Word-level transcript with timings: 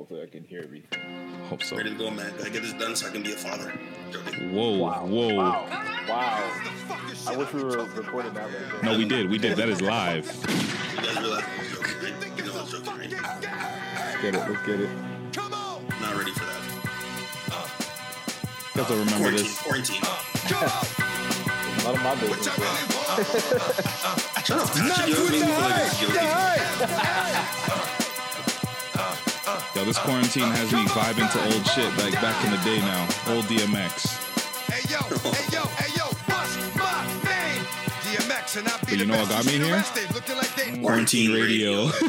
Hopefully, 0.00 0.22
I 0.22 0.26
can 0.28 0.44
hear 0.44 0.62
everything. 0.64 0.98
Hope 1.50 1.62
so. 1.62 1.76
Ready 1.76 1.90
to 1.90 1.96
go, 1.96 2.10
man. 2.10 2.32
Gotta 2.38 2.48
get 2.48 2.62
this 2.62 2.72
done 2.72 2.96
so 2.96 3.06
I 3.06 3.10
can 3.10 3.22
be 3.22 3.34
a 3.34 3.36
father. 3.36 3.70
Joking. 4.10 4.54
Whoa, 4.54 4.78
whoa. 4.78 5.34
Wow. 5.34 5.66
Wow. 6.08 6.50
I 7.28 7.36
wish 7.36 7.52
we 7.52 7.62
were 7.62 7.84
recording 7.84 8.32
that 8.32 8.44
right 8.44 8.80
there. 8.80 8.82
No, 8.82 8.96
we 8.96 9.04
did. 9.04 9.28
We 9.28 9.36
did. 9.36 9.58
That 9.58 9.68
is 9.68 9.82
live. 9.82 10.24
You 10.24 11.02
guys 11.02 11.18
realize 11.18 11.44
I 11.44 11.58
was 11.58 11.68
joking, 11.70 11.96
right? 12.02 12.14
You 12.38 12.44
know 12.46 12.52
I 12.54 12.62
was 12.62 12.70
joking, 12.70 12.96
right? 12.96 13.10
Let's 13.12 14.22
get 14.22 14.34
it. 14.34 14.40
Let's 14.48 14.64
get 14.66 14.80
it. 14.80 14.88
Come 15.34 15.52
on! 15.52 15.84
Not 16.00 16.16
ready 16.16 16.30
for 16.32 16.46
that. 16.46 16.62
You 18.74 18.80
guys 18.80 18.88
will 18.88 19.00
remember 19.00 19.18
Quarantine, 19.18 19.44
this. 19.44 19.60
quarantine. 19.60 20.00
None 21.84 21.94
of 21.94 22.02
my 22.02 22.14
business. 22.14 22.56
bro. 22.56 22.64
Shut 24.44 24.60
up, 24.60 24.68
Tasha. 24.70 25.08
You 25.10 26.10
made 27.84 27.99
me 29.86 29.92
feel 29.92 30.14
like 30.14 30.22
it's 30.26 30.34
joking. 30.34 30.40
Yo, 30.40 30.44
this 30.44 30.44
quarantine 30.44 30.50
has 30.52 30.72
me 30.72 30.84
vibing 30.92 31.30
to 31.32 31.38
old 31.54 31.66
shit 31.66 31.90
like 31.98 32.14
back 32.20 32.44
in 32.44 32.50
the 32.50 32.58
day 32.64 32.78
now. 32.80 33.08
Old 33.34 33.44
DMX. 33.46 34.18
Hey 34.68 34.82
yo, 34.92 35.00
hey 35.32 35.46
yo, 35.52 35.62
hey 35.76 35.90
yo, 35.96 36.04
what's 36.28 36.56
my 36.76 37.04
name? 37.24 37.64
DMX 38.04 38.56
and 38.58 38.68
I 38.68 38.70
be 38.80 38.86
But 38.86 38.98
you 38.98 39.06
know 39.06 39.16
what 39.16 39.28
got 39.28 39.44
me 39.46 39.52
here? 39.52 39.74
rest, 39.74 39.94
they 39.94 40.06
looking 40.08 40.36
like 40.36 40.54
they 40.54 40.78
Quarantine 40.80 41.32
radio. 41.32 41.90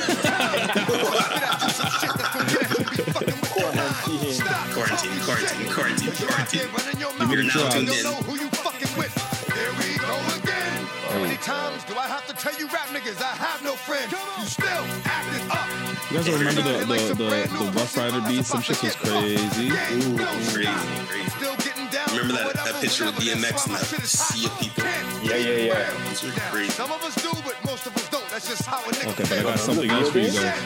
Quarantine. 3.52 4.40
Quarantine, 4.73 5.20
quarantine, 5.21 5.71
quarantine, 5.71 6.67
quarantine. 6.70 7.29
You're 7.31 7.43
now 7.43 7.70
tuned 7.70 7.90
in. 7.90 8.03
know 8.03 8.13
who 8.27 8.35
you 8.40 8.49
fucking 8.49 8.98
with. 8.98 9.13
There 9.48 9.71
we 9.79 9.98
go 9.98 10.15
again. 10.38 10.85
How 11.09 11.20
many 11.20 11.38
times 11.38 11.84
do 11.85 11.95
I 11.95 12.07
have 12.07 12.26
to 12.27 12.34
tell 12.34 12.53
you 12.59 12.67
rap 12.67 12.88
niggas 12.88 13.21
I 13.21 13.35
have 13.35 13.63
no 13.63 13.73
friends? 13.73 14.12
You 14.12 14.45
still 14.45 14.85
acting 15.05 15.51
up. 15.51 15.80
You 16.11 16.17
guys 16.17 16.29
remember 16.29 16.61
the 16.61 16.77
the 16.83 16.97
the, 17.15 17.23
the 17.23 17.71
Ruff 17.71 17.95
Ryder 17.95 18.20
beats? 18.27 18.49
Some 18.49 18.61
shit 18.61 18.83
was 18.83 18.95
crazy. 18.97 19.70
Crazy, 19.70 20.67
crazy. 21.07 21.29
Still 21.29 21.55
getting 21.55 21.87
down 21.87 22.04
Remember 22.12 22.51
that, 22.51 22.65
that 22.67 22.81
picture 22.81 23.07
of 23.07 23.15
whenever, 23.15 23.40
DMX 23.40 23.65
and 23.65 23.76
that 23.76 23.87
my 23.87 24.04
sea 24.04 24.45
of 24.45 24.59
people? 24.59 24.84
Yeah, 25.23 25.37
yeah, 25.39 25.71
yeah. 25.71 25.87
Those 26.12 26.27
are 26.27 26.39
crazy. 26.51 26.71
Some 26.71 26.91
of 26.91 27.01
us 27.01 27.15
do, 27.15 27.32
but 27.48 27.55
most 27.63 27.87
of 27.87 27.95
us 27.95 28.09
don't. 28.09 28.27
That's 28.27 28.45
just 28.49 28.65
how 28.65 28.84
a 28.84 28.91
nigga 28.91 29.12
Okay, 29.12 29.23
but 29.23 29.39
I 29.39 29.43
got 29.43 29.59
something 29.59 29.89
else 29.89 30.09
for 30.12 30.20
you 30.20 30.32
guys. 30.35 30.59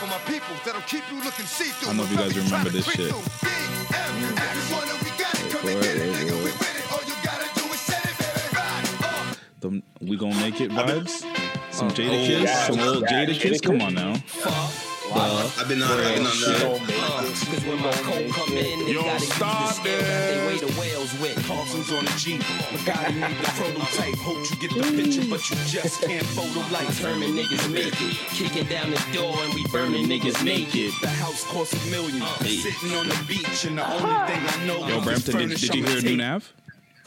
For 0.00 0.06
my 0.08 0.16
people 0.24 0.56
that'll 0.64 0.80
keep 0.88 1.04
you 1.12 1.22
looking 1.22 1.44
see-through. 1.44 1.92
I 1.92 1.92
don't 1.92 1.98
know 1.98 2.04
if 2.04 2.10
you 2.12 2.16
guys 2.16 2.32
remember 2.32 2.70
this 2.70 2.86
shit. 2.88 3.12
Wait, 5.64 5.76
wait, 5.76 6.00
wait, 6.00 6.44
wait. 6.44 6.54
The 9.60 9.82
we 10.00 10.16
gonna 10.16 10.34
make 10.36 10.62
it 10.62 10.70
vibes. 10.70 11.45
Some 11.76 11.88
oh, 11.88 11.90
Jada 11.90 12.08
Oh, 12.08 12.26
Kiss, 12.26 12.42
yeah. 12.42 12.66
some 12.68 12.80
old 12.80 13.02
Yeah, 13.02 13.26
Jadakiss. 13.26 13.62
Come 13.62 13.82
on 13.82 13.92
now. 13.92 14.14
I've 15.12 15.68
been 15.68 15.82
on, 15.82 15.90
I've 15.92 16.14
been 16.16 16.24
on 16.24 16.32
Shit. 16.32 16.56
that. 16.56 17.20
Cause 17.20 17.64
when 17.68 17.80
my 17.82 17.92
cold 18.00 18.32
come 18.32 18.56
in, 18.56 18.86
they 18.86 18.92
Yo, 18.92 19.02
gotta 19.02 19.20
use 19.20 19.28
the 19.28 19.34
stop 19.36 19.74
skill 19.74 19.98
that 20.00 20.24
they 20.32 20.46
weigh 20.46 20.58
the 20.58 20.72
whales 20.80 21.12
with. 21.20 21.36
Parsons 21.46 21.92
on 21.92 22.06
the 22.06 22.14
Jeep. 22.16 22.40
Gotta 22.86 23.12
need 23.12 23.36
the 23.36 23.50
prototype. 23.60 24.16
Hope 24.24 24.40
you 24.48 24.56
get 24.56 24.72
the 24.72 24.88
mm. 24.88 25.04
picture, 25.04 25.28
but 25.28 25.44
you 25.50 25.56
just 25.68 26.00
can't 26.00 26.24
photo 26.32 26.64
like 26.72 26.88
Determined 26.88 27.36
niggas 27.36 27.70
make 27.70 27.92
it. 27.92 28.16
Kicking 28.32 28.64
down 28.72 28.90
the 28.90 29.02
door 29.12 29.36
and 29.44 29.52
we 29.52 29.62
burning 29.68 30.08
niggas 30.08 30.42
naked. 30.42 30.92
The 31.02 31.08
house 31.08 31.44
costs 31.44 31.76
a 31.76 31.90
million. 31.90 32.22
Uh. 32.22 32.38
Sitting 32.40 32.96
on 32.96 33.06
the 33.06 33.20
beach, 33.28 33.66
and 33.68 33.76
the 33.76 33.84
only 33.84 34.32
thing 34.32 34.40
I 34.48 34.64
know 34.66 34.88
Yo, 34.88 34.96
is 34.96 35.04
Brampton, 35.04 35.24
did, 35.24 35.42
furnish 35.42 35.60
did 35.60 35.74
you 35.74 35.84
hear 35.84 35.96
the 35.96 36.02
New 36.02 36.08
tape. 36.08 36.18
Nav? 36.24 36.52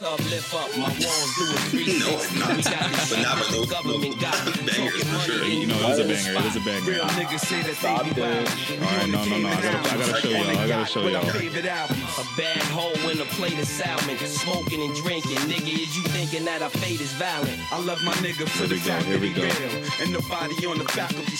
Up, 0.02 0.18
lift 0.30 0.54
up, 0.54 0.70
my 0.78 0.88
walls 0.88 1.30
do 1.36 1.44
a 1.44 1.52
No, 2.00 2.16
360. 2.24 2.38
not. 2.40 2.56
We 2.56 2.62
got 2.64 3.10
But 3.10 3.20
not 3.20 3.36
with 3.36 3.50
those- 3.52 3.68
government 3.70 4.18
got 4.18 4.46
me 4.46 4.52
bangers, 4.64 5.04
for 5.04 5.18
sure. 5.20 5.44
You 5.44 5.60
in 5.60 5.68
know, 5.68 5.76
it 5.76 5.90
is 5.92 5.98
a 5.98 6.02
the 6.04 6.08
banger. 6.08 6.38
It 6.40 6.44
is 6.46 6.56
a 6.56 6.60
banger. 6.60 6.90
Real 6.90 7.04
niggas 7.20 7.40
say 7.44 7.60
that 7.60 7.74
Stop 7.76 8.04
they 8.04 8.12
be 8.14 8.20
wild. 8.22 8.48
All 8.48 8.96
right, 8.96 9.08
no, 9.10 9.24
no, 9.28 9.36
no. 9.44 9.48
I 9.48 9.60
gotta, 9.60 9.78
I 9.92 9.96
gotta 10.00 10.20
show 10.22 10.28
y'all. 10.30 10.56
I 10.58 10.68
gotta 10.68 10.86
show 10.90 11.06
y'all. 11.06 11.28
A 11.28 12.24
bad 12.40 12.62
hoe 12.72 13.10
in 13.10 13.20
a 13.20 13.24
plate 13.36 13.58
of 13.58 13.66
salmon, 13.68 14.16
smoking 14.24 14.80
and 14.80 14.94
drinking. 15.04 15.36
Nigga, 15.52 15.68
is 15.68 15.94
you 15.94 16.02
thinking 16.16 16.46
that 16.46 16.62
our 16.62 16.70
fate 16.70 17.00
is 17.02 17.12
violent? 17.20 17.60
I 17.70 17.78
love 17.84 18.02
my 18.02 18.12
nigga 18.24 18.48
for 18.48 18.66
the 18.68 18.76
we 18.76 18.80
go, 18.80 18.86
fact 18.86 19.04
here 19.04 19.18
that 19.18 19.20
we 19.20 19.28
he 19.28 19.34
go. 19.34 19.42
real. 19.42 19.84
And 20.00 20.12
nobody 20.16 20.64
on 20.66 20.78
the 20.78 20.84
faculty 20.88 21.36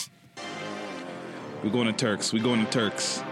We 1.65 1.71
going 1.71 1.87
to 1.87 1.95
Turks. 1.95 2.31
We're 2.35 2.43
going 2.43 2.63
to 2.63 2.71
Turks. 2.71 3.23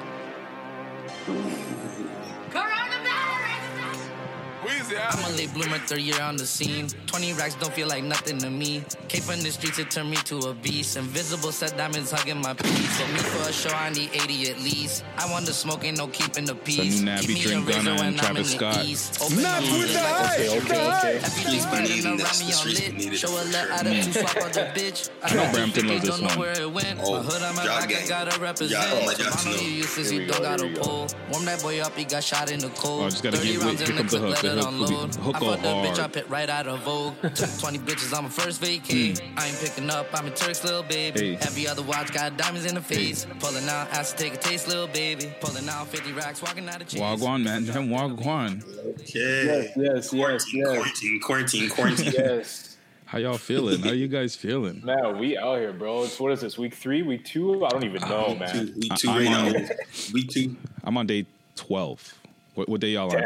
I'm 4.72 5.24
a 5.32 5.36
late 5.36 5.52
bloomer, 5.54 5.78
third 5.78 6.00
year 6.00 6.20
on 6.20 6.36
the 6.36 6.44
scene. 6.46 6.88
20 7.06 7.32
racks 7.34 7.54
don't 7.54 7.72
feel 7.72 7.88
like 7.88 8.04
nothing 8.04 8.36
to 8.38 8.50
me. 8.50 8.84
Came 9.08 9.22
from 9.22 9.40
the 9.40 9.50
streets, 9.50 9.78
it 9.78 9.90
turned 9.90 10.10
me 10.10 10.16
to 10.24 10.36
a 10.50 10.54
beast. 10.54 10.96
Invisible 10.98 11.52
set 11.52 11.76
diamonds 11.76 12.10
hugging 12.10 12.40
my 12.42 12.52
piece. 12.52 12.98
So 12.98 13.06
me 13.06 13.18
for 13.18 13.48
a 13.48 13.52
show, 13.52 13.70
I 13.74 13.88
need 13.90 14.10
80 14.12 14.50
at 14.50 14.58
least. 14.60 15.04
I 15.16 15.30
want 15.30 15.46
the 15.46 15.54
smoke, 15.54 15.84
ain't 15.84 15.96
no 15.96 16.06
keeping 16.08 16.44
the 16.44 16.54
peace. 16.54 17.00
new 17.00 17.10
Nappy 17.10 17.28
me 17.28 17.40
Drink 17.42 17.64
a 17.64 17.66
razor 17.66 17.82
Gunna 17.82 17.94
when 17.96 18.06
and 18.08 18.20
I'm 18.20 18.24
Travis 18.34 18.52
in 18.52 18.58
the 18.58 18.72
Scott. 18.72 18.84
east. 18.84 19.22
Open 19.22 19.42
Not 19.42 19.62
my 19.62 19.78
with 19.78 19.88
eyes 19.88 19.88
the 19.88 19.94
like 19.94 20.04
a 20.04 20.26
hype, 20.26 20.36
fish 20.38 20.50
okay, 20.50 20.68
tank. 20.68 20.98
okay. 20.98 21.16
Every 21.16 21.28
Streets 21.28 21.48
day 21.48 21.58
been 21.58 21.70
burning 21.70 21.88
needing 21.88 22.06
around 22.06 22.18
this. 22.18 22.40
me 22.40 22.46
The 22.48 22.52
on 22.52 22.58
streets 22.58 22.80
lit. 22.80 22.94
need 22.94 23.12
it 23.12 23.16
Show 23.16 23.28
a 23.28 23.30
for 23.40 23.48
let 23.48 23.64
sure. 23.64 23.72
out 23.72 23.86
of 23.86 24.04
two 24.04 24.12
swap 24.12 24.36
out 24.36 24.52
the 24.52 24.60
bitch. 24.76 25.10
I 25.22 25.26
I 25.28 25.34
know 25.34 25.42
got 25.44 25.54
Brampton 25.54 25.82
two 25.82 25.88
loves 25.88 26.00
this 26.02 26.10
don't 26.10 26.20
know 26.20 26.28
one. 26.28 26.38
where 26.38 26.60
it 26.60 26.70
went. 26.70 27.00
Oh, 27.02 27.12
My 27.16 27.22
hood 27.22 27.42
on 27.42 27.54
my 27.56 27.64
Jog 27.64 27.80
back, 27.80 27.88
I 27.88 27.92
gang. 27.92 28.08
gotta 28.08 28.40
represent. 28.40 28.70
Yeah, 28.84 28.90
oh 29.00 29.06
my 29.06 29.14
God, 29.14 29.32
I 29.32 29.44
know 29.44 29.56
no. 29.56 29.62
you 29.62 29.68
useless, 29.70 30.10
Here 30.10 30.20
you 30.20 30.26
we 30.26 30.30
don't 30.32 30.42
go, 30.42 30.44
gotta 30.44 30.64
here 30.64 30.72
we 30.72 30.78
go. 30.78 30.82
pull. 30.84 31.06
Warm 31.32 31.44
that 31.46 31.62
boy 31.62 31.80
up, 31.80 31.96
he 31.96 32.04
got 32.04 32.22
shot 32.24 32.50
in 32.50 32.60
the 32.60 32.68
cold. 32.70 33.02
Oh, 33.02 33.06
I 33.06 33.10
just 33.10 33.22
gotta 33.22 33.36
30 33.38 33.48
get- 33.52 33.60
rounds 33.62 33.80
wait, 33.80 33.80
in 33.80 33.86
here 33.86 33.86
the 33.96 34.00
comes 34.02 34.12
the 34.12 34.18
clip, 34.18 34.28
hook. 34.34 34.42
let 34.42 34.42
The 34.42 34.48
hook 34.57 34.57
will 34.58 34.68
unload. 34.68 35.14
hook 35.16 35.36
I 35.36 35.40
go 35.40 35.46
fucked 35.50 35.62
that 35.62 35.84
bitch, 35.86 35.94
I 35.94 36.00
hard. 36.00 36.12
pit 36.12 36.28
right 36.28 36.48
out 36.48 36.66
of 36.66 36.80
Vogue. 36.82 37.14
Took 37.34 37.58
20 37.58 37.78
bitches 37.80 38.16
on 38.16 38.24
my 38.24 38.30
first 38.30 38.60
vacay. 38.62 39.18
Hmm. 39.18 39.38
I 39.38 39.46
ain't 39.48 39.58
picking 39.58 39.90
up, 39.90 40.06
I'm 40.12 40.26
a 40.26 40.30
Turk's 40.30 40.64
little 40.64 40.82
baby. 40.82 41.34
Hey. 41.36 41.38
Every 41.42 41.66
other 41.68 41.82
watch 41.82 42.12
got 42.12 42.36
diamonds 42.36 42.66
in 42.66 42.74
the 42.74 42.80
face. 42.82 43.26
Pulling 43.40 43.68
out, 43.68 43.92
asked 43.92 44.16
to 44.18 44.24
take 44.24 44.34
a 44.34 44.38
taste, 44.38 44.68
little 44.68 44.86
baby. 44.88 45.32
Pulling 45.40 45.68
out 45.68 45.86
50 45.88 46.12
racks, 46.12 46.42
walking 46.42 46.68
out 46.68 46.80
of 46.82 46.88
chains. 46.88 47.02
Wagwan, 47.22 47.42
man. 47.42 47.64
Damn, 47.64 47.88
Wagwan. 47.88 48.62
Okay. 49.00 49.04
Yes, 49.14 49.70
yes, 49.76 49.76
yes, 49.76 50.08
Quarantine, 50.10 50.60
yes. 50.60 50.68
quarantine, 50.76 51.20
quarantine, 51.20 51.70
quarantine. 51.70 52.12
Yes. 52.12 52.64
How 53.06 53.16
y'all 53.16 53.38
feeling? 53.38 53.80
How 53.80 53.92
you 53.92 54.06
guys 54.06 54.36
feeling? 54.36 54.82
Man, 54.84 55.16
we 55.18 55.38
out 55.38 55.58
here, 55.60 55.72
bro. 55.72 56.02
It's 56.02 56.20
what 56.20 56.30
is 56.32 56.42
this? 56.42 56.58
Week 56.58 56.74
three? 56.74 57.00
Week 57.00 57.24
two? 57.24 57.64
I 57.64 57.70
don't 57.70 57.82
even 57.84 58.02
uh, 58.02 58.08
know, 58.08 58.28
Week 58.28 58.38
man. 58.40 58.50
two, 58.66 58.72
week 58.78 58.92
I- 58.92 58.96
two 58.96 59.08
I'm 59.08 59.16
right 59.16 59.28
on- 59.34 59.52
now. 59.62 59.68
Week 60.12 60.28
two. 60.28 60.56
I'm 60.84 60.96
on 60.98 61.06
day 61.06 61.24
12. 61.56 62.14
What, 62.54 62.68
what 62.68 62.80
day 62.82 62.88
y'all 62.88 63.10
on? 63.16 63.22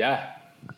Damn. 0.00 0.18
Yeah. 0.18 0.32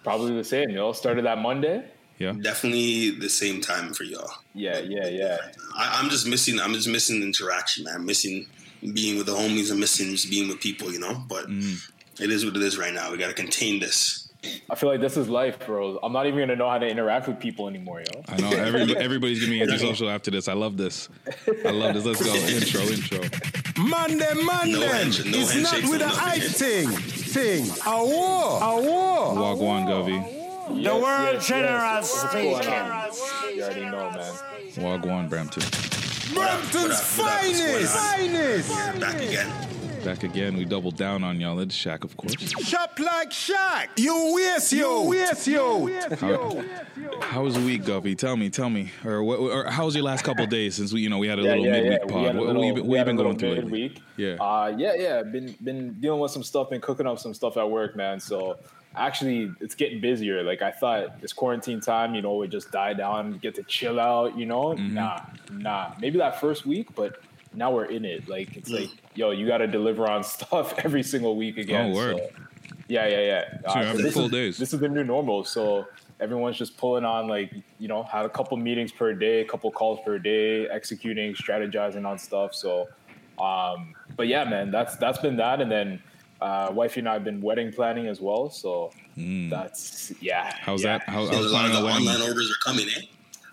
Probably 0.04 0.34
the 0.34 0.44
same, 0.44 0.70
Y'all 0.70 0.94
Started 0.94 1.24
that 1.24 1.38
Monday. 1.38 1.84
Yeah. 2.18 2.32
Definitely 2.32 3.10
the 3.10 3.28
same 3.28 3.60
time 3.60 3.94
for 3.94 4.04
y'all. 4.04 4.30
Yeah, 4.54 4.78
yeah, 4.78 5.08
yeah. 5.08 5.38
I, 5.76 5.98
I'm 6.00 6.08
just 6.08 6.26
missing. 6.28 6.60
I'm 6.60 6.72
just 6.72 6.88
missing 6.88 7.20
interaction, 7.20 7.84
man. 7.84 8.06
Missing 8.06 8.46
being 8.94 9.16
with 9.16 9.26
the 9.26 9.32
homies 9.32 9.72
I'm 9.72 9.80
missing 9.80 10.10
just 10.10 10.30
being 10.30 10.48
with 10.48 10.60
people, 10.60 10.92
you 10.92 11.00
know. 11.00 11.20
But 11.28 11.46
mm-hmm. 11.46 12.22
it 12.22 12.30
is 12.30 12.44
what 12.44 12.54
it 12.54 12.62
is 12.62 12.78
right 12.78 12.94
now. 12.94 13.10
We 13.10 13.18
got 13.18 13.28
to 13.28 13.34
contain 13.34 13.80
this. 13.80 14.28
I 14.70 14.74
feel 14.74 14.88
like 14.88 15.00
this 15.00 15.16
is 15.16 15.28
life, 15.28 15.64
bro. 15.66 15.98
I'm 16.02 16.12
not 16.12 16.26
even 16.26 16.40
gonna 16.40 16.56
know 16.56 16.68
how 16.68 16.78
to 16.78 16.86
interact 16.86 17.28
with 17.28 17.38
people 17.38 17.68
anymore, 17.68 18.00
yo. 18.00 18.22
I 18.28 18.36
know 18.40 18.50
every, 18.50 18.96
everybody's 18.96 19.40
gonna 19.40 19.52
be 19.52 19.62
antisocial 19.62 20.10
after 20.10 20.32
this. 20.32 20.48
I 20.48 20.54
love 20.54 20.76
this. 20.76 21.08
I 21.64 21.70
love 21.70 21.94
this. 21.94 22.04
Let's 22.04 22.22
go. 22.24 22.34
Intro, 22.48 22.80
intro. 22.82 23.82
Monday, 23.84 24.32
Monday. 24.42 24.72
No 24.72 24.88
handshake- 24.88 25.26
no 25.26 25.38
it's 25.38 25.56
not 25.56 25.82
with 25.82 26.00
no 26.00 26.06
a 26.06 26.08
nothing. 26.08 26.18
hype 26.18 26.42
thing. 26.42 27.21
Thing. 27.32 27.64
A 27.86 28.04
war. 28.04 28.60
A 28.62 28.82
war. 28.82 29.34
Wagwan, 29.34 29.86
Govey. 29.86 30.20
The 30.84 30.94
world 30.96 31.40
general 31.40 32.02
speaking. 32.02 32.52
You 33.56 33.62
already 33.62 33.84
know, 33.86 34.10
man. 34.10 34.34
Wagwan, 34.76 35.28
Brampton. 35.30 35.62
Brampton's 36.34 36.74
What 36.84 36.90
up, 36.92 36.98
what 37.18 37.32
finest. 37.42 37.94
what? 37.94 38.14
Finest. 38.16 39.00
Back 39.00 39.14
again. 39.16 39.71
Back 40.04 40.24
again. 40.24 40.56
We 40.56 40.64
doubled 40.64 40.96
down 40.96 41.22
on 41.22 41.40
y'all. 41.40 41.60
It's 41.60 41.76
Shaq, 41.76 42.02
of 42.02 42.16
course. 42.16 42.34
Shop 42.66 42.98
like 42.98 43.30
Shaq. 43.30 43.88
You 43.96 44.32
waste 44.34 44.72
you. 44.72 45.02
Waste 45.02 45.46
you. 45.46 45.96
How, 46.18 46.64
how 47.20 47.42
was 47.44 47.54
the 47.54 47.60
week, 47.60 47.82
Govey? 47.84 48.18
Tell 48.18 48.36
me, 48.36 48.50
tell 48.50 48.68
me. 48.68 48.90
Or, 49.04 49.22
what, 49.22 49.38
or 49.38 49.70
how 49.70 49.84
was 49.84 49.94
your 49.94 50.02
last 50.04 50.24
couple 50.24 50.44
days 50.46 50.74
since 50.74 50.92
we, 50.92 51.02
you 51.02 51.08
know, 51.08 51.18
we 51.18 51.28
had 51.28 51.38
a 51.38 51.42
little 51.42 51.62
midweek 51.64 52.04
We 52.06 52.10
pod? 52.12 52.24
had 52.26 52.36
What, 52.36 52.46
little- 52.48 52.60
what, 52.62 52.66
you 52.66 52.74
been- 52.82 52.90
you 52.90 53.04
been 53.04 53.16
going 53.16 53.38
through 53.38 53.48
lately? 53.50 53.62
midweek. 53.64 54.02
Yeah. 54.16 54.32
Uh, 54.40 54.74
yeah, 54.76 54.94
yeah. 54.96 55.22
Been 55.22 55.54
been 55.62 55.92
dealing 56.00 56.20
with 56.20 56.32
some 56.32 56.42
stuff, 56.42 56.70
been 56.70 56.80
cooking 56.80 57.06
up 57.06 57.20
some 57.20 57.32
stuff 57.32 57.56
at 57.56 57.70
work, 57.70 57.94
man. 57.94 58.18
So 58.18 58.58
actually, 58.96 59.52
it's 59.60 59.76
getting 59.76 60.00
busier. 60.00 60.42
Like 60.42 60.62
I 60.62 60.72
thought, 60.72 61.20
this 61.20 61.32
quarantine 61.32 61.80
time, 61.80 62.16
you 62.16 62.22
know, 62.22 62.34
would 62.34 62.50
just 62.50 62.72
die 62.72 62.94
down, 62.94 63.38
get 63.38 63.54
to 63.54 63.62
chill 63.62 64.00
out. 64.00 64.36
You 64.36 64.46
know, 64.46 64.74
Mm-hmm. 64.74 64.94
nah, 64.94 65.20
nah. 65.52 65.92
Maybe 66.00 66.18
that 66.18 66.40
first 66.40 66.66
week, 66.66 66.88
but 66.96 67.20
now 67.54 67.70
we're 67.70 67.86
in 67.86 68.04
it. 68.04 68.28
Like 68.28 68.56
it's 68.56 68.70
like, 68.70 68.90
yo, 69.14 69.30
you 69.30 69.46
got 69.46 69.58
to 69.58 69.66
deliver 69.66 70.08
on 70.08 70.24
stuff 70.36 70.74
every 70.78 71.02
single 71.02 71.36
week 71.36 71.58
again. 71.58 71.92
Oh, 71.92 71.94
word. 71.94 72.16
So, 72.16 72.30
yeah, 72.88 73.06
yeah, 73.06 73.20
yeah. 73.20 73.72
So 73.72 73.78
you're 73.78 73.86
having 73.86 74.02
this 74.02 74.14
full 74.14 74.26
is, 74.26 74.30
days. 74.30 74.58
This 74.58 74.74
is 74.74 74.80
the 74.80 74.88
new 74.88 75.04
normal. 75.04 75.44
So 75.44 75.86
everyone's 76.20 76.56
just 76.56 76.76
pulling 76.76 77.04
on 77.04 77.26
like 77.26 77.52
you 77.78 77.88
know 77.88 78.02
had 78.04 78.24
a 78.24 78.28
couple 78.28 78.56
meetings 78.56 78.92
per 78.92 79.12
day, 79.12 79.40
a 79.40 79.44
couple 79.44 79.70
calls 79.70 80.00
per 80.04 80.18
day, 80.18 80.68
executing, 80.68 81.34
strategizing 81.34 82.06
on 82.06 82.18
stuff. 82.18 82.54
So, 82.54 82.88
um, 83.38 83.94
but 84.16 84.28
yeah, 84.28 84.44
man, 84.44 84.70
that's 84.70 84.96
that's 84.96 85.18
been 85.18 85.36
that, 85.36 85.60
and 85.60 85.70
then 85.70 86.02
uh, 86.42 86.70
wifey 86.72 87.00
and 87.00 87.08
I 87.08 87.14
have 87.14 87.24
been 87.24 87.40
wedding 87.40 87.72
planning 87.72 88.08
as 88.08 88.20
well. 88.20 88.50
So 88.50 88.90
that's 89.16 90.12
yeah. 90.20 90.50
Mm. 90.50 90.58
How's 90.58 90.82
yeah. 90.82 90.98
that? 90.98 91.08
How, 91.08 91.24
So 91.26 91.32
a 91.32 91.34
how's 91.36 91.52
lot 91.52 91.64
of 91.64 91.70
planning 91.70 91.80
the 91.80 91.84
wedding? 91.86 92.08
online 92.08 92.28
orders 92.28 92.50
are 92.50 92.70
coming 92.70 92.86
in. 92.86 93.02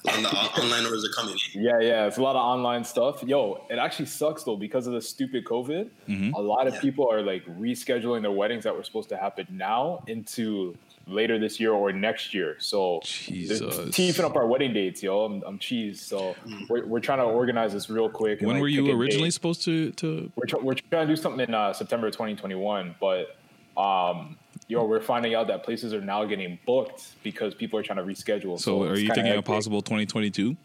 On 0.07 0.23
the 0.23 0.29
on- 0.29 0.45
online 0.61 0.85
orders 0.85 1.03
are 1.05 1.11
coming. 1.21 1.35
Yeah, 1.53 1.79
yeah, 1.81 2.05
it's 2.07 2.17
a 2.17 2.21
lot 2.21 2.35
of 2.37 2.41
online 2.41 2.83
stuff. 2.85 3.21
Yo, 3.23 3.65
it 3.69 3.77
actually 3.77 4.05
sucks 4.05 4.43
though 4.43 4.55
because 4.55 4.87
of 4.87 4.93
the 4.93 5.01
stupid 5.01 5.43
COVID. 5.45 5.89
A 6.35 6.41
lot 6.41 6.67
of 6.67 6.75
Yeah. 6.75 6.79
people 6.81 7.09
are 7.11 7.21
like 7.21 7.45
rescheduling 7.45 8.21
their 8.21 8.31
weddings 8.31 8.63
that 8.63 8.75
were 8.75 8.83
supposed 8.83 9.09
to 9.09 9.17
happen 9.17 9.45
now 9.49 10.03
into 10.07 10.75
later 11.05 11.37
this 11.39 11.59
year 11.59 11.71
or 11.73 11.91
next 11.91 12.33
year. 12.33 12.55
So 12.59 13.01
Jesus. 13.03 13.59
they're 13.75 13.87
teething 13.87 14.23
up 14.23 14.35
our 14.35 14.45
wedding 14.47 14.73
dates, 14.73 15.01
yo. 15.03 15.25
I'm, 15.25 15.41
I'm 15.45 15.57
cheese. 15.59 15.99
So 16.01 16.35
we're, 16.69 16.85
we're 16.85 16.99
trying 16.99 17.17
to 17.17 17.25
organize 17.25 17.73
this 17.73 17.89
real 17.89 18.09
quick. 18.09 18.39
and, 18.39 18.47
When 18.47 18.57
like, 18.57 18.61
were 18.61 18.67
you 18.67 18.89
originally 18.91 19.27
date. 19.29 19.33
supposed 19.33 19.63
to 19.63 19.91
to? 19.91 20.31
We're, 20.35 20.45
tr- 20.45 20.57
we're 20.59 20.75
trying 20.75 21.07
to 21.07 21.13
do 21.13 21.19
something 21.21 21.41
in 21.47 21.53
uh, 21.53 21.73
September 21.73 22.09
2021, 22.11 22.95
but 23.01 23.35
um, 23.75 24.37
yo, 24.69 24.85
we're 24.85 25.01
finding 25.01 25.35
out 25.35 25.47
that 25.47 25.63
places 25.63 25.93
are 25.93 25.99
now 25.99 26.23
getting 26.23 26.57
booked 26.65 27.21
because 27.23 27.53
people 27.53 27.77
are 27.77 27.83
trying 27.83 27.97
to 27.97 28.03
reschedule. 28.03 28.57
So, 28.57 28.83
are 28.83 28.95
you 28.95 29.13
thinking 29.13 29.33
a 29.33 29.41
possible 29.41 29.81
2022? 29.81 30.55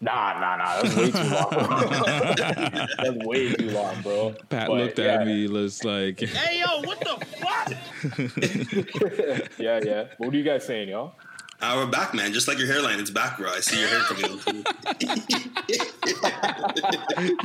Nah, 0.00 0.38
nah, 0.40 0.56
nah. 0.56 0.82
That's 0.82 0.96
way 0.96 1.10
too 1.12 1.28
long. 1.30 1.50
That's 2.98 3.24
way 3.24 3.52
too 3.54 3.70
long, 3.70 4.02
bro. 4.02 4.34
Pat 4.50 4.68
But, 4.68 4.76
looked 4.76 4.98
yeah, 4.98 5.20
at 5.20 5.26
me, 5.26 5.46
was 5.46 5.84
like, 5.84 6.20
Hey 6.20 6.60
yo, 6.60 6.80
what 6.82 7.00
the 7.00 7.24
fuck? 7.40 7.72
Yeah, 9.58 9.80
yeah. 9.82 10.04
What 10.18 10.34
are 10.34 10.36
you 10.36 10.42
guys 10.42 10.66
saying, 10.66 10.88
yo? 10.88 11.12
Uh, 11.60 11.74
we're 11.76 11.90
back, 11.90 12.14
man. 12.14 12.32
Just 12.32 12.48
like 12.48 12.58
your 12.58 12.66
hairline, 12.66 12.98
it's 13.00 13.10
back, 13.10 13.38
bro. 13.38 13.48
I 13.50 13.60
see 13.60 13.80
your 13.80 13.88
hair 13.88 14.00
coming. 14.00 14.40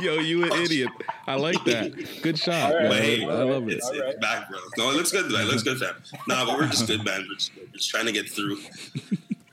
"Yo, 0.00 0.14
you 0.14 0.44
an 0.44 0.52
idiot." 0.60 0.90
I 1.26 1.36
like 1.36 1.62
that. 1.64 1.92
Good 2.22 2.38
shot. 2.38 2.72
All 2.72 2.78
right. 2.78 2.90
Wait, 2.90 3.22
I 3.24 3.42
love 3.44 3.68
it. 3.68 3.74
It's, 3.74 3.88
it's 3.88 4.00
right. 4.00 4.20
back, 4.20 4.50
bro. 4.50 4.58
No, 4.76 4.90
it 4.90 4.96
looks 4.96 5.12
good, 5.12 5.30
man. 5.30 5.42
It 5.42 5.46
looks 5.46 5.62
good, 5.62 5.78
fam. 5.78 5.94
Nah, 6.26 6.44
but 6.44 6.58
we're 6.58 6.66
just 6.66 6.86
good, 6.86 7.04
man. 7.04 7.24
We're 7.28 7.36
just, 7.36 7.52
we're 7.56 7.66
just 7.72 7.88
trying 7.88 8.06
to 8.06 8.12
get 8.12 8.28
through. 8.28 8.58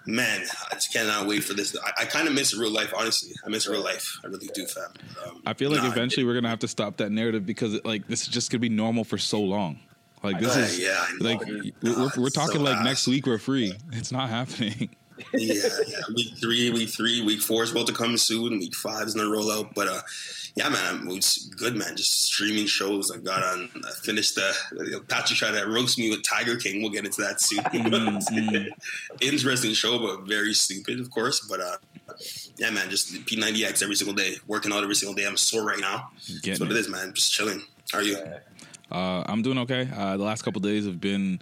Man, 0.06 0.45
I 0.71 0.75
just 0.75 0.92
cannot 0.94 1.27
wait 1.27 1.44
for 1.44 1.54
this. 1.54 1.75
I, 1.83 2.04
I 2.04 2.06
kind 2.06 2.27
of 2.27 2.33
miss 2.33 2.56
real 2.56 2.71
life, 2.71 2.94
honestly. 2.98 3.36
I 3.45 3.50
miss 3.50 3.68
real 3.68 3.83
life. 3.83 4.19
I 4.24 4.27
really 4.27 4.48
do, 4.54 4.65
fam. 4.65 4.92
Um, 5.25 5.42
I 5.45 5.54
feel 5.54 5.69
like 5.69 5.83
nah, 5.83 5.92
eventually 5.92 6.25
we're 6.25 6.33
gonna 6.33 6.50
have 6.50 6.59
to 6.59 6.68
stop 6.68 6.98
that 6.98 7.12
narrative 7.12 7.45
because 7.45 7.74
it, 7.74 7.86
like 7.86 8.07
this 8.07 8.21
is 8.24 8.30
just 8.30 8.50
gonna 8.51 8.59
be 8.59 8.69
normal 8.69 9.04
for 9.04 9.18
so 9.18 9.39
long. 9.39 9.80
Like 10.24 10.40
this 10.40 10.56
Uh, 10.56 10.60
is 10.62 10.80
yeah, 10.80 10.98
I 11.00 11.12
know. 11.14 11.30
like 11.30 11.48
Nah, 11.48 11.64
we're, 11.84 12.00
we're, 12.00 12.10
we're 12.24 12.30
talking 12.30 12.58
so 12.58 12.62
like 12.64 12.84
next 12.84 13.08
week 13.08 13.25
we're 13.28 13.38
free. 13.38 13.74
It's 13.92 14.12
not 14.12 14.30
happening. 14.30 14.90
yeah, 15.34 15.68
yeah. 15.88 15.98
Week 16.16 16.34
three, 16.40 16.69
week 16.72 16.90
three, 16.90 17.22
week 17.24 17.42
four 17.42 17.64
is 17.64 17.72
about 17.72 17.88
to 17.88 17.94
come 17.94 18.18
soon. 18.18 18.60
Week 18.60 18.75
five 18.75 19.08
is 19.08 19.14
gonna 19.16 19.30
roll 19.30 19.52
out. 19.52 19.74
But 19.74 19.88
uh, 19.88 20.02
yeah, 20.56 20.69
man, 20.69 20.81
I'm, 20.86 21.10
it's 21.10 21.46
good, 21.48 21.75
man. 21.75 21.96
Just 21.96 22.24
streaming 22.25 22.66
shows. 22.68 23.10
I 23.12 23.18
got 23.18 23.42
on. 23.44 23.69
I 23.88 23.92
finished 24.04 24.36
the. 24.36 25.02
Patrick 25.08 25.38
tried 25.40 25.52
to 25.60 25.66
roast 25.68 25.98
me 26.00 26.10
with 26.10 26.24
Tiger 26.24 26.56
King. 26.56 26.81
We'll 26.81 26.92
get 26.92 27.06
into 27.06 27.22
that 27.22 27.40
soon. 27.42 27.60
Mm-hmm. 27.74 28.68
Interesting 29.22 29.74
show, 29.74 29.98
but 30.00 30.28
very 30.28 30.54
stupid, 30.54 31.00
of 31.00 31.10
course. 31.10 31.40
But 31.50 31.62
uh, 31.62 31.78
yeah, 32.58 32.69
man, 32.72 32.90
just 32.90 33.14
P90X 33.14 33.81
every 33.84 33.96
single 33.96 34.16
day, 34.16 34.36
working 34.48 34.72
out 34.74 34.84
every 34.84 34.96
single 34.96 35.16
day. 35.16 35.25
I'm 35.25 35.38
sore 35.38 35.66
right 35.66 35.80
now. 35.80 36.12
That's 36.28 36.40
Getting 36.42 36.68
what 36.68 36.72
it. 36.75 36.78
it 36.78 36.80
is, 36.81 36.90
man. 36.90 37.14
Just 37.14 37.31
chilling. 37.31 37.62
How 37.92 38.00
are 38.00 38.04
you? 38.04 38.18
Uh, 38.92 39.24
I'm 39.25 39.42
doing 39.42 39.57
okay. 39.60 39.89
Uh, 39.95 40.18
the 40.18 40.24
last 40.24 40.44
couple 40.44 40.62
days 40.62 40.86
have 40.86 41.01
been 41.01 41.42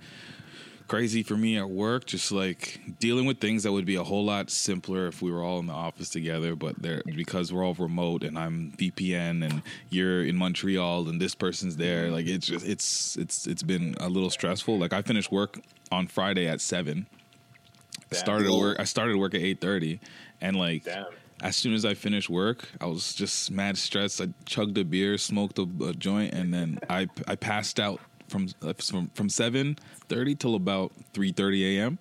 crazy 0.88 1.24
for 1.24 1.36
me 1.36 1.58
at 1.58 1.70
work, 1.70 2.06
just 2.06 2.32
like 2.32 2.80
dealing 3.00 3.26
with 3.26 3.40
things 3.40 3.64
that 3.64 3.72
would 3.72 3.86
be 3.86 3.96
a 3.96 4.04
whole 4.04 4.26
lot 4.26 4.50
simpler 4.50 5.08
if 5.08 5.22
we 5.22 5.32
were 5.32 5.44
all 5.44 5.60
in 5.60 5.68
the 5.68 5.74
office 5.74 6.10
together. 6.10 6.56
But 6.56 6.82
because 6.82 7.52
we're 7.52 7.64
all 7.64 7.74
remote 7.74 8.24
and 8.24 8.38
I'm 8.38 8.74
VPN 8.78 9.44
and 9.44 9.62
you're 9.90 10.24
in 10.24 10.36
Montreal 10.36 11.10
and 11.10 11.20
this 11.20 11.36
person's 11.36 11.78
there. 11.78 12.10
Like 12.10 12.28
it's 12.28 12.48
just 12.48 12.66
it's 12.66 13.16
it's 13.18 13.48
it's 13.48 13.64
been 13.64 13.96
a 14.00 14.10
little 14.10 14.30
stressful. 14.30 14.78
Like 14.78 14.94
I 14.94 15.02
finished 15.02 15.32
work 15.32 15.60
on 15.92 16.08
Friday 16.08 16.48
at 16.48 16.62
seven. 16.62 17.08
I 18.12 18.16
started 18.16 18.52
work. 18.52 18.80
I 18.80 18.84
started 18.84 19.18
work 19.18 19.34
at 19.34 19.42
eight 19.42 19.60
thirty, 19.60 20.00
and 20.40 20.56
like 20.56 20.84
Damn. 20.84 21.06
As 21.42 21.56
soon 21.56 21.74
as 21.74 21.86
I 21.86 21.94
finished 21.94 22.30
work, 22.30 22.68
I 22.80 22.86
was 22.86 23.14
just 23.14 23.52
mad 23.52 23.78
stressed. 23.78 24.22
I 24.22 24.30
chugged 24.46 24.78
a 24.78 24.86
beer, 24.86 25.18
smoked 25.18 25.60
a, 25.60 25.68
a 25.84 25.94
joint, 25.94 26.34
and 26.34 26.54
then 26.54 26.80
I 26.90 27.08
I 27.28 27.36
passed 27.36 27.80
out 27.80 28.00
from 28.28 28.48
uh, 28.62 28.74
from 28.74 29.10
from 29.14 29.30
seven 29.30 29.78
thirty 30.08 30.36
till 30.36 30.56
about 30.56 30.92
three 31.14 31.32
thirty 31.32 31.78
a.m. 31.78 32.00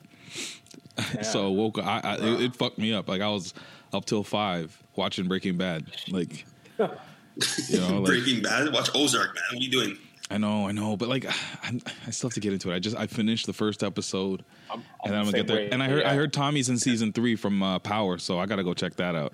so 1.23 1.51
woke. 1.51 1.79
I, 1.79 2.01
I 2.03 2.15
it, 2.17 2.41
it 2.43 2.57
fucked 2.57 2.79
me 2.79 2.93
up. 2.93 3.09
Like 3.09 3.21
I 3.21 3.29
was 3.29 3.55
up 3.93 4.05
till 4.05 4.23
five 4.23 4.81
watching 4.97 5.27
Breaking 5.27 5.57
Bad. 5.57 5.87
Like 6.09 6.45
you 6.79 7.81
know, 7.81 8.01
like 8.01 8.05
Breaking 8.05 8.43
Bad. 8.43 8.73
Watch 8.73 8.91
Ozark, 8.95 9.35
man. 9.35 9.45
What 9.51 9.61
are 9.61 9.65
you 9.65 9.71
doing? 9.71 9.99
I 10.31 10.38
know, 10.38 10.67
I 10.69 10.73
know, 10.73 10.97
but 10.97 11.09
like 11.09 11.26
I'm, 11.62 11.81
I 12.06 12.11
still 12.11 12.29
have 12.31 12.35
to 12.35 12.41
get 12.41 12.53
into 12.53 12.71
it. 12.71 12.75
I 12.75 12.79
just 12.79 12.97
I 12.97 13.06
finished 13.06 13.47
the 13.47 13.53
first 13.53 13.82
episode, 13.82 14.44
I'm, 14.71 14.82
and 15.05 15.15
I'm 15.15 15.25
gonna 15.25 15.37
get 15.37 15.47
there. 15.47 15.56
way, 15.56 15.71
And 15.71 15.82
I 15.82 15.88
heard 15.88 16.05
I 16.05 16.15
heard 16.15 16.32
Tommy's 16.32 16.69
in 16.69 16.79
season 16.79 17.12
three 17.12 17.37
from 17.37 17.62
uh, 17.62 17.79
Power, 17.79 18.19
so 18.19 18.38
I 18.38 18.47
gotta 18.47 18.65
go 18.65 18.75
check 18.75 18.97
that 18.97 19.15
out. 19.15 19.32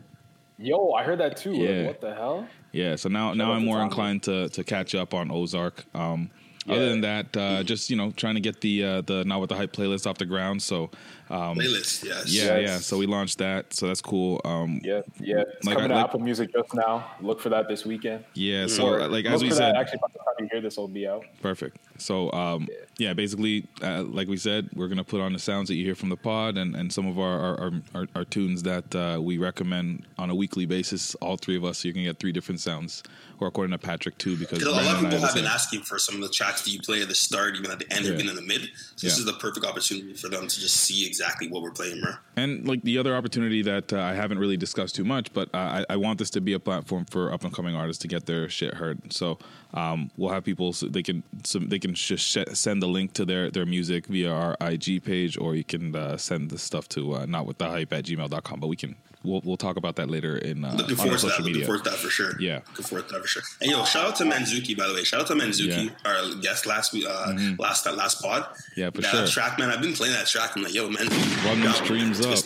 Yo, 0.59 0.93
I 0.93 1.05
heard 1.05 1.21
that 1.21 1.37
too. 1.37 1.53
Like, 1.53 1.87
what 1.87 2.01
the 2.01 2.15
hell? 2.15 2.47
Yeah, 2.73 2.97
so 2.97 3.09
now 3.09 3.33
now 3.35 3.53
I'm 3.53 3.65
more 3.65 3.77
Tommy. 3.77 3.87
inclined 3.87 4.23
to 4.25 4.49
to 4.51 4.65
catch 4.65 4.95
up 4.95 5.15
on 5.15 5.31
Ozark. 5.31 5.85
Um, 5.95 6.31
Yeah. 6.67 6.75
Other 6.75 6.89
than 6.91 7.01
that, 7.01 7.37
uh, 7.37 7.63
just 7.73 7.89
you 7.89 7.97
know, 7.97 8.11
trying 8.11 8.35
to 8.35 8.41
get 8.41 8.61
the 8.61 8.85
uh, 8.85 9.01
the 9.01 9.25
not 9.25 9.41
with 9.41 9.49
the 9.49 9.57
hype 9.57 9.73
playlist 9.73 10.07
off 10.07 10.19
the 10.19 10.27
ground. 10.27 10.61
So 10.63 10.91
um, 11.31 11.57
Playlist, 11.57 12.05
yes. 12.05 12.33
yeah, 12.33 12.59
Yes. 12.59 12.63
yeah. 12.69 12.79
So 12.79 12.99
we 12.99 13.07
launched 13.07 13.39
that, 13.39 13.73
so 13.73 13.87
that's 13.87 14.01
cool. 14.01 14.41
Um, 14.45 14.81
Yeah, 14.85 15.03
yeah. 15.21 15.41
It's 15.57 15.67
Like, 15.67 15.77
coming 15.77 15.91
I- 15.93 15.95
to 15.95 16.01
like- 16.01 16.05
Apple 16.09 16.21
Music 16.21 16.53
just 16.53 16.75
now. 16.75 17.11
Look 17.21 17.41
for 17.41 17.49
that 17.51 17.69
this 17.69 17.85
weekend. 17.87 18.25
yeah. 18.35 18.67
So 18.67 18.87
Or 18.89 19.09
like 19.09 19.25
as 19.27 19.43
we 19.43 19.51
said, 19.51 19.75
that, 19.75 19.77
actually, 19.77 19.99
by 20.03 20.09
the 20.13 20.19
time 20.19 20.35
you 20.41 20.49
hear 20.53 20.61
this, 20.61 20.77
will 20.77 20.89
be 20.89 21.07
out. 21.07 21.25
Perfect. 21.43 21.77
So, 21.99 22.33
um, 22.33 22.67
yeah, 22.99 23.13
basically, 23.13 23.67
uh, 23.83 24.03
like 24.05 24.27
we 24.27 24.37
said, 24.39 24.69
we're 24.75 24.89
gonna 24.89 25.05
put 25.05 25.21
on 25.21 25.33
the 25.33 25.39
sounds 25.39 25.69
that 25.69 25.75
you 25.77 25.85
hear 25.85 25.95
from 25.95 26.09
the 26.09 26.17
pod 26.17 26.57
and, 26.59 26.75
and 26.75 26.93
some 26.93 27.07
of 27.07 27.19
our 27.19 27.31
our, 27.41 27.61
our, 27.61 27.71
our, 27.95 28.07
our 28.17 28.25
tunes 28.25 28.63
that 28.65 28.95
uh, 28.95 29.21
we 29.21 29.39
recommend 29.39 30.07
on 30.19 30.31
a 30.31 30.35
weekly 30.35 30.67
basis. 30.67 31.15
All 31.17 31.37
three 31.37 31.57
of 31.57 31.65
us, 31.65 31.79
so 31.79 31.89
you 31.89 31.95
can 31.95 32.03
get 32.03 32.19
three 32.19 32.33
different 32.33 32.61
sounds, 32.61 33.03
or 33.39 33.47
according 33.49 33.73
to 33.73 33.79
Patrick 33.79 34.19
too, 34.19 34.37
because 34.37 34.59
Because 34.59 34.73
a 34.73 34.77
lot 34.77 34.83
of 34.87 34.89
I 34.89 34.95
people 34.95 35.11
have 35.13 35.21
have 35.29 35.35
been 35.35 35.45
same. 35.45 35.53
asking 35.53 35.83
for 35.83 35.99
some 35.99 36.17
of 36.17 36.23
the 36.23 36.29
tracks 36.31 36.63
that 36.63 36.71
you 36.71 36.81
play 36.81 37.03
at 37.03 37.09
the 37.09 37.15
start, 37.15 37.57
even 37.57 37.71
at 37.71 37.79
the 37.79 37.93
end, 37.93 38.07
Yeah. 38.07 38.13
even 38.15 38.29
in 38.29 38.35
the 38.35 38.43
mid. 38.43 38.63
So 38.97 39.07
this 39.07 39.17
Yeah. 39.17 39.21
is 39.21 39.25
the 39.27 39.35
perfect 39.35 39.65
opportunity 39.67 40.15
for 40.15 40.29
them 40.29 40.49
to 40.49 40.61
just 40.61 40.77
see 40.77 41.07
exactly 41.07 41.20
what 41.51 41.63
we're 41.63 41.71
playing, 41.71 42.01
bro. 42.01 42.13
And 42.37 42.67
like 42.67 42.83
the 42.83 42.99
other 42.99 43.15
opportunity 43.15 43.63
that 43.63 43.93
uh, 43.93 44.01
I 44.01 44.15
haven't 44.15 44.39
really 44.39 44.57
discussed 44.57 44.95
too 44.95 45.05
much, 45.05 45.33
but 45.33 45.49
uh, 45.55 45.59
I, 45.59 45.85
I 45.91 45.97
want 45.97 46.19
this 46.19 46.31
to 46.31 46.41
be 46.41 46.53
a 46.53 46.61
platform 46.61 47.05
for 47.05 47.33
up 47.33 47.45
and 47.45 47.53
coming 47.53 47.75
artists 47.75 48.01
to 48.03 48.09
get 48.09 48.27
their 48.27 48.49
shit 48.49 48.75
heard. 48.75 49.13
So 49.13 49.39
um, 49.75 50.11
we'll 50.17 50.33
have 50.33 50.45
people 50.45 50.73
so 50.73 50.87
they 50.87 51.03
can 51.03 51.23
so 51.45 51.59
they 51.59 51.79
can 51.79 51.95
just 51.95 52.25
sh- 52.27 52.53
send 52.53 52.83
the 52.83 52.89
link 52.89 53.13
to 53.15 53.25
their 53.25 53.51
their 53.51 53.67
music 53.67 54.07
via 54.07 54.31
our 54.33 54.57
IG 54.61 55.05
page, 55.05 55.37
or 55.37 55.55
you 55.55 55.65
can 55.65 55.95
uh, 55.95 56.17
send 56.17 56.51
the 56.51 56.59
stuff 56.59 56.89
to 56.91 57.17
uh, 57.17 57.27
not 57.27 57.47
with 57.47 57.59
the 57.59 57.69
hype 57.69 57.93
at 57.93 58.05
gmail.com. 58.05 58.61
But 58.61 58.67
we 58.67 58.77
can 58.77 58.97
we'll 59.23 59.41
we'll 59.45 59.57
talk 59.57 59.77
about 59.77 59.97
that 59.97 60.11
later 60.11 60.37
in 60.37 60.65
uh, 60.65 60.73
Looking 60.75 60.97
forward 60.97 61.13
our 61.13 61.19
to 61.19 61.27
that. 61.27 61.31
social 61.33 61.39
Looking 61.45 61.53
media. 61.53 61.67
forward 61.67 61.85
to 61.85 61.91
that 61.91 61.99
for 61.99 62.09
sure. 62.11 62.41
Yeah. 62.41 62.61
Looking 62.71 62.85
forward 62.85 63.09
to 63.09 63.15
that 63.15 63.21
for 63.23 63.29
sure. 63.29 63.43
And 63.61 63.71
yo, 63.71 63.85
shout 63.85 64.07
out 64.07 64.17
to 64.17 64.25
Manzuki, 64.25 64.77
by 64.77 64.87
the 64.89 64.95
way. 64.95 65.05
Shout 65.05 65.21
out 65.21 65.27
to 65.29 65.35
Manzuki, 65.35 65.91
our 66.05 66.41
guest 66.41 66.67
last 66.67 66.93
week, 66.93 67.05
uh, 67.09 67.33
last 67.59 67.85
that 67.85 67.97
last 67.97 68.23
pod. 68.23 68.43
Mm-hmm. 68.45 68.81
Yeah, 68.81 68.91
for 68.91 69.03
that 69.03 69.11
sure. 69.11 69.27
track, 69.27 69.59
man. 69.59 69.71
I've 69.71 69.83
been 69.83 69.93
playing 69.95 70.15
that 70.15 70.27
track. 70.27 70.57
I'm 70.57 70.63
like, 70.63 70.75
yo, 70.75 70.89
Manzuki. 70.89 71.45
Run 71.45 71.61
them 71.61 71.73
streams 71.75 72.25
up. 72.25 72.39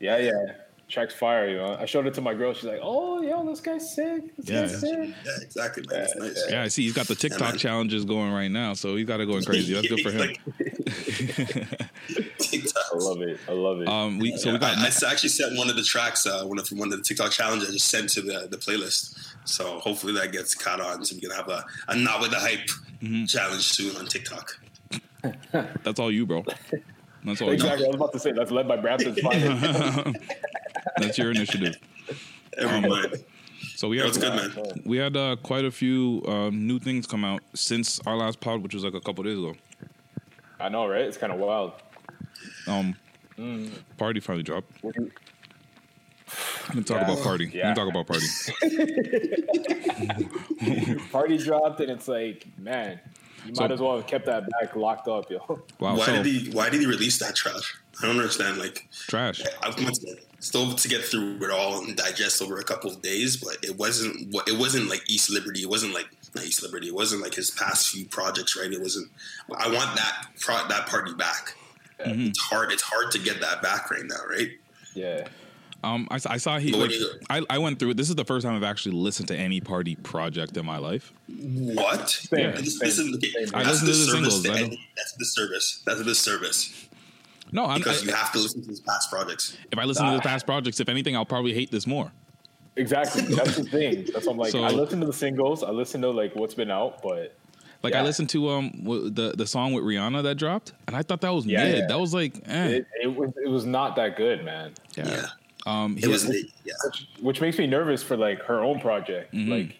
Yeah, 0.00 0.18
yeah. 0.18 0.32
Track's 0.90 1.14
fire, 1.14 1.48
you 1.48 1.56
know. 1.56 1.76
I 1.78 1.86
showed 1.86 2.06
it 2.06 2.14
to 2.14 2.20
my 2.20 2.34
girl. 2.34 2.52
She's 2.52 2.64
like, 2.64 2.80
"Oh, 2.82 3.22
yo, 3.22 3.44
this 3.46 3.60
guy's 3.60 3.94
sick. 3.94 4.36
This 4.36 4.48
Yeah. 4.50 4.60
guy's 4.62 4.80
sick." 4.80 5.08
Yeah, 5.24 5.32
exactly, 5.40 5.84
man. 5.88 6.00
It's 6.02 6.16
nice. 6.16 6.44
Yeah, 6.50 6.62
I 6.62 6.68
see 6.68 6.82
he's 6.82 6.92
got 6.92 7.06
the 7.06 7.14
TikTok 7.14 7.40
man. 7.50 7.58
challenges 7.58 8.04
going 8.04 8.32
right 8.32 8.50
now, 8.50 8.74
so 8.74 8.96
he's 8.96 9.06
got 9.06 9.18
to 9.18 9.26
going 9.26 9.44
crazy. 9.50 9.74
That's 9.74 9.88
good 9.88 10.00
for 10.00 10.10
him. 10.10 10.34
TikTok. 12.38 12.82
I 12.92 12.96
love 12.96 13.22
it. 13.22 13.38
I 13.48 13.52
love 13.52 13.80
it. 13.82 13.88
Um, 13.88 14.18
we 14.18 14.36
so 14.36 14.52
we 14.52 14.58
got 14.58 14.76
I, 14.78 14.84
I 14.84 14.86
s- 14.88 15.02
actually 15.02 15.28
sent 15.30 15.56
one 15.56 15.70
of 15.70 15.76
the 15.76 15.82
tracks, 15.82 16.26
uh, 16.26 16.44
one 16.44 16.58
of 16.58 16.68
one 16.70 16.92
of 16.92 16.98
the 16.98 17.04
TikTok 17.04 17.30
challenges. 17.32 17.68
I 17.68 17.72
just 17.72 17.88
sent 17.88 18.08
to 18.10 18.22
the, 18.22 18.48
the 18.50 18.56
playlist. 18.56 19.16
So 19.44 19.78
hopefully 19.78 20.12
that 20.14 20.32
gets 20.32 20.54
caught 20.54 20.80
on, 20.80 21.04
so 21.04 21.14
we 21.14 21.20
can 21.22 21.30
have 21.30 21.48
a, 21.48 21.64
a 21.88 21.96
not 21.96 22.20
with 22.20 22.30
the 22.30 22.38
hype 22.38 22.68
Mm-hmm. 23.02 23.24
challenge 23.24 23.62
soon 23.62 23.96
on 23.96 24.04
TikTok. 24.04 24.60
that's 25.82 25.98
all 25.98 26.12
you, 26.12 26.26
bro. 26.26 26.44
That's 27.24 27.40
all 27.40 27.48
you. 27.48 27.54
exactly. 27.54 27.86
I 27.86 27.88
was 27.88 27.96
about 27.96 28.12
to 28.12 28.18
say 28.18 28.32
that's 28.32 28.50
led 28.50 28.68
by 28.68 28.76
Brampton's 28.76 29.18
Fire. 29.22 30.12
That's 30.98 31.18
your 31.18 31.30
initiative. 31.30 31.76
Everybody, 32.58 33.24
So 33.76 33.88
we 33.88 33.98
Yo, 33.98 34.06
had 34.06 34.14
good, 34.20 34.56
man. 34.56 34.82
we 34.84 34.96
had 34.96 35.16
uh, 35.16 35.36
quite 35.42 35.64
a 35.64 35.70
few 35.70 36.22
um, 36.26 36.66
new 36.66 36.78
things 36.78 37.06
come 37.06 37.24
out 37.24 37.42
since 37.54 38.00
our 38.06 38.16
last 38.16 38.40
pod, 38.40 38.62
which 38.62 38.74
was 38.74 38.82
like 38.84 38.94
a 38.94 39.00
couple 39.00 39.22
days 39.24 39.38
ago. 39.38 39.54
I 40.58 40.68
know, 40.68 40.86
right? 40.88 41.02
It's 41.02 41.16
kind 41.16 41.32
of 41.32 41.38
wild. 41.38 41.72
Um, 42.66 42.94
Mm. 43.38 43.70
party 43.96 44.20
finally 44.20 44.42
dropped. 44.42 44.70
What 44.82 44.94
do 44.94 45.04
you- 45.04 45.12
We 46.68 46.74
can 46.74 46.84
talk 46.84 46.98
Yeah. 47.00 47.10
about 47.12 47.22
party. 47.24 47.46
We 47.46 47.54
Yeah. 47.58 47.72
can 47.72 47.76
talk 47.76 47.88
about 47.88 48.06
party. 48.06 48.26
Party 51.10 51.38
dropped, 51.38 51.80
and 51.80 51.90
it's 51.90 52.06
like, 52.08 52.46
man, 52.58 53.00
you 53.46 53.54
So- 53.54 53.62
might 53.62 53.72
as 53.72 53.80
well 53.80 53.96
have 53.96 54.06
kept 54.06 54.26
that 54.26 54.44
back 54.60 54.76
locked 54.76 55.08
up, 55.08 55.30
yo. 55.30 55.38
Wow, 55.78 55.96
why 55.96 56.04
so 56.06 56.22
did 56.22 56.26
he 56.26 56.50
why 56.50 56.68
did 56.68 56.80
he 56.80 56.86
release 56.86 57.18
that 57.20 57.34
trash? 57.34 57.76
I 58.02 58.06
don't 58.06 58.16
understand. 58.16 58.58
Like, 58.58 58.88
trash. 58.92 59.42
I 59.62 59.68
went 59.68 59.96
to, 59.96 60.16
still 60.40 60.72
to 60.74 60.88
get 60.88 61.04
through 61.04 61.36
it 61.42 61.50
all 61.50 61.84
and 61.84 61.96
digest 61.96 62.40
over 62.42 62.58
a 62.58 62.64
couple 62.64 62.90
of 62.90 63.02
days, 63.02 63.36
but 63.36 63.58
it 63.62 63.76
wasn't 63.76 64.34
it 64.48 64.58
wasn't 64.58 64.88
like 64.88 65.08
East 65.10 65.30
Liberty. 65.30 65.62
It 65.62 65.68
wasn't 65.68 65.94
like 65.94 66.08
not 66.34 66.44
East 66.44 66.62
Liberty. 66.62 66.88
It 66.88 66.94
wasn't 66.94 67.22
like 67.22 67.34
his 67.34 67.50
past 67.50 67.88
few 67.90 68.06
projects, 68.06 68.56
right? 68.56 68.72
It 68.72 68.80
wasn't. 68.80 69.10
I 69.54 69.66
want 69.66 69.96
that 69.96 70.26
pro, 70.40 70.66
that 70.68 70.86
party 70.86 71.14
back. 71.14 71.54
Mm-hmm. 72.00 72.28
It's 72.28 72.38
hard. 72.40 72.72
It's 72.72 72.82
hard 72.82 73.10
to 73.12 73.18
get 73.18 73.40
that 73.40 73.62
back 73.62 73.90
right 73.90 74.04
now, 74.04 74.24
right? 74.28 74.50
Yeah. 74.94 75.28
Um, 75.82 76.08
I, 76.10 76.16
I 76.26 76.36
saw 76.36 76.58
he. 76.58 76.72
Like, 76.72 76.90
I, 77.30 77.42
I 77.48 77.58
went 77.58 77.78
through 77.78 77.90
it. 77.90 77.96
This 77.96 78.10
is 78.10 78.14
the 78.14 78.24
first 78.24 78.44
time 78.44 78.54
I've 78.54 78.62
actually 78.62 78.96
listened 78.96 79.28
to 79.28 79.36
any 79.36 79.60
party 79.60 79.96
project 79.96 80.56
in 80.58 80.66
my 80.66 80.76
life. 80.76 81.12
What? 81.26 82.10
Same, 82.10 82.54
This, 82.56 82.78
same, 82.78 82.86
this 82.86 82.98
is, 82.98 83.16
okay, 83.16 83.30
same. 83.46 83.54
I 83.54 83.64
that's 83.64 83.82
listen 83.82 84.14
to 84.14 84.20
the 84.20 84.28
disservice 84.28 84.42
singles, 84.42 84.42
to 84.42 84.64
any- 84.64 84.88
That's 84.96 85.12
the 85.12 85.24
service. 85.24 85.82
That's 85.86 86.00
a 86.00 86.04
disservice 86.04 86.86
No, 87.52 87.66
I'm, 87.66 87.78
because 87.78 88.02
I, 88.02 88.06
you 88.06 88.12
have 88.12 88.32
to 88.32 88.38
listen 88.38 88.62
to 88.62 88.68
his 88.68 88.80
past 88.80 89.10
projects. 89.10 89.56
if 89.72 89.78
I 89.78 89.84
listen 89.84 90.06
to 90.06 90.12
the 90.16 90.20
past 90.20 90.46
projects, 90.46 90.80
if 90.80 90.88
anything, 90.88 91.16
I'll 91.16 91.24
probably 91.24 91.52
hate 91.52 91.70
this 91.70 91.86
more. 91.86 92.12
Exactly. 92.76 93.22
That's 93.22 93.56
the 93.56 93.64
thing. 93.64 94.06
That's 94.12 94.26
what 94.26 94.32
I'm 94.32 94.38
like. 94.38 94.52
So- 94.52 94.62
I 94.64 94.70
listen 94.70 95.00
to 95.00 95.06
the 95.06 95.12
singles. 95.12 95.62
I 95.62 95.70
listen 95.70 96.00
to 96.02 96.10
like 96.10 96.34
what's 96.36 96.54
been 96.54 96.70
out, 96.70 97.02
but 97.02 97.36
Like 97.82 97.94
I 97.94 97.98
Yeah. 97.98 98.02
listened 98.04 98.28
to 98.30 98.50
um 98.50 98.70
the 98.84 99.32
the 99.36 99.46
song 99.46 99.72
with 99.72 99.84
Rihanna 99.84 100.22
that 100.22 100.34
dropped, 100.36 100.72
and 100.86 100.94
I 100.96 101.02
thought 101.02 101.20
that 101.22 101.32
was 101.34 101.46
Yeah, 101.46 101.64
mid. 101.64 101.78
yeah. 101.78 101.86
That 101.88 101.98
was 101.98 102.12
like, 102.14 102.34
eh. 102.46 102.66
it, 102.68 102.86
it 103.02 103.14
was 103.16 103.32
it 103.44 103.48
was 103.48 103.64
not 103.66 103.96
that 103.96 104.16
good, 104.16 104.44
man. 104.44 104.72
yeah. 104.96 105.08
Yeah, 105.08 105.26
Um, 105.66 105.96
he 105.96 106.04
it 106.04 106.08
was. 106.08 106.24
had- 106.24 106.34
Yeah, 106.64 106.72
Which, 106.84 107.06
which 107.20 107.40
makes 107.40 107.56
me 107.58 107.66
nervous 107.66 108.02
for 108.02 108.16
like 108.16 108.40
her 108.42 108.60
own 108.62 108.80
project, 108.80 109.32
Mhm. 109.34 109.48
like 109.48 109.79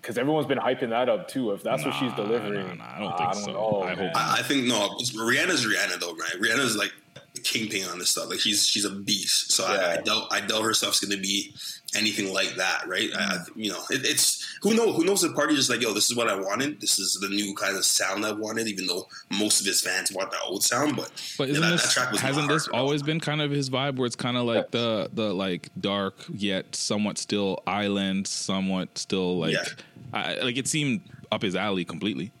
because 0.00 0.18
everyone's 0.18 0.46
been 0.46 0.58
hyping 0.58 0.90
that 0.90 1.08
up 1.08 1.28
too. 1.28 1.52
If 1.52 1.62
that's 1.62 1.84
what 1.84 1.94
she's 1.94 2.12
delivering, 2.14 2.78
nah, 2.78 2.84
nah, 2.84 2.94
I 2.94 2.98
don't 2.98 3.18
think 3.18 3.34
so. 3.46 3.52
know, 3.52 3.82
I 3.82 3.94
hope. 3.94 4.10
I, 4.14 4.36
I 4.38 4.42
think 4.42 4.66
no. 4.66 4.88
Rihanna's 4.98 5.66
Rihanna 5.66 6.00
though, 6.00 6.14
right? 6.14 6.40
Rihanna's 6.40 6.76
like 6.76 6.92
the 6.92 7.03
kingpin 7.44 7.84
on 7.88 7.98
this 7.98 8.10
stuff. 8.10 8.28
Like 8.28 8.40
she's 8.40 8.66
she's 8.66 8.84
a 8.84 8.90
beast. 8.90 9.52
So 9.52 9.64
I, 9.64 9.72
I 9.72 9.94
Yeah. 9.94 10.00
doubt 10.02 10.28
I 10.30 10.40
doubt 10.40 10.62
her 10.62 10.74
stuff's 10.74 11.00
gonna 11.04 11.20
be 11.20 11.54
anything 11.96 12.32
like 12.32 12.56
that, 12.56 12.88
right? 12.88 13.10
I, 13.16 13.22
I, 13.22 13.36
Mm. 13.36 13.48
you 13.54 13.70
know, 13.70 13.80
it, 13.90 14.04
it's 14.04 14.44
who 14.62 14.74
knows 14.74 14.96
who 14.96 15.04
knows 15.04 15.20
the 15.22 15.32
party 15.32 15.54
is 15.54 15.70
like, 15.70 15.80
yo, 15.80 15.92
this 15.92 16.10
is 16.10 16.16
what 16.16 16.28
I 16.28 16.34
wanted. 16.34 16.80
This 16.80 16.98
is 16.98 17.18
the 17.20 17.28
new 17.28 17.54
kind 17.54 17.76
of 17.76 17.84
sound 17.84 18.24
I 18.26 18.32
wanted. 18.32 18.66
Even 18.66 18.86
though 18.86 19.06
most 19.30 19.60
of 19.60 19.66
his 19.66 19.80
fans 19.80 20.10
want 20.10 20.30
the 20.32 20.40
old 20.40 20.62
sound, 20.64 20.96
but 20.96 21.10
But 21.38 21.48
isn't 21.50 21.62
that- 21.62 21.70
this 21.70 21.82
that 21.84 21.92
track 21.92 22.10
was 22.12 22.20
hasn't 22.20 22.48
this 22.48 22.64
hard 22.66 22.74
at 22.74 22.78
all. 22.78 22.86
always 22.86 23.02
been 23.02 23.20
kind 23.20 23.40
of 23.42 23.50
his 23.50 23.70
vibe 23.70 23.96
where 23.96 24.06
it's 24.06 24.16
kind 24.16 24.36
of 24.36 24.44
like 24.44 24.70
the 24.72 25.08
the 25.12 25.32
like 25.34 25.68
dark 25.80 26.16
yet 26.34 26.74
somewhat 26.74 27.18
still 27.18 27.62
island, 27.66 28.26
somewhat 28.26 28.98
still 28.98 29.38
like 29.38 29.52
Yeah. 29.52 29.64
I, 30.12 30.34
like 30.40 30.56
it 30.56 30.66
seemed 30.66 31.02
up 31.30 31.42
his 31.42 31.54
alley 31.56 31.84
completely. 31.84 32.32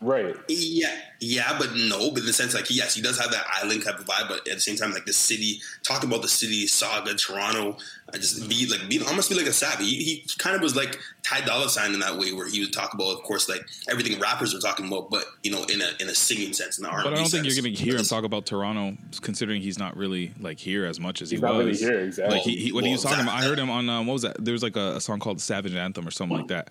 Right? 0.00 0.36
Yeah, 0.48 0.94
yeah, 1.20 1.56
but 1.58 1.74
no. 1.74 2.10
But 2.10 2.20
in 2.20 2.26
the 2.26 2.32
sense, 2.32 2.54
like, 2.54 2.66
yes, 2.70 2.94
he 2.94 3.02
does 3.02 3.18
have 3.18 3.30
that 3.30 3.44
island 3.50 3.84
type 3.84 3.98
of 3.98 4.04
vibe, 4.06 4.28
but 4.28 4.38
at 4.48 4.54
the 4.54 4.60
same 4.60 4.76
time, 4.76 4.92
like 4.92 5.06
the 5.06 5.12
city, 5.12 5.60
talk 5.82 6.04
about 6.04 6.22
the 6.22 6.28
city 6.28 6.66
saga, 6.66 7.14
Toronto, 7.14 7.76
I 8.12 8.18
just 8.18 8.48
be 8.48 8.66
like, 8.66 8.88
be 8.88 9.00
almost 9.02 9.30
be 9.30 9.36
like 9.36 9.46
a 9.46 9.52
savvy. 9.52 9.84
He, 9.86 10.04
he 10.04 10.26
kind 10.38 10.54
of 10.54 10.62
was 10.62 10.76
like 10.76 10.98
Ty 11.22 11.40
Dolla 11.42 11.68
Sign 11.70 11.94
in 11.94 12.00
that 12.00 12.18
way, 12.18 12.32
where 12.32 12.46
he 12.48 12.60
would 12.60 12.72
talk 12.72 12.92
about, 12.94 13.12
of 13.16 13.22
course, 13.22 13.48
like 13.48 13.62
everything 13.88 14.20
rappers 14.20 14.54
are 14.54 14.60
talking 14.60 14.86
about, 14.86 15.08
but 15.10 15.24
you 15.42 15.50
know, 15.50 15.64
in 15.64 15.80
a 15.80 15.88
in 16.00 16.08
a 16.08 16.14
singing 16.14 16.52
sense, 16.52 16.76
in 16.78 16.84
the 16.84 16.90
R&B 16.90 17.04
But 17.04 17.14
I 17.14 17.16
don't 17.16 17.30
think 17.30 17.46
you're 17.46 17.54
going 17.62 17.74
to 17.74 17.82
hear 17.82 17.96
him 17.96 18.04
talk 18.04 18.24
about 18.24 18.44
Toronto, 18.46 18.96
considering 19.22 19.62
he's 19.62 19.78
not 19.78 19.96
really 19.96 20.32
like 20.38 20.58
here 20.58 20.84
as 20.84 21.00
much 21.00 21.22
as 21.22 21.30
He's 21.30 21.40
he 21.40 21.42
not 21.46 21.54
was. 21.54 21.66
really 21.66 21.78
here, 21.78 22.04
exactly. 22.04 22.36
Like 22.36 22.44
he, 22.44 22.56
he 22.56 22.72
when 22.72 22.84
he 22.84 22.90
Well, 22.90 22.96
was 22.96 23.02
talking 23.04 23.20
about, 23.20 23.40
I 23.40 23.44
heard 23.44 23.58
him 23.58 23.70
on 23.70 23.88
um, 23.88 24.06
what 24.06 24.12
was 24.14 24.22
that? 24.22 24.44
There 24.44 24.52
was 24.52 24.62
like 24.62 24.76
a, 24.76 24.96
a 24.96 25.00
song 25.00 25.18
called 25.18 25.40
Savage 25.40 25.74
Anthem 25.74 26.06
or 26.06 26.10
something 26.10 26.36
like 26.36 26.48
that, 26.48 26.68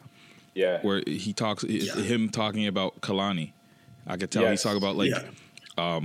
Yeah, 0.56 0.80
where 0.82 1.04
he 1.08 1.34
talks 1.34 1.64
Yeah. 1.64 1.96
him 1.96 2.30
talking 2.30 2.68
about 2.68 3.02
Kehlani. 3.02 3.52
I 4.06 4.18
could 4.18 4.32
tell 4.32 4.50
he's 4.50 4.62
talking 4.62 4.78
about 4.78 4.96
like 4.96 5.12
yeah. 5.12 6.00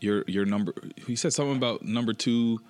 your 0.00 0.24
your 0.26 0.44
number. 0.44 0.74
He 1.06 1.16
said 1.16 1.32
something 1.32 1.56
about 1.56 1.82
number 1.82 2.12
two. 2.12 2.60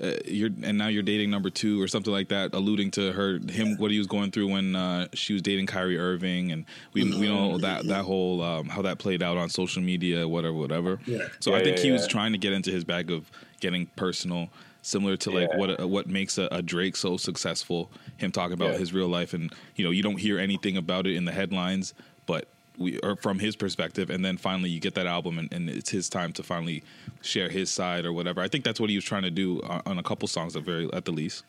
Uh, 0.00 0.12
you're 0.26 0.50
and 0.62 0.78
now 0.78 0.86
you're 0.86 1.02
dating 1.02 1.28
number 1.28 1.50
two 1.50 1.82
or 1.82 1.88
something 1.88 2.12
like 2.12 2.28
that, 2.28 2.54
alluding 2.54 2.88
to 2.92 3.10
her 3.12 3.40
him 3.50 3.76
what 3.78 3.90
he 3.90 3.98
was 3.98 4.06
going 4.06 4.30
through 4.30 4.48
when 4.48 4.76
uh, 4.76 5.08
she 5.12 5.32
was 5.32 5.42
dating 5.42 5.66
Kyrie 5.66 5.98
Irving, 5.98 6.52
and 6.52 6.66
we 6.92 7.02
we 7.02 7.26
know 7.26 7.58
that 7.58 7.84
that 7.88 8.04
whole 8.04 8.40
um, 8.40 8.68
how 8.68 8.80
that 8.82 8.98
played 8.98 9.24
out 9.24 9.36
on 9.36 9.48
social 9.48 9.82
media, 9.82 10.28
whatever, 10.28 10.54
whatever. 10.54 11.00
Yeah. 11.04 11.26
So 11.40 11.50
Yeah, 11.50 11.56
I 11.56 11.64
think 11.64 11.78
yeah, 11.78 11.82
he 11.82 11.90
was 11.90 12.06
trying 12.06 12.30
to 12.30 12.38
get 12.38 12.52
into 12.52 12.70
his 12.70 12.84
bag 12.84 13.10
of 13.10 13.28
getting 13.60 13.86
personal, 13.96 14.50
similar 14.88 15.16
to 15.18 15.30
like 15.30 15.48
Yeah. 15.50 15.56
what 15.58 15.80
uh, 15.80 15.86
what 15.86 16.06
makes 16.06 16.38
a, 16.38 16.48
a 16.50 16.62
Drake 16.62 16.96
so 16.96 17.16
successful. 17.16 17.90
Him 18.16 18.32
talking 18.32 18.54
about 18.54 18.72
Yeah. 18.72 18.78
his 18.78 18.92
real 18.92 19.08
life, 19.08 19.34
and 19.34 19.52
you 19.76 19.84
know 19.84 19.90
you 19.90 20.02
don't 20.02 20.18
hear 20.18 20.38
anything 20.38 20.76
about 20.76 21.06
it 21.06 21.14
in 21.14 21.24
the 21.24 21.32
headlines, 21.32 21.94
but 22.26 22.48
we 22.78 22.98
or 23.00 23.16
from 23.16 23.38
his 23.38 23.54
perspective, 23.56 24.08
and 24.10 24.24
then 24.24 24.36
finally 24.36 24.70
you 24.70 24.80
get 24.80 24.94
that 24.94 25.06
album, 25.06 25.38
and, 25.38 25.52
and 25.52 25.68
it's 25.68 25.90
his 25.90 26.08
time 26.08 26.32
to 26.34 26.42
finally 26.42 26.82
share 27.22 27.48
his 27.48 27.70
side 27.70 28.04
or 28.06 28.12
whatever. 28.12 28.40
I 28.40 28.48
think 28.48 28.64
that's 28.64 28.80
what 28.80 28.88
he 28.90 28.96
was 28.96 29.04
trying 29.04 29.22
to 29.24 29.30
do 29.30 29.60
on, 29.62 29.82
on 29.86 29.98
a 29.98 30.02
couple 30.02 30.26
songs 30.28 30.56
at 30.56 30.62
very 30.62 30.90
at 30.92 31.04
the 31.04 31.12
least. 31.12 31.44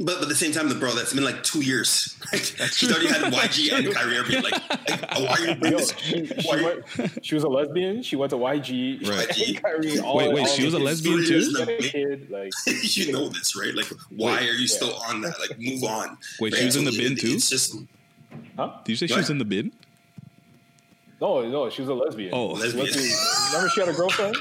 But, 0.00 0.06
but 0.14 0.22
at 0.22 0.28
the 0.28 0.34
same 0.34 0.52
time, 0.52 0.68
the 0.68 0.74
bro, 0.76 0.92
that's 0.92 1.12
been 1.12 1.24
like 1.24 1.42
two 1.42 1.60
years. 1.60 2.16
She's 2.32 2.90
already 2.92 3.08
had 3.08 3.32
YG 3.32 3.72
and 3.72 3.92
Kyrie 3.94 4.16
Irving. 4.18 4.42
Like, 4.42 4.88
like 4.88 5.04
oh, 5.16 5.24
why 5.24 5.30
are 5.32 5.46
you 5.48 5.54
bring 5.56 5.72
Yo, 5.72 5.78
this? 5.78 5.92
she, 5.98 6.26
she, 6.26 6.56
you- 6.56 6.64
went, 6.64 7.24
she 7.24 7.34
was 7.34 7.42
a 7.44 7.48
lesbian. 7.48 8.02
She 8.02 8.14
went 8.16 8.30
to 8.30 8.36
YG. 8.36 9.08
Right. 9.08 9.28
YG. 9.28 9.60
Kyrie, 9.62 9.98
all, 9.98 10.16
Wait, 10.16 10.32
wait, 10.32 10.40
all 10.42 10.46
she 10.46 10.64
was 10.64 10.74
a 10.74 10.78
lesbian 10.78 11.24
too? 11.24 11.50
now. 11.52 11.64
She 11.64 11.72
had 11.72 11.80
a 11.80 11.82
kid, 11.88 12.30
like 12.30 12.52
you 12.82 13.12
know 13.12 13.28
this, 13.28 13.56
right? 13.56 13.74
Like, 13.74 13.86
why 14.10 14.36
Wait. 14.36 14.40
are 14.50 14.52
you 14.52 14.60
Yeah. 14.60 14.66
still 14.66 14.94
on 15.08 15.20
that? 15.22 15.34
Like, 15.40 15.58
move 15.58 15.82
on. 15.84 16.16
Wait, 16.40 16.52
Right? 16.52 16.58
she 16.60 16.64
was 16.66 16.76
in 16.76 16.84
the 16.84 16.92
bin 16.96 17.12
it- 17.14 17.18
too? 17.20 17.28
It's 17.32 17.50
just 17.50 17.74
huh? 18.56 18.72
Did 18.84 18.92
you 18.92 18.96
say 18.96 19.06
she 19.08 19.14
What? 19.14 19.18
was 19.20 19.30
in 19.30 19.38
the 19.38 19.44
bin? 19.44 19.72
No, 21.20 21.48
no, 21.48 21.68
she 21.70 21.82
was 21.82 21.88
a 21.88 21.94
lesbian. 21.94 22.30
Oh. 22.32 22.54
She 22.54 22.76
went 22.76 22.90
Lesbian. 22.94 23.16
remember 23.52 23.68
she 23.70 23.80
had 23.80 23.88
a 23.88 23.92
girlfriend? 23.92 24.36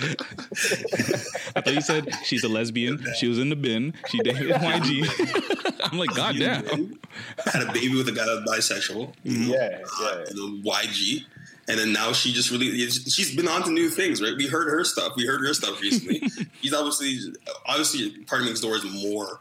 I 0.00 1.60
thought 1.60 1.74
you 1.74 1.80
said 1.80 2.08
she's 2.24 2.44
a 2.44 2.48
lesbian. 2.48 3.04
She 3.16 3.28
was 3.28 3.38
in 3.38 3.48
the 3.48 3.56
bin. 3.56 3.94
She 4.10 4.18
dated 4.18 4.50
YG. 4.50 5.80
I'm 5.92 5.98
like, 5.98 6.14
God 6.14 6.36
damn. 6.38 6.98
I 7.46 7.50
had 7.50 7.62
a 7.68 7.72
baby 7.72 7.94
with 7.96 8.08
a 8.08 8.12
guy 8.12 8.24
that's 8.24 8.70
bisexual. 8.70 9.12
You 9.22 9.38
know, 9.38 9.54
Yeah, 9.54 9.78
uh, 10.00 10.16
yeah. 10.18 10.24
you 10.34 10.36
know, 10.62 10.70
YG. 10.70 11.24
And 11.66 11.78
then 11.78 11.92
now 11.94 12.12
she 12.12 12.32
just 12.32 12.50
really 12.50 12.76
she's 12.90 13.34
been 13.34 13.48
on 13.48 13.62
to 13.62 13.70
new 13.70 13.88
things, 13.88 14.20
right? 14.20 14.34
We 14.36 14.46
heard 14.46 14.68
her 14.68 14.84
stuff. 14.84 15.14
We 15.16 15.24
heard 15.26 15.40
her 15.40 15.54
stuff 15.54 15.80
recently. 15.80 16.20
He's 16.60 16.74
obviously 16.74 17.18
obviously 17.64 18.10
PartyNextDoor 18.26 18.84
is 18.84 19.02
more 19.02 19.38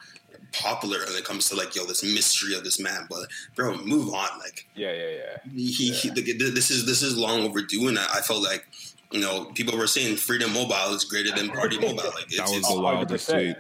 popular 0.53 0.99
when 0.99 1.17
it 1.17 1.25
comes 1.25 1.49
to 1.49 1.55
like 1.57 1.75
yo 1.75 1.83
this 1.85 2.01
mystery 2.01 2.55
of 2.55 2.63
this 2.63 2.79
man. 2.79 3.07
But 3.09 3.27
bro, 3.55 3.75
move 3.83 4.07
on. 4.13 4.39
Like 4.39 4.65
Yeah, 4.73 4.93
yeah, 4.93 5.09
yeah. 5.09 5.51
he, 5.53 5.91
he 5.91 6.09
like, 6.11 6.23
this 6.37 6.71
is 6.71 6.85
this 6.85 7.01
is 7.01 7.17
long 7.17 7.41
overdue, 7.41 7.89
and 7.89 7.99
I, 7.99 8.05
I 8.05 8.21
felt 8.21 8.41
like 8.41 8.65
you 9.13 9.21
know 9.21 9.45
people 9.53 9.77
were 9.77 9.87
saying 9.87 10.17
Freedom 10.17 10.51
Mobile 10.51 10.93
is 10.93 11.03
greater 11.05 11.31
than 11.31 11.49
Party 11.49 11.77
Mobile. 11.81 12.11
Like 12.15 12.27
That 12.29 12.49
was 12.49 12.67
the 12.67 12.81
wildest 12.81 13.29
tweet 13.29 13.55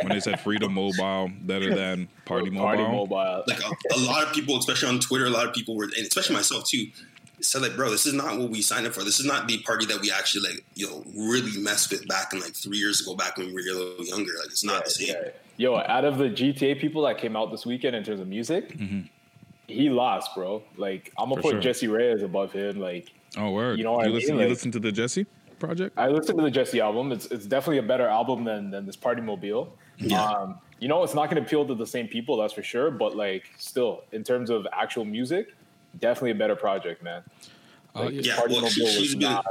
when 0.00 0.08
they 0.08 0.20
said 0.20 0.40
Freedom 0.40 0.72
Mobile 0.72 1.30
better 1.42 1.74
than 1.74 2.08
Party 2.24 2.50
Mobile. 2.50 2.66
Party 2.66 2.82
mobile. 2.82 3.44
like 3.46 3.60
a, 3.60 3.96
a 3.96 4.00
lot 4.00 4.26
of 4.26 4.32
people, 4.32 4.56
especially 4.56 4.88
on 4.88 5.00
Twitter, 5.00 5.26
a 5.26 5.30
lot 5.30 5.46
of 5.46 5.52
people 5.52 5.76
were, 5.76 5.84
and 5.84 6.06
especially 6.06 6.36
myself 6.36 6.64
too, 6.64 6.86
said 7.40 7.62
like, 7.62 7.74
bro, 7.74 7.90
this 7.90 8.06
is 8.06 8.14
not 8.14 8.38
what 8.38 8.50
we 8.50 8.62
signed 8.62 8.86
up 8.86 8.92
for. 8.92 9.02
This 9.02 9.18
is 9.18 9.26
not 9.26 9.48
the 9.48 9.58
party 9.62 9.86
that 9.86 10.00
we 10.00 10.12
actually 10.12 10.48
like, 10.48 10.64
you 10.74 10.88
know, 10.88 11.04
really 11.16 11.58
messed 11.58 11.90
with 11.90 12.06
back 12.06 12.32
in 12.32 12.40
like 12.40 12.54
three 12.54 12.78
years 12.78 13.00
ago, 13.00 13.16
back 13.16 13.36
when 13.36 13.48
we 13.48 13.54
were 13.54 13.60
a 13.60 13.74
little 13.74 14.04
younger. 14.06 14.32
Like, 14.38 14.50
it's 14.50 14.64
not 14.64 14.84
the 14.84 14.90
same. 14.90 15.08
Yeah. 15.08 15.30
Yo, 15.56 15.76
out 15.76 16.04
of 16.04 16.18
the 16.18 16.30
GTA 16.30 16.80
people 16.80 17.02
that 17.02 17.18
came 17.18 17.36
out 17.36 17.50
this 17.50 17.66
weekend 17.66 17.94
in 17.94 18.04
terms 18.04 18.20
of 18.20 18.28
music, 18.28 18.76
mm-hmm. 18.76 19.02
He 19.68 19.88
lost, 19.90 20.34
bro. 20.34 20.62
Like 20.76 21.12
I'm 21.18 21.28
gonna 21.28 21.36
For 21.36 21.42
put 21.42 21.50
sure. 21.52 21.60
Jessie 21.60 21.86
Reyez 21.88 22.22
above 22.22 22.52
him. 22.52 22.78
Like 22.80 23.12
Oh, 23.36 23.50
word. 23.50 23.78
You 23.78 23.84
know 23.84 23.92
what 23.92 24.04
I 24.04 24.08
you 24.08 24.14
listen, 24.14 24.30
mean? 24.32 24.40
You 24.40 24.44
Like- 24.46 24.50
listen 24.56 24.70
to 24.72 24.80
the 24.80 24.92
Jessie 24.92 25.26
project? 25.58 25.96
I 25.98 26.08
listened 26.08 26.38
to 26.38 26.44
the 26.44 26.50
Jesse 26.50 26.80
album. 26.80 27.12
It's 27.12 27.26
it's 27.26 27.46
definitely 27.46 27.78
a 27.78 27.82
better 27.82 28.06
album 28.06 28.44
than 28.44 28.70
than 28.70 28.84
this 28.86 28.96
Party 28.96 29.22
Mobile. 29.22 29.76
Yeah. 29.98 30.22
Um, 30.22 30.58
you 30.80 30.88
know, 30.88 31.02
it's 31.04 31.14
not 31.14 31.30
going 31.30 31.36
to 31.40 31.46
appeal 31.46 31.64
to 31.66 31.74
the 31.76 31.86
same 31.86 32.08
people, 32.08 32.36
that's 32.36 32.52
for 32.52 32.62
sure. 32.64 32.90
But 32.90 33.16
like, 33.16 33.44
still, 33.56 34.02
in 34.10 34.24
terms 34.24 34.50
of 34.50 34.66
actual 34.72 35.04
music, 35.04 35.54
definitely 36.00 36.32
a 36.32 36.34
better 36.34 36.56
project, 36.56 37.02
man. 37.04 37.22
Oh, 37.94 38.04
Like, 38.04 38.14
yeah. 38.14 38.20
Yeah, 38.24 38.36
Party 38.36 38.54
well, 38.54 38.66
she- 38.66 38.80
Mobile 38.82 38.92
she's 38.92 39.00
was 39.00 39.14
been- 39.14 39.20
not 39.30 39.46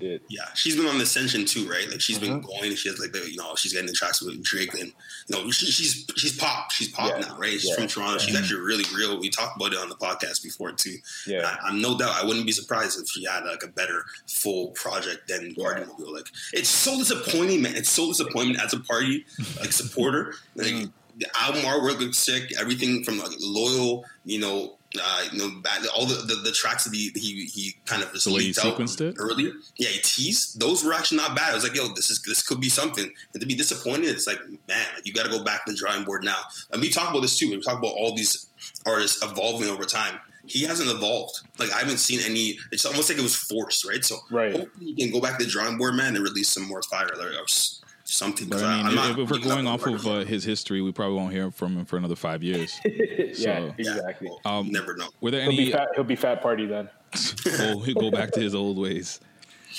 it. 0.00 0.22
Yeah, 0.28 0.44
she's 0.54 0.76
been 0.76 0.86
on 0.86 0.98
the 0.98 1.04
ascension 1.04 1.44
too, 1.44 1.68
right? 1.68 1.88
Like 1.90 2.00
she's 2.00 2.18
been 2.18 2.40
Mm-hmm. 2.40 2.46
going. 2.60 2.74
She 2.76 2.88
has 2.88 2.98
like 2.98 3.12
the, 3.12 3.30
you 3.30 3.36
know, 3.36 3.54
she's 3.56 3.72
getting 3.72 3.86
the 3.86 3.92
tracks 3.92 4.20
with 4.22 4.42
Drake, 4.42 4.72
and 4.74 4.92
you 5.28 5.36
know, 5.44 5.50
she, 5.50 5.66
she's 5.66 6.06
she's 6.16 6.36
pop. 6.36 6.70
She's 6.72 6.88
pop 6.88 7.10
Yeah. 7.10 7.26
now, 7.28 7.38
right? 7.38 7.52
She's 7.52 7.66
Yeah. 7.68 7.74
from 7.76 7.86
Toronto. 7.86 8.18
She's 8.18 8.36
actually 8.36 8.60
really 8.60 8.84
real. 8.94 9.18
We 9.20 9.28
talked 9.30 9.56
about 9.56 9.72
it 9.72 9.78
on 9.78 9.88
the 9.88 9.94
podcast 9.96 10.42
before 10.42 10.72
too. 10.72 10.96
Yeah. 11.26 11.46
I, 11.62 11.68
I'm 11.68 11.80
no 11.80 11.96
doubt. 11.98 12.14
I 12.22 12.24
wouldn't 12.26 12.46
be 12.46 12.52
surprised 12.52 12.98
if 13.00 13.08
she 13.08 13.24
had 13.24 13.44
like 13.44 13.62
a 13.62 13.68
better 13.68 14.04
full 14.28 14.68
project 14.72 15.28
than 15.28 15.54
Yeah. 15.56 15.84
Mobile. 15.86 16.14
Like 16.14 16.26
it's 16.52 16.68
so 16.68 16.96
disappointing, 16.98 17.62
man. 17.62 17.76
It's 17.76 17.90
so 17.90 18.08
disappointing 18.08 18.56
as 18.56 18.72
a 18.74 18.80
party 18.80 19.24
like 19.60 19.72
supporter. 19.72 20.34
Like 20.56 20.66
Mm. 20.68 20.92
the 21.18 21.26
album 21.38 21.62
artwork 21.62 22.00
looks 22.00 22.18
sick. 22.18 22.50
Everything 22.58 23.04
from 23.04 23.18
like 23.18 23.30
loyal, 23.40 24.04
you 24.24 24.38
know. 24.40 24.76
Uh, 25.02 25.24
you 25.32 25.38
know, 25.38 25.62
all 25.96 26.06
the, 26.06 26.14
the, 26.26 26.36
the 26.44 26.52
tracks 26.52 26.84
that 26.84 26.94
he 26.94 27.10
he, 27.14 27.44
he 27.46 27.74
kind 27.84 28.02
of 28.02 28.12
just 28.12 28.26
The 28.26 28.30
leaked 28.30 28.58
out 28.64 28.78
it? 29.00 29.16
earlier. 29.18 29.52
Yeah, 29.76 29.88
he 29.88 29.98
teased. 30.00 30.60
Those 30.60 30.84
were 30.84 30.92
actually 30.92 31.18
not 31.18 31.34
bad. 31.36 31.50
I 31.50 31.54
was 31.54 31.64
like, 31.64 31.74
yo, 31.74 31.88
this 31.94 32.10
is 32.10 32.22
this 32.22 32.42
could 32.42 32.60
be 32.60 32.68
something. 32.68 33.10
And 33.32 33.40
to 33.40 33.46
be 33.46 33.54
disappointed, 33.54 34.06
it's 34.06 34.26
like, 34.26 34.38
man, 34.68 34.86
you 35.04 35.12
got 35.12 35.24
to 35.24 35.30
go 35.30 35.42
back 35.42 35.64
to 35.66 35.72
the 35.72 35.78
drawing 35.78 36.04
board 36.04 36.22
now. 36.24 36.38
And 36.72 36.80
we 36.80 36.90
talk 36.90 37.10
about 37.10 37.20
this 37.22 37.36
too. 37.36 37.50
We 37.50 37.60
talk 37.60 37.78
about 37.78 37.92
all 37.94 38.14
these 38.14 38.48
artists 38.86 39.22
evolving 39.22 39.68
over 39.68 39.84
time. 39.84 40.18
He 40.46 40.64
hasn't 40.64 40.90
evolved. 40.90 41.40
Like 41.58 41.72
I 41.72 41.78
haven't 41.78 41.98
seen 41.98 42.20
any. 42.24 42.58
It's 42.70 42.84
almost 42.84 43.08
like 43.08 43.18
it 43.18 43.22
was 43.22 43.34
forced, 43.34 43.84
right? 43.86 44.04
So 44.04 44.16
Right. 44.30 44.52
hopefully 44.54 44.86
he 44.92 44.94
can 44.94 45.10
go 45.10 45.20
back 45.20 45.38
to 45.38 45.44
the 45.44 45.50
drawing 45.50 45.78
board, 45.78 45.94
man, 45.94 46.14
and 46.14 46.22
release 46.22 46.50
some 46.50 46.64
more 46.68 46.82
fire 46.82 47.08
or, 47.14 47.82
something. 48.04 48.48
But 48.48 48.56
'Cause 48.56 48.62
I 48.64 48.76
mean, 48.76 48.86
I'm 48.86 48.94
not 48.94 49.10
if, 49.12 49.18
if 49.18 49.30
we're 49.30 49.38
going 49.38 49.66
off 49.66 49.86
of 49.86 50.06
uh, 50.06 50.18
his 50.20 50.44
history, 50.44 50.80
we 50.82 50.92
probably 50.92 51.16
won't 51.16 51.32
hear 51.32 51.50
from 51.50 51.76
him 51.76 51.84
for 51.84 51.96
another 51.96 52.16
five 52.16 52.42
years. 52.42 52.78
yeah, 52.84 53.32
So- 53.34 53.74
Yeah, 53.78 53.96
exactly. 53.96 54.30
Um, 54.44 54.70
never 54.70 54.96
know. 54.96 55.08
Were 55.20 55.30
there 55.30 55.42
He'll 55.42 55.50
be 55.52 55.62
any? 55.64 55.72
fat. 55.72 55.88
He'll 55.94 56.04
be 56.04 56.16
fat 56.16 56.42
party 56.42 56.66
then. 56.66 56.88
He'll, 57.44 57.80
he'll 57.80 57.94
go 58.00 58.10
back 58.10 58.30
to 58.32 58.40
his 58.40 58.54
old 58.54 58.78
ways. 58.78 59.20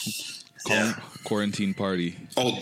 Yeah. 0.68 0.94
quarantine 1.24 1.76
party. 1.76 2.16
Oh, 2.38 2.58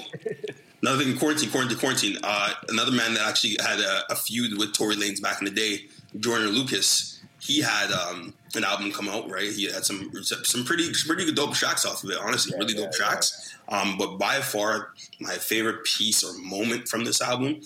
Another 0.81 1.05
thing, 1.05 1.17
quarantine, 1.17 1.49
quarantine, 1.51 1.77
quarantine. 1.77 2.17
Uh, 2.21 2.53
another 2.67 2.91
man 2.91 3.13
that 3.13 3.25
actually 3.25 3.55
had 3.65 3.79
a, 3.79 4.03
a 4.11 4.15
feud 4.15 4.57
with 4.57 4.73
Tory 4.73 4.97
Lanez 4.97 5.21
back 5.21 5.39
in 5.41 5.45
the 5.45 5.51
day, 5.51 5.85
Joyner 6.19 6.47
Lucas. 6.47 7.21
He 7.39 7.61
had 7.61 7.89
um, 7.93 8.33
an 8.55 8.63
album 8.63 8.91
come 8.91 9.09
out, 9.09 9.29
right? 9.29 9.51
He 9.51 9.71
had 9.71 9.85
some 9.85 10.11
some 10.23 10.63
pretty 10.63 10.89
pretty 11.05 11.25
good 11.25 11.35
dope 11.35 11.53
tracks 11.53 11.85
off 11.85 12.03
of 12.03 12.09
it. 12.09 12.17
Honestly, 12.17 12.57
really 12.57 12.73
dope 12.73 12.91
tracks. 12.91 13.55
Um, 13.69 13.97
but 13.97 14.17
by 14.17 14.41
far, 14.41 14.89
my 15.19 15.33
favorite 15.33 15.83
piece 15.85 16.23
or 16.23 16.33
moment 16.37 16.87
from 16.87 17.03
this 17.03 17.21
album, 17.21 17.61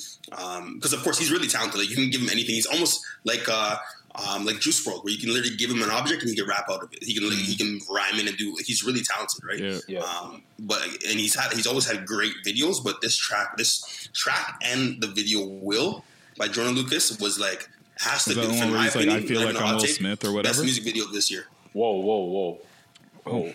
because 0.76 0.94
of 0.94 1.04
course 1.04 1.18
he's 1.18 1.32
really 1.32 1.48
talented. 1.48 1.80
Like 1.80 1.90
you 1.90 1.96
can 1.96 2.10
give 2.10 2.22
him 2.22 2.30
anything. 2.30 2.56
He's 2.56 2.68
almost 2.68 3.04
like. 3.24 3.48
Uh, 3.50 3.78
um, 4.16 4.46
like 4.46 4.60
Juice 4.60 4.84
WRLD, 4.84 5.04
where 5.04 5.14
you 5.14 5.20
can 5.20 5.32
literally 5.32 5.56
give 5.56 5.70
him 5.70 5.84
an 5.84 5.92
object 5.92 6.24
and 6.24 6.30
he 6.32 6.36
can 6.36 6.48
rap 6.48 6.66
out 6.72 6.82
of 6.84 6.92
it. 6.92 7.04
He 7.04 7.14
can 7.14 7.30
like, 7.30 7.38
he 7.38 7.56
can 7.56 7.80
rhyme 7.88 8.20
in 8.20 8.28
and 8.28 8.36
do. 8.36 8.56
He's 8.66 8.84
really 8.84 9.02
talented, 9.02 9.44
right? 9.48 9.60
Yeah. 9.60 9.80
Yeah. 9.88 10.00
Um, 10.00 10.42
but 10.58 10.84
and 10.84 11.20
he's 11.20 11.36
had 11.36 11.54
he's 11.54 11.68
always 11.68 11.86
had 11.86 12.06
great 12.08 12.34
videos, 12.46 12.84
but 12.84 13.00
this 13.02 13.16
track, 13.16 13.58
this 13.58 14.10
track 14.14 14.60
and 14.64 15.00
the 15.02 15.08
video 15.08 15.46
"Will" 15.46 16.04
by 16.38 16.48
Joyner 16.48 16.72
Lucas 16.72 17.20
was 17.20 17.40
like 17.40 17.70
has 18.02 18.26
to 18.26 18.32
Is 18.32 18.36
be 18.36 18.42
that 18.42 18.48
the 18.48 18.54
in 18.54 18.60
one 18.60 18.70
where 18.72 18.78
my 18.80 18.84
he's 18.86 18.96
like. 18.96 19.08
I 19.10 19.22
feel 19.22 19.40
like 19.42 19.50
even 19.52 19.62
a 19.62 19.66
I'm 19.66 19.74
Will 19.76 19.82
take, 19.82 19.90
Smith 19.92 20.24
or 20.24 20.28
Best 20.28 20.34
whatever? 20.36 20.64
music 20.64 20.84
video 20.84 21.06
of 21.06 21.14
this 21.14 21.30
year. 21.32 21.46
Whoa, 21.74 21.92
whoa, 22.00 22.26
whoa. 22.26 22.60
Oh, 23.26 23.54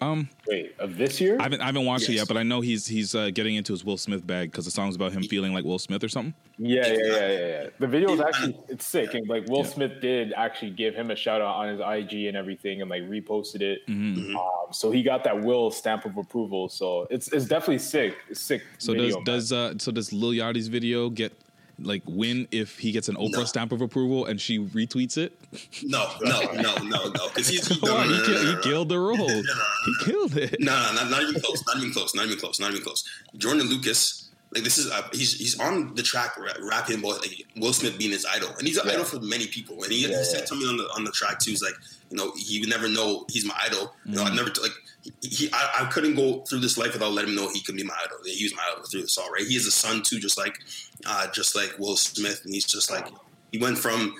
Um, 0.00 0.28
wait, 0.48 0.74
of 0.80 0.96
this 0.96 1.20
year? 1.20 1.36
I 1.38 1.44
haven't 1.44 1.60
I 1.60 1.66
haven't 1.66 1.84
watched 1.84 2.08
it 2.08 2.14
yet, 2.14 2.26
but 2.28 2.36
I 2.36 2.42
know 2.42 2.60
he's 2.60 2.86
he's 2.88 3.14
uh, 3.14 3.30
getting 3.30 3.54
into 3.54 3.72
his 3.72 3.84
Will 3.84 3.96
Smith 3.96 4.26
bag 4.26 4.50
because 4.50 4.64
the 4.64 4.70
song's 4.72 4.96
about 4.96 5.12
him 5.12 5.22
feeling 5.22 5.54
like 5.54 5.64
Will 5.64 5.78
Smith 5.78 6.02
or 6.02 6.08
something. 6.08 6.34
Yeah, 6.58 6.86
yeah, 6.88 6.96
yeah, 7.04 7.06
yeah, 7.28 7.38
yeah. 7.46 7.66
The 7.78 7.86
video 7.86 8.12
is 8.12 8.20
actually 8.20 8.58
it's 8.68 8.84
sick, 8.84 9.14
and 9.14 9.28
like 9.28 9.46
Will 9.48 9.58
Yeah. 9.58 9.70
Smith 9.70 10.00
did 10.00 10.32
actually 10.32 10.70
give 10.72 10.94
him 10.96 11.10
a 11.12 11.16
shout 11.16 11.40
out 11.40 11.54
on 11.54 11.68
his 11.68 11.80
IG 11.80 12.26
and 12.26 12.36
everything, 12.36 12.80
and 12.82 12.90
like 12.90 13.02
reposted 13.04 13.60
it. 13.62 13.86
Mm-hmm. 13.88 14.36
Um, 14.36 14.72
so 14.72 14.90
he 14.90 15.02
got 15.04 15.22
that 15.24 15.40
Will 15.40 15.70
stamp 15.70 16.04
of 16.04 16.16
approval. 16.16 16.68
So 16.68 17.06
it's 17.08 17.28
it's 17.28 17.46
definitely 17.46 17.78
sick. 17.78 18.16
It's 18.28 18.40
sick. 18.40 18.62
So 18.78 18.92
video, 18.94 19.16
man. 19.16 19.24
does 19.24 19.50
does 19.50 19.52
uh, 19.52 19.78
so 19.78 19.92
does 19.92 20.12
Lil 20.12 20.32
Yachty's 20.32 20.66
video 20.68 21.10
get 21.10 21.32
like 21.78 22.02
win 22.06 22.46
if 22.50 22.78
he 22.78 22.92
gets 22.92 23.08
an 23.08 23.16
Oprah 23.16 23.30
No. 23.32 23.44
stamp 23.44 23.72
of 23.72 23.80
approval 23.80 24.26
and 24.26 24.40
she 24.40 24.58
retweets 24.58 25.16
it? 25.16 25.38
No, 25.82 26.10
no, 26.22 26.40
no, 26.52 26.76
no, 26.76 27.08
no, 27.08 27.28
because 27.28 27.48
he's 27.48 27.66
he, 27.68 27.78
no, 27.84 27.96
no, 27.96 28.02
he, 28.02 28.32
no, 28.32 28.56
he 28.56 28.62
killed 28.62 28.88
the 28.88 28.98
role. 28.98 29.16
He 29.84 30.04
killed 30.04 30.36
it. 30.36 30.56
No, 30.60 30.72
no, 30.72 30.94
not, 30.94 31.10
not 31.10 31.22
even 31.22 31.40
close. 31.40 31.62
Not 31.66 31.76
even 31.78 31.92
close. 31.92 32.14
Not 32.14 32.26
even 32.26 32.38
close. 32.38 32.60
Not 32.60 32.70
even 32.70 32.82
close. 32.82 33.04
Joyner 33.36 33.64
Lucas, 33.64 34.30
like 34.54 34.64
this 34.64 34.78
is 34.78 34.90
uh, 34.90 35.02
he's 35.12 35.38
he's 35.38 35.58
on 35.58 35.94
the 35.94 36.02
track 36.02 36.36
ra- 36.38 36.52
rapping 36.68 36.98
about 36.98 37.20
like 37.22 37.44
Will 37.56 37.72
Smith 37.72 37.98
being 37.98 38.10
his 38.12 38.26
idol, 38.26 38.50
and 38.58 38.66
he's 38.66 38.76
an 38.76 38.86
Yeah. 38.86 38.92
idol 38.94 39.04
for 39.04 39.20
many 39.20 39.46
people. 39.46 39.82
And 39.82 39.92
he, 39.92 40.00
he 40.06 40.24
said 40.24 40.40
yeah. 40.40 40.44
something 40.44 40.68
on 40.68 40.76
the 40.76 40.84
on 40.94 41.04
the 41.04 41.12
track 41.12 41.38
too. 41.38 41.50
He's 41.50 41.62
like, 41.62 41.74
you 42.10 42.16
know, 42.16 42.32
he 42.36 42.60
would 42.60 42.68
never 42.68 42.88
know 42.88 43.24
he's 43.30 43.44
my 43.46 43.56
idol. 43.60 43.94
You 44.04 44.16
know, 44.16 44.24
I 44.24 44.34
never 44.34 44.50
like 44.60 44.72
he, 45.02 45.12
he 45.28 45.48
I, 45.52 45.80
I 45.80 45.84
couldn't 45.86 46.14
go 46.14 46.42
through 46.42 46.60
this 46.60 46.76
life 46.76 46.92
without 46.92 47.12
letting 47.12 47.30
him 47.30 47.36
know 47.36 47.48
he 47.50 47.62
could 47.62 47.76
be 47.76 47.82
my 47.84 47.96
idol. 48.04 48.18
He 48.24 48.44
was 48.44 48.54
my 48.54 48.62
idol 48.72 48.84
through 48.84 49.02
this 49.02 49.16
all 49.18 49.30
right. 49.30 49.46
He 49.46 49.56
is 49.56 49.66
a 49.66 49.70
son 49.72 50.02
too, 50.02 50.18
just 50.20 50.36
like 50.36 50.58
uh, 51.06 51.28
just 51.32 51.54
like 51.56 51.74
Will 51.78 51.96
Smith, 51.96 52.42
and 52.44 52.52
he's 52.54 52.66
just 52.66 52.90
like 52.90 53.06
he 53.52 53.58
went 53.58 53.78
from 53.78 54.14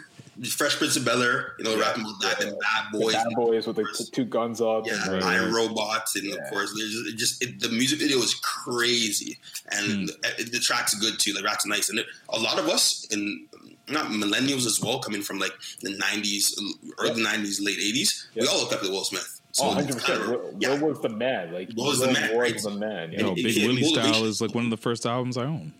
Fresh 0.48 0.76
Prince 0.76 0.96
of 0.96 1.04
Bel 1.04 1.22
Air, 1.22 1.52
you 1.58 1.64
know, 1.64 1.78
rapping 1.78 2.04
about 2.04 2.20
that, 2.22 2.40
and 2.42 2.58
Bad 2.58 2.84
The 2.92 2.98
Boys, 2.98 3.12
bad 3.14 3.26
boys 3.34 3.66
with 3.66 3.76
the 3.76 3.84
t- 3.96 4.04
two 4.12 4.24
guns 4.24 4.60
up. 4.60 4.86
yeah, 4.86 5.10
and, 5.10 5.22
Iron. 5.22 5.52
Robots, 5.52 6.16
and 6.16 6.24
Yeah. 6.24 6.36
of 6.36 6.50
course, 6.50 6.72
there's 6.76 6.90
just, 6.90 7.06
it 7.08 7.16
just 7.18 7.42
it, 7.42 7.60
the 7.60 7.68
music 7.68 7.98
video 7.98 8.18
is 8.18 8.34
crazy, 8.36 9.38
and 9.70 9.92
Hmm. 9.92 10.04
the, 10.38 10.44
the 10.52 10.58
track's 10.58 10.94
good 10.94 11.18
too. 11.18 11.32
The 11.34 11.40
track's 11.42 11.66
nice, 11.66 11.90
and 11.90 11.98
it, 11.98 12.06
a 12.30 12.38
lot 12.38 12.58
of 12.58 12.68
us, 12.68 13.06
and 13.10 13.46
not 13.88 14.06
millennials 14.06 14.64
as 14.66 14.80
well, 14.80 15.00
coming 15.00 15.20
from 15.22 15.38
like 15.38 15.52
the 15.82 15.90
'90s, 15.98 16.54
early 16.98 17.22
'90s, 17.22 17.60
late 17.62 17.78
'80s, 17.78 18.24
we 18.34 18.46
all 18.46 18.60
looked 18.60 18.72
up 18.72 18.80
to 18.80 18.88
Will 18.90 19.04
Smith. 19.04 19.40
So 19.52 19.64
Oh, 19.64 19.68
100 19.68 19.94
percent. 19.98 20.06
kind 20.06 20.22
of- 20.22 20.28
Will, 20.40 20.54
yeah, 20.60 20.80
Will 20.80 20.88
was 20.88 21.00
the 21.02 21.10
man. 21.10 21.52
Like 21.52 21.68
Will 21.76 21.84
was 21.88 21.98
the 21.98 22.10
man, 22.10 22.30
was 22.34 22.38
right? 22.52 22.62
the 22.62 22.70
man. 22.70 23.12
Yo, 23.12 23.18
Yeah. 23.18 23.32
it- 23.32 23.54
Big 23.54 23.66
Willie 23.66 23.84
style 23.84 24.24
is 24.24 24.40
like 24.40 24.54
one 24.54 24.64
of 24.64 24.70
the 24.70 24.78
first 24.78 25.04
albums 25.04 25.36
I 25.36 25.44
own. 25.44 25.74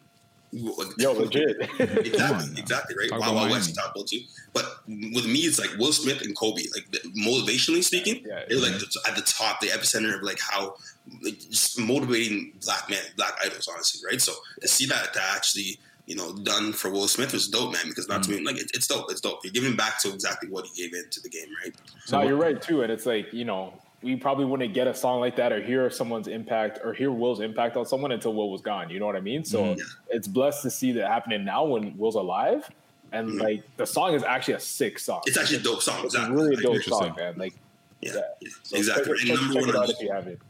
Yo, 0.53 1.13
legit. 1.13 1.57
exactly, 1.81 2.53
now. 2.53 2.59
exactly, 2.59 2.95
right. 2.99 3.09
Talk 3.09 3.21
Wild 3.21 3.33
about 3.33 3.35
Wild 3.35 3.37
Miami. 3.37 3.53
West 3.53 3.75
talk 3.75 3.93
about 3.95 4.07
too. 4.07 4.21
But 4.53 4.67
with 4.87 5.27
me, 5.27 5.41
it's 5.41 5.59
like 5.59 5.71
Will 5.79 5.93
Smith 5.93 6.21
and 6.21 6.37
Kobe. 6.37 6.63
Like 6.75 6.91
motivationally 7.17 7.83
speaking, 7.83 8.23
Yeah, 8.27 8.43
they're 8.49 8.61
like 8.61 8.73
the, 8.73 9.01
at 9.09 9.17
the 9.17 9.23
top, 9.23 9.61
the 9.61 9.69
epicenter 9.69 10.15
of 10.15 10.23
like 10.23 10.39
how 10.41 10.75
like, 11.23 11.39
just 11.39 11.81
motivating 11.81 12.53
black 12.65 12.91
men, 12.91 13.01
black 13.17 13.39
idols, 13.43 13.69
honestly, 13.73 14.01
right? 14.09 14.21
So 14.21 14.35
to 14.61 14.69
see 14.69 14.85
that 14.87 15.15
to 15.15 15.23
actually 15.23 15.79
you 16.07 16.17
know 16.17 16.35
done 16.43 16.75
for 16.75 16.91
Will 16.91 17.09
Smith 17.09 17.33
was 17.33 17.49
dope, 17.49 17.73
man. 17.73 17.89
Because 17.89 18.09
not 18.09 18.23
to 18.25 18.31
me, 18.31 18.45
like 18.45 18.57
it, 18.57 18.71
it's 18.75 18.87
dope, 18.87 19.11
it's 19.11 19.23
dope. 19.23 19.43
You're 19.45 19.55
giving 19.55 19.75
back 19.75 20.01
to 20.03 20.13
exactly 20.13 20.51
what 20.51 20.67
he 20.67 20.83
gave 20.83 20.95
into 20.95 21.21
the 21.21 21.31
game, 21.31 21.49
right? 21.65 21.75
no, 22.11 22.23
you're 22.23 22.37
right 22.37 22.61
too, 22.61 22.83
and 22.83 22.93
it's 22.93 23.07
like 23.07 23.33
you 23.33 23.47
know 23.47 23.73
we 24.03 24.17
probably 24.17 24.45
wouldn't 24.45 24.75
get 24.75 24.87
a 24.87 24.95
song 24.95 25.21
like 25.21 25.37
that 25.37 25.53
or 25.53 25.63
hear 25.63 25.89
someone's 25.91 26.27
impact 26.29 26.81
or 26.85 26.93
hear 26.93 27.11
Will's 27.13 27.41
impact 27.41 27.77
on 27.77 27.87
someone 27.87 28.11
until 28.13 28.35
Will 28.35 28.51
was 28.51 28.61
gone. 28.61 28.91
You 28.91 28.99
know 29.01 29.07
what 29.07 29.17
I 29.17 29.21
mean? 29.21 29.45
So 29.45 29.63
Mm-hmm. 29.63 29.81
it's 30.11 30.27
blessed 30.29 30.63
to 30.63 30.71
see 30.71 30.93
that 30.93 31.07
happening 31.09 31.45
now 31.45 31.65
when 31.65 31.97
Will's 31.97 32.17
alive, 32.17 32.69
and 33.13 33.37
like 33.39 33.63
the 33.77 33.87
song 33.87 34.15
is 34.15 34.23
actually 34.23 34.55
a 34.55 34.61
sick 34.61 34.99
song. 34.99 35.23
It's 35.27 35.37
actually 35.37 35.59
a 35.59 35.63
dope 35.63 35.83
song. 35.83 36.05
It's 36.05 36.15
Exactly. 36.15 36.37
really 36.37 36.55
a 36.55 36.61
dope 36.61 36.83
song, 36.83 37.15
man. 37.17 37.35
Like 37.37 37.55
yeah, 38.01 38.13
yeah. 38.15 38.21
yeah, 38.41 38.49
so 38.65 38.77
exactly. 38.77 39.17
Check, 39.19 39.27
check, 39.29 39.37
number 39.37 39.55
check 39.55 39.67
one 39.67 39.77
on 39.77 39.83
out 39.85 39.91
if 39.91 40.01
you 40.01 40.11
haven't. 40.13 40.41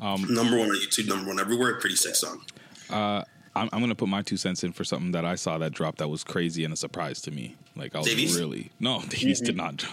number 0.00 0.58
one 0.58 0.70
on 0.70 0.76
YouTube, 0.76 1.08
number 1.08 1.28
one 1.28 1.40
everywhere. 1.40 1.74
Pretty 1.80 1.96
sick 1.96 2.14
song. 2.14 2.42
Uh, 2.88 3.22
I'm, 3.56 3.68
I'm 3.72 3.80
gonna 3.80 3.94
put 3.94 4.08
my 4.08 4.22
two 4.22 4.36
cents 4.36 4.62
in 4.64 4.72
for 4.72 4.84
something 4.84 5.10
that 5.12 5.24
I 5.24 5.34
saw 5.34 5.58
that 5.58 5.72
dropped 5.72 5.98
that 5.98 6.08
was 6.08 6.22
crazy 6.24 6.64
and 6.64 6.72
a 6.72 6.76
surprise 6.76 7.20
to 7.22 7.30
me. 7.30 7.56
Like 7.76 7.94
I 7.94 7.98
was 7.98 8.06
Davies? 8.06 8.38
really 8.38 8.70
no, 8.80 9.00
Davies 9.08 9.40
did 9.40 9.56
not. 9.56 9.84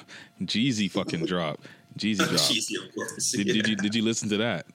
Jeezy 0.44 0.90
fucking 0.90 1.26
drop. 1.26 1.60
Jeezy 1.98 2.18
dropped. 2.18 2.34
Jeez, 2.34 2.86
of 2.88 2.94
course. 2.96 3.32
Did, 3.32 3.48
did 3.48 3.68
you 3.68 3.76
did 3.76 3.96
you 3.96 4.04
listen 4.04 4.30
to 4.30 4.38
that? 4.38 4.66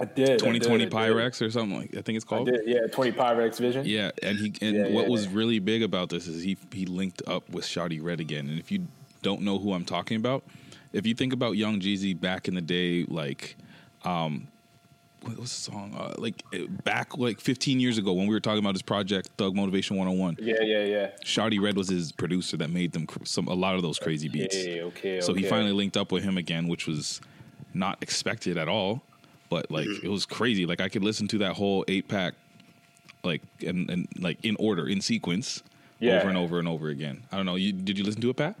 I 0.00 0.06
did. 0.06 0.38
2020 0.38 0.86
Pyrex 0.86 1.42
or 1.42 1.50
something 1.50 1.78
like 1.78 1.96
I 1.96 2.00
think 2.02 2.16
it's 2.16 2.24
I 2.24 2.28
called. 2.28 2.46
did. 2.46 2.62
Yeah, 2.66 2.86
20 2.90 3.12
Pyrex 3.12 3.58
Vision. 3.58 3.84
Yeah, 3.86 4.10
and 4.22 4.38
he 4.38 4.54
and 4.62 4.76
Yeah, 4.76 4.82
what 4.88 5.04
yeah, 5.04 5.08
was 5.08 5.26
yeah. 5.26 5.32
really 5.34 5.58
big 5.58 5.82
about 5.82 6.08
this 6.08 6.26
is 6.26 6.42
he 6.42 6.56
he 6.72 6.86
linked 6.86 7.22
up 7.26 7.48
with 7.50 7.64
Shawty 7.64 8.02
Redd 8.02 8.20
again. 8.20 8.48
And 8.48 8.58
if 8.58 8.72
you 8.72 8.86
don't 9.22 9.42
know 9.42 9.58
who 9.58 9.74
I'm 9.74 9.84
talking 9.84 10.16
about, 10.16 10.44
if 10.92 11.06
you 11.06 11.14
think 11.14 11.32
about 11.32 11.56
Young 11.56 11.78
Jeezy 11.80 12.18
back 12.18 12.48
in 12.48 12.54
the 12.54 12.62
day, 12.62 13.04
like 13.04 13.56
um 14.04 14.48
what 15.24 15.38
was 15.38 15.50
the 15.50 15.70
song? 15.72 15.94
Uh, 15.96 16.14
like 16.18 16.42
uh, 16.54 16.66
back 16.84 17.16
like 17.16 17.40
15 17.40 17.78
years 17.80 17.98
ago 17.98 18.12
when 18.12 18.26
we 18.26 18.34
were 18.34 18.40
talking 18.40 18.58
about 18.58 18.74
his 18.74 18.82
project 18.82 19.30
Thug 19.38 19.54
Motivation 19.54 19.96
101. 19.96 20.36
Yeah, 20.40 20.56
yeah, 20.62 20.84
yeah. 20.84 21.10
Shawty 21.24 21.60
Redd 21.60 21.76
was 21.76 21.88
his 21.88 22.12
producer 22.12 22.56
that 22.56 22.70
made 22.70 22.92
them 22.92 23.06
cr- 23.06 23.24
some 23.24 23.46
a 23.48 23.54
lot 23.54 23.76
of 23.76 23.82
those 23.82 23.98
crazy 23.98 24.28
beats. 24.28 24.56
Okay, 24.56 24.82
okay. 24.82 25.20
So 25.20 25.34
he 25.34 25.44
finally 25.44 25.72
linked 25.72 25.96
up 25.96 26.10
with 26.12 26.24
him 26.24 26.36
again, 26.38 26.66
which 26.68 26.86
was 26.86 27.20
not 27.74 28.02
expected 28.02 28.56
at 28.58 28.68
all. 28.68 29.02
But 29.48 29.70
like 29.70 29.86
Mm-hmm. 29.86 30.06
it 30.06 30.10
was 30.10 30.24
crazy. 30.26 30.64
Like 30.66 30.80
I 30.80 30.88
could 30.88 31.04
listen 31.04 31.28
to 31.28 31.38
that 31.38 31.54
whole 31.54 31.84
eight 31.88 32.08
pack, 32.08 32.34
like 33.22 33.42
and 33.66 33.88
and 33.90 34.08
like 34.18 34.44
in 34.44 34.56
order, 34.58 34.88
in 34.88 35.00
sequence, 35.00 35.62
Yeah. 36.00 36.18
over 36.18 36.28
and 36.28 36.38
over 36.38 36.58
and 36.58 36.66
over 36.66 36.88
again. 36.88 37.22
I 37.30 37.36
don't 37.36 37.46
know. 37.46 37.56
You 37.56 37.72
did 37.72 37.98
you 37.98 38.04
listen 38.04 38.20
to 38.22 38.30
it, 38.30 38.36
Pat? 38.36 38.56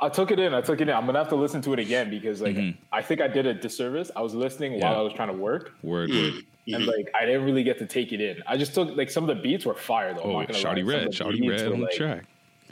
I, 0.00 0.06
I 0.06 0.08
took 0.08 0.30
it 0.30 0.38
in. 0.38 0.54
I 0.54 0.60
took 0.60 0.80
it 0.80 0.88
in. 0.88 0.94
I'm 0.94 1.06
gonna 1.06 1.18
have 1.18 1.28
to 1.28 1.36
listen 1.36 1.60
to 1.62 1.72
it 1.72 1.78
again 1.78 2.10
because 2.10 2.40
like 2.40 2.56
I 2.92 3.02
think 3.02 3.20
I 3.20 3.28
did 3.28 3.46
a 3.46 3.54
disservice. 3.54 4.10
I 4.16 4.22
was 4.22 4.34
listening 4.34 4.72
Mm-hmm. 4.72 4.80
Yeah. 4.80 4.90
while 4.90 5.00
I 5.00 5.02
was 5.02 5.12
trying 5.12 5.28
to 5.28 5.34
work, 5.34 5.72
Word, 5.82 6.10
word. 6.10 6.34
and 6.68 6.86
like 6.86 7.10
I 7.18 7.24
didn't 7.26 7.44
really 7.44 7.62
get 7.62 7.78
to 7.78 7.86
take 7.86 8.12
it 8.12 8.20
in. 8.20 8.42
I 8.46 8.56
just 8.56 8.74
took 8.74 8.96
like 8.96 9.10
some 9.10 9.28
of 9.28 9.36
the 9.36 9.42
beats 9.42 9.64
were 9.66 9.74
fire 9.74 10.14
though. 10.14 10.22
Oh, 10.22 10.38
not 10.40 10.48
gonna 10.48 10.58
lie. 10.58 10.74
Shawty 10.74 10.78
Some 10.80 10.88
Red, 10.88 11.06
of 11.06 11.12
the 11.12 11.24
Shawty 11.24 11.40
beats 11.40 11.48
Red 11.62 11.68
were, 11.68 11.74
on 11.74 11.80
the 11.80 11.86
like- 11.86 11.94
track. 11.94 12.24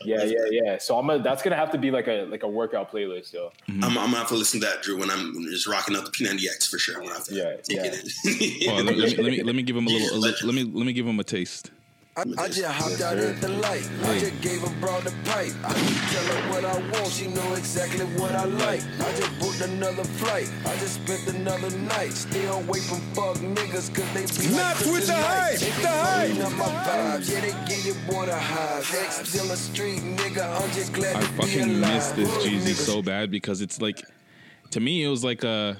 Yeah, 0.04 0.22
yeah, 0.22 0.44
yeah. 0.48 0.78
So 0.78 0.96
I'm 0.96 1.08
gonna, 1.08 1.20
that's 1.24 1.42
gonna 1.42 1.56
have 1.56 1.72
to 1.72 1.78
be 1.78 1.90
like 1.90 2.06
a 2.06 2.24
like 2.30 2.44
a 2.44 2.48
workout 2.48 2.92
playlist, 2.92 3.32
yo. 3.32 3.50
Mm-hmm. 3.68 3.82
I'm, 3.82 3.90
I'm 3.98 4.04
gonna 4.06 4.18
have 4.18 4.28
to 4.28 4.36
listen 4.36 4.60
to 4.60 4.66
that, 4.66 4.80
Drew, 4.80 4.96
when 4.96 5.10
I'm 5.10 5.34
just 5.50 5.66
rocking 5.66 5.96
out 5.96 6.04
the 6.04 6.12
P90X 6.12 6.68
for 6.70 6.78
sure. 6.78 6.98
I'm 6.98 7.02
gonna 7.02 7.14
have 7.14 7.24
to 7.24 7.34
Yeah, 7.34 7.56
take 7.56 7.76
yeah. 7.78 7.84
it 7.92 8.62
in. 8.64 8.68
Well, 8.74 8.84
let, 8.84 8.96
let 8.96 8.96
me, 8.96 9.16
let 9.16 9.24
me 9.32 9.42
let 9.42 9.54
me 9.56 9.62
give 9.64 9.74
him 9.76 9.88
a 9.88 9.90
little. 9.90 10.18
a 10.24 10.46
let 10.46 10.54
me 10.54 10.62
let 10.62 10.86
me 10.86 10.92
give 10.92 11.04
him 11.04 11.18
a 11.18 11.24
taste. 11.24 11.72
I, 12.18 12.22
I 12.36 12.48
just 12.48 12.64
hopped 12.64 13.00
out 13.00 13.16
at 13.16 13.40
the 13.40 13.48
light. 13.48 13.88
I 14.06 14.18
just 14.18 14.40
gave 14.40 14.60
her 14.62 14.74
broad 14.80 15.04
the 15.04 15.12
pipe. 15.30 15.52
I 15.64 15.72
can 15.72 15.94
tell 16.10 16.24
her 16.34 16.50
what 16.50 16.64
I 16.64 16.76
want. 16.90 17.06
She 17.12 17.28
know 17.28 17.54
exactly 17.54 18.04
what 18.20 18.32
I 18.34 18.44
like. 18.44 18.82
I 18.98 19.12
just 19.14 19.38
booked 19.38 19.60
another 19.60 20.02
flight. 20.02 20.50
I 20.66 20.76
just 20.78 20.94
spent 20.96 21.28
another 21.36 21.70
night. 21.78 22.10
Stay 22.12 22.44
away 22.46 22.80
from 22.80 23.00
fuck 23.14 23.36
niggas 23.36 23.94
cause 23.94 24.10
they 24.14 24.26
be 24.26 24.52
like 24.52 24.78
with 24.80 25.06
the 25.06 25.14
hype, 25.14 25.58
They 25.60 25.70
the 25.70 25.88
hype. 25.88 26.28
burning 26.30 26.42
up 26.42 26.52
my 26.54 26.64
vibes. 26.64 27.30
Yeah, 27.32 27.40
they 27.40 27.54
give 27.72 27.86
your 27.86 27.94
boy 28.10 28.26
the 28.26 28.34
highs. 28.36 28.94
Ex 28.96 29.28
still 29.28 29.48
a 29.52 29.56
street 29.56 30.00
nigga. 30.00 30.60
I'm 30.60 30.70
just 30.72 30.92
glad 30.92 31.14
I 31.14 31.20
to 31.20 31.28
be 31.30 31.36
fucking 31.36 31.70
alive. 31.76 31.94
miss 31.94 32.10
this 32.12 32.30
Jeezy 32.44 32.74
so 32.74 33.00
bad 33.00 33.30
because 33.30 33.60
it's 33.60 33.80
like, 33.80 34.02
to 34.72 34.80
me, 34.80 35.04
it 35.04 35.08
was 35.08 35.22
like 35.22 35.44
a, 35.44 35.76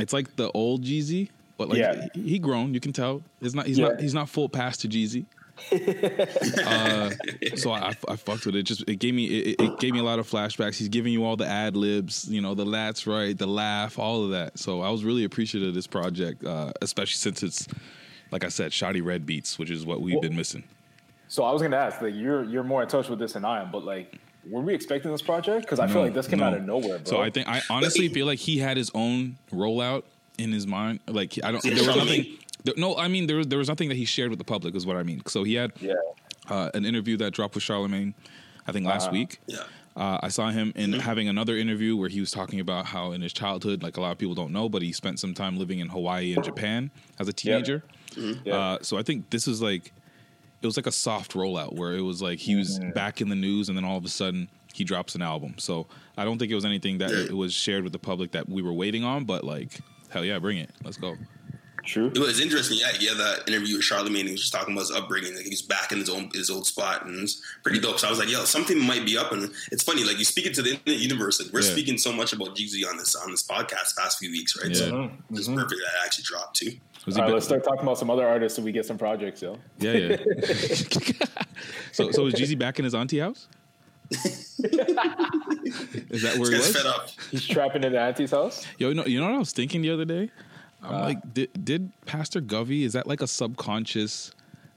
it's 0.00 0.14
like 0.14 0.36
the 0.36 0.50
old 0.52 0.84
Jeezy, 0.84 1.28
but 1.58 1.68
like 1.68 1.76
Yeah. 1.78 2.08
he, 2.14 2.22
he 2.22 2.38
grown. 2.38 2.72
You 2.72 2.80
can 2.80 2.94
tell. 2.94 3.22
It's 3.42 3.54
not. 3.54 3.66
He's 3.66 3.78
Yeah. 3.78 3.88
not. 3.88 4.00
He's 4.00 4.14
not 4.14 4.30
full 4.30 4.48
pass 4.48 4.78
to 4.78 4.88
Jeezy. 4.88 5.26
uh, 5.72 7.10
so 7.56 7.72
I, 7.72 7.94
I, 8.08 8.16
fucked 8.16 8.46
with 8.46 8.56
it. 8.56 8.64
Just 8.64 8.88
it 8.88 8.98
gave 8.98 9.14
me 9.14 9.26
it, 9.26 9.60
it 9.60 9.78
gave 9.78 9.92
me 9.92 10.00
a 10.00 10.02
lot 10.02 10.18
of 10.18 10.28
flashbacks. 10.28 10.76
He's 10.76 10.88
giving 10.88 11.12
you 11.12 11.24
all 11.24 11.36
the 11.36 11.46
ad 11.46 11.76
libs, 11.76 12.26
you 12.28 12.40
know, 12.40 12.54
the 12.54 12.64
that's 12.64 13.06
right, 13.06 13.36
the 13.36 13.46
laugh, 13.46 13.98
all 13.98 14.24
of 14.24 14.30
that. 14.30 14.58
So 14.58 14.80
I 14.80 14.90
was 14.90 15.04
really 15.04 15.24
appreciative 15.24 15.68
of 15.68 15.74
this 15.74 15.86
project, 15.86 16.44
uh, 16.44 16.72
especially 16.80 17.16
since 17.16 17.42
it's 17.42 17.68
like 18.32 18.44
I 18.44 18.48
said, 18.48 18.72
Shawty 18.72 19.04
Redd 19.04 19.26
beats, 19.26 19.58
which 19.58 19.70
is 19.70 19.84
what 19.86 20.00
we've 20.00 20.20
been 20.20 20.34
missing. 20.34 20.64
So 21.28 21.44
I 21.44 21.52
was 21.52 21.62
gonna 21.62 21.76
ask, 21.76 22.02
like, 22.02 22.14
you're 22.14 22.44
you're 22.44 22.64
more 22.64 22.82
in 22.82 22.88
touch 22.88 23.08
with 23.08 23.18
this 23.18 23.34
than 23.34 23.44
I 23.44 23.62
am, 23.62 23.70
but 23.70 23.84
like, 23.84 24.18
were 24.50 24.60
we 24.60 24.74
expecting 24.74 25.10
this 25.12 25.22
project? 25.22 25.62
Because 25.62 25.78
I 25.78 25.86
feel 25.86 26.02
like 26.02 26.14
this 26.14 26.26
came 26.26 26.40
no. 26.40 26.46
out 26.46 26.54
of 26.54 26.62
nowhere, 26.64 26.98
bro. 26.98 27.04
So 27.04 27.22
I 27.22 27.30
think 27.30 27.48
I 27.48 27.62
honestly 27.70 28.08
feel 28.08 28.26
like 28.26 28.38
he 28.38 28.58
had 28.58 28.76
his 28.76 28.90
own 28.94 29.36
rollout 29.52 30.04
in 30.38 30.52
his 30.52 30.66
mind. 30.66 31.00
Like 31.06 31.38
I 31.44 31.52
don't. 31.52 31.62
There 31.72 31.74
was 31.74 31.96
nothing. 31.96 32.38
There- 32.64 32.74
No, 32.76 32.96
I 32.96 33.08
mean 33.08 33.26
there 33.26 33.36
was 33.36 33.46
there 33.48 33.58
was 33.58 33.68
nothing 33.68 33.88
that 33.88 33.96
he 33.96 34.04
shared 34.04 34.30
with 34.30 34.38
the 34.38 34.44
public 34.44 34.74
is 34.74 34.86
what 34.86 34.96
I 34.96 35.02
mean. 35.02 35.22
So 35.26 35.44
he 35.44 35.54
had 35.54 35.72
Yeah. 35.80 35.94
uh, 36.48 36.70
an 36.74 36.84
interview 36.84 37.16
that 37.18 37.32
dropped 37.32 37.54
with 37.54 37.62
Charlemagne, 37.64 38.14
I 38.66 38.72
think 38.72 38.86
last 38.86 39.04
Uh-huh. 39.04 39.12
week. 39.12 39.40
Yeah. 39.46 39.58
Uh, 39.94 40.18
I 40.22 40.28
saw 40.28 40.48
him 40.50 40.72
in 40.74 40.94
having 40.94 41.28
another 41.28 41.54
interview 41.56 41.96
where 41.96 42.08
he 42.08 42.20
was 42.20 42.30
talking 42.30 42.60
about 42.60 42.86
how 42.86 43.12
in 43.12 43.20
his 43.20 43.32
childhood, 43.34 43.82
like 43.82 43.98
a 43.98 44.00
lot 44.00 44.12
of 44.12 44.18
people 44.18 44.34
don't 44.34 44.50
know, 44.52 44.68
but 44.70 44.80
he 44.80 44.90
spent 44.90 45.18
some 45.20 45.34
time 45.34 45.58
living 45.58 45.80
in 45.80 45.88
Hawaii 45.90 46.32
and 46.34 46.42
Japan 46.42 46.90
as 47.18 47.28
a 47.28 47.32
teenager. 47.32 47.84
Yeah. 48.16 48.54
Uh, 48.56 48.78
so 48.80 48.96
I 48.96 49.02
think 49.02 49.28
this 49.30 49.46
is 49.46 49.60
like 49.60 49.92
it 50.62 50.66
was 50.66 50.76
like 50.76 50.86
a 50.86 50.92
soft 50.92 51.32
rollout 51.32 51.74
where 51.74 51.92
it 51.94 52.02
was 52.02 52.22
like 52.22 52.38
he 52.38 52.54
was 52.54 52.78
back 52.94 53.20
in 53.20 53.28
the 53.28 53.34
news 53.34 53.68
and 53.68 53.76
then 53.76 53.84
all 53.84 53.96
of 53.98 54.04
a 54.04 54.08
sudden 54.08 54.48
he 54.72 54.84
drops 54.84 55.14
an 55.16 55.20
album. 55.20 55.54
So 55.58 55.86
I 56.16 56.24
don't 56.24 56.38
think 56.38 56.50
it 56.50 56.54
was 56.54 56.64
anything 56.64 56.98
that 56.98 57.10
it 57.10 57.36
was 57.36 57.52
shared 57.52 57.82
with 57.84 57.92
the 57.92 57.98
public 57.98 58.30
that 58.32 58.48
we 58.48 58.62
were 58.62 58.72
waiting 58.72 59.02
on, 59.04 59.24
but 59.24 59.42
like 59.44 59.80
hell 60.08 60.24
yeah, 60.24 60.38
bring 60.38 60.56
it. 60.58 60.70
Let's 60.84 60.96
go. 60.96 61.16
True. 61.84 62.06
It 62.14 62.18
was 62.18 62.38
interesting. 62.40 62.78
Yeah, 62.80 62.92
he 62.92 63.06
had 63.08 63.16
that 63.18 63.48
interview 63.48 63.76
with 63.76 63.84
Charlemagne. 63.84 64.26
He 64.26 64.32
was 64.32 64.40
just 64.42 64.52
talking 64.52 64.72
about 64.72 64.82
his 64.82 64.92
upbringing. 64.92 65.34
Like 65.34 65.44
he 65.44 65.50
was 65.50 65.62
back 65.62 65.90
in 65.92 65.98
his 65.98 66.08
own 66.08 66.30
his 66.32 66.48
old 66.50 66.66
spot, 66.66 67.04
and 67.06 67.20
it's 67.20 67.42
pretty 67.62 67.80
dope. 67.80 67.98
So 67.98 68.06
I 68.06 68.10
was 68.10 68.18
like, 68.18 68.30
"Yo, 68.30 68.44
something 68.44 68.78
might 68.78 69.04
be 69.04 69.18
up." 69.18 69.32
And 69.32 69.50
it's 69.72 69.82
funny, 69.82 70.04
like 70.04 70.18
you 70.18 70.24
speak 70.24 70.46
it 70.46 70.54
to 70.54 70.62
the 70.62 70.70
internet 70.74 71.00
universe. 71.00 71.40
Like 71.42 71.52
we're 71.52 71.62
Yeah. 71.62 71.70
speaking 71.72 71.98
so 71.98 72.12
much 72.12 72.32
about 72.32 72.56
Jeezy 72.56 72.88
on 72.88 72.96
this 72.96 73.16
on 73.16 73.30
this 73.30 73.42
podcast 73.42 73.96
past 73.96 74.18
few 74.18 74.30
weeks, 74.30 74.56
right? 74.62 74.74
So 74.76 74.86
Yeah. 74.86 75.08
it's 75.36 75.48
mm-hmm. 75.48 75.54
perfect 75.56 75.80
that 75.84 75.88
it 76.00 76.04
actually 76.06 76.24
dropped 76.24 76.56
too. 76.56 76.72
All 77.08 77.14
right, 77.14 77.26
ba- 77.26 77.32
let's 77.34 77.46
start 77.46 77.64
talking 77.64 77.82
about 77.82 77.98
some 77.98 78.10
other 78.10 78.26
artists 78.28 78.56
so 78.56 78.62
we 78.62 78.70
get 78.70 78.86
some 78.86 78.96
projects, 78.96 79.42
yo. 79.42 79.58
Yeah, 79.78 79.92
yeah. 79.92 80.16
so 81.92 82.12
so 82.12 82.26
is 82.26 82.34
Jeezy 82.34 82.56
back 82.56 82.78
in 82.78 82.84
his 82.84 82.94
auntie 82.94 83.18
house? 83.18 83.48
is 84.12 84.58
that 86.22 86.36
where 86.38 86.50
he 86.50 86.56
This 86.56 86.68
was? 86.68 86.76
fed 86.76 86.86
up. 86.86 87.08
He's 87.30 87.46
trapping 87.46 87.82
in 87.82 87.92
the 87.92 88.00
auntie's 88.00 88.30
house. 88.30 88.66
Yo, 88.78 88.88
you 88.90 88.94
know, 88.94 89.04
you 89.06 89.18
know 89.20 89.26
what 89.26 89.34
I 89.34 89.38
was 89.38 89.52
thinking 89.52 89.82
the 89.82 89.90
other 89.90 90.04
day? 90.04 90.30
I'm 90.82 90.94
Uh. 90.94 91.00
like, 91.00 91.34
did, 91.34 91.64
did 91.64 91.92
Pastor 92.06 92.40
Govey, 92.40 92.82
is 92.84 92.92
that 92.94 93.06
like 93.06 93.20
a 93.22 93.26
subconscious, 93.26 94.32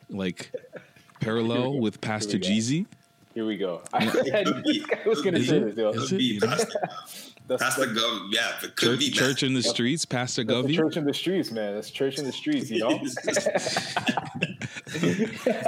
like, 0.09 0.51
parallel 1.19 1.79
with 1.79 1.99
Pastor 2.01 2.37
go. 2.37 2.47
Jeezy? 2.47 2.85
Here 3.33 3.45
we 3.45 3.57
go. 3.57 3.81
I, 3.93 4.05
I 4.05 5.07
was 5.07 5.21
gonna 5.21 5.39
Is 5.39 5.49
say 5.49 5.57
it? 5.57 5.75
this, 5.75 5.77
yo. 5.77 5.89
Is 5.89 6.09
Could 6.09 6.17
be 6.19 6.39
Pastor, 6.39 6.71
That's, 7.47 7.61
Pastor 7.63 7.85
that's, 7.87 7.99
Gov. 7.99 8.27
Yeah, 8.31 8.51
it 8.63 8.75
could 8.75 8.77
Church, 8.77 8.99
be 8.99 9.11
church 9.11 9.43
in 9.43 9.53
the 9.53 9.61
streets, 9.61 10.05
Pastor 10.05 10.43
that's 10.45 10.67
Govey? 10.67 10.73
church 10.75 10.95
in 10.97 11.03
the 11.05 11.13
streets, 11.13 11.51
man. 11.51 11.75
That's 11.75 11.89
church 11.91 12.17
in 12.17 12.23
the 12.25 12.31
streets, 12.31 12.71
you 12.71 12.79
know. 12.79 12.89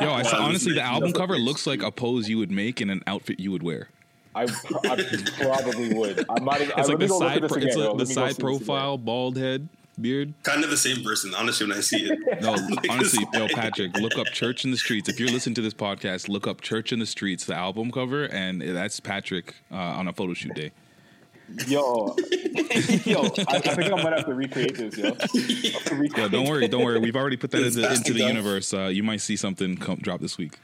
Yo, 0.01 0.11
I 0.13 0.23
saw, 0.23 0.43
honestly, 0.43 0.73
the 0.73 0.81
album 0.81 1.11
cover 1.13 1.37
looks 1.37 1.67
like 1.67 1.83
a 1.83 1.91
pose 1.91 2.29
you 2.29 2.37
would 2.37 2.51
make 2.51 2.81
in 2.81 2.89
an 2.89 3.01
outfit 3.05 3.39
you 3.39 3.51
would 3.51 3.63
wear. 3.63 3.89
I, 4.33 4.43
I 4.43 5.05
probably 5.39 5.93
would. 5.93 6.25
I 6.29 6.39
might. 6.39 6.61
I, 6.61 6.79
It's 6.81 6.89
let 6.89 6.89
like 6.89 6.99
the 6.99 7.07
side, 7.09 7.47
pro- 7.47 7.57
again, 7.57 7.67
it's 7.67 7.77
like 7.77 7.87
the 7.89 7.93
me 7.93 7.97
go 7.97 8.03
see 8.05 8.13
side 8.13 8.39
profile, 8.39 8.97
bald 8.97 9.35
head, 9.37 9.67
beard. 9.99 10.33
kind 10.43 10.63
of 10.63 10.69
the 10.69 10.77
same 10.77 11.03
person. 11.03 11.33
Honestly, 11.33 11.67
when 11.67 11.77
I 11.77 11.81
see 11.81 12.05
it, 12.09 12.19
No, 12.41 12.51
Like, 12.69 12.89
honestly, 12.89 13.23
it's 13.31 13.37
yo, 13.37 13.47
Patrick, 13.47 13.95
look 13.97 14.17
up 14.17 14.27
Church 14.27 14.65
in 14.65 14.71
the 14.71 14.77
Streets. 14.77 15.09
If 15.09 15.19
you're 15.19 15.29
listening 15.29 15.55
to 15.55 15.61
this 15.61 15.73
podcast, 15.73 16.29
look 16.29 16.47
up 16.47 16.61
Church 16.61 16.91
in 16.91 16.99
the 16.99 17.05
Streets, 17.05 17.45
the 17.45 17.55
album 17.55 17.91
cover, 17.91 18.25
and 18.25 18.61
that's 18.61 18.99
Patrick 18.99 19.55
uh, 19.71 19.75
on 19.75 20.07
a 20.07 20.13
photo 20.13 20.33
shoot 20.33 20.53
day. 20.53 20.71
Yo, 21.65 22.13
yo, 23.05 23.21
I, 23.21 23.55
I 23.55 23.59
think 23.59 23.83
I'm 23.85 24.01
gonna 24.01 24.17
have 24.17 24.25
to 24.25 24.33
recreate 24.33 24.75
this, 24.75 24.97
yo. 24.97 25.07
I 25.07 25.95
recreate 25.95 26.17
Yeah, 26.17 26.27
don't 26.27 26.45
worry, 26.45 26.67
don't 26.67 26.83
worry. 26.83 26.99
We've 26.99 27.15
already 27.15 27.37
put 27.37 27.51
that 27.51 27.63
into, 27.63 27.89
into 27.89 28.11
the 28.11 28.25
universe. 28.25 28.73
Uh, 28.73 28.87
you 28.87 29.01
might 29.01 29.21
see 29.21 29.37
something 29.37 29.77
come 29.77 29.97
drop 29.99 30.19
this 30.19 30.37
week. 30.37 30.59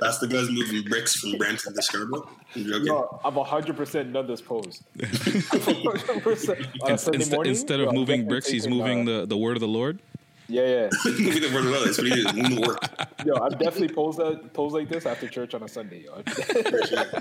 Pastor 0.00 0.26
Gov's 0.26 0.50
moving 0.50 0.82
bricks 0.88 1.16
from 1.16 1.36
Brampton 1.38 1.74
to 1.74 1.82
Scarborough. 1.82 2.28
I'm 2.54 2.64
joking. 2.64 2.86
Yo, 2.86 3.20
I'm 3.24 3.34
100 3.34 3.76
percent 3.76 4.12
done 4.12 4.26
this 4.26 4.40
pose. 4.40 4.82
100%. 4.96 6.82
On 6.82 6.88
a 6.88 6.92
In- 6.92 6.98
Sunday 6.98 7.18
inst- 7.18 7.32
morning, 7.32 7.50
instead 7.50 7.80
of 7.80 7.92
moving 7.92 8.26
bricks, 8.28 8.48
he's 8.48 8.66
moving 8.68 9.08
uh, 9.08 9.20
the, 9.20 9.26
the 9.26 9.36
word 9.36 9.56
of 9.56 9.60
the 9.60 9.68
Lord. 9.68 10.00
Yeah, 10.48 10.62
yeah. 10.62 10.88
moving 11.04 11.42
the 11.42 11.50
word 11.52 11.66
of 11.66 11.72
God. 11.72 11.86
That's 11.86 11.98
what 11.98 12.06
he 12.06 12.12
is. 12.20 12.32
Moving 12.34 12.54
the 12.60 12.66
work. 12.66 12.78
Yo, 13.24 13.34
I'm 13.34 13.50
definitely 13.58 13.88
pose 13.88 14.16
that 14.16 14.52
pose 14.52 14.72
like 14.72 14.88
this 14.88 15.04
after 15.04 15.26
church 15.28 15.54
on 15.54 15.62
a 15.64 15.68
Sunday, 15.68 16.04
yo. 16.04 16.22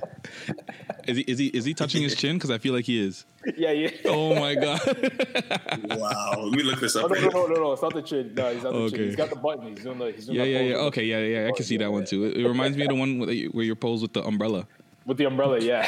Is 1.07 1.17
he 1.17 1.23
is 1.23 1.37
he 1.37 1.47
is 1.47 1.65
he 1.65 1.73
touching 1.75 2.01
his 2.01 2.15
chin? 2.15 2.35
Because 2.37 2.49
I 2.49 2.57
feel 2.57 2.73
like 2.73 2.85
he 2.85 2.99
is. 2.99 3.25
yeah, 3.57 3.69
yeah. 3.71 3.91
Oh 4.05 4.33
my 4.39 4.55
god! 4.55 4.79
Wow. 5.99 6.33
Let 6.45 6.51
me 6.57 6.63
look 6.63 6.79
this 6.79 6.95
Oh, 6.95 7.05
up. 7.05 7.11
no, 7.11 7.15
right 7.15 7.31
no, 7.33 7.45
no, 7.45 7.53
no, 7.53 7.61
no. 7.61 7.71
It's 7.73 7.81
not 7.83 7.93
the 7.93 8.01
chin. 8.01 8.33
No, 8.33 8.51
he's 8.51 8.63
not 8.63 8.73
the 8.73 8.79
Okay. 8.79 8.97
chin. 8.97 9.05
He's 9.05 9.15
got 9.15 9.29
the 9.29 9.35
button. 9.35 9.75
He's 9.75 9.83
doing 9.83 9.99
the. 9.99 10.11
He's 10.11 10.25
doing 10.25 10.39
Yeah, 10.39 10.45
yeah, 10.45 10.59
yeah. 10.61 10.75
Okay, 10.87 11.03
yeah, 11.05 11.19
yeah. 11.19 11.47
I 11.47 11.51
can 11.51 11.63
see 11.63 11.77
that 11.77 11.91
one 11.91 12.05
too. 12.05 12.25
It, 12.25 12.37
it 12.37 12.47
reminds 12.47 12.75
me 12.75 12.83
of 12.83 12.89
the 12.89 12.95
one 12.95 13.19
where 13.19 13.29
you- 13.31 13.49
where 13.49 13.63
you're 13.63 13.75
posed 13.75 14.01
with 14.01 14.13
the 14.13 14.23
umbrella. 14.23 14.65
With 15.05 15.17
the 15.17 15.25
umbrella, 15.25 15.59
yeah. 15.59 15.87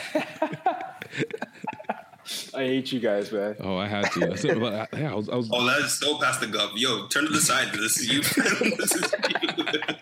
I 2.54 2.64
hate 2.66 2.92
you 2.92 3.00
guys, 3.00 3.32
man. 3.32 3.56
Oh, 3.60 3.78
I 3.78 3.88
had 3.88 4.12
to. 4.14 4.32
I 4.34 4.36
said, 4.36 4.60
but, 4.60 4.74
uh, 4.74 4.86
yeah, 4.98 5.12
I 5.12 5.16
was. 5.16 5.30
I 5.30 5.36
was 5.36 5.50
Oh, 5.52 5.66
that 5.66 5.80
is 5.80 5.94
so 5.98 6.18
past 6.20 6.42
the 6.42 6.48
Gov. 6.48 6.72
Yo, 6.76 7.08
turn 7.08 7.26
to 7.26 7.32
the 7.32 7.40
side. 7.42 7.72
This 7.74 7.98
is 8.00 8.10
you. 8.12 8.22
this 8.78 8.92
is 8.96 9.14
you. 9.14 9.74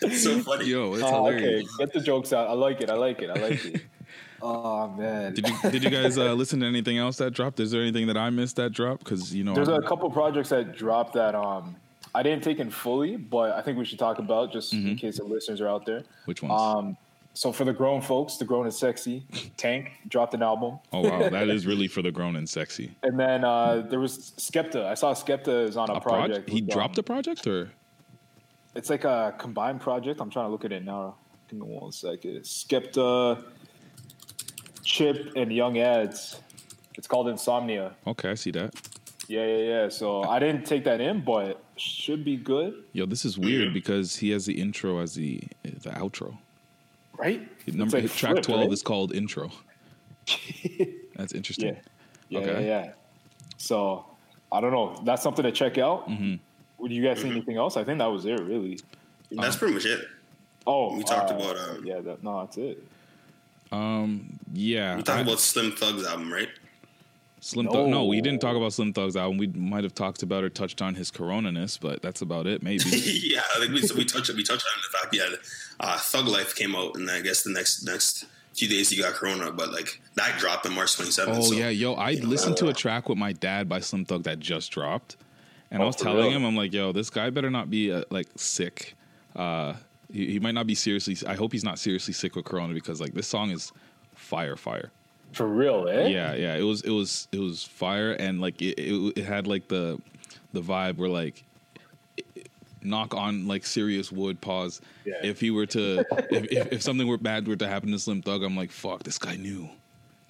It's 0.00 0.22
so 0.22 0.38
funny. 0.40 0.66
yo, 0.66 0.94
it's 0.94 1.02
Oh, 1.02 1.26
okay, 1.26 1.38
hilarious. 1.40 1.76
get 1.76 1.92
the 1.92 2.00
jokes 2.00 2.32
out. 2.32 2.48
I 2.48 2.52
like 2.52 2.80
it. 2.80 2.88
I 2.88 2.94
like 2.94 3.20
it. 3.20 3.30
I 3.30 3.34
like 3.34 3.64
it. 3.64 3.82
Oh 4.40 4.88
man. 4.90 5.34
Did 5.34 5.48
you 5.48 5.70
did 5.70 5.82
you 5.82 5.90
guys 5.90 6.16
uh, 6.16 6.32
listen 6.34 6.60
to 6.60 6.66
anything 6.66 6.98
else 6.98 7.16
that 7.16 7.32
dropped? 7.32 7.58
Is 7.58 7.72
there 7.72 7.82
anything 7.82 8.06
that 8.06 8.16
I 8.16 8.30
missed 8.30 8.54
that 8.56 8.70
dropped? 8.70 9.02
Because 9.02 9.34
you 9.34 9.42
know, 9.42 9.54
There's 9.54 9.68
I'm- 9.68 9.82
a 9.82 9.86
couple 9.88 10.08
projects 10.10 10.50
that 10.50 10.76
dropped 10.76 11.14
that 11.14 11.34
um 11.34 11.74
I 12.14 12.22
didn't 12.22 12.44
take 12.44 12.60
in 12.60 12.70
fully, 12.70 13.16
but 13.16 13.50
I 13.56 13.60
think 13.60 13.76
we 13.76 13.84
should 13.84 13.98
talk 13.98 14.20
about 14.20 14.52
just 14.52 14.72
in 14.72 14.94
case 14.96 15.16
the 15.18 15.24
listeners 15.24 15.60
are 15.60 15.66
out 15.68 15.84
there. 15.84 16.00
Mm-hmm. 16.00 16.22
which 16.26 16.42
ones? 16.44 16.62
Um, 16.62 16.96
so 17.38 17.52
for 17.52 17.64
the 17.64 17.72
grown 17.72 18.00
folks, 18.00 18.36
the 18.36 18.44
grown 18.44 18.64
and 18.64 18.74
sexy, 18.74 19.24
Tank 19.56 19.92
dropped 20.08 20.34
an 20.34 20.42
album, 20.42 20.80
oh 20.92 21.02
wow, 21.02 21.28
that 21.28 21.48
is 21.48 21.68
really 21.68 21.86
for 21.86 22.02
the 22.02 22.10
grown 22.10 22.34
and 22.34 22.48
sexy. 22.48 22.96
and 23.04 23.16
then 23.16 23.44
uh, 23.44 23.86
there 23.88 24.00
was 24.00 24.32
Skepta. 24.38 24.84
I 24.84 24.94
saw 24.94 25.14
Skepta 25.14 25.68
is 25.68 25.76
on 25.76 25.88
a, 25.88 25.92
A 25.92 26.00
project. 26.00 26.28
project? 26.30 26.50
He 26.50 26.62
with, 26.62 26.70
dropped 26.70 26.98
um, 26.98 27.02
a 27.02 27.02
project, 27.04 27.46
or 27.46 27.70
It's 28.74 28.90
like 28.90 29.04
a 29.04 29.36
combined 29.38 29.80
project. 29.80 30.20
I'm 30.20 30.30
trying 30.30 30.46
to 30.46 30.50
look 30.50 30.64
at 30.64 30.72
it 30.72 30.84
now. 30.84 31.14
Give 31.48 31.60
me 31.60 31.66
one 31.66 31.92
second. 31.92 32.40
Skepta, 32.40 33.44
Chip, 34.82 35.34
and 35.36 35.52
Young 35.52 35.74
Adz. 35.74 36.40
It's 36.96 37.06
called 37.06 37.28
Insomnia. 37.28 37.94
okay, 38.04 38.30
I 38.30 38.34
see 38.34 38.50
that. 38.50 38.74
Yeah, 39.28 39.46
yeah, 39.46 39.56
yeah. 39.58 39.88
So 39.90 40.24
I 40.24 40.40
didn't 40.40 40.66
take 40.66 40.82
that 40.86 41.00
in, 41.00 41.20
but 41.20 41.62
should 41.76 42.24
be 42.24 42.36
good, 42.36 42.82
Yo, 42.92 43.06
this 43.06 43.24
is 43.24 43.38
weird 43.38 43.72
because 43.72 44.16
he 44.16 44.30
has 44.30 44.44
the 44.46 44.60
intro 44.60 44.98
as 44.98 45.14
the 45.14 45.40
the 45.62 45.90
outro. 45.90 46.36
Right? 47.18 47.48
Number 47.74 48.00
like 48.00 48.10
track 48.12 48.32
flip, 48.32 48.44
twelve 48.44 48.60
right? 48.62 48.72
is 48.72 48.82
called 48.82 49.12
intro. 49.14 49.50
That's 51.16 51.32
interesting. 51.32 51.74
Yeah, 51.74 51.80
yeah, 52.28 52.38
Okay. 52.38 52.66
yeah, 52.66 52.84
yeah. 52.84 52.92
So 53.56 54.06
I 54.52 54.60
don't 54.60 54.72
know. 54.72 55.00
That's 55.04 55.22
something 55.22 55.42
to 55.42 55.52
check 55.52 55.78
out. 55.78 56.08
Mm-hmm. 56.08 56.36
Would 56.78 56.92
you 56.92 57.02
guys 57.02 57.20
see 57.20 57.28
anything 57.30 57.56
else? 57.56 57.76
I 57.76 57.84
think 57.84 57.98
that 57.98 58.06
was 58.06 58.24
it, 58.24 58.40
really. 58.40 58.78
That's 59.32 59.56
pretty 59.56 59.74
much 59.74 59.84
it. 59.84 60.06
Oh, 60.66 60.96
We 60.96 61.02
talked 61.02 61.30
uh, 61.32 61.34
about, 61.34 61.56
um, 61.58 61.84
yeah. 61.84 62.00
That, 62.00 62.22
no, 62.22 62.40
that's 62.40 62.56
it. 62.56 62.82
Um, 63.72 64.38
yeah. 64.52 64.96
We 64.96 65.02
talked 65.02 65.18
I- 65.18 65.22
about 65.22 65.40
Slim 65.40 65.72
Thug's 65.72 66.06
album, 66.06 66.32
right? 66.32 66.48
Slim 67.40 67.68
Thug. 67.68 67.88
No, 67.88 68.04
we 68.04 68.20
didn't 68.20 68.40
talk 68.40 68.56
about 68.56 68.72
Slim 68.72 68.92
Thug's 68.92 69.16
album. 69.16 69.38
We 69.38 69.46
might 69.48 69.84
have 69.84 69.94
talked 69.94 70.22
about 70.22 70.44
or 70.44 70.48
touched 70.50 70.82
on 70.82 70.94
his 70.94 71.10
coronaness, 71.10 71.78
but 71.78 72.02
that's 72.02 72.20
about 72.22 72.46
it. 72.46 72.62
Maybe. 72.62 72.82
yeah, 72.90 73.42
I 73.56 73.60
think 73.60 73.72
we 73.72 73.82
we 73.96 74.04
touched 74.04 74.30
we 74.34 74.42
touched 74.42 74.64
on 74.66 74.82
the 74.92 74.98
fact 74.98 75.14
yeah, 75.14 75.36
uh, 75.80 75.98
Thug 75.98 76.26
Life 76.26 76.54
came 76.54 76.74
out, 76.74 76.96
and 76.96 77.10
I 77.10 77.20
guess 77.20 77.42
the 77.42 77.50
next 77.50 77.84
next 77.84 78.24
few 78.54 78.68
days 78.68 78.90
he 78.90 78.96
got 79.00 79.12
Corona, 79.14 79.52
but 79.52 79.72
like 79.72 80.00
that 80.16 80.38
dropped 80.38 80.66
on 80.66 80.74
March 80.74 80.96
27th. 80.96 81.24
Oh 81.28 81.40
so, 81.42 81.54
yeah, 81.54 81.68
yo, 81.68 81.94
I 81.94 82.10
you 82.10 82.22
know, 82.22 82.28
listened 82.28 82.56
to 82.58 82.68
a 82.68 82.74
track 82.74 83.08
with 83.08 83.18
my 83.18 83.32
dad 83.32 83.68
by 83.68 83.80
Slim 83.80 84.04
Thug 84.04 84.24
that 84.24 84.40
just 84.40 84.72
dropped, 84.72 85.16
and 85.70 85.80
I 85.80 85.84
Oh, 85.84 85.88
was 85.88 85.96
telling 85.96 86.24
real? 86.26 86.30
him, 86.36 86.44
I'm 86.44 86.56
like, 86.56 86.72
yo, 86.72 86.92
this 86.92 87.08
guy 87.10 87.30
better 87.30 87.50
not 87.50 87.70
be 87.70 87.92
uh, 87.92 88.02
like 88.10 88.26
sick. 88.36 88.96
Uh, 89.36 89.74
he, 90.12 90.32
he 90.32 90.40
might 90.40 90.54
not 90.54 90.66
be 90.66 90.74
seriously. 90.74 91.16
I 91.26 91.34
hope 91.34 91.52
he's 91.52 91.62
not 91.64 91.78
seriously 91.78 92.14
sick 92.14 92.34
with 92.34 92.46
corona 92.46 92.74
because 92.74 93.00
like 93.00 93.12
this 93.14 93.28
song 93.28 93.50
is 93.50 93.72
fire, 94.14 94.56
fire. 94.56 94.90
For 95.32 95.46
real, 95.46 95.88
eh? 95.88 96.08
Yeah, 96.08 96.34
yeah, 96.34 96.54
it 96.56 96.62
was, 96.62 96.82
it 96.82 96.90
was, 96.90 97.28
it 97.32 97.38
was 97.38 97.64
fire, 97.64 98.12
and 98.12 98.40
like 98.40 98.60
it, 98.62 98.78
it, 98.78 99.18
it 99.18 99.24
had 99.24 99.46
like 99.46 99.68
the, 99.68 100.00
the 100.52 100.60
vibe 100.60 100.96
where 100.96 101.08
like. 101.08 101.44
Knock 102.80 103.12
on 103.12 103.48
like 103.48 103.66
serious 103.66 104.12
wood. 104.12 104.40
Pause. 104.40 104.80
Yeah. 105.04 105.14
If 105.24 105.40
he 105.40 105.50
were 105.50 105.66
to, 105.66 106.04
if, 106.30 106.44
if 106.52 106.72
if 106.74 106.82
something 106.82 107.08
were 107.08 107.18
bad 107.18 107.48
were 107.48 107.56
to 107.56 107.66
happen 107.66 107.90
to 107.90 107.98
Slim 107.98 108.22
Thug, 108.22 108.44
I'm 108.44 108.56
like, 108.56 108.70
fuck, 108.70 109.02
this 109.02 109.18
guy 109.18 109.34
knew. 109.34 109.68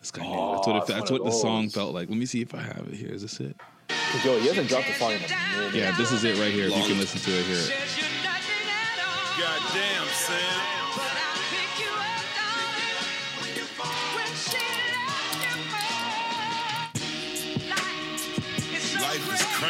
This 0.01 0.11
guy 0.11 0.23
knew. 0.23 0.31
That's 0.55 0.67
what, 0.67 0.69
Oh, 0.69 0.77
it, 0.77 0.79
it's 0.79 0.89
that's 0.89 1.11
what 1.11 1.21
of 1.21 1.27
the 1.27 1.33
song 1.33 1.69
felt 1.69 1.93
like. 1.93 2.09
Let 2.09 2.17
me 2.17 2.25
see 2.25 2.41
if 2.41 2.55
I 2.55 2.63
have 2.63 2.89
it 2.91 2.95
here. 2.95 3.11
Is 3.11 3.21
this 3.21 3.39
it 3.39 3.55
Yo, 4.25 4.39
he 4.41 4.49
hasn't 4.49 4.67
dropped 4.67 4.89
a 4.89 4.95
song 4.95 5.13
in 5.13 5.19
a 5.19 5.59
minute. 5.59 5.75
Yeah, 5.75 5.95
this 5.99 6.11
is 6.11 6.25
it 6.25 6.39
right 6.39 6.51
here. 6.51 6.69
If 6.69 6.77
you 6.77 6.85
can 6.85 6.99
listen 6.99 7.21
to 7.21 7.39
it, 7.39 7.45
hear 7.45 7.59
it. 7.59 7.73
Goddamn, 9.39 10.07
Sam. 10.09 10.78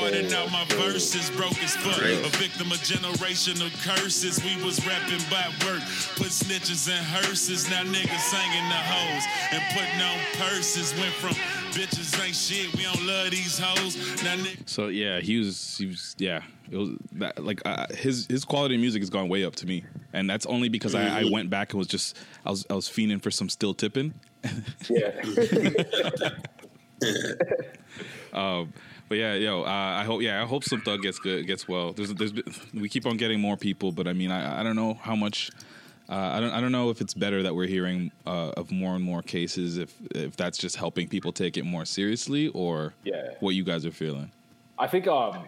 rip 0.00 0.12
hard 0.12 0.14
and 0.14 0.30
now 0.30 0.46
my 0.46 0.64
verses 0.76 1.30
broke 1.30 1.62
as 1.62 1.76
fuck. 1.76 2.02
A 2.02 2.28
victim 2.38 2.70
of 2.72 2.78
generational 2.78 3.70
curses. 3.84 4.42
We 4.42 4.62
was 4.64 4.84
rapping 4.86 5.20
by 5.30 5.46
work, 5.66 5.80
put 6.16 6.28
snitches 6.28 6.88
in 6.88 7.02
hearses. 7.04 7.68
Now 7.70 7.82
niggas 7.82 8.18
singing 8.18 8.68
the 8.68 8.76
hoes 8.76 9.24
and 9.52 9.62
putting 9.74 10.00
on 10.00 10.18
purses. 10.48 10.94
Went 10.98 11.14
from 11.14 11.34
bitches 11.72 12.24
ain't 12.24 12.34
shit. 12.34 12.74
We 12.76 12.84
don't 12.84 13.06
love 13.06 13.30
these 13.30 13.58
hoes. 13.58 13.96
Now 14.22 14.36
niggas. 14.36 14.68
So 14.68 14.88
yeah, 14.88 15.20
he 15.20 15.38
was 15.38 15.76
he 15.78 15.86
was 15.86 16.14
yeah. 16.18 16.42
It 16.70 16.76
was 16.76 16.90
that 17.12 17.44
like 17.44 17.62
uh, 17.64 17.86
his 17.94 18.26
his 18.26 18.44
quality 18.44 18.74
of 18.74 18.80
music 18.80 19.00
has 19.02 19.10
gone 19.10 19.28
way 19.28 19.44
up 19.44 19.54
to 19.56 19.66
me, 19.66 19.84
and 20.12 20.28
that's 20.28 20.46
only 20.46 20.68
because 20.68 20.94
I, 20.96 21.20
I 21.20 21.24
went 21.30 21.48
back 21.48 21.72
and 21.72 21.78
was 21.78 21.86
just 21.86 22.16
I 22.44 22.50
was 22.50 22.66
I 22.68 22.74
was 22.74 22.88
fiending 22.88 23.22
for 23.22 23.30
some 23.30 23.48
still 23.48 23.72
tipping. 23.72 24.14
Yeah. 24.88 25.22
Um, 28.32 28.72
but 29.08 29.18
yeah, 29.18 29.34
yo, 29.34 29.62
uh, 29.62 29.66
I 29.66 30.04
hope 30.04 30.22
yeah, 30.22 30.42
I 30.42 30.46
hope 30.46 30.64
Slim 30.64 30.80
Thug 30.82 31.02
gets 31.02 31.18
good, 31.18 31.46
gets 31.46 31.68
well. 31.68 31.92
There's 31.92 32.12
there's 32.14 32.32
we 32.74 32.88
keep 32.88 33.06
on 33.06 33.16
getting 33.16 33.40
more 33.40 33.56
people, 33.56 33.92
but 33.92 34.06
I 34.08 34.12
mean, 34.12 34.30
I, 34.30 34.60
I 34.60 34.62
don't 34.62 34.76
know 34.76 34.94
how 34.94 35.16
much. 35.16 35.50
Uh, 36.08 36.14
I 36.14 36.40
don't 36.40 36.50
I 36.52 36.60
don't 36.60 36.72
know 36.72 36.90
if 36.90 37.00
it's 37.00 37.14
better 37.14 37.42
that 37.42 37.54
we're 37.54 37.66
hearing 37.66 38.12
uh, 38.26 38.50
of 38.56 38.70
more 38.70 38.94
and 38.94 39.02
more 39.04 39.22
cases. 39.22 39.76
If 39.78 39.92
if 40.12 40.36
that's 40.36 40.56
just 40.58 40.76
helping 40.76 41.08
people 41.08 41.32
take 41.32 41.56
it 41.56 41.64
more 41.64 41.84
seriously, 41.84 42.48
or 42.48 42.94
Yeah. 43.04 43.30
what 43.40 43.50
you 43.56 43.64
guys 43.64 43.84
are 43.84 43.90
feeling. 43.90 44.30
I 44.78 44.86
think 44.86 45.06
um, 45.08 45.46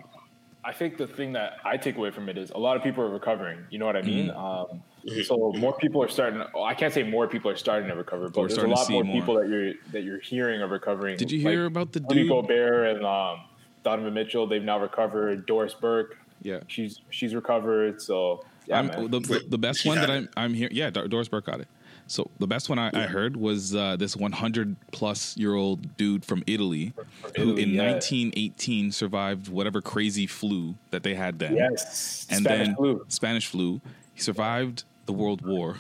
I 0.65 0.73
think 0.73 0.97
the 0.97 1.07
thing 1.07 1.33
that 1.35 1.59
I 1.65 1.77
take 1.77 1.97
away 1.97 2.11
from 2.11 2.29
it 2.29 2.37
is 2.37 2.51
a 2.51 2.59
lot 2.59 2.77
of 2.77 2.83
people 2.83 3.05
are 3.05 3.11
recovering. 3.11 3.61
You 3.71 3.79
know 3.79 3.87
what 3.87 3.97
I 3.97 4.03
mean? 4.03 4.29
Mm-hmm. 4.29 4.73
Um, 4.75 4.83
so 5.25 5.53
more 5.57 5.73
people 5.75 6.03
are 6.03 6.09
starting. 6.09 6.43
oh, 6.55 6.63
I 6.63 6.75
can't 6.75 6.93
say 6.93 7.03
more 7.03 7.27
people 7.27 7.51
are 7.51 7.57
starting 7.57 7.89
to 7.89 7.95
recover, 7.97 8.29
but 8.29 8.41
We're 8.41 8.49
there's 8.49 8.63
a 8.63 8.67
lot 8.67 8.89
more, 8.91 9.05
more. 9.05 9.21
people 9.21 9.35
that 9.35 9.49
you're 9.49 9.75
that 9.93 10.03
you're 10.03 10.21
hearing 10.21 10.61
are 10.61 10.69
recovering. 10.69 11.17
Did 11.17 11.31
you 11.31 11.41
hear 11.41 11.67
about 11.67 11.93
the 11.93 12.01
Rudy 12.01 12.23
dude? 12.23 12.29
Gobert 12.31 12.97
and 12.97 13.07
um, 13.07 13.41
Donovan 13.85 14.15
Mitchell? 14.15 14.47
They've 14.47 14.63
now 14.63 14.79
recovered. 14.81 15.47
Doris 15.47 15.75
Burke, 15.75 16.17
Yeah, 16.43 16.61
she's 16.67 17.01
she's 17.11 17.35
recovered. 17.35 18.01
So 18.03 18.45
yeah, 18.67 18.79
I'm, 18.81 19.11
the, 19.11 19.21
the, 19.21 19.45
the 19.49 19.59
best 19.59 19.87
one 19.87 19.99
that 19.99 20.11
I'm 20.11 20.29
I'm 20.37 20.55
here. 20.55 20.69
Yeah, 20.73 20.91
Doris 20.91 21.29
Burke 21.29 21.47
got 21.47 21.61
it. 21.61 21.69
So 22.09 22.31
the 22.39 22.47
best 22.47 22.71
one 22.71 22.79
I, 22.79 22.91
I 22.95 23.07
heard 23.07 23.37
was 23.37 23.75
uh, 23.75 23.97
this 23.97 24.17
100 24.17 24.77
plus 24.93 25.37
year 25.37 25.55
old 25.55 25.95
dude 25.99 26.25
from 26.25 26.43
Italy, 26.47 26.95
who 27.37 27.43
Italy, 27.43 27.63
in 27.63 27.69
yeah. 27.71 27.93
1918 27.93 28.93
survived 28.93 29.49
whatever 29.49 29.83
crazy 29.83 30.27
flu 30.27 30.75
that 30.91 31.03
they 31.03 31.15
had 31.15 31.39
then. 31.39 31.55
yes, 31.55 32.27
and 32.31 32.41
Spanish 32.41 32.67
then 32.69 32.77
flu. 32.77 33.05
Spanish 33.09 33.47
flu. 33.47 33.81
He 34.19 34.23
survived 34.23 34.83
the 35.07 35.13
World 35.13 35.47
War. 35.47 35.77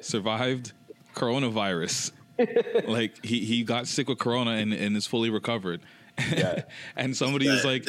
survived 0.00 0.72
coronavirus. 1.14 2.10
like 2.88 3.24
he, 3.24 3.44
he 3.44 3.62
got 3.62 3.86
sick 3.86 4.08
with 4.08 4.18
corona 4.18 4.50
and, 4.50 4.72
and 4.72 4.96
is 4.96 5.06
fully 5.06 5.30
recovered. 5.30 5.80
Yeah. 6.18 6.62
and 6.96 7.16
somebody 7.16 7.48
was 7.48 7.64
like, 7.64 7.86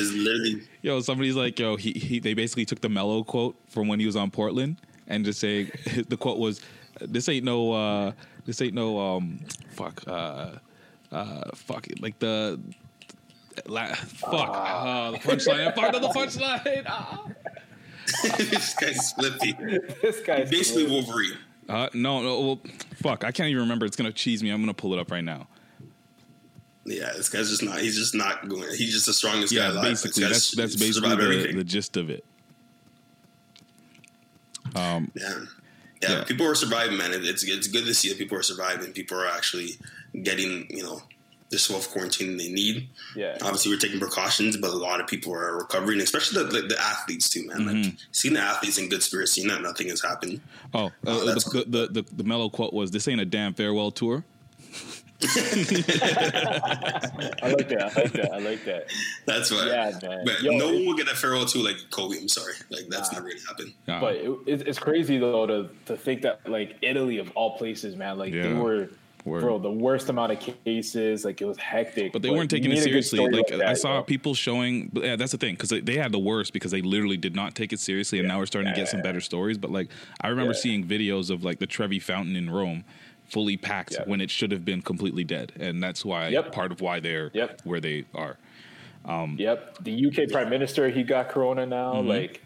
yo, 0.83 0.99
somebody's 0.99 1.35
like, 1.35 1.57
yo, 1.57 1.75
he, 1.75 1.93
he 1.93 2.19
they 2.19 2.35
basically 2.35 2.65
took 2.65 2.81
the 2.81 2.89
Melo 2.89 3.23
quote 3.23 3.55
from 3.67 3.87
when 3.87 3.99
he 3.99 4.05
was 4.05 4.15
on 4.15 4.29
Portland 4.29 4.77
and 5.07 5.25
just 5.25 5.39
say 5.39 5.63
the 6.07 6.17
quote 6.17 6.37
was, 6.37 6.61
This 7.01 7.27
ain't 7.27 7.45
no 7.45 7.71
uh 7.71 8.11
this 8.45 8.61
ain't 8.61 8.75
no 8.75 8.99
um 8.99 9.39
fuck 9.69 10.03
uh 10.07 10.51
uh 11.11 11.49
fuck 11.55 11.87
it 11.87 11.99
like 11.99 12.19
the 12.19 12.59
la, 13.65 13.87
fuck 13.95 14.49
uh, 14.53 15.11
the 15.11 15.17
punchline 15.17 15.67
I 15.67 15.71
fucked 15.71 15.95
up 15.95 16.01
the 16.03 16.09
punchline 16.09 16.83
ah. 16.85 17.25
this 18.37 18.73
guy's 18.75 19.11
flippy. 19.13 19.53
This 20.01 20.21
guy's 20.21 20.49
Basically 20.49 20.87
Wolverine. 20.87 21.37
Uh, 21.67 21.89
no, 21.93 22.21
no, 22.21 22.41
well, 22.41 22.59
fuck. 22.95 23.23
I 23.23 23.31
can't 23.31 23.49
even 23.49 23.63
remember. 23.63 23.85
It's 23.85 23.95
gonna 23.95 24.11
cheese 24.11 24.43
me. 24.43 24.49
I'm 24.51 24.61
gonna 24.61 24.73
pull 24.73 24.93
it 24.93 24.99
up 24.99 25.11
right 25.11 25.23
now. 25.23 25.47
Yeah, 26.85 27.11
this 27.17 27.29
guy's 27.29 27.49
just 27.49 27.63
not. 27.63 27.79
He's 27.79 27.97
just 27.97 28.13
not 28.13 28.47
going. 28.47 28.69
He's 28.75 28.93
just 28.93 29.07
the 29.07 29.13
strongest 29.13 29.53
guy 29.53 29.61
Yeah, 29.67 29.71
alive. 29.73 29.83
This 29.85 30.03
basically, 30.03 30.21
guy's 30.23 30.31
that's 30.31 30.51
that's 30.51 30.75
basically 30.75 31.15
the, 31.15 31.53
the 31.53 31.63
gist 31.63 31.97
of 31.97 32.09
it. 32.11 32.23
Um, 34.75 35.11
Yeah. 35.15 35.39
yeah, 36.01 36.09
Yeah. 36.09 36.23
People 36.25 36.45
are 36.45 36.55
surviving, 36.55 36.97
man. 36.97 37.11
It's 37.13 37.43
it's 37.43 37.67
good 37.67 37.85
to 37.85 37.93
see 37.95 38.09
that 38.09 38.17
people 38.17 38.37
are 38.37 38.43
surviving. 38.43 38.91
People 38.93 39.19
are 39.19 39.27
actually 39.27 39.69
getting 40.21 40.67
you 40.69 40.83
know 40.83 41.01
the 41.55 41.59
self 41.59 41.89
quarantine 41.91 42.37
they 42.37 42.49
need. 42.49 42.89
Yeah. 43.15 43.37
Obviously, 43.41 43.71
we're 43.71 43.79
taking 43.79 43.99
precautions, 43.99 44.57
but 44.57 44.71
a 44.71 44.77
lot 44.77 44.99
of 45.01 45.07
people 45.07 45.33
are 45.33 45.57
recovering, 45.57 46.01
especially 46.01 46.43
the, 46.43 46.49
the, 46.49 46.61
the 46.67 46.79
athletes 46.81 47.29
too, 47.29 47.47
man. 47.47 47.57
Mm-hmm. 47.59 47.81
Like 47.83 47.93
seeing 48.11 48.33
the 48.33 48.41
athletes 48.41 48.77
in 48.77 48.89
good 48.89 49.03
spirits, 49.03 49.31
seeing 49.33 49.47
that 49.47 49.61
nothing 49.61 49.87
has 49.89 50.01
happened. 50.01 50.41
oh, 50.73 50.91
Oh, 51.07 51.21
uh, 51.21 51.25
that's 51.25 51.45
the, 51.45 51.63
the, 51.67 51.87
the 51.87 52.05
the 52.15 52.23
Melo 52.23 52.49
quote 52.49 52.73
was, 52.73 52.91
"This 52.91 53.07
ain't 53.07 53.21
a 53.21 53.25
damn 53.25 53.53
farewell 53.53 53.91
tour." 53.91 54.23
I 55.25 55.27
like 57.57 57.69
that. 57.69 57.93
I 57.95 58.01
like 58.01 58.11
that. 58.13 58.33
I 58.33 58.39
like 58.39 58.65
that. 58.65 58.87
That's 59.25 59.49
why. 59.49 59.65
Yeah, 59.67 59.97
man. 60.03 60.25
But 60.25 60.41
Yo, 60.41 60.51
no 60.57 60.69
it- 60.69 60.73
one 60.75 60.85
will 60.87 60.93
get 60.95 61.07
a 61.07 61.15
farewell 61.15 61.45
too 61.45 61.59
like 61.63 61.77
Kobe. 61.89 62.17
I'm 62.17 62.27
sorry, 62.27 62.53
like 62.69 62.87
that's 62.89 63.11
Nah. 63.11 63.19
never 63.19 63.29
gonna 63.29 63.41
happen. 63.47 63.73
Uh, 63.87 63.99
But 64.01 64.15
it, 64.15 64.31
it's 64.45 64.63
it's 64.63 64.79
crazy 64.79 65.17
though 65.17 65.45
to 65.47 65.69
to 65.85 65.95
think 65.97 66.21
that 66.23 66.47
like 66.49 66.77
Italy 66.81 67.17
of 67.19 67.31
all 67.35 67.57
places, 67.57 67.95
man, 67.95 68.17
like 68.17 68.33
they 68.33 68.53
were. 68.53 68.89
Word. 69.25 69.41
Bro, 69.41 69.59
the 69.59 69.71
worst 69.71 70.07
amount 70.09 70.31
of 70.33 70.39
cases, 70.63 71.25
like 71.25 71.41
it 71.41 71.45
was 71.45 71.57
hectic. 71.57 72.13
but 72.13 72.21
they 72.21 72.29
weren't 72.29 72.49
taking 72.49 72.71
it 72.71 72.75
need 72.75 72.81
a 72.81 72.89
good 72.91 73.03
seriously. 73.03 73.17
story 73.17 73.57
Like, 73.59 73.67
I 73.67 73.73
saw 73.73 73.97
know? 73.97 74.03
people 74.03 74.35
showing. 74.35 74.89
but 74.93 75.03
Yeah, 75.03 75.15
that's 75.15 75.31
the 75.31 75.39
thing 75.39 75.55
because 75.55 75.69
they, 75.71 75.95
had 75.95 76.11
the 76.11 76.19
worst 76.19 76.53
because 76.53 76.69
they 76.71 76.81
literally 76.83 77.17
did 77.17 77.35
not 77.35 77.55
take 77.55 77.73
it 77.73 77.79
seriously, 77.79 78.19
and 78.19 78.27
now 78.27 78.37
we're 78.37 78.45
starting 78.45 78.71
to 78.71 78.79
get 78.79 78.87
some 78.87 79.01
better 79.01 79.19
stories. 79.19 79.57
But 79.57 79.71
like, 79.71 79.89
I 80.21 80.27
remember 80.27 80.53
Yeah. 80.53 80.59
seeing 80.59 80.85
videos 80.85 81.31
of 81.31 81.43
like 81.43 81.57
the 81.57 81.65
Trevi 81.65 81.97
Fountain 81.99 82.35
in 82.35 82.51
Rome, 82.51 82.83
fully 83.27 83.57
packed 83.57 83.97
when 84.05 84.21
it 84.21 84.29
should 84.29 84.51
have 84.51 84.63
been 84.63 84.83
completely 84.83 85.23
dead, 85.23 85.51
and 85.59 85.81
that's 85.81 86.05
why 86.05 86.27
Yep. 86.27 86.51
part 86.51 86.71
of 86.71 86.79
why 86.81 86.99
they're 86.99 87.31
Yep. 87.33 87.61
where 87.63 87.79
they 87.79 88.05
are. 88.13 88.37
Yep, 89.07 89.83
the 89.83 89.91
UK 90.07 90.27
Prime 90.31 90.49
Minister 90.51 90.89
he 90.89 91.01
got 91.01 91.29
corona 91.29 91.65
now. 91.65 91.95
Mm-hmm. 91.95 92.07
Like 92.09 92.41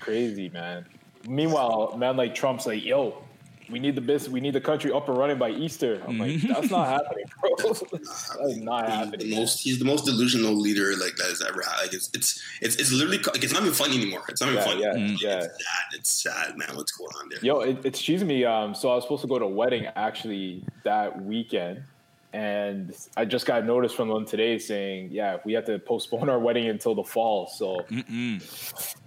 crazy, 0.00 0.48
man. 0.48 0.86
Meanwhile, 1.28 1.94
man 1.98 2.16
like 2.16 2.34
Trump's 2.34 2.66
like, 2.66 2.84
yo, 2.84 3.22
we 3.70 3.78
need 3.78 3.94
the 3.94 4.00
business, 4.00 4.28
we 4.32 4.40
need 4.40 4.52
the 4.54 4.60
country 4.60 4.92
up 4.92 5.08
and 5.08 5.16
running 5.18 5.38
by 5.38 5.50
Easter. 5.50 6.00
I'm 6.06 6.18
like, 6.18 6.30
Mm-hmm. 6.32 6.52
that's 6.52 6.70
not 6.70 6.88
happening, 6.88 7.24
bro. 7.40 7.50
that's 7.72 8.32
not 8.58 8.86
He's 8.86 8.94
happening. 8.94 9.30
the 9.30 9.36
most. 9.36 9.60
He's 9.62 9.78
the 9.78 9.84
most 9.84 10.04
delusional 10.04 10.54
leader 10.54 10.90
like 10.96 11.16
that 11.16 11.26
has 11.28 11.42
ever 11.42 11.62
had. 11.62 11.82
Like 11.82 11.94
it's 11.94 12.10
it's 12.14 12.42
it's, 12.60 12.76
it's 12.76 12.92
literally 12.92 13.18
like 13.18 13.42
it's 13.42 13.52
not 13.52 13.62
even 13.62 13.74
funny 13.74 13.96
anymore. 13.96 14.22
It's 14.28 14.40
not 14.40 14.50
even 14.52 14.58
Yeah, 14.58 14.64
funny. 14.64 14.82
yeah, 14.82 14.92
Mm-hmm. 14.94 15.14
It's 15.14 15.22
sad. 15.22 15.50
It's 15.94 16.22
sad, 16.22 16.58
man. 16.58 16.76
What's 16.76 16.92
going 16.92 17.10
on 17.20 17.28
there? 17.28 17.38
Yo, 17.42 17.60
it, 17.60 17.78
it's 17.84 18.00
cheesing 18.02 18.26
me. 18.26 18.44
Um, 18.44 18.74
so 18.74 18.90
I 18.90 18.94
was 18.94 19.04
supposed 19.04 19.22
to 19.22 19.28
go 19.28 19.38
to 19.38 19.44
a 19.44 19.48
wedding 19.48 19.86
actually 19.96 20.62
that 20.84 21.22
weekend, 21.24 21.82
and 22.36 22.94
I 23.16 23.24
just 23.24 23.46
got 23.46 23.64
notice 23.64 23.92
from 23.92 24.08
them 24.08 24.26
today 24.26 24.58
saying, 24.58 25.08
yeah, 25.10 25.38
we 25.46 25.54
have 25.54 25.64
to 25.66 25.78
postpone 25.78 26.28
our 26.28 26.38
wedding 26.38 26.68
until 26.68 26.94
the 26.94 27.02
fall. 27.02 27.46
So, 27.46 27.80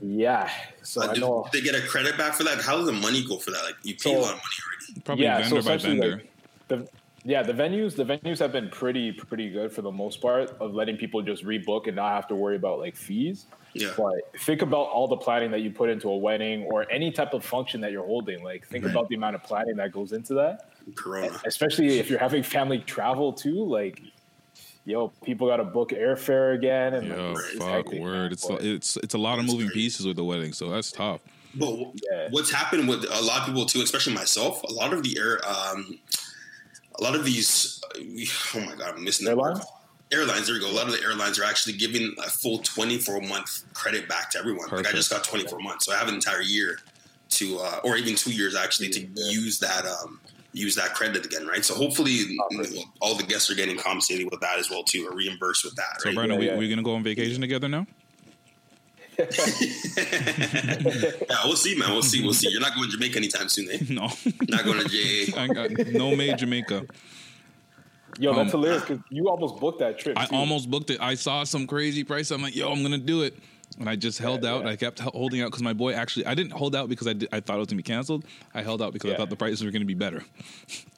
yeah. 0.02 0.50
So 0.82 1.02
Uh, 1.04 1.08
I 1.10 1.14
know. 1.20 1.48
did 1.52 1.62
they 1.64 1.72
get 1.72 1.76
a 1.76 1.86
credit 1.88 2.18
back 2.18 2.34
for 2.34 2.44
that? 2.46 2.60
How 2.62 2.78
does 2.78 2.88
the 2.88 2.92
money 2.92 3.24
go 3.24 3.38
for 3.38 3.52
that? 3.52 3.64
Like 3.64 3.76
you 3.84 3.94
pay 3.94 4.00
So- 4.14 4.18
a 4.18 4.22
lot 4.22 4.34
of 4.34 4.40
money 4.40 4.60
already. 4.66 5.02
Probably 5.06 5.24
yeah, 5.26 5.42
vendor 5.48 5.62
by 5.62 5.78
vendor. 5.78 6.12
like, 6.18 6.30
the, 6.70 6.88
yeah, 7.30 7.44
the 7.44 7.54
venues, 7.54 7.96
the 7.96 8.04
venues 8.06 8.40
have 8.40 8.52
been 8.52 8.70
pretty, 8.70 9.12
pretty 9.12 9.50
good 9.50 9.72
for 9.72 9.82
the 9.84 9.92
most 9.92 10.20
part 10.22 10.50
of 10.60 10.74
letting 10.74 10.98
people 10.98 11.22
just 11.22 11.44
rebook 11.46 11.86
and 11.88 11.96
not 11.96 12.14
have 12.14 12.28
to 12.30 12.36
worry 12.36 12.56
about 12.56 12.80
like 12.80 12.96
fees. 12.96 13.46
Yeah. 13.74 13.92
But 13.96 14.16
think 14.42 14.64
about 14.64 14.88
all 14.90 15.08
the 15.08 15.16
planning 15.18 15.52
that 15.52 15.60
you 15.60 15.70
put 15.70 15.90
into 15.92 16.10
a 16.10 16.18
wedding 16.18 16.64
or 16.66 16.90
any 16.92 17.12
type 17.12 17.34
of 17.36 17.46
function 17.46 17.82
that 17.82 17.92
you're 17.92 18.06
holding. 18.06 18.44
Like, 18.44 18.66
think 18.68 18.84
Right. 18.84 18.92
about 18.92 19.10
the 19.10 19.16
amount 19.16 19.36
of 19.36 19.44
planning 19.44 19.76
that 19.76 19.92
goes 19.92 20.12
into 20.12 20.34
that. 20.36 20.66
Corona. 20.96 21.40
especially 21.46 22.00
if 22.00 22.10
you're 22.10 22.18
having 22.18 22.42
family 22.42 22.80
travel 22.80 23.32
too. 23.32 23.64
Like, 23.64 24.02
yo, 24.86 25.10
people 25.24 25.46
got 25.48 25.58
to 25.58 25.64
book 25.66 25.92
airfare 25.92 26.56
again, 26.56 26.96
and 26.96 27.08
Yo, 27.10 27.34
like, 27.34 27.86
fuck, 27.86 27.94
word. 27.94 28.32
It's 28.32 28.48
But- 28.48 28.64
it's 28.64 28.98
it's 28.98 29.14
a 29.14 29.20
lot 29.20 29.38
of 29.38 29.46
moving 29.46 29.70
pieces 29.70 30.08
with 30.08 30.16
the 30.16 30.24
wedding, 30.24 30.52
so 30.52 30.68
that's 30.72 30.92
tough. 30.92 31.22
But 31.54 31.70
Yeah. 32.12 32.30
what's 32.32 32.50
happened 32.50 32.90
with 32.90 33.04
a 33.04 33.22
lot 33.22 33.42
of 33.42 33.46
people 33.46 33.66
too, 33.68 33.82
especially 33.84 34.14
myself, 34.16 34.64
a 34.64 34.72
lot 34.74 34.94
of 34.94 35.04
the 35.04 35.16
air, 35.20 35.40
um, 35.48 36.00
a 37.00 37.04
lot 37.04 37.16
of 37.16 37.26
these, 37.26 37.82
oh 38.56 38.60
my 38.60 38.76
god, 38.76 38.96
I'm 38.96 39.04
missing. 39.04 39.28
Airlines? 39.28 39.60
Airlines, 40.12 40.48
there 40.48 40.56
we 40.56 40.60
go. 40.62 40.70
A 40.70 40.74
lot 40.74 40.88
of 40.88 40.94
the 40.94 41.02
airlines 41.04 41.40
are 41.40 41.44
actually 41.44 41.74
giving 41.74 42.14
a 42.18 42.30
full 42.30 42.60
24 42.60 43.22
month 43.22 43.64
credit 43.74 44.10
back 44.10 44.32
to 44.32 44.40
everyone. 44.40 44.68
Like 44.72 44.88
I 44.88 44.92
just 44.92 45.10
got 45.12 45.24
24 45.24 45.60
months, 45.60 45.86
so 45.86 45.94
I 45.94 45.98
have 45.98 46.08
an 46.08 46.16
entire 46.16 46.42
year 46.42 46.80
to, 47.32 47.60
uh, 47.60 47.80
or 47.84 47.96
even 47.96 48.16
two 48.16 48.32
years 48.32 48.56
actually, 48.56 48.90
to 48.90 49.02
Yeah. 49.02 49.32
use 49.32 49.60
that, 49.60 49.86
um, 49.86 50.20
use 50.52 50.74
that 50.76 50.96
credit 50.96 51.24
again, 51.26 51.46
right? 51.46 51.64
So 51.64 51.76
hopefully, 51.76 52.12
you 52.12 52.38
know, 52.38 52.84
all 53.02 53.14
the 53.16 53.24
guests 53.24 53.52
are 53.52 53.56
getting 53.56 53.78
compensated 53.78 54.28
with 54.32 54.40
that 54.42 54.58
as 54.58 54.70
well 54.72 54.84
too, 54.84 55.08
or 55.08 55.16
reimbursed 55.16 55.64
with 55.64 55.76
that, 55.76 56.02
So, 56.02 56.10
right? 56.10 56.16
Brandon, 56.16 56.38
Yeah, 56.38 56.40
we 56.40 56.48
yeah. 56.48 56.58
we 56.58 56.70
gonna 56.70 56.82
go 56.82 56.96
on 56.96 57.04
vacation 57.04 57.40
together 57.40 57.68
now? 57.70 57.86
yeah, 59.98 61.38
we'll 61.46 61.56
see, 61.56 61.76
man. 61.76 61.92
We'll 61.92 62.02
see. 62.04 62.22
We'll 62.24 62.34
see. 62.34 62.50
You're 62.50 62.62
not 62.62 62.76
going 62.76 62.90
to 62.90 62.94
Jamaica 62.98 63.18
anytime 63.18 63.50
soon, 63.50 63.70
eh? 63.72 63.78
No, 63.90 64.10
Not 64.48 64.64
going 64.66 64.80
to 64.80 64.88
JA. 64.90 65.40
I 65.42 65.48
got 65.48 65.72
no 65.92 66.16
made 66.16 66.38
Jamaica. 66.38 66.86
Yo, 68.20 68.34
that's 68.34 68.54
Um, 68.54 68.62
hilarious 68.62 68.84
because 68.84 69.04
you 69.10 69.30
almost 69.30 69.60
booked 69.60 69.80
that 69.80 69.98
trip. 70.00 70.18
I 70.18 70.26
too. 70.26 70.36
almost 70.36 70.70
booked 70.70 70.90
it. 70.90 71.00
I 71.02 71.16
saw 71.16 71.44
some 71.44 71.68
crazy 71.68 72.04
price. 72.04 72.32
I'm 72.32 72.42
like, 72.42 72.56
yo, 72.56 72.72
I'm 72.72 72.82
gonna 72.82 72.98
do 72.98 73.22
it. 73.24 73.38
And 73.80 73.88
I 73.88 73.96
just 73.96 74.18
held 74.18 74.44
Yeah, 74.44 74.56
out. 74.56 74.64
yeah. 74.64 74.72
I 74.72 74.76
kept 74.76 75.00
holding 75.00 75.42
out 75.42 75.46
because 75.52 75.62
my 75.62 75.74
boy 75.74 75.94
actually. 75.94 76.26
I 76.26 76.34
didn't 76.34 76.52
hold 76.54 76.76
out 76.76 76.90
because 76.90 77.08
I, 77.08 77.14
did, 77.14 77.30
I 77.32 77.40
thought 77.40 77.56
it 77.58 77.60
was 77.60 77.68
gonna 77.68 77.78
be 77.78 77.84
canceled. 77.84 78.26
I 78.54 78.62
held 78.64 78.82
out 78.82 78.94
because 78.94 79.12
I 79.12 79.16
thought 79.16 79.30
the 79.30 79.36
prices 79.36 79.64
were 79.64 79.72
gonna 79.72 79.86
be 79.86 79.94
better. 79.96 80.24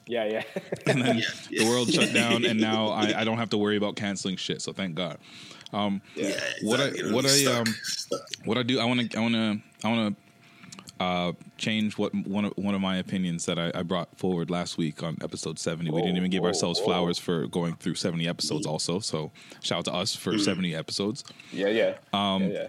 Yeah, 0.04 0.24
yeah. 0.24 0.42
and 0.86 1.00
then 1.00 1.18
Yeah, 1.18 1.24
yeah. 1.48 1.62
the 1.64 1.70
world 1.70 1.88
shut 1.92 2.12
down, 2.12 2.44
and 2.44 2.60
now 2.60 2.88
I, 2.88 3.20
I 3.20 3.24
don't 3.24 3.38
have 3.38 3.50
to 3.50 3.56
worry 3.56 3.76
about 3.76 3.94
canceling 3.94 4.34
shit. 4.36 4.60
So 4.60 4.72
thank 4.72 4.96
God. 4.96 5.18
Um, 5.72 6.02
Yeah, 6.14 6.38
what 6.62 6.80
I 6.80 6.84
exactly. 6.86 7.08
You 7.08 7.14
what 7.14 7.24
I 7.24 7.28
stuck, 7.28 7.58
um 7.68 7.74
stuck. 7.82 8.20
what 8.44 8.58
I 8.58 8.62
do 8.62 8.78
I 8.80 8.84
want 8.84 9.10
to 9.10 9.18
I 9.18 9.20
want 9.20 9.34
to 9.34 9.60
I 9.84 9.88
want 9.90 10.16
to 10.16 10.22
uh, 11.02 11.32
change 11.58 11.98
what 11.98 12.14
one 12.14 12.44
of 12.44 12.52
one 12.56 12.74
of 12.76 12.80
my 12.80 12.96
opinions 12.98 13.46
that 13.46 13.58
I, 13.58 13.72
I 13.74 13.82
brought 13.82 14.16
forward 14.16 14.50
last 14.50 14.78
week 14.78 15.02
on 15.02 15.16
episode 15.22 15.58
seventy. 15.58 15.90
we 15.90 16.00
didn't 16.00 16.16
even 16.16 16.30
give 16.30 16.42
Whoa, 16.42 16.48
ourselves 16.48 16.78
whoa. 16.78 16.86
flowers 16.86 17.18
for 17.18 17.46
going 17.48 17.74
through 17.76 17.96
seventy 17.96 18.28
episodes. 18.28 18.66
Also, 18.66 19.00
so 19.00 19.32
shout 19.62 19.78
out 19.78 19.84
to 19.86 19.92
us 19.94 20.14
for 20.14 20.38
seventy 20.38 20.74
episodes. 20.76 21.24
yeah, 21.52 21.68
yeah. 21.68 21.94
Um, 22.12 22.44
yeah, 22.44 22.48
yeah. 22.48 22.66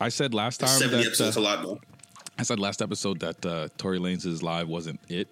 I 0.00 0.08
said 0.08 0.32
last 0.32 0.60
time 0.60 0.68
Seventy 0.70 1.02
that 1.02 1.06
episodes 1.08 1.36
uh, 1.36 1.40
a 1.40 1.42
lot 1.42 1.62
though. 1.62 1.80
I 2.38 2.42
said 2.44 2.58
last 2.58 2.80
episode 2.80 3.20
that 3.20 3.44
uh, 3.44 3.68
Tory 3.76 3.98
Lanez's 3.98 4.42
live 4.42 4.68
wasn't 4.68 5.00
it. 5.08 5.28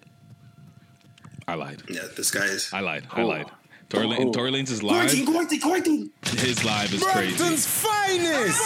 I 1.47 1.55
lied. 1.55 1.81
Yeah, 1.89 2.01
this 2.15 2.31
guy 2.31 2.45
is. 2.45 2.71
I 2.73 2.79
lied. 2.81 3.07
I 3.11 3.21
lied. 3.23 3.49
Tory, 3.89 4.07
Lane, 4.07 4.21
Cool. 4.23 4.31
Tory 4.33 4.51
Lanez's 4.51 4.81
live. 4.83 4.93
Quarantine, 4.95 5.25
quarantine, 5.25 5.61
quarantine. 5.61 6.11
His 6.37 6.63
live 6.65 6.93
is 6.93 7.03
crazy. 7.03 7.37
Brampton's 7.37 7.67
finest. 7.67 8.61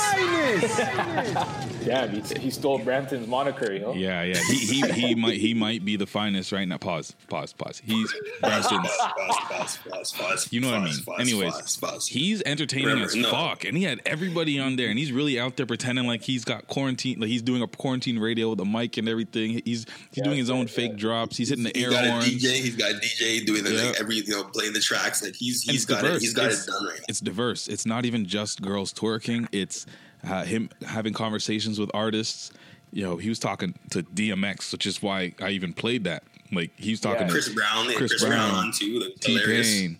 Damn, 1.86 2.10
he, 2.10 2.22
he 2.40 2.52
stole 2.52 2.80
Brampton's 2.80 3.28
moniker, 3.28 3.72
you 3.72 3.80
know? 3.80 3.94
Yeah, 3.94 4.24
yeah. 4.24 4.38
He 4.50 4.82
he 4.82 4.82
he 4.92 5.16
might 5.22 5.38
he 5.38 5.54
might 5.54 5.84
be 5.86 5.96
the 5.96 6.06
finest 6.06 6.52
right 6.52 6.68
now. 6.68 6.78
Pause. 6.78 7.16
Pause. 7.28 7.54
Pause. 7.54 7.82
He's 7.86 8.14
Brampton's. 8.42 8.90
Pause, 8.90 9.38
pause, 9.50 9.78
pause, 9.90 10.14
pause, 10.14 10.48
You 10.54 10.62
know 10.62 10.70
what 10.72 10.80
I 10.80 10.86
mean. 10.86 11.04
pause, 11.06 11.20
Anyways, 11.20 11.52
pause, 11.54 11.78
pause. 11.78 12.08
he's 12.08 12.42
entertaining 12.44 12.88
Remember, 12.88 13.06
as 13.08 13.16
no. 13.16 13.32
fuck, 13.32 13.66
and 13.66 13.78
he 13.78 13.84
had 13.84 14.02
everybody 14.06 14.60
on 14.60 14.76
there, 14.76 14.90
and 14.90 14.98
he's 15.00 15.12
really 15.12 15.40
out 15.40 15.58
there 15.58 15.66
pretending 15.66 16.06
like 16.08 16.22
he's 16.22 16.44
got 16.46 16.68
quarantine, 16.68 17.20
like 17.20 17.30
he's 17.30 17.42
doing 17.42 17.62
a 17.62 17.68
quarantine 17.68 18.20
radio 18.20 18.50
with 18.52 18.60
a 18.62 18.66
mic 18.66 18.98
and 18.98 19.08
everything. 19.10 19.52
He's 19.52 19.64
he's 19.66 19.86
Yeah, 20.14 20.24
doing 20.26 20.38
his 20.38 20.50
own 20.50 20.62
yeah, 20.62 20.66
fake 20.74 20.92
yeah. 20.94 20.98
drops. 20.98 21.38
He's 21.38 21.50
hitting 21.50 21.64
the 21.66 21.72
He's 21.76 21.86
air 21.86 21.92
got 21.92 22.06
a 22.06 22.12
horns. 22.12 22.26
DJ. 22.28 22.54
He's 22.56 22.76
got 22.76 22.92
a 22.92 22.96
DJ 22.96 23.46
doing 23.46 23.64
the, 23.64 23.72
Yeah. 23.72 23.84
like 23.90 24.00
every 24.00 24.16
you 24.18 24.28
know 24.30 24.44
playing 24.46 24.74
the 24.74 24.82
tracks. 25.10 25.24
Like 25.24 25.36
he's 25.36 25.64
And 25.68 25.72
he's 25.74 25.84
it's 25.84 25.86
got 25.86 26.02
diverse. 26.04 26.18
it. 26.18 26.22
He's 26.22 26.34
got 26.34 26.46
it's, 26.48 26.68
it 26.68 26.72
done 26.72 26.86
right. 26.86 27.00
It's 27.08 27.20
diverse. 27.20 27.68
It's 27.68 27.86
not 27.86 28.06
even 28.06 28.26
just 28.26 28.62
girls 28.62 28.94
twerking. 28.94 29.48
It's 29.52 29.86
uh, 30.28 30.44
him 30.44 30.70
having 30.86 31.14
conversations 31.14 31.80
with 31.80 31.90
artists. 31.94 32.52
You 32.92 33.04
know, 33.04 33.18
he 33.18 33.30
was 33.30 33.38
talking 33.40 33.76
to 33.92 34.02
DMX, 34.04 34.72
which 34.72 34.86
is 34.86 35.02
why 35.02 35.34
I 35.42 35.50
even 35.50 35.74
played 35.74 36.06
that. 36.06 36.24
Like 36.52 36.72
he 36.78 36.92
was 36.92 37.00
talking 37.00 37.22
Yeah. 37.22 37.28
to 37.28 37.32
Chris 37.34 37.50
Brown, 37.50 37.86
Chris 37.94 38.12
Chris, 38.12 38.24
Brown, 38.26 38.50
Brown, 38.52 38.66
on 38.66 38.72
too. 38.72 39.00
Like, 39.00 39.20
T 39.20 39.34
hilarious. 39.38 39.70
Pain. 39.80 40.00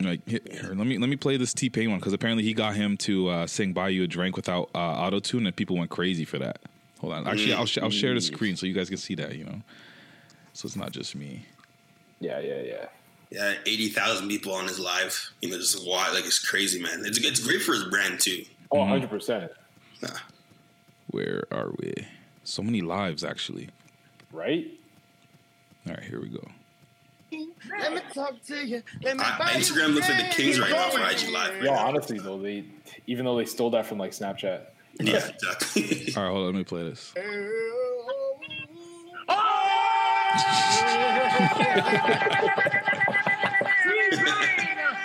Like 0.00 0.28
here, 0.28 0.40
here, 0.50 0.74
let 0.74 0.86
me 0.88 0.98
let 0.98 1.08
me 1.08 1.16
play 1.16 1.36
this 1.36 1.54
T 1.54 1.70
Pain 1.70 1.90
one 1.90 2.00
because 2.00 2.12
apparently 2.12 2.42
he 2.42 2.52
got 2.52 2.74
him 2.74 2.96
to 2.98 3.28
uh, 3.28 3.46
sing 3.46 3.72
"Buy 3.72 3.90
You 3.90 4.02
a 4.02 4.06
Drink" 4.08 4.34
without 4.36 4.68
uh, 4.74 4.78
auto 4.78 5.20
tune, 5.20 5.46
and 5.46 5.54
people 5.54 5.76
went 5.78 5.90
crazy 5.90 6.24
for 6.24 6.38
that. 6.40 6.58
Hold 7.00 7.12
on, 7.12 7.26
actually, 7.28 7.54
I'll 7.54 7.64
sh- 7.66 7.78
I'll 7.78 7.90
share 7.90 8.12
the 8.12 8.20
screen 8.20 8.56
so 8.56 8.66
you 8.66 8.74
guys 8.74 8.88
can 8.88 8.98
see 8.98 9.14
that. 9.14 9.36
You 9.36 9.44
know, 9.44 9.62
so 10.52 10.66
it's 10.66 10.74
not 10.76 10.90
just 10.90 11.14
me. 11.14 11.46
Yeah, 12.18 12.40
yeah, 12.40 12.60
yeah. 12.62 12.86
Yeah, 13.34 13.54
eighty 13.66 13.88
thousand 13.88 14.28
people 14.28 14.52
on 14.54 14.68
his 14.68 14.78
live. 14.78 15.32
You 15.42 15.50
know, 15.50 15.58
just 15.58 15.84
watch 15.84 16.12
like 16.14 16.24
it's 16.24 16.38
crazy, 16.38 16.80
man. 16.80 17.02
It's 17.04 17.18
it's 17.18 17.40
great 17.44 17.62
for 17.62 17.72
his 17.72 17.82
brand 17.84 18.20
too. 18.20 18.44
Oh, 18.70 18.78
Mm-hmm. 18.78 19.14
100%. 19.14 19.50
Where 21.10 21.44
are 21.52 21.72
we? 21.78 21.94
So 22.44 22.62
many 22.62 22.80
lives 22.80 23.24
actually. 23.24 23.70
Right? 24.32 24.66
All 25.86 25.94
right, 25.94 26.02
here 26.04 26.20
we 26.20 26.28
go. 26.28 26.46
Let 27.80 27.92
me 27.94 28.00
talk 28.12 28.40
to 28.46 28.64
you. 28.66 28.82
Let 29.02 29.16
me 29.16 29.24
I, 29.24 29.38
buy 29.38 29.50
you 29.52 29.58
Instagram 29.58 29.94
looks 29.94 30.08
like 30.08 30.18
the 30.18 30.28
a 30.28 30.32
kings 30.32 30.60
right 30.60 30.70
now 30.70 30.90
for. 30.90 31.00
IG 31.00 31.28
live. 31.32 31.54
Right 31.54 31.62
Yo, 31.64 31.72
honestly, 31.72 32.18
though, 32.20 32.38
they, 32.38 32.64
even 33.08 33.24
though 33.24 33.36
they 33.36 33.44
stole 33.44 33.70
that 33.70 33.86
from 33.86 33.98
like 33.98 34.12
Snapchat. 34.12 34.66
Yeah, 35.00 35.16
exactly. 35.28 36.12
All 36.16 36.22
right, 36.22 36.30
hold 36.30 36.38
on, 36.40 36.44
let 36.46 36.54
me 36.54 36.62
play 36.64 36.84
this. 36.84 37.12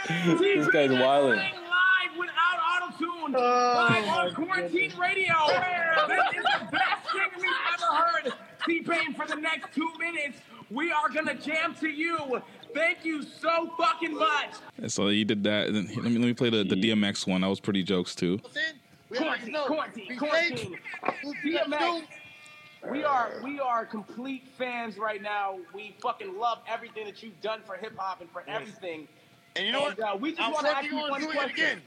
This 0.10 0.68
guy's 0.70 0.90
wilding. 0.90 1.38
live 1.38 2.18
without 2.18 2.84
auto-tune 2.84 3.32
live 3.34 4.08
on 4.08 4.34
quarantine 4.34 4.92
radio. 5.00 5.36
this 6.08 6.24
is 6.36 6.44
the 6.44 6.68
best 6.72 7.12
thing 7.12 7.30
we've 7.38 7.46
ever 7.74 7.96
heard. 7.96 8.34
T-Pain 8.66 9.14
for 9.14 9.28
the 9.28 9.36
next 9.36 9.76
two 9.76 9.88
minutes. 10.00 10.40
We 10.72 10.92
are 10.92 11.10
gonna 11.10 11.36
jam 11.36 11.76
to 11.76 11.88
you. 11.88 12.42
Thank 12.74 13.06
you 13.06 13.22
so 13.22 13.72
fucking 13.78 14.16
much. 14.16 14.56
And 14.78 14.92
So 14.92 15.10
he 15.10 15.24
did 15.24 15.44
that. 15.44 15.68
And 15.68 15.76
then, 15.76 15.96
let 15.96 16.06
me 16.06 16.18
let 16.18 16.26
me 16.26 16.34
play 16.34 16.50
the, 16.50 16.64
the 16.64 16.76
DMX 16.76 17.28
one. 17.28 17.42
That 17.42 17.50
was 17.50 17.60
pretty 17.60 17.84
jokes 17.84 18.16
too. 18.16 18.40
Quarantine, 19.16 19.56
quarantine, 19.68 20.18
quarantine. 20.18 20.78
DMX. 21.46 22.04
We 22.92 23.04
are 23.04 23.34
we 23.44 23.60
are 23.60 23.86
complete 23.86 24.48
fans 24.58 24.98
right 24.98 25.22
now. 25.22 25.60
We 25.74 25.96
fucking 26.02 26.38
love 26.38 26.60
everything 26.68 27.06
that 27.06 27.22
you've 27.22 27.40
done 27.42 27.62
for 27.66 27.76
hip 27.76 27.94
hop 27.98 28.22
and 28.22 28.30
for 28.32 28.44
everything. 28.48 29.08
And 29.56 29.66
you 29.66 29.72
know 29.74 29.88
And, 29.88 29.98
what? 29.98 30.14
uh, 30.14 30.16
we 30.18 30.32
just 30.32 30.42
I'm 30.42 30.52
want 30.52 30.66
to 30.68 30.76
ask 30.78 30.86
you 30.86 30.96
one 30.96 31.22
it 31.22 31.30
question. 31.32 31.52
again. 31.52 31.82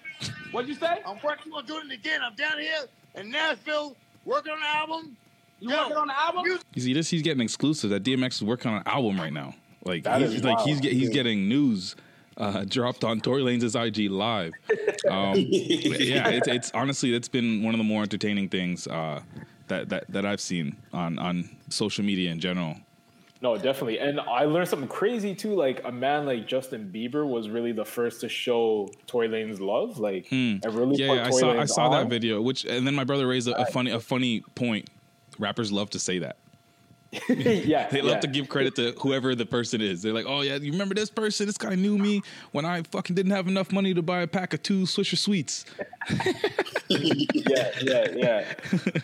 What'd 0.50 0.68
you 0.68 0.74
say? 0.74 0.98
I'm 1.06 1.18
working 1.24 1.52
on 1.52 1.64
doing 1.64 1.90
it 1.90 1.94
again. 1.94 2.20
I'm 2.22 2.34
down 2.34 2.58
here 2.58 2.84
in 3.14 3.30
Nashville 3.30 3.96
working 4.24 4.52
on 4.52 4.58
an 4.58 4.64
album. 4.64 5.16
You 5.60 5.70
Yo, 5.70 5.76
working 5.78 5.96
on 5.96 6.06
the 6.08 6.18
album? 6.18 6.42
music- 6.44 6.66
You 6.74 6.82
see 6.82 6.92
this? 6.92 7.08
He's 7.08 7.22
getting 7.22 7.40
exclusive. 7.42 7.90
That 7.90 8.02
DMX 8.02 8.34
is 8.34 8.42
working 8.44 8.70
on 8.72 8.78
an 8.78 8.82
album 8.86 9.16
right 9.18 9.32
now. 9.32 9.54
Like 9.84 10.04
That 10.04 10.20
he's 10.20 10.34
is 10.34 10.44
like 10.44 10.56
wild, 10.58 10.68
he's 10.68 10.80
get, 10.80 10.92
he's 10.92 11.04
dude. 11.08 11.14
getting 11.14 11.48
news 11.48 11.96
uh, 12.36 12.64
dropped 12.68 13.04
on 13.04 13.20
Tory 13.20 13.42
Lanez's 13.42 13.74
IG 13.74 14.10
live. 14.10 14.52
Um, 15.10 15.34
yeah, 15.36 16.28
it's, 16.28 16.48
it's 16.48 16.70
honestly 16.74 17.14
it's 17.14 17.28
been 17.28 17.62
one 17.62 17.74
of 17.74 17.78
the 17.78 17.84
more 17.84 18.02
entertaining 18.02 18.48
things 18.48 18.86
uh, 18.86 19.20
that, 19.68 19.88
that 19.88 20.04
that 20.10 20.24
I've 20.26 20.40
seen 20.40 20.76
on 20.92 21.18
on 21.18 21.48
social 21.68 22.04
media 22.04 22.30
in 22.30 22.38
general. 22.40 22.76
No, 23.42 23.56
definitely. 23.56 23.98
And 23.98 24.20
I 24.20 24.44
learned 24.44 24.68
something 24.68 24.88
crazy 24.88 25.34
too. 25.34 25.54
Like 25.54 25.82
a 25.84 25.90
man 25.90 26.26
like 26.26 26.46
Justin 26.46 26.92
Bieber 26.94 27.28
was 27.28 27.48
really 27.48 27.72
the 27.72 27.84
first 27.84 28.20
to 28.20 28.28
show 28.28 28.88
Tory 29.08 29.28
Lanez 29.28 29.58
love. 29.58 29.98
Like, 29.98 30.28
and 30.30 30.64
really 30.64 30.94
Hmm. 30.94 31.00
Yeah, 31.02 31.12
yeah, 31.12 31.26
I 31.26 31.30
Tory 31.30 31.40
saw 31.40 31.50
I 31.50 31.56
Lanez 31.56 31.68
saw 31.70 31.88
that 31.90 32.08
video. 32.08 32.40
Which 32.40 32.64
and 32.64 32.86
then 32.86 32.94
my 32.94 33.02
brother 33.02 33.26
raised 33.26 33.48
a, 33.48 33.60
a 33.60 33.66
funny 33.66 33.90
a 33.90 33.98
funny 33.98 34.42
point. 34.54 34.88
Rappers 35.40 35.72
love 35.72 35.90
to 35.90 35.98
say 35.98 36.20
that. 36.20 36.36
yeah, 37.28 37.88
They 37.90 38.00
love 38.00 38.12
yeah. 38.12 38.20
to 38.20 38.26
give 38.26 38.48
credit 38.48 38.74
to 38.76 38.92
whoever 38.92 39.34
the 39.34 39.44
person 39.44 39.82
is. 39.82 40.00
They're 40.00 40.14
like, 40.14 40.24
"Oh 40.26 40.40
yeah, 40.40 40.56
you 40.56 40.72
remember 40.72 40.94
this 40.94 41.10
person? 41.10 41.44
This 41.44 41.58
guy 41.58 41.74
knew 41.74 41.98
me 41.98 42.22
when 42.52 42.64
I 42.64 42.82
fucking 42.84 43.14
didn't 43.14 43.32
have 43.32 43.48
enough 43.48 43.70
money 43.70 43.92
to 43.92 44.00
buy 44.00 44.22
a 44.22 44.26
pack 44.26 44.54
of 44.54 44.62
two 44.62 44.84
Swisher 44.84 45.18
Sweets." 45.18 45.66
yeah, 46.88 47.70
yeah, 47.82 48.06
yeah. 48.16 48.54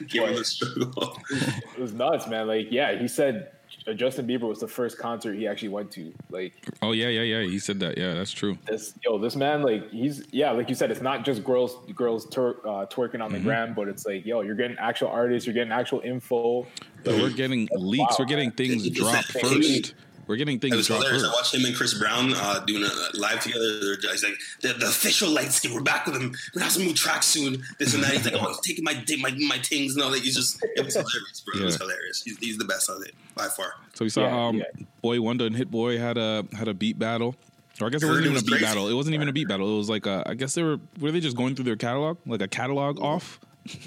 Give 0.07 0.25
him 0.25 0.37
the 0.37 0.45
struggle. 0.45 1.19
It 1.31 1.79
was 1.79 1.93
nuts, 1.93 2.27
man. 2.29 2.47
Like, 2.47 2.69
yeah, 2.71 2.99
he 2.99 3.09
said 3.09 3.51
Justin 3.95 4.27
Bieber 4.27 4.43
was 4.49 4.61
the 4.61 4.69
first 4.69 4.99
concert 4.99 5.35
he 5.35 5.47
actually 5.47 5.69
went 5.69 5.91
to. 5.93 6.13
Like, 6.31 6.53
Oh 6.83 6.93
yeah, 6.93 7.09
yeah, 7.09 7.23
yeah. 7.23 7.43
He 7.49 7.59
said 7.59 7.81
that. 7.81 7.97
Yeah, 7.99 8.15
that's 8.15 8.33
true. 8.33 8.59
this, 8.67 8.95
yo, 9.05 9.19
this 9.19 9.37
man, 9.37 9.63
like, 9.63 9.91
he's 9.91 10.25
yeah, 10.31 10.51
like 10.51 10.69
you 10.69 10.75
said, 10.75 10.91
it's 10.91 11.01
not 11.01 11.25
just 11.25 11.45
girls, 11.45 11.77
girls 11.95 12.27
twer- 12.27 12.59
uh, 12.65 12.87
twerking 12.87 13.23
on 13.23 13.33
the 13.33 13.39
Mm-hmm. 13.39 13.47
gram, 13.47 13.75
but 13.75 13.89
it's 13.89 14.05
like, 14.07 14.27
yo, 14.27 14.41
you're 14.41 14.55
getting 14.57 14.77
actual 14.79 15.09
artists, 15.09 15.47
you're 15.47 15.55
getting 15.55 15.73
actual 15.73 16.01
info. 16.01 16.67
But 17.05 17.15
we're 17.15 17.31
getting 17.31 17.69
leaks. 17.73 18.19
We're 18.19 18.25
getting 18.25 18.51
things 18.51 18.89
dropped 18.91 19.33
first. 19.33 19.95
We're 20.29 20.37
getting 20.37 20.61
things. 20.61 20.75
It 20.75 20.77
things 20.77 20.77
was 20.77 20.87
dropped 20.87 21.03
hilarious. 21.05 21.23
I 21.25 21.27
first. 21.27 21.39
watched 21.39 21.55
him 21.55 21.65
and 21.65 21.75
Chris 21.75 21.95
Brown 21.95 22.33
uh, 22.35 22.61
doing 22.67 22.85
a 22.85 23.19
live 23.19 23.41
together. 23.41 23.81
They're 23.81 23.97
just 23.97 24.23
like 24.23 24.39
the, 24.61 24.75
the 24.75 24.87
official 24.87 25.31
light 25.31 25.51
skin. 25.53 25.75
We're 25.75 25.81
back 25.81 26.07
with 26.07 26.17
him. 26.17 26.31
We're 26.55 26.61
gonna 26.61 26.65
have 26.65 26.73
some 26.73 26.85
new 26.85 26.95
tracks 26.95 27.27
soon. 27.27 27.65
This 27.79 27.95
and 27.95 28.05
that. 28.05 28.13
He's 28.13 28.25
like, 28.25 28.35
oh, 28.41 28.47
he's 28.49 28.61
taking 28.61 28.85
my 28.85 28.95
dick, 28.95 29.19
my 29.21 29.31
my 29.49 29.59
tings. 29.59 29.97
No, 29.97 30.11
that. 30.11 30.23
he's 30.23 30.37
just. 30.37 30.63
It 30.77 30.85
was 30.85 30.95
hilarious, 30.95 31.43
bro. 31.45 31.61
It 31.61 31.65
was 31.65 31.77
hilarious. 31.77 32.23
He's, 32.23 32.39
he's 32.39 32.59
the 32.59 32.67
best 32.67 32.91
on 32.91 33.03
it 33.03 33.15
by 33.35 33.49
far. 33.49 33.73
So 33.95 34.05
we 34.05 34.11
saw 34.11 34.21
Yeah, 34.21 34.47
um, 34.47 34.57
yeah. 34.59 34.85
Boy 35.01 35.21
Wonder 35.21 35.47
and 35.47 35.57
Hit 35.57 35.71
Boy 35.71 35.99
had 35.99 36.19
a 36.19 36.45
had 36.53 36.69
a 36.69 36.75
beat 36.75 36.99
battle. 36.99 37.35
Or 37.81 37.87
I 37.87 37.91
guess 37.91 38.03
it 38.03 38.07
wasn't 38.07 38.27
even 38.27 38.37
a 38.39 38.41
beat 38.43 38.51
crazy. 38.51 38.65
battle. 38.65 38.89
It 38.89 38.95
wasn't 38.95 39.15
even 39.15 39.29
a 39.29 39.33
beat 39.33 39.49
battle. 39.49 39.73
It 39.73 39.79
was 39.79 39.89
like 39.89 40.05
a, 40.07 40.25
I 40.27 40.35
guess 40.35 40.55
they 40.55 40.63
were 40.63 40.79
were 41.01 41.11
they 41.11 41.21
just 41.21 41.37
going 41.37 41.55
through 41.55 41.65
their 41.65 41.77
catalog, 41.77 42.19
like 42.27 42.43
a 42.43 42.49
catalog 42.49 43.01
off. 43.01 43.41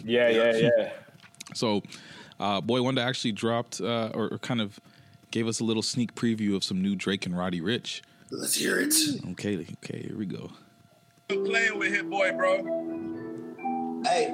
Yeah, 0.03 0.29
yeah, 0.29 0.55
yeah. 0.55 0.91
So, 1.53 1.83
uh, 2.39 2.61
Boy 2.61 2.81
Wonder 2.81 3.01
actually 3.01 3.33
dropped 3.33 3.81
uh, 3.81 4.11
or, 4.13 4.29
or 4.29 4.37
kind 4.37 4.61
of 4.61 4.79
gave 5.31 5.47
us 5.47 5.59
a 5.59 5.63
little 5.63 5.81
sneak 5.81 6.13
preview 6.13 6.55
of 6.55 6.63
some 6.63 6.81
new 6.81 6.95
Drake 6.95 7.25
and 7.25 7.35
Roddy 7.37 7.61
Ricch. 7.61 8.01
Let's 8.29 8.55
hear 8.55 8.79
it. 8.79 8.93
Okay, 9.31 9.65
okay, 9.83 10.03
here 10.07 10.17
we 10.17 10.25
go. 10.25 10.51
playing 11.27 11.79
with 11.79 11.91
Hit 11.91 12.09
Boy, 12.09 12.31
bro. 12.33 12.63
Hey, 14.03 14.27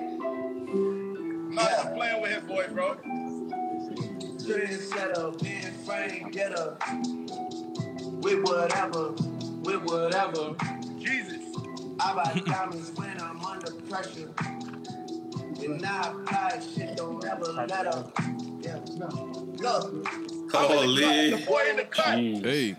I'm 1.57 1.93
playing 1.93 2.21
with 2.21 2.31
Hit 2.31 2.47
Boy, 2.47 2.67
bro. 2.71 2.95
Trend 4.45 4.79
set 4.81 5.17
up, 5.17 5.41
in 5.43 5.73
frame, 5.85 6.29
get. 6.31 6.51
With 8.21 8.43
whatever, 8.43 9.11
with 9.61 9.83
whatever. 9.83 10.55
Jesus. 10.99 11.43
I 11.99 12.13
buy 12.13 12.41
diamonds 12.45 12.91
when 12.95 13.19
I'm 13.21 13.43
under 13.43 13.71
pressure. 13.89 14.31
And 15.59 15.85
I 15.85 16.11
apply 16.11 16.61
shit, 16.75 16.97
don't 16.97 17.23
ever 17.25 17.51
let 17.51 17.87
up. 17.87 18.15
Yeah, 18.67 18.75
look. 18.99 20.07
Holy. 20.51 21.31
The 21.31 21.45
boy 21.47 21.63
in 21.69 21.77
the 21.77 21.85
cut. 21.85 22.17
Jeez. 22.17 22.45
Hey, 22.45 22.75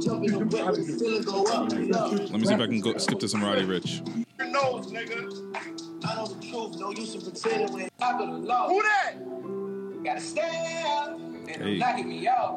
Jump 0.00 0.24
in 0.24 0.32
the 0.32 0.38
whip, 0.38 0.74
the 0.74 0.82
ceiling 0.98 1.22
go 1.24 1.44
up. 1.44 1.70
Look. 1.70 2.30
let 2.30 2.32
me 2.32 2.46
see 2.46 2.54
if 2.54 2.60
I 2.60 2.66
can 2.66 2.80
go 2.80 2.96
skip 2.96 3.18
to 3.18 3.28
some 3.28 3.44
Roddy 3.44 3.66
Ricch. 3.66 4.00
Your 4.38 4.48
nose, 4.48 4.90
nigga. 4.90 6.06
I 6.06 6.14
know 6.16 6.26
the 6.26 6.46
truth, 6.46 6.76
no 6.78 6.90
use 6.92 7.14
in 7.14 7.20
pretending 7.20 7.72
when 7.74 7.90
top 7.98 8.20
of 8.22 8.28
the 8.28 8.36
law. 8.38 8.68
Who 8.68 8.82
that? 8.82 10.04
Gotta 10.04 10.20
stand, 10.20 11.20
and 11.20 11.48
Hey. 11.50 11.72
I'm 11.72 11.78
knocking 11.78 12.08
me 12.08 12.26
out. 12.26 12.56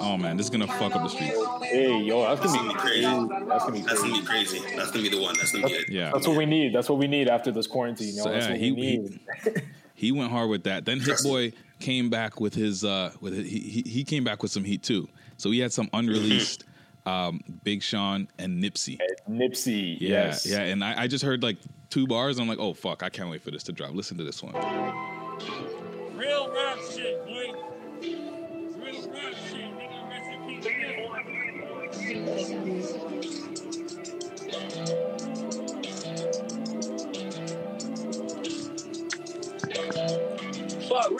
Oh 0.00 0.16
man, 0.16 0.36
this 0.36 0.46
is 0.46 0.50
gonna 0.50 0.66
fuck 0.66 0.94
up 0.94 1.02
the 1.02 1.08
streets. 1.08 1.36
Hey, 1.62 2.00
yo, 2.02 2.22
that's 2.36 2.52
gonna 2.54 2.68
be 2.72 2.78
crazy. 2.78 3.02
That's 3.02 3.64
gonna 3.64 3.72
be 3.72 3.80
That's 3.82 4.00
gonna 4.02 4.22
crazy. 4.24 4.58
be 4.58 4.64
crazy. 4.64 4.76
That's 4.76 4.90
gonna 4.90 5.02
be 5.02 5.08
the 5.08 5.20
one. 5.20 5.34
That's 5.36 5.52
gonna 5.52 5.66
be 5.66 5.72
it. 5.74 5.88
Yeah, 5.90 6.10
That's 6.12 6.26
what 6.26 6.36
we 6.36 6.46
need. 6.46 6.74
That's 6.74 6.88
what 6.88 6.98
we 6.98 7.06
need 7.06 7.28
after 7.28 7.50
this 7.50 7.66
quarantine. 7.66 8.14
Yo. 8.16 8.24
So, 8.24 8.30
That's 8.30 8.46
yeah, 8.46 8.50
what 8.52 8.60
he- 8.60 8.72
we 8.72 8.80
need. 8.80 9.20
he 9.94 10.12
went 10.12 10.30
hard 10.30 10.50
with 10.50 10.64
that. 10.64 10.84
Then 10.84 11.00
Hit 11.00 11.18
Boy 11.22 11.52
came 11.80 12.10
back 12.10 12.40
with 12.40 12.54
his 12.54 12.84
uh 12.84 13.12
with 13.20 13.34
his, 13.34 13.48
he 13.50 13.58
he- 13.84 13.90
he 13.90 14.04
came 14.04 14.24
back 14.24 14.42
with 14.42 14.52
some 14.52 14.64
heat 14.64 14.82
too. 14.82 15.08
So 15.36 15.50
he 15.50 15.58
had 15.60 15.72
some 15.72 15.88
unreleased 15.92 16.64
um 17.06 17.40
Big 17.64 17.82
Sean 17.82 18.28
and 18.38 18.62
Nipsey. 18.62 18.98
Nipsey, 19.28 19.96
Yeah, 20.00 20.08
yes. 20.26 20.46
yeah, 20.46 20.60
and 20.60 20.82
I, 20.84 21.02
I 21.02 21.06
just 21.06 21.24
heard 21.24 21.42
like 21.42 21.56
two 21.90 22.06
bars. 22.06 22.36
And 22.38 22.42
I'm 22.42 22.48
like, 22.48 22.58
oh 22.64 22.74
fuck, 22.74 23.02
I 23.02 23.08
can't 23.08 23.30
wait 23.30 23.42
for 23.42 23.50
this 23.50 23.62
to 23.64 23.72
drop. 23.72 23.94
Listen 23.94 24.16
to 24.18 24.24
this 24.24 24.42
one. 24.42 24.54
Real 26.16 26.52
rap 26.52 26.78
shit, 26.92 27.22
Fuck 32.08 32.16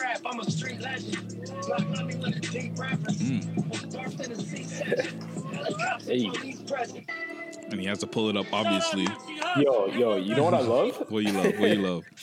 rap, 0.01 0.21
I'm 0.25 0.39
a 0.39 0.49
street 0.49 0.81
legend. 0.81 1.47
Black 1.67 1.87
money 1.89 2.15
with 2.15 2.37
a 2.37 2.39
deep 2.39 2.79
rapper. 2.79 2.97
Birthed 2.97 4.15
mm. 4.15 4.23
in 4.23 4.33
the 4.33 4.41
seats. 4.41 4.81
Police 6.39 6.63
present. 6.63 7.07
And 7.69 7.79
he 7.79 7.85
has 7.85 7.99
to 7.99 8.07
pull 8.07 8.29
it 8.29 8.37
up, 8.37 8.47
obviously. 8.51 9.07
Yo, 9.57 9.85
yo, 9.89 10.15
you 10.15 10.35
know 10.35 10.43
what 10.43 10.55
I 10.55 10.61
love? 10.61 11.05
What 11.09 11.23
you 11.23 11.33
love? 11.33 11.59
What 11.59 11.69
you 11.69 11.75
love? 11.75 12.03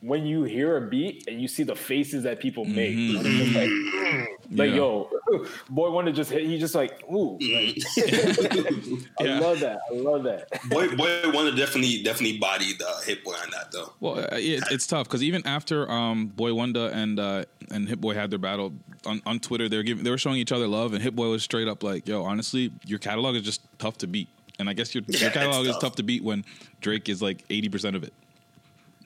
when 0.00 0.24
you 0.26 0.44
hear 0.44 0.76
a 0.76 0.80
beat 0.88 1.24
and 1.26 1.40
you 1.42 1.48
see 1.48 1.64
the 1.64 1.74
faces 1.74 2.22
that 2.22 2.38
people 2.40 2.64
make. 2.64 2.94
Mhm. 2.96 3.16
When 3.16 3.26
it's 3.26 3.36
just 3.44 3.54
like, 3.54 3.68
mm, 3.68 4.26
like 4.52 4.70
Yeah. 4.70 4.76
yo, 4.76 5.10
boy, 5.70 5.90
wanted 5.90 6.14
just 6.14 6.30
hit. 6.30 6.44
He 6.46 6.56
just 6.58 6.74
like, 6.74 7.02
ooh. 7.10 7.32
Like, 7.40 7.76
I 9.20 9.38
love 9.40 9.60
that. 9.60 9.80
I 9.90 9.94
love 9.94 10.22
that. 10.24 10.48
Boy, 10.68 10.94
boy, 10.94 11.30
one 11.32 11.54
definitely 11.56 12.02
definitely 12.02 12.38
bodied 12.38 12.80
uh, 12.80 13.00
Hit 13.02 13.24
Boy 13.24 13.32
on 13.34 13.50
that 13.50 13.72
though. 13.72 13.92
Well, 14.00 14.18
uh, 14.20 14.28
it, 14.36 14.62
it's 14.70 14.86
tough 14.86 15.06
because 15.08 15.22
even 15.22 15.46
after 15.46 15.90
um, 15.90 16.26
Boy 16.28 16.54
Wonder 16.54 16.88
and 16.92 17.18
uh, 17.18 17.44
and 17.70 17.88
Hit 17.88 18.00
Boy 18.00 18.14
had 18.14 18.30
their 18.30 18.38
battle 18.38 18.72
on, 19.04 19.20
on 19.26 19.40
Twitter, 19.40 19.68
they 19.68 19.76
were 19.76 19.82
giving 19.82 20.04
they 20.04 20.10
were 20.10 20.18
showing 20.18 20.36
each 20.38 20.52
other 20.52 20.66
love, 20.68 20.92
and 20.94 21.02
Hit 21.02 21.16
Boy 21.16 21.28
was 21.28 21.42
straight 21.42 21.68
up 21.68 21.82
like, 21.82 22.06
"Yo, 22.06 22.22
honestly, 22.22 22.70
your 22.86 22.98
catalog 22.98 23.34
is 23.36 23.42
just 23.42 23.60
tough 23.78 23.98
to 23.98 24.06
beat." 24.06 24.28
And 24.60 24.68
I 24.68 24.72
guess 24.72 24.94
your, 24.94 25.04
Yeah, 25.08 25.18
your 25.20 25.26
it's 25.28 25.34
catalog 25.36 25.66
is 25.66 25.72
tough. 25.72 25.80
tough 25.82 25.96
to 25.96 26.02
beat 26.02 26.22
when 26.24 26.44
Drake 26.80 27.08
is 27.08 27.20
like 27.22 27.44
eighty 27.50 27.68
percent 27.68 27.96
of 27.96 28.02
it. 28.04 28.12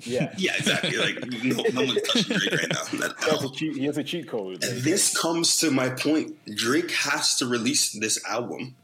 Yeah, 0.04 0.32
Yeah, 0.38 0.52
exactly. 0.56 0.96
Like 0.96 1.16
no, 1.44 1.62
no 1.72 1.84
one's 1.86 2.02
touching 2.02 2.36
Drake 2.38 2.52
right 2.52 2.68
now. 2.70 2.84
That- 3.00 3.14
he 3.24 3.30
has 3.30 3.44
a 3.44 3.50
cheat. 3.52 3.76
He 3.76 3.84
has 3.86 3.98
a 3.98 4.04
cheat 4.04 4.28
code. 4.28 4.62
And 4.64 4.82
this 4.82 5.16
comes 5.16 5.56
to 5.58 5.70
my 5.70 5.90
point. 5.90 6.36
Drake 6.56 6.90
has 6.92 7.36
to 7.38 7.46
release 7.46 7.92
this 7.92 8.22
album 8.26 8.74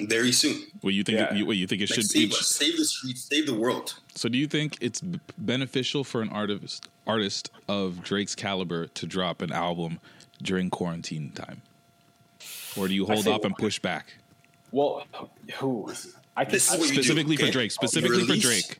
very 0.00 0.30
soon. 0.32 0.62
Well, 0.82 0.92
you 0.92 1.02
think 1.04 1.18
Yeah. 1.18 1.34
you, 1.34 1.44
what 1.46 1.56
you 1.56 1.66
think 1.66 1.82
it 1.82 1.90
Like, 1.90 1.94
should 1.96 2.10
save 2.10 2.28
each, 2.28 2.34
save 2.44 2.76
the 2.76 2.84
streets, 2.84 3.22
save 3.24 3.46
the 3.46 3.54
world. 3.54 3.94
So, 4.14 4.28
do 4.28 4.38
you 4.38 4.46
think 4.46 4.76
it's 4.80 5.00
b- 5.00 5.18
beneficial 5.38 6.04
for 6.04 6.22
an 6.22 6.28
artist 6.28 6.88
artist 7.06 7.50
of 7.66 8.02
Drake's 8.02 8.34
caliber 8.34 8.86
to 8.88 9.06
drop 9.06 9.40
an 9.42 9.50
album 9.52 9.98
during 10.42 10.70
quarantine 10.70 11.32
time, 11.34 11.62
or 12.76 12.86
do 12.86 12.94
you 12.94 13.06
hold 13.06 13.24
say- 13.24 13.30
off 13.32 13.44
and 13.44 13.56
push 13.56 13.78
back? 13.80 14.14
Well, 14.70 15.04
who? 15.56 15.90
I 16.36 16.44
can. 16.44 16.52
This 16.52 16.70
is 16.72 16.78
what 16.78 16.88
you 16.90 16.94
do, 16.96 17.02
Specifically 17.02 17.36
for? 17.36 17.50
Drake. 17.50 17.72
Oh, 17.72 17.86
specifically 17.86 18.26
for 18.26 18.36
Drake. 18.36 18.78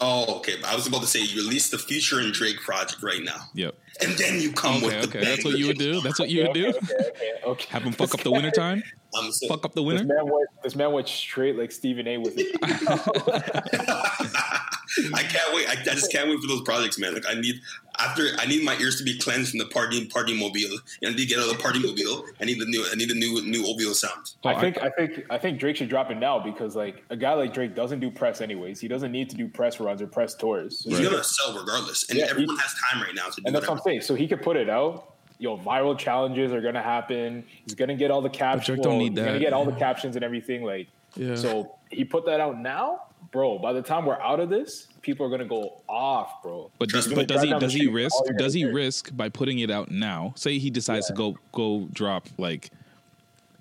Oh, 0.00 0.36
okay. 0.38 0.54
I 0.66 0.74
was 0.74 0.86
about 0.86 1.00
to 1.00 1.06
say 1.06 1.22
you 1.22 1.42
release 1.42 1.70
the 1.70 1.78
Future 1.78 2.20
and 2.20 2.32
Drake 2.32 2.60
project 2.60 3.02
right 3.02 3.22
now, 3.22 3.48
Yep. 3.54 3.74
and 4.02 4.12
then 4.18 4.40
you 4.40 4.52
come 4.52 4.76
Okay, 4.84 4.86
with 4.86 5.10
the 5.10 5.18
okay. 5.18 5.24
That's 5.24 5.44
what 5.44 5.58
you 5.58 5.66
would 5.68 5.78
do. 5.78 6.00
That's 6.02 6.18
what 6.18 6.28
you 6.28 6.42
would 6.42 6.52
do. 6.52 6.68
okay, 6.68 6.78
okay, 6.78 7.32
okay. 7.46 7.66
Have 7.70 7.82
him 7.82 7.92
fuck 7.92 8.12
up 8.14 8.20
the 8.20 8.30
winter 8.30 8.50
time. 8.50 8.82
I'm 9.14 9.32
saying, 9.32 9.48
Fuck 9.50 9.64
up 9.64 9.72
the 9.74 9.82
This 9.82 10.00
winter. 10.00 10.14
man 10.14 10.26
went. 10.30 10.48
This 10.62 10.76
man 10.76 10.92
went 10.92 11.08
straight 11.08 11.56
like 11.56 11.72
Stephen 11.72 12.06
A. 12.06 12.18
with 12.18 12.34
it. 12.36 12.54
I 15.14 15.22
can't 15.22 15.54
wait. 15.54 15.68
I, 15.68 15.72
I 15.72 15.94
just 15.94 16.10
can't 16.12 16.28
wait 16.28 16.40
for 16.40 16.46
those 16.46 16.62
projects, 16.62 16.98
man. 16.98 17.14
Like 17.14 17.24
I 17.28 17.34
need 17.34 17.60
after 17.98 18.24
I 18.38 18.46
need 18.46 18.64
my 18.64 18.76
ears 18.78 18.98
to 18.98 19.04
be 19.04 19.18
cleansed 19.18 19.50
from 19.50 19.58
the 19.58 19.66
party 19.66 20.06
party 20.06 20.38
mobile. 20.38 20.58
You 20.60 20.78
I 21.04 21.08
need 21.10 21.16
to 21.18 21.26
get 21.26 21.38
out 21.38 21.50
of 21.50 21.56
the 21.56 21.62
party 21.62 21.78
mobile. 21.80 22.24
I 22.40 22.44
need 22.44 22.60
the 22.60 22.66
new. 22.66 22.84
I 22.90 22.94
need 22.94 23.10
a 23.10 23.14
new 23.14 23.42
new 23.42 23.64
OVO 23.66 23.92
sound. 23.92 24.32
Oh, 24.44 24.48
I 24.50 24.60
think 24.60 24.78
I 24.82 24.90
think 24.90 25.24
I 25.30 25.38
think 25.38 25.58
Drake 25.58 25.76
should 25.76 25.88
drop 25.88 26.10
it 26.10 26.16
now 26.16 26.38
because 26.38 26.76
like 26.76 27.02
a 27.10 27.16
guy 27.16 27.34
like 27.34 27.52
Drake 27.54 27.74
doesn't 27.74 28.00
do 28.00 28.10
press 28.10 28.40
anyways. 28.40 28.80
He 28.80 28.88
doesn't 28.88 29.12
need 29.12 29.30
to 29.30 29.36
do 29.36 29.48
press 29.48 29.80
runs 29.80 30.02
or 30.02 30.06
press 30.06 30.34
tours. 30.34 30.80
So 30.80 30.90
He's 30.90 30.98
he 30.98 31.04
gonna 31.04 31.22
sell 31.24 31.58
regardless, 31.58 32.08
and 32.10 32.18
Yeah, 32.18 32.26
everyone 32.28 32.56
he- 32.56 32.62
has 32.62 32.74
time 32.90 33.02
right 33.02 33.14
now 33.14 33.26
to 33.26 33.36
do 33.36 33.42
and 33.46 33.54
that's 33.54 33.66
what. 33.68 33.78
I'm 33.78 33.82
saying. 33.82 34.00
So 34.02 34.14
he 34.14 34.26
could 34.28 34.42
put 34.42 34.56
it 34.56 34.68
out. 34.68 35.12
Yo, 35.38 35.58
viral 35.58 35.98
challenges 35.98 36.50
are 36.52 36.62
gonna 36.62 36.80
happen. 36.82 37.44
He's 37.64 37.74
gonna 37.74 37.94
get 37.94 38.10
all 38.10 38.22
the 38.22 38.30
captions. 38.30 38.66
Drake 38.78 38.82
don't 38.82 38.98
need 38.98 39.10
he's 39.12 39.16
that. 39.16 39.26
gonna 39.26 39.38
get 39.38 39.52
all 39.52 39.66
the 39.66 39.72
captions 39.72 40.16
and 40.16 40.24
everything. 40.24 40.64
Like, 40.64 40.88
Yeah. 41.14 41.34
so 41.34 41.74
he 41.90 42.04
put 42.04 42.24
that 42.24 42.40
out 42.40 42.58
now, 42.58 43.02
bro. 43.36 43.58
By 43.58 43.74
the 43.74 43.82
time 43.82 44.06
we're 44.06 44.18
out 44.18 44.40
of 44.40 44.48
this, 44.48 44.88
people 45.02 45.26
are 45.26 45.28
gonna 45.28 45.44
go 45.44 45.82
off, 45.88 46.42
bro. 46.42 46.70
But 46.78 46.88
does, 46.88 47.06
but 47.06 47.28
does 47.28 47.42
he 47.42 47.50
drive 47.50 47.60
down 47.60 47.60
the 47.60 47.66
does 47.66 47.74
he 47.74 47.86
risk 47.86 48.16
does 48.38 48.54
he 48.54 48.64
risk 48.64 49.14
by 49.14 49.28
putting 49.28 49.58
it 49.58 49.70
out 49.70 49.90
now? 49.90 50.32
Say 50.36 50.58
he 50.58 50.70
decides 50.70 51.06
to 51.08 51.12
go 51.12 51.36
go 51.52 51.86
drop 51.92 52.26
like 52.38 52.70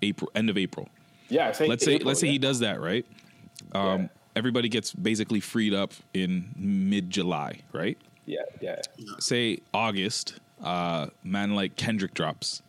April 0.01 0.31
end 0.33 0.49
of 0.49 0.57
April. 0.57 0.87
Yeah, 1.27 1.51
say 1.51 1.67
let's 1.67 1.83
say 1.83 1.97
let's 1.97 2.21
say 2.21 2.27
yeah. 2.27 2.33
he 2.33 2.39
does 2.39 2.59
that 2.59 2.79
right. 2.79 3.05
Um, 3.73 4.01
Yeah. 4.03 4.07
Everybody 4.37 4.67
gets 4.67 4.93
basically 4.93 5.39
freed 5.39 5.73
up 5.73 5.93
in 6.13 6.53
mid 6.57 7.09
July, 7.09 7.61
right? 7.71 7.97
Yeah, 8.25 8.39
yeah. 8.59 8.81
Say 9.19 9.59
August, 9.73 10.39
uh, 10.61 11.07
man 11.23 11.55
like 11.55 11.77
Kendrick 11.77 12.13
drops. 12.13 12.61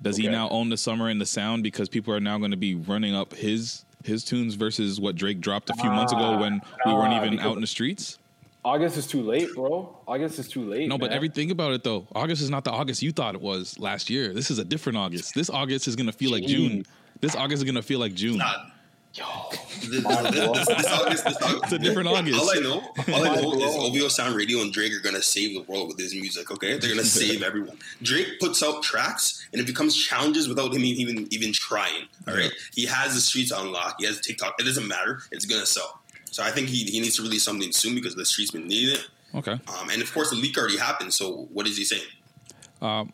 Does 0.00 0.16
he 0.16 0.28
now 0.28 0.48
own 0.50 0.68
the 0.68 0.76
summer 0.76 1.08
and 1.08 1.20
the 1.20 1.26
sound 1.26 1.62
because 1.62 1.88
people 1.88 2.12
are 2.12 2.20
now 2.20 2.38
going 2.38 2.50
to 2.50 2.56
be 2.56 2.74
running 2.74 3.14
up 3.14 3.34
his 3.34 3.84
his 4.06 4.24
tunes 4.24 4.54
versus 4.54 5.00
what 5.00 5.16
Drake 5.16 5.40
dropped 5.40 5.70
a 5.70 5.74
few 5.74 5.90
months 5.90 6.12
ago 6.12 6.32
Nah, 6.32 6.40
when 6.40 6.60
we 6.86 6.92
weren't 6.92 7.14
even 7.14 7.38
out 7.38 7.54
in 7.54 7.60
the 7.60 7.66
streets? 7.66 8.18
August 8.64 8.96
is 8.96 9.06
too 9.08 9.22
late, 9.22 9.52
bro. 9.54 9.96
August 10.06 10.38
is 10.38 10.48
too 10.48 10.62
late. 10.64 10.88
No, 10.88 10.96
but 10.96 11.10
man. 11.10 11.16
every 11.16 11.28
think 11.28 11.50
about 11.50 11.72
it 11.72 11.82
though. 11.82 12.06
August 12.14 12.42
is 12.42 12.50
not 12.50 12.62
the 12.64 12.70
August 12.70 13.02
you 13.02 13.10
thought 13.10 13.34
it 13.34 13.40
was 13.40 13.78
last 13.78 14.08
year. 14.08 14.32
This 14.32 14.50
is 14.50 14.58
a 14.58 14.64
different 14.64 14.98
August. 14.98 15.34
This 15.34 15.50
August 15.50 15.88
is 15.88 15.96
gonna 15.96 16.12
feel 16.12 16.30
like 16.30 16.44
June. 16.44 16.84
This 17.20 17.34
August 17.34 17.62
is 17.62 17.64
gonna 17.64 17.82
feel 17.82 17.98
like 17.98 18.14
June. 18.14 18.38
Nah. 18.38 18.52
This, 19.14 19.90
this, 19.90 20.04
this, 20.04 20.66
this 20.66 20.86
August, 20.86 21.24
this 21.24 21.42
August, 21.42 21.64
It's 21.64 21.72
a 21.72 21.78
different 21.78 22.08
August. 22.08 22.40
All 22.40 22.50
I 22.50 22.60
know, 22.60 22.80
all 23.14 23.26
I 23.26 23.40
know 23.40 23.52
is 23.54 23.76
OVO 23.76 24.08
Sound 24.08 24.34
Radio 24.34 24.60
and 24.60 24.72
Drake 24.72 24.92
are 24.94 25.00
gonna 25.00 25.22
save 25.22 25.54
the 25.54 25.62
world 25.70 25.88
with 25.88 25.98
his 25.98 26.14
music. 26.14 26.50
Okay, 26.50 26.78
they're 26.78 26.90
gonna 26.90 27.04
save 27.04 27.42
everyone. 27.50 27.76
Drake 28.02 28.40
puts 28.40 28.62
out 28.62 28.82
tracks, 28.82 29.46
and 29.52 29.60
it 29.60 29.66
becomes 29.66 29.96
challenges 29.96 30.48
without 30.48 30.74
him 30.74 30.84
even 30.84 31.26
even 31.30 31.52
trying. 31.52 32.06
All 32.26 32.34
right, 32.34 32.52
he 32.74 32.86
has 32.86 33.14
the 33.14 33.20
streets 33.20 33.52
on 33.52 33.70
lock. 33.72 33.96
He 33.98 34.06
has 34.06 34.20
TikTok. 34.20 34.54
It 34.58 34.64
doesn't 34.64 34.86
matter. 34.88 35.20
It's 35.30 35.44
gonna 35.44 35.66
sell. 35.66 36.00
So 36.30 36.42
I 36.42 36.50
think 36.50 36.68
he, 36.68 36.84
he 36.84 37.00
needs 37.00 37.16
to 37.16 37.22
release 37.22 37.42
something 37.42 37.70
soon 37.72 37.94
because 37.94 38.14
the 38.14 38.24
streets 38.24 38.50
been 38.52 38.66
needing 38.66 38.94
it. 38.94 39.06
Okay. 39.34 39.52
Um, 39.52 39.90
and 39.90 40.00
of 40.00 40.12
course, 40.14 40.30
the 40.30 40.36
leak 40.36 40.56
already 40.56 40.78
happened. 40.78 41.12
So 41.12 41.48
what 41.52 41.66
is 41.66 41.76
he 41.76 41.84
saying? 41.84 42.02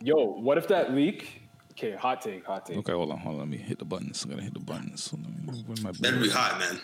Yo, 0.01 0.24
what 0.24 0.57
if 0.59 0.68
that 0.68 0.94
leak? 0.94 1.38
Okay, 1.79 1.95
hot 1.95 2.20
take, 2.20 2.45
hot 2.45 2.66
take. 2.66 2.76
Okay, 2.79 2.93
hold 2.93 3.12
on, 3.12 3.18
hold 3.18 3.35
on. 3.35 3.39
Let 3.39 3.49
me 3.49 3.57
hit 3.57 3.79
the 3.79 3.85
buttons. 3.85 4.24
I'm 4.24 4.31
gonna 4.31 4.43
hit 4.43 4.53
the 4.53 4.59
buttons. 4.59 5.11
Hold 5.11 5.24
on, 5.24 5.64
where's 5.64 5.81
my 5.81 5.93
Better 5.93 6.18
be 6.18 6.29
hot, 6.29 6.59
man. 6.59 6.81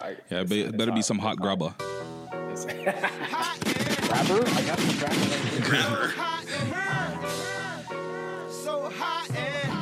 I, 0.00 0.16
Yeah, 0.30 0.40
it 0.40 0.48
be- 0.48 0.62
it 0.62 0.76
better 0.76 0.90
be 0.90 1.00
some 1.00 1.20
hot 1.20 1.36
grubber. 1.36 1.72
rapper. 1.78 2.98
I 4.10 4.62
got 4.66 4.78
some 4.80 4.98
rapper. 4.98 5.70
Rapper. 5.70 6.12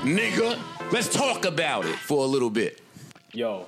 Nigga, 0.05 0.93
let's 0.93 1.09
talk 1.09 1.47
about 1.47 1.87
it 1.87 1.97
for 1.97 2.23
a 2.23 2.27
little 2.27 2.51
bit. 2.51 2.83
Yo, 3.33 3.67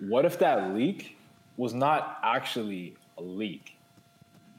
what 0.00 0.26
if 0.26 0.38
that 0.40 0.74
leak 0.74 1.16
was 1.56 1.72
not 1.72 2.18
actually 2.22 2.94
a 3.16 3.22
leak? 3.22 3.74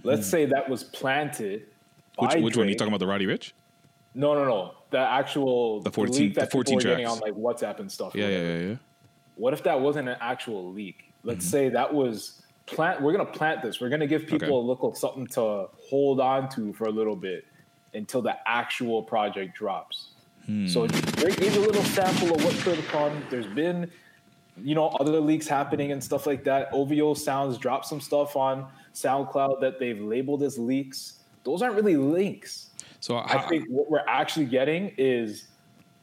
Let's 0.02 0.26
hmm. 0.26 0.32
say 0.32 0.46
that 0.46 0.68
was 0.68 0.84
planted. 0.84 1.68
Which 2.18 2.32
by 2.32 2.40
which 2.40 2.58
one? 2.58 2.68
You 2.68 2.74
talking 2.74 2.92
about 2.92 3.00
the 3.00 3.06
Roddy 3.06 3.28
Ricch? 3.28 3.52
No, 4.16 4.34
no, 4.34 4.44
no. 4.44 4.74
The 4.92 5.00
actual 5.00 5.82
The 5.82 5.92
14 5.92 6.16
leak 6.16 6.34
the 6.34 6.42
that 6.42 6.52
14 6.52 6.78
people 6.80 6.92
are 6.92 6.96
getting 6.96 7.06
tracks. 7.08 7.22
on 7.22 7.28
like 7.28 7.36
WhatsApp 7.38 7.80
and 7.80 7.92
stuff. 7.92 8.16
Yeah, 8.16 8.28
yeah, 8.28 8.38
yeah, 8.42 8.58
yeah. 8.70 8.76
What 9.36 9.54
if 9.54 9.64
that 9.64 9.80
wasn't 9.80 10.10
an 10.10 10.18
actual 10.20 10.72
leak? 10.72 11.12
Let's 11.24 11.46
Mm-hmm. 11.46 11.52
say 11.52 11.70
that 11.70 11.94
was 11.94 12.42
plant. 12.66 13.02
We're 13.02 13.12
gonna 13.12 13.26
plant 13.26 13.62
this. 13.62 13.80
We're 13.80 13.90
gonna 13.90 14.08
give 14.08 14.24
people 14.24 14.48
Okay. 14.48 14.52
a 14.52 14.56
little 14.56 14.96
something 14.96 15.28
to 15.28 15.68
hold 15.90 16.20
on 16.20 16.50
to 16.50 16.74
for 16.74 16.86
a 16.86 16.92
little 16.92 17.16
bit 17.16 17.46
until 17.94 18.22
the 18.22 18.36
actual 18.48 19.04
project 19.04 19.56
drops. 19.56 20.10
Hmm. 20.46 20.68
So 20.68 20.88
Drake 20.88 21.38
gave 21.38 21.56
a 21.56 21.60
little 21.60 21.84
sample 21.84 22.36
of 22.36 22.44
what 22.44 22.54
could 22.56 22.76
have 22.78 22.88
come. 22.88 23.24
There's 23.30 23.48
been, 23.48 23.90
you 24.62 24.76
know, 24.76 24.88
other 24.88 25.20
leaks 25.20 25.48
happening 25.48 25.92
and 25.92 26.04
stuff 26.04 26.26
like 26.28 26.44
that. 26.46 26.70
OVO 26.74 27.14
Sounds 27.14 27.58
dropped 27.58 27.86
some 27.86 28.02
stuff 28.02 28.36
on 28.36 28.68
SoundCloud 28.94 29.62
that 29.62 29.80
they've 29.80 30.00
labeled 30.02 30.42
as 30.44 30.58
leaks. 30.58 31.20
Those 31.44 31.62
aren't 31.62 31.76
really 31.76 31.98
leaks. 31.98 32.69
So 33.00 33.18
I 33.18 33.38
I, 33.38 33.47
think 33.47 33.66
what 33.70 33.89
we're 33.89 34.06
actually 34.08 34.45
getting 34.45 34.93
is 34.97 35.47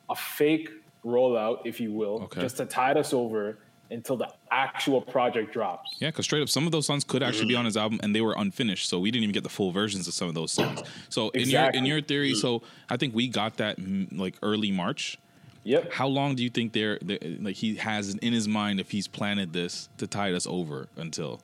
a 0.08 0.16
fake 0.16 0.70
rollout, 1.04 1.60
if 1.64 1.80
you 1.80 1.92
will, 1.92 2.22
Okay. 2.24 2.40
just 2.40 2.56
to 2.58 2.66
tide 2.66 2.96
us 2.96 3.12
over 3.12 3.58
until 3.90 4.16
the 4.16 4.28
actual 4.50 5.00
project 5.00 5.52
drops. 5.52 5.96
Yeah, 6.00 6.08
because 6.08 6.24
straight 6.24 6.42
up, 6.42 6.48
some 6.48 6.66
of 6.66 6.72
those 6.72 6.86
songs 6.86 7.04
could 7.04 7.22
actually 7.22 7.46
be 7.46 7.54
on 7.54 7.64
his 7.64 7.76
album, 7.76 8.00
and 8.02 8.14
they 8.14 8.20
were 8.20 8.34
unfinished, 8.36 8.88
so 8.88 8.98
we 8.98 9.10
didn't 9.10 9.24
even 9.24 9.32
get 9.32 9.44
the 9.44 9.48
full 9.48 9.70
versions 9.70 10.08
of 10.08 10.14
some 10.14 10.28
of 10.28 10.34
those 10.34 10.52
songs. 10.52 10.82
So 11.08 11.30
in 11.30 11.48
your 11.48 11.70
in 11.70 11.86
your 11.86 12.00
theory, 12.00 12.34
so 12.34 12.62
I 12.90 12.96
think 12.96 13.14
we 13.14 13.28
got 13.28 13.58
that 13.58 13.78
mm, 13.78 14.08
like 14.16 14.36
early 14.42 14.72
March. 14.72 15.18
Yep. 15.64 15.92
How 15.92 16.06
long 16.06 16.36
do 16.36 16.44
you 16.44 16.50
think 16.50 16.72
they're, 16.72 16.96
they're 17.02 17.18
like 17.40 17.56
he 17.56 17.74
has 17.74 18.14
in 18.14 18.32
his 18.32 18.46
mind 18.46 18.78
if 18.78 18.92
he's 18.92 19.08
planted 19.08 19.52
this 19.52 19.88
to 19.98 20.06
tide 20.06 20.34
us 20.34 20.46
over 20.46 20.88
until? 20.96 21.40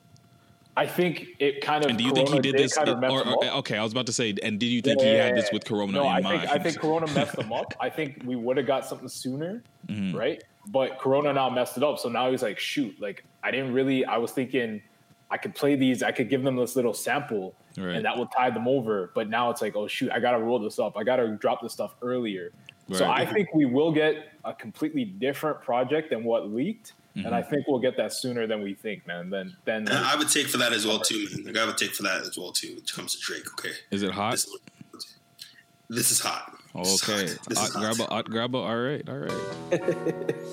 I 0.76 0.86
think 0.86 1.26
it 1.38 1.60
kind 1.60 1.84
of. 1.84 1.90
And 1.90 1.98
do 1.98 2.04
you 2.04 2.12
think 2.12 2.28
he 2.28 2.32
Corona 2.36 2.42
did 2.42 2.56
this? 2.56 2.74
Kind 2.74 2.88
of 2.88 3.02
or, 3.04 3.26
or- 3.26 3.44
okay, 3.58 3.76
I 3.76 3.82
was 3.82 3.92
about 3.92 4.06
to 4.06 4.12
say, 4.12 4.34
and 4.42 4.58
did 4.58 4.66
you 4.66 4.80
think 4.80 5.00
he 5.02 5.08
had 5.08 5.36
this 5.36 5.50
with 5.52 5.64
Corona 5.64 5.92
no, 5.92 6.02
in 6.02 6.06
I 6.08 6.20
mind? 6.20 6.40
think 6.40 6.52
I 6.52 6.58
think 6.58 6.78
Corona 6.78 7.06
messed 7.14 7.36
them 7.36 7.52
up. 7.52 7.74
I 7.80 7.90
think 7.90 8.22
we 8.24 8.36
would 8.36 8.56
have 8.56 8.66
got 8.66 8.86
something 8.86 9.08
sooner, 9.08 9.62
Mhm. 9.88 10.14
right? 10.14 10.42
But 10.68 10.98
Corona 10.98 11.32
now 11.32 11.50
messed 11.50 11.76
it 11.76 11.82
up. 11.82 11.98
So 11.98 12.08
now 12.08 12.30
he's 12.30 12.42
like, 12.42 12.58
shoot, 12.58 12.98
like 13.00 13.24
I 13.42 13.50
didn't 13.50 13.72
really. 13.74 14.04
I 14.06 14.16
was 14.16 14.30
thinking 14.32 14.80
I 15.30 15.36
could 15.36 15.54
play 15.54 15.76
these. 15.76 16.02
I 16.02 16.10
could 16.12 16.30
give 16.30 16.42
them 16.42 16.56
this 16.56 16.74
little 16.74 16.94
sample, 16.94 17.54
Right. 17.76 17.96
and 17.96 18.04
that 18.06 18.16
will 18.16 18.26
tide 18.28 18.54
them 18.54 18.66
over. 18.66 19.10
But 19.14 19.28
now 19.28 19.50
it's 19.50 19.60
like, 19.60 19.76
oh 19.76 19.86
shoot, 19.86 20.10
I 20.10 20.20
got 20.20 20.32
to 20.32 20.38
roll 20.38 20.58
this 20.58 20.78
up. 20.78 20.96
I 20.96 21.04
got 21.04 21.16
to 21.16 21.28
drop 21.36 21.60
this 21.62 21.72
stuff 21.74 21.94
earlier. 22.00 22.50
So 22.92 23.08
I 23.10 23.24
think 23.24 23.54
we 23.54 23.64
will 23.64 23.92
get 23.92 24.32
a 24.44 24.52
completely 24.52 25.04
different 25.04 25.60
project 25.62 26.10
than 26.10 26.24
what 26.24 26.50
leaked. 26.50 26.92
And 27.14 27.26
Mhm. 27.26 27.32
I 27.32 27.42
think 27.42 27.66
we'll 27.68 27.78
get 27.80 27.96
that 27.98 28.12
sooner 28.12 28.46
than 28.46 28.62
we 28.62 28.72
think, 28.74 29.06
man. 29.06 29.28
Then, 29.28 29.54
then 29.66 29.86
And 29.88 29.98
I 30.04 30.16
would 30.16 30.28
take 30.30 30.46
for 30.48 30.56
that 30.58 30.72
as 30.72 30.86
well 30.86 30.98
too, 31.00 31.26
man. 31.32 31.44
Like 31.44 31.56
I 31.58 31.66
would 31.66 31.76
take 31.76 31.94
for 31.94 32.02
that 32.04 32.22
as 32.22 32.38
well 32.38 32.52
too. 32.52 32.68
When 32.68 32.78
it 32.78 32.90
comes 32.92 33.12
to 33.14 33.20
Drake, 33.20 33.46
okay. 33.58 33.74
Is 33.90 34.02
it 34.02 34.12
hot? 34.12 34.32
This, 34.32 34.46
this 35.90 36.10
is 36.12 36.20
hot. 36.20 36.56
This 36.74 36.88
is 36.94 37.02
Okay, 37.08 37.26
hot. 37.34 37.38
This 37.48 37.58
is 37.62 37.74
hot. 37.74 37.80
grab 37.82 38.00
a, 38.00 38.04
hot 38.14 38.30
grab 38.30 38.54
a. 38.54 38.58
All 38.58 38.76
right, 38.76 39.06
all 39.08 39.18
right. 39.18 39.32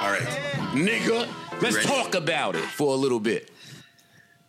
All 0.00 0.10
right, 0.10 0.26
Nigga, 0.72 1.28
let's 1.60 1.76
Ready? 1.76 1.86
talk 1.86 2.14
about 2.16 2.56
it 2.56 2.64
for 2.64 2.92
a 2.92 2.96
little 2.96 3.20
bit. 3.20 3.50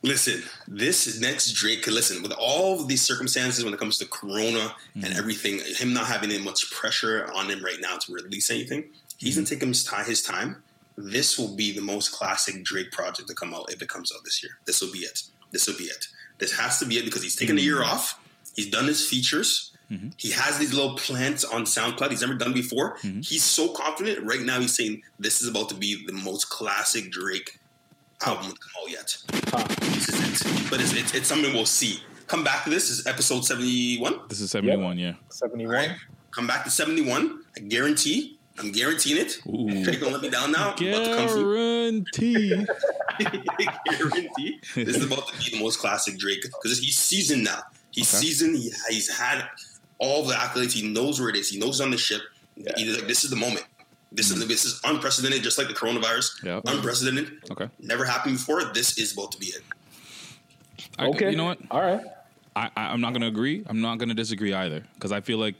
Listen, 0.03 0.43
this 0.67 1.19
next 1.21 1.53
Drake. 1.53 1.87
Listen, 1.87 2.21
with 2.21 2.33
all 2.33 2.83
these 2.83 3.01
circumstances 3.01 3.63
when 3.63 3.73
it 3.73 3.79
comes 3.79 3.97
to 3.99 4.05
Corona 4.05 4.75
and 4.95 5.05
mm. 5.05 5.17
everything, 5.17 5.61
him 5.77 5.93
not 5.93 6.07
having 6.07 6.29
any 6.29 6.43
much 6.43 6.69
pressure 6.71 7.29
on 7.33 7.49
him 7.49 7.63
right 7.63 7.79
now 7.79 7.95
to 7.97 8.13
release 8.13 8.49
anything, 8.51 8.89
he's 9.17 9.35
gonna 9.35 9.45
mm. 9.45 9.49
take 9.49 9.63
him 9.63 9.69
his 9.69 9.85
time. 9.85 10.05
His 10.05 10.21
time. 10.21 10.61
This 10.97 11.39
will 11.39 11.55
be 11.55 11.71
the 11.71 11.81
most 11.81 12.11
classic 12.11 12.63
Drake 12.63 12.91
project 12.91 13.27
to 13.29 13.33
come 13.33 13.53
out 13.53 13.71
if 13.71 13.81
it 13.81 13.89
comes 13.89 14.11
out 14.13 14.23
this 14.23 14.43
year. 14.43 14.51
This 14.65 14.81
will 14.81 14.91
be 14.91 14.99
it. 14.99 15.23
This 15.51 15.67
will 15.67 15.77
be 15.77 15.85
it. 15.85 16.07
This 16.37 16.51
has 16.59 16.79
to 16.79 16.85
be 16.85 16.97
it 16.97 17.05
because 17.05 17.23
he's 17.23 17.35
taken 17.35 17.57
a 17.57 17.61
year 17.61 17.77
mm. 17.77 17.85
off. 17.85 18.19
He's 18.55 18.69
done 18.69 18.85
his 18.85 19.07
features. 19.07 19.71
Mm-hmm. 19.89 20.09
He 20.17 20.31
has 20.31 20.57
these 20.57 20.73
little 20.73 20.95
plants 20.95 21.43
on 21.43 21.63
SoundCloud 21.63 22.09
he's 22.09 22.21
never 22.21 22.33
done 22.33 22.53
before. 22.53 22.97
Mm-hmm. 22.97 23.21
He's 23.21 23.43
so 23.43 23.69
confident. 23.69 24.25
Right 24.25 24.41
now, 24.41 24.59
he's 24.59 24.75
saying 24.75 25.01
this 25.19 25.41
is 25.41 25.47
about 25.47 25.69
to 25.69 25.75
be 25.75 26.05
the 26.05 26.13
most 26.13 26.49
classic 26.49 27.11
Drake 27.11 27.59
album 28.25 28.51
to 28.51 28.57
come 28.57 28.71
out 28.81 28.89
yet. 28.89 29.17
This 29.93 30.09
is 30.09 30.41
it. 30.41 30.69
But 30.69 30.81
it's, 30.81 30.93
it's, 30.93 31.13
it's 31.13 31.27
something 31.27 31.53
we'll 31.53 31.65
see. 31.65 32.01
Come 32.27 32.43
back 32.43 32.63
to 32.63 32.69
this. 32.69 32.89
This 32.89 32.99
is 32.99 33.07
episode 33.07 33.45
71. 33.45 34.21
This 34.29 34.39
is 34.41 34.51
seventy 34.51 34.75
one. 34.77 34.97
Yeah. 34.97 35.13
71. 35.29 35.95
Come 36.31 36.47
back 36.47 36.63
to 36.63 36.69
71. 36.71 37.43
I 37.55 37.59
guarantee. 37.61 38.39
I'm 38.59 38.71
guaranteeing 38.71 39.17
it. 39.25 39.37
Drake 39.83 39.99
don't 39.99 40.13
let 40.13 40.21
me 40.21 40.29
down 40.29 40.51
now. 40.51 40.73
I'm 40.77 40.87
about 40.87 41.05
to 41.05 41.15
come 41.15 41.27
through. 41.27 41.55
Guarantee. 41.55 42.65
guarantee. 43.85 44.59
This 44.75 44.97
is 44.97 45.05
about 45.05 45.27
to 45.27 45.37
be 45.37 45.57
the 45.57 45.59
most 45.63 45.79
classic 45.79 46.17
Drake 46.17 46.41
because 46.43 46.79
he's 46.79 46.97
seasoned 46.97 47.43
now. 47.43 47.59
He's 47.91 48.13
Okay. 48.13 48.25
seasoned. 48.25 48.57
He, 48.57 48.71
he's 48.89 49.09
had 49.15 49.43
all 49.99 50.23
the 50.23 50.33
accolades. 50.33 50.71
He 50.71 50.87
knows 50.87 51.19
where 51.19 51.29
it 51.29 51.35
is. 51.35 51.49
He 51.49 51.59
knows 51.59 51.81
on 51.81 51.91
the 51.91 51.97
ship. 51.97 52.21
He's 52.77 52.95
like, 52.97 53.07
this 53.07 53.23
is 53.23 53.29
the 53.31 53.35
moment. 53.35 53.65
This 54.13 54.29
is 54.31 54.47
this 54.47 54.63
is 54.65 54.79
unprecedented, 54.83 55.41
just 55.43 55.57
like 55.57 55.67
the 55.67 55.73
coronavirus. 55.73 56.43
Yeah. 56.43 56.61
Unprecedented. 56.65 57.43
Okay. 57.51 57.67
Never 57.79 58.05
happened 58.05 58.35
before. 58.35 58.63
This 58.73 58.97
is 58.97 59.13
about 59.13 59.31
to 59.33 59.39
be 59.39 59.47
it. 59.47 59.61
I- 60.99 61.07
Okay. 61.07 61.31
You 61.31 61.37
know 61.37 61.45
what? 61.45 61.59
All 61.71 61.81
right. 61.81 62.01
I, 62.55 62.69
I, 62.77 62.83
I'm 62.93 63.01
not 63.01 63.13
going 63.13 63.21
to 63.21 63.27
agree. 63.27 63.63
I'm 63.65 63.81
not 63.81 63.97
going 63.97 64.09
to 64.09 64.15
disagree 64.15 64.53
either 64.53 64.83
because 64.93 65.11
I 65.11 65.21
feel 65.21 65.39
like 65.39 65.55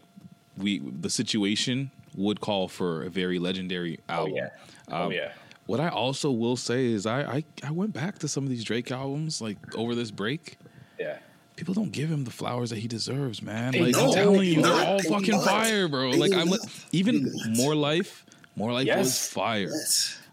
we 0.58 0.80
the 0.80 1.10
situation 1.10 1.90
would 2.16 2.40
call 2.40 2.68
for 2.68 3.04
a 3.04 3.10
very 3.10 3.40
legendary 3.40 4.00
album. 4.08 4.36
yeah. 4.36 4.50
Oh, 4.92 5.06
Um, 5.06 5.12
yeah. 5.12 5.32
What 5.66 5.80
I 5.80 5.88
also 5.90 6.30
will 6.30 6.58
say 6.58 6.86
is 6.88 7.06
I, 7.08 7.22
I 7.24 7.44
I 7.64 7.72
went 7.72 7.94
back 7.94 8.20
to 8.20 8.28
some 8.28 8.44
of 8.44 8.50
these 8.52 8.64
Drake 8.64 8.92
albums 8.92 9.42
like 9.42 9.58
over 9.76 9.96
this 9.96 10.12
break. 10.12 10.58
Yeah. 11.00 11.18
People 11.56 11.74
don't 11.74 11.92
give 11.92 12.10
him 12.12 12.26
the 12.26 12.32
flowers 12.32 12.70
that 12.72 12.80
he 12.80 12.88
deserves, 12.88 13.42
man. 13.42 13.72
They 13.72 13.80
like 13.80 13.96
I'm 13.96 14.02
don't. 14.08 14.14
telling 14.14 14.42
you, 14.44 14.56
They 14.58 14.62
they're 14.62 14.86
all 14.88 14.98
They 15.00 15.10
fucking 15.10 15.32
don't. 15.32 15.46
fire, 15.46 15.88
bro. 15.88 16.12
They 16.12 16.18
Like 16.18 16.34
I'm 16.34 16.48
don't. 16.50 16.86
even 16.92 17.32
more 17.56 17.74
life. 17.76 18.26
More 18.56 18.72
life 18.74 18.86
Yes. 18.86 18.98
was 19.00 19.28
fire. 19.30 19.70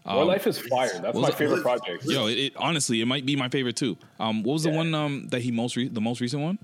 More 0.05 0.21
Um, 0.23 0.27
Life 0.27 0.47
is 0.47 0.57
fire. 0.59 0.89
That's 0.99 1.15
my 1.15 1.27
was- 1.27 1.35
favorite 1.35 1.61
project. 1.61 2.05
Yo, 2.05 2.27
it, 2.27 2.37
it- 2.37 2.53
honestly, 2.55 3.01
it 3.01 3.05
might 3.05 3.25
be 3.25 3.35
my 3.35 3.49
favorite 3.49 3.75
too. 3.75 3.97
Um, 4.19 4.41
what 4.43 4.53
was 4.53 4.63
the 4.63 4.69
one 4.71 4.93
um 4.95 5.27
that 5.29 5.41
he 5.41 5.51
most 5.51 5.75
re- 5.75 5.87
the 5.89 6.01
most 6.01 6.21
recent 6.21 6.41
one? 6.41 6.57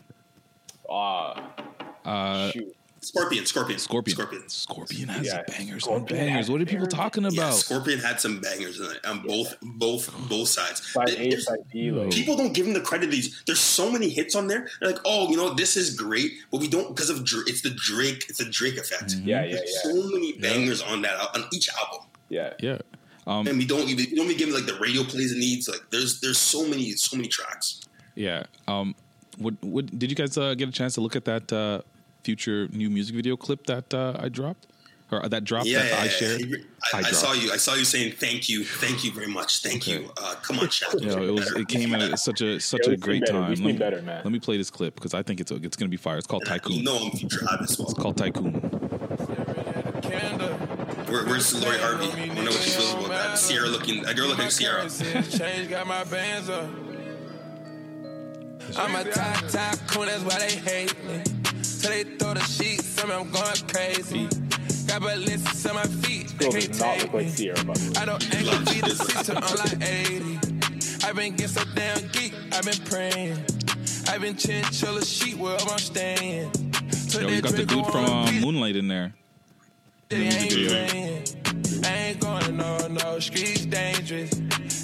Uh, 0.89 1.39
Uh, 2.05 2.51
Scorpion, 3.08 3.45
Scorpion, 3.45 3.80
Scorpion. 3.80 4.16
Scorpion. 4.16 4.49
Scorpion 4.49 5.10
has 5.10 5.26
Yeah. 5.26 5.43
bangers 5.47 5.84
Scorpion 5.84 6.20
on 6.20 6.26
bangers. 6.28 6.49
What 6.51 6.62
are 6.62 6.66
people 6.66 6.88
talking 6.88 7.24
Yeah, 7.24 7.30
about? 7.30 7.53
Scorpion 7.55 7.99
had 7.99 8.20
some 8.20 8.39
bangers 8.39 8.80
in 8.80 8.86
it 8.91 9.05
on 9.05 9.22
both 9.26 9.55
both 9.62 10.12
both 10.30 10.49
sides. 10.49 10.82
Side 10.91 11.08
There- 11.08 11.22
A, 11.22 11.30
there's- 11.30 11.45
side 11.45 11.60
B, 11.72 11.91
like- 11.91 12.12
People 12.12 12.36
don't 12.36 12.53
give 12.53 12.68
him 12.68 12.74
the 12.74 12.82
credit. 12.82 13.12
These 13.12 13.43
there's 13.45 13.60
so 13.60 13.89
many 13.91 14.10
hits 14.10 14.36
on 14.36 14.47
there. 14.47 14.68
They're 14.82 14.91
like, 14.91 15.01
oh, 15.05 15.30
you 15.30 15.38
know, 15.38 15.53
this 15.53 15.78
is 15.78 15.95
great, 15.95 16.34
but 16.51 16.60
we 16.62 16.68
don't 16.68 16.95
because 16.95 17.10
of 17.10 17.24
Dra- 17.24 17.43
it's 17.47 17.62
the 17.62 17.70
Drake. 17.72 18.26
It's 18.30 18.39
the 18.39 18.45
Drake 18.45 18.78
effect. 18.78 19.14
Yeah, 19.24 19.43
yeah, 19.43 19.55
There's 19.55 19.72
yeah. 19.86 19.91
So 19.91 20.10
many 20.10 20.34
bangers 20.34 20.82
on 20.82 21.01
that 21.03 21.16
on 21.36 21.45
each 21.53 21.70
album, 21.70 22.08
Yeah. 22.30 22.53
Yeah. 22.62 22.80
Um, 23.26 23.45
and 23.45 23.58
we 23.58 23.66
don't 23.66 23.89
even 23.89 24.05
we 24.10 24.16
don't 24.16 24.26
even 24.26 24.38
give 24.38 24.47
him 24.49 24.55
like 24.55 24.66
the 24.68 24.80
radio 24.80 25.03
plays 25.03 25.34
it 25.34 25.38
needs. 25.38 25.68
Like 25.68 25.82
there's 25.89 26.20
there's 26.22 26.38
so 26.38 26.66
many 26.66 26.91
so 26.93 27.16
many 27.18 27.28
tracks. 27.28 27.82
Yeah. 28.16 28.43
Um, 28.70 28.95
what 29.38 29.53
what 29.62 29.86
did 29.99 30.10
you 30.10 30.16
guys 30.16 30.38
uh, 30.38 30.53
get 30.55 30.70
a 30.70 30.72
chance 30.72 30.93
to 30.95 31.01
look 31.01 31.16
at 31.16 31.26
that 31.26 31.51
uh, 31.51 31.82
future 32.28 32.67
new 32.73 32.89
music 32.89 33.15
video 33.15 33.38
clip 33.38 33.65
that 33.67 33.93
uh, 33.93 34.25
I 34.25 34.28
dropped 34.28 34.67
or 35.11 35.30
that 35.30 35.43
dropped 35.45 35.67
yeah, 35.67 35.80
that 35.80 35.91
yeah, 35.91 35.97
I 35.97 36.03
yeah. 36.03 36.09
shared? 36.09 36.41
I, 36.93 36.97
I 36.97 37.01
dropped. 37.01 37.15
saw 37.15 37.32
you. 37.32 37.51
I 37.53 37.57
saw 37.57 37.73
you 37.75 37.86
saying 37.86 38.13
thank 38.23 38.49
you, 38.49 38.65
thank 38.65 39.05
you 39.05 39.11
very 39.13 39.32
much, 39.39 39.61
thank 39.61 39.88
you. 39.88 40.11
Uh, 40.17 40.36
come 40.41 40.59
on, 40.59 40.67
chat. 40.67 40.99
You 40.99 41.07
know, 41.07 41.23
it 41.23 41.34
was 41.34 41.49
it 41.53 41.67
came 41.69 41.95
at 41.95 42.19
such 42.19 42.41
a 42.41 42.59
such 42.59 42.86
a 42.88 42.97
great 42.97 43.25
time. 43.25 43.49
Let 43.49 43.59
me, 43.59 43.73
better, 43.73 44.01
man. 44.01 44.21
let 44.25 44.34
me 44.34 44.39
play 44.39 44.57
this 44.57 44.69
clip 44.69 44.95
because 44.95 45.13
I 45.13 45.23
think 45.23 45.39
it's 45.39 45.51
it's 45.51 45.78
gonna 45.78 45.88
be 45.88 45.95
fire. 45.95 46.17
It's 46.17 46.28
called 46.28 46.43
You 46.43 46.49
Tycoon. 46.49 46.84
No, 46.84 46.97
I'm 46.97 47.11
future 47.11 47.45
hot 47.45 47.61
as 47.61 47.80
well. 47.80 47.89
It's 47.89 47.97
called 47.97 48.17
Tycoon. 48.17 48.53
Where, 51.07 51.23
where's 51.25 51.47
Lori 51.63 51.78
Harvey? 51.78 52.11
I 52.11 52.28
wonder 52.36 52.51
what 52.51 52.61
she 52.61 52.71
feels 52.71 52.93
about 52.93 53.07
that. 53.07 53.36
Ciara 53.38 53.69
looking, 53.69 54.05
a 54.05 54.13
girl 54.13 54.28
looking 54.28 54.43
like 54.43 54.53
Ciara. 54.53 54.89
Change 55.39 55.69
got 55.69 55.88
my 55.88 56.03
bands 56.03 56.49
up. 56.49 56.69
I'm 58.75 58.93
a 58.93 59.09
top 59.09 59.47
tycoon, 59.47 60.07
that's 60.07 60.23
why 60.23 60.39
they 60.39 60.55
hate 60.69 61.05
me. 61.05 61.46
So 61.68 61.89
they 61.89 62.03
throw 62.03 62.34
the 62.34 62.41
sheets, 62.41 62.95
tell 62.95 63.07
me 63.07 63.13
I'm 63.15 63.30
going 63.32 63.55
crazy. 63.68 64.28
Got 64.88 65.01
ballistics 65.01 65.65
on 65.65 65.76
my 65.76 65.84
feet, 65.84 66.34
they 66.39 66.45
Girl 66.45 66.51
can't 66.53 66.68
does 66.68 66.80
not 66.80 66.93
take 66.95 67.03
look 67.03 67.13
like 67.13 67.26
me. 67.26 67.32
Ciara, 67.36 67.65
by 67.65 67.74
the 67.74 67.91
way. 67.91 68.01
I 68.01 68.05
don't 68.05 68.36
aim 68.36 68.45
to 68.45 68.74
beat 68.74 68.84
the 68.84 68.95
system, 68.95 69.38
I'm 69.38 69.55
like 69.57 69.89
80. 69.89 71.07
I've 71.07 71.15
been 71.15 71.32
getting 71.36 71.47
so 71.47 71.63
damn 71.76 72.07
geek, 72.09 72.34
I've 72.53 72.63
been 72.63 72.86
praying. 72.86 73.38
I've 74.07 74.22
been 74.22 74.36
chinchilla 74.38 75.03
sheet 75.05 75.38
where 75.38 75.57
I'm 75.59 75.78
staying. 75.78 76.51
So 76.93 77.20
Yo, 77.22 77.28
you 77.28 77.41
got 77.41 77.53
the 77.53 77.65
dude 77.65 77.86
from 77.88 78.05
uh, 78.05 78.32
Moonlight 78.32 78.76
in 78.78 78.88
there. 78.88 79.13
they 80.09 80.18
ain't 80.18 80.51
playing. 80.70 81.24
I 81.84 81.97
ain't 82.09 82.20
going 82.20 82.43
to 82.43 82.51
no, 82.51 82.88
no, 82.88 83.20
streets 83.20 83.65
dangerous. 83.65 84.32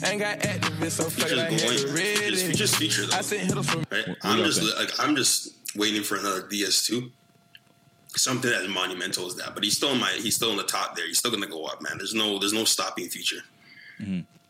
Ain't 0.06 0.20
got 0.20 0.40
activists, 0.40 0.92
so 0.92 1.04
fuck 1.06 1.32
it, 1.32 1.40
I 1.40 1.48
Features 1.50 1.82
hit 1.82 1.86
going. 1.88 1.96
Features, 1.96 2.44
features, 2.44 2.76
feature 2.76 3.06
though. 3.08 3.18
I 3.18 3.22
sent 3.22 3.42
hitters 3.44 3.70
from 3.70 3.84
Right? 3.90 4.06
I'm 4.22 4.44
just 4.44 4.62
like 4.78 5.00
I'm 5.00 5.16
just 5.16 5.62
waiting 5.76 6.04
for 6.04 6.18
another 6.18 6.42
DS2. 6.44 7.12
Something 8.16 8.52
as 8.52 8.68
monumental 8.68 9.26
as 9.26 9.36
that, 9.38 9.56
but 9.56 9.64
he's 9.64 9.76
still 9.76 9.90
in 9.92 10.00
my 10.00 10.12
he's 10.12 10.36
still 10.36 10.52
in 10.52 10.58
the 10.58 10.64
top 10.64 10.96
there. 10.96 11.08
He's 11.08 11.18
still 11.18 11.32
gonna 11.32 11.48
go 11.48 11.66
up, 11.66 11.82
man. 11.82 11.98
There's 11.98 12.14
no 12.14 12.38
there's 12.38 12.54
no 12.54 12.64
stopping 12.64 13.10
future. 13.10 13.42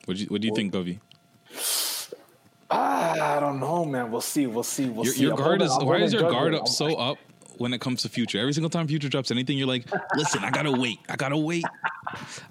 What 0.05 0.17
do 0.17 0.23
you 0.23 0.25
what 0.27 0.41
do 0.41 0.47
you 0.47 0.53
think, 0.55 0.73
Govey? 0.73 0.99
Ah, 2.69 3.37
I 3.37 3.39
don't 3.39 3.59
know, 3.59 3.85
man. 3.85 4.11
We'll 4.11 4.19
see. 4.21 4.47
We'll 4.47 4.63
see. 4.63 4.89
We'll 4.89 5.05
Your, 5.05 5.13
see. 5.13 5.21
your 5.21 5.37
guard 5.37 5.61
is 5.61 5.71
why 5.79 5.97
is 5.97 6.11
your 6.11 6.23
guard 6.29 6.53
up 6.55 6.61
I'm- 6.61 6.67
so 6.67 6.95
up 6.95 7.17
when 7.57 7.73
it 7.73 7.81
comes 7.81 8.01
to 8.03 8.09
future? 8.09 8.39
Every 8.39 8.53
single 8.53 8.69
time 8.69 8.87
future 8.87 9.09
drops 9.09 9.31
anything, 9.31 9.57
you're 9.57 9.67
like, 9.67 9.85
listen, 10.15 10.43
I 10.43 10.49
gotta 10.51 10.71
wait. 10.71 10.99
I 11.09 11.15
gotta 11.15 11.37
wait. 11.37 11.63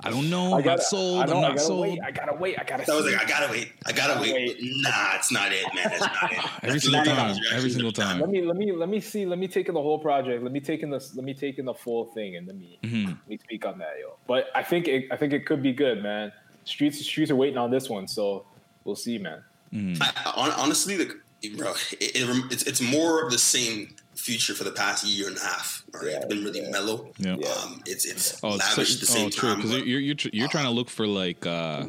I 0.00 0.10
don't 0.10 0.28
know. 0.30 0.54
I 0.54 0.56
I'm 0.58 0.62
gotta, 0.64 0.76
not 0.76 0.82
sold. 0.82 1.18
I 1.18 1.22
I'm 1.22 1.28
not 1.40 1.48
gotta 1.50 1.58
sold. 1.60 1.80
wait. 1.82 2.00
I 2.04 2.10
gotta 2.10 2.34
wait. 2.34 2.58
I 2.58 2.64
gotta. 2.64 2.84
So 2.84 2.94
I 2.94 2.96
was 2.96 3.06
like, 3.12 3.22
I 3.22 3.28
gotta 3.28 3.50
wait. 3.52 3.72
I 3.86 3.92
gotta 3.92 4.20
wait. 4.20 4.56
Nah, 4.60 5.14
it's 5.14 5.30
not 5.30 5.52
it, 5.52 5.64
man. 5.74 5.84
That's 5.88 6.00
not 6.00 6.32
it. 6.32 6.38
Every 6.62 6.70
That's 6.72 6.84
single 6.84 7.04
time. 7.04 7.36
Every 7.52 7.70
single 7.70 7.92
time. 7.92 8.20
Let 8.20 8.28
me 8.30 8.42
let 8.42 8.56
me 8.56 8.72
let 8.72 8.88
me 8.88 9.00
see. 9.00 9.24
Let 9.26 9.38
me 9.38 9.48
take 9.48 9.68
in 9.68 9.74
the 9.74 9.82
whole 9.82 9.98
project. 9.98 10.42
Let 10.42 10.52
me 10.52 10.60
take 10.60 10.82
in 10.82 10.90
this. 10.90 11.14
Let 11.14 11.24
me 11.24 11.34
take 11.34 11.58
in 11.58 11.64
the 11.64 11.74
full 11.74 12.06
thing, 12.06 12.36
and 12.36 12.46
let 12.46 12.56
me 12.56 12.78
Mhm. 12.82 13.06
let 13.08 13.28
me 13.28 13.38
speak 13.38 13.64
on 13.66 13.78
that, 13.78 13.92
yo. 14.00 14.16
But 14.26 14.46
I 14.54 14.62
think 14.62 14.88
it, 14.88 15.06
I 15.12 15.16
think 15.16 15.32
it 15.32 15.46
could 15.46 15.62
be 15.62 15.72
good, 15.72 16.02
man. 16.02 16.32
Streets 16.64 16.98
streets 17.04 17.30
are 17.30 17.36
waiting 17.36 17.58
on 17.58 17.70
this 17.70 17.88
one, 17.88 18.06
so 18.08 18.46
we'll 18.84 18.96
see, 18.96 19.18
man. 19.18 19.42
Mm. 19.72 19.98
I, 20.02 20.54
honestly, 20.58 20.98
like, 20.98 21.12
bro, 21.56 21.72
it, 21.92 22.16
it, 22.16 22.52
it's 22.52 22.62
it's 22.64 22.80
more 22.80 23.24
of 23.24 23.30
the 23.30 23.38
same 23.38 23.94
Future 24.22 24.54
for 24.54 24.62
the 24.62 24.70
past 24.70 25.04
year 25.04 25.26
and 25.26 25.36
a 25.36 25.40
half. 25.40 25.84
All 25.94 26.00
right, 26.00 26.10
it's 26.14 26.26
been 26.26 26.44
really 26.44 26.60
mellow. 26.70 27.10
Yeah. 27.18 27.32
Um, 27.32 27.82
it's 27.86 28.04
it's 28.04 28.38
Oh, 28.44 28.50
lavish 28.50 28.94
at 28.94 29.00
the 29.00 29.06
same 29.06 29.26
oh, 29.26 29.30
true. 29.30 29.48
time. 29.48 29.56
Because 29.62 29.78
you're 29.78 29.98
you're 29.98 30.14
tr- 30.14 30.28
you're 30.32 30.46
trying 30.48 30.66
to 30.66 30.70
look 30.70 30.88
for 30.88 31.08
like 31.08 31.44
uh, 31.44 31.86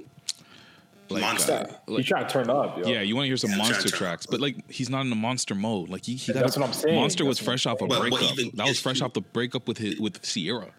like 1.09 1.21
Monster. 1.21 1.67
uh, 1.87 1.95
He's 1.95 2.07
trying 2.07 2.25
to 2.25 2.33
turn 2.33 2.49
up. 2.49 2.79
Yo. 2.79 2.87
Yeah, 2.87 3.01
you 3.01 3.15
want 3.15 3.25
to 3.25 3.27
hear 3.27 3.37
some 3.37 3.51
Yeah, 3.51 3.57
monster 3.57 3.83
to 3.83 3.89
turn 3.89 3.97
tracks, 3.99 4.25
but 4.25 4.39
like 4.41 4.55
he's 4.71 4.89
not 4.89 5.01
in 5.01 5.11
the 5.11 5.15
monster 5.15 5.53
mode. 5.53 5.89
Like 5.89 6.05
he, 6.05 6.15
he 6.15 6.33
got 6.33 6.39
That's 6.41 6.57
a, 6.57 6.59
what 6.61 6.67
I'm 6.69 6.73
saying. 6.73 6.95
Monster 6.95 7.23
was 7.23 7.37
That's 7.37 7.45
what 7.47 7.51
fresh 7.51 7.65
off 7.67 7.81
a 7.81 7.85
But- 7.85 8.09
but 8.09 8.09
breakup. 8.09 8.53
that 8.55 8.65
was 8.67 8.79
fresh 8.79 9.01
off 9.01 9.13
the 9.13 9.21
breakup 9.21 9.67
with 9.67 9.77
his, 9.77 9.99
with 9.99 10.19
Ciara. 10.23 10.71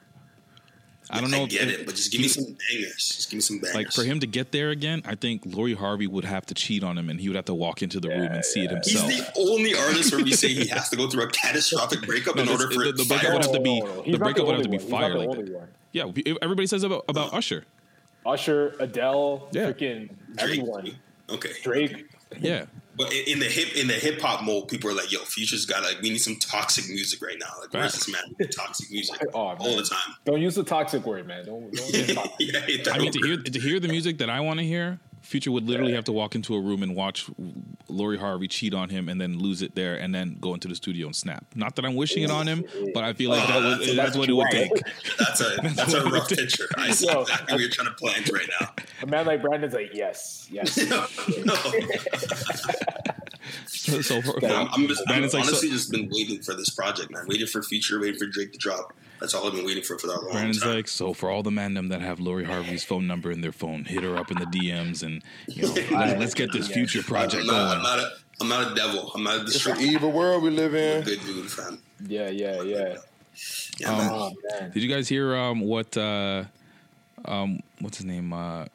I 1.10 1.20
don't 1.20 1.30
know. 1.30 1.40
I 1.40 1.44
if- 1.44 1.50
get 1.50 1.68
if- 1.68 1.80
it, 1.80 1.86
but 1.86 1.94
just 1.96 2.10
give 2.12 2.20
me 2.20 2.28
some 2.28 2.44
bangers. 2.44 3.08
Just 3.16 3.30
give 3.30 3.36
me 3.36 3.40
some 3.42 3.58
bangers. 3.58 3.74
like 3.74 3.92
for 3.92 4.04
him 4.04 4.20
to 4.20 4.26
get 4.26 4.52
there 4.52 4.70
again, 4.70 5.02
I 5.04 5.14
think 5.14 5.42
Lori 5.44 5.74
Harvey 5.74 6.06
would 6.06 6.24
have 6.24 6.46
to 6.46 6.54
cheat 6.54 6.82
on 6.82 6.96
him, 6.96 7.10
and 7.10 7.20
he 7.20 7.28
would 7.28 7.36
have 7.36 7.44
to 7.46 7.54
walk 7.54 7.82
into 7.82 8.00
the 8.00 8.08
room 8.08 8.32
and 8.32 8.44
see 8.44 8.64
it 8.64 8.70
himself. 8.70 9.10
He's 9.10 9.20
the 9.24 9.32
only 9.38 9.74
artist 9.76 10.12
where 10.14 10.24
we 10.24 10.32
say 10.32 10.48
he 10.48 10.66
has 10.68 10.88
to 10.88 10.96
go 10.96 11.08
through 11.08 11.24
a 11.24 11.28
catastrophic 11.30 12.02
breakup 12.06 12.36
in 12.38 12.48
order 12.48 12.70
for 12.70 12.84
the, 12.84 12.92
the 12.92 13.04
breakup 13.04 13.20
fire. 13.26 13.32
would 13.34 13.42
have 13.44 13.52
to 13.52 13.60
be 13.60 13.80
No, 13.80 13.86
no, 13.86 13.94
no. 13.96 14.02
The 14.02 14.10
not 14.10 14.12
the 14.12 14.18
breakup 14.18 14.46
would 14.46 14.54
have 14.56 14.64
to 14.64 14.68
be 14.70 14.78
one. 14.78 14.86
Fire 14.88 15.12
the 15.12 15.18
like 15.18 15.28
only 15.28 15.42
that. 15.44 15.58
one. 15.58 15.68
Yeah, 15.92 16.34
everybody 16.42 16.66
says 16.66 16.82
about, 16.82 17.04
about 17.08 17.32
Usher. 17.34 17.64
Usher, 18.26 18.74
Adele, 18.80 19.48
Yeah. 19.52 19.70
freaking 19.70 20.08
everyone. 20.38 20.96
Okay. 21.28 21.50
Drake. 21.62 22.06
Yeah, 22.40 22.64
But 22.96 23.12
in 23.12 23.34
in 23.34 23.38
the 23.40 23.46
hip 23.46 23.74
in 23.76 23.86
the 23.88 23.94
hip 23.94 24.20
hop 24.20 24.42
mode, 24.44 24.68
people 24.68 24.90
are 24.90 24.94
like, 24.94 25.10
"Yo, 25.10 25.18
Future's 25.20 25.66
got 25.66 25.82
like 25.82 26.00
we 26.02 26.10
need 26.10 26.18
some 26.18 26.36
toxic 26.36 26.88
music 26.88 27.20
right 27.22 27.36
now. 27.40 27.48
Like, 27.60 27.72
where's 27.72 27.92
this 27.94 28.08
man 28.08 28.22
with 28.38 28.54
toxic 28.56 28.90
music 28.90 29.18
Oh, 29.34 29.38
all 29.38 29.56
man. 29.58 29.76
the 29.76 29.82
time?" 29.82 30.14
Don't 30.24 30.40
use 30.40 30.54
the 30.54 30.64
toxic 30.64 31.04
word, 31.04 31.26
man. 31.26 31.46
Don't. 31.46 31.72
don't 31.72 31.94
use 31.94 32.14
toxic. 32.14 32.32
yeah, 32.38 32.92
I 32.92 32.98
mean 32.98 33.12
to 33.12 33.18
hear 33.26 33.36
to 33.36 33.60
hear 33.60 33.80
the 33.80 33.88
music 33.88 34.18
that 34.18 34.30
I 34.30 34.40
want 34.40 34.60
to 34.60 34.64
hear, 34.64 35.00
Future 35.24 35.50
would 35.50 35.66
literally 35.66 35.94
have 35.94 36.04
to 36.04 36.12
walk 36.12 36.34
into 36.34 36.54
a 36.54 36.60
room 36.60 36.82
and 36.82 36.94
watch 36.94 37.28
Lori 37.88 38.18
Harvey 38.18 38.46
cheat 38.46 38.74
on 38.74 38.90
him 38.90 39.08
and 39.08 39.18
then 39.20 39.38
lose 39.38 39.62
it 39.62 39.74
there 39.74 39.96
and 39.96 40.14
then 40.14 40.36
go 40.38 40.52
into 40.52 40.68
the 40.68 40.74
studio 40.74 41.06
and 41.06 41.16
snap. 41.16 41.46
Not 41.54 41.76
that 41.76 41.84
I'm 41.86 41.94
wishing 41.96 42.22
it 42.22 42.30
on 42.30 42.46
him, 42.46 42.62
but 42.92 43.04
I 43.04 43.14
feel 43.14 43.30
like 43.30 43.46
that 43.48 43.56
Oh, 43.56 43.68
would, 43.70 43.80
that's- 43.80 43.96
that's, 43.96 44.16
what 44.18 44.28
it 44.28 44.34
would 44.34 44.50
take. 44.50 44.70
That's 45.18 45.40
a 45.40 45.56
that's, 45.74 45.94
a 45.94 46.04
rough 46.04 46.28
picture. 46.28 46.68
I 46.76 46.90
see 46.90 47.06
Yo. 47.06 47.22
exactly 47.22 47.54
what 47.54 47.60
you're 47.62 47.70
trying 47.70 47.88
to 47.88 47.94
plant 47.94 48.30
right 48.30 48.48
now. 48.60 48.74
A 49.02 49.06
man 49.06 49.24
like 49.26 49.40
Brandon's 49.42 49.72
like, 49.74 49.90
yes, 49.94 50.46
yes. 50.50 50.76
no, 50.88 51.06
no. 51.44 51.54
So, 53.66 54.00
so 54.00 54.22
for, 54.22 54.42
I'm, 54.44 54.68
I'm 54.72 54.88
just, 54.88 55.00
I'm 55.02 55.06
Brandon's 55.06 55.34
like, 55.34 55.44
so- 55.44 55.50
honestly 55.50 55.68
just 55.70 55.90
been 55.90 56.08
waiting 56.10 56.40
for 56.42 56.54
this 56.54 56.70
project, 56.70 57.10
man. 57.10 57.26
Waiting 57.28 57.46
for 57.46 57.62
Future, 57.62 58.00
waiting 58.00 58.18
for 58.18 58.26
Drake 58.26 58.52
to 58.52 58.58
drop. 58.58 58.94
That's 59.20 59.32
all 59.34 59.46
I've 59.46 59.54
been 59.54 59.64
waiting 59.64 59.82
for 59.82 59.98
for 59.98 60.06
that 60.08 60.22
long 60.22 60.32
Brandon's 60.32 60.60
time. 60.60 60.74
like, 60.74 60.88
so 60.88 61.12
for 61.14 61.30
all 61.30 61.42
the 61.42 61.50
mandem 61.50 61.88
that 61.90 62.00
have 62.00 62.20
Lori 62.20 62.44
Harvey's 62.44 62.84
phone 62.84 63.06
number 63.06 63.30
in 63.30 63.40
their 63.40 63.52
phone, 63.52 63.84
hit 63.84 64.02
her 64.02 64.16
up 64.16 64.30
in 64.30 64.38
the 64.38 64.46
DMs 64.46 65.02
and 65.02 65.22
you 65.46 65.62
know, 65.66 65.72
let, 65.98 66.20
us 66.20 66.34
get 66.34 66.52
this 66.52 66.68
future 66.68 67.02
project 67.02 67.42
I'm 67.42 67.46
not, 67.46 67.60
I'm 67.60 67.68
going. 67.68 67.82
not 67.82 67.98
a 68.00 68.10
I'm 68.40 68.48
not 68.48 68.72
a 68.72 68.74
devil. 68.74 69.12
I'm 69.14 69.22
not 69.22 69.36
a 69.36 69.40
It's 69.42 69.46
an 69.50 69.52
destructive. 69.52 69.86
evil 69.86 70.10
world 70.12 70.42
we 70.42 70.50
live 70.50 70.74
in. 70.74 71.04
Good 71.04 71.20
dude, 71.20 71.50
fam. 71.50 71.78
yeah, 72.06 72.28
yeah, 72.28 72.62
yeah. 72.62 72.96
Yeah, 73.78 73.88
Um. 73.88 74.08
Oh 74.12 74.32
man. 74.60 74.70
Did 74.70 74.82
you 74.82 74.88
guys 74.88 75.08
hear 75.08 75.34
um, 75.36 75.60
what 75.60 75.96
uh, 75.96 76.44
um, 77.24 77.60
what's 77.80 77.96
his 77.98 78.06
name 78.06 78.32
uh, 78.32 78.66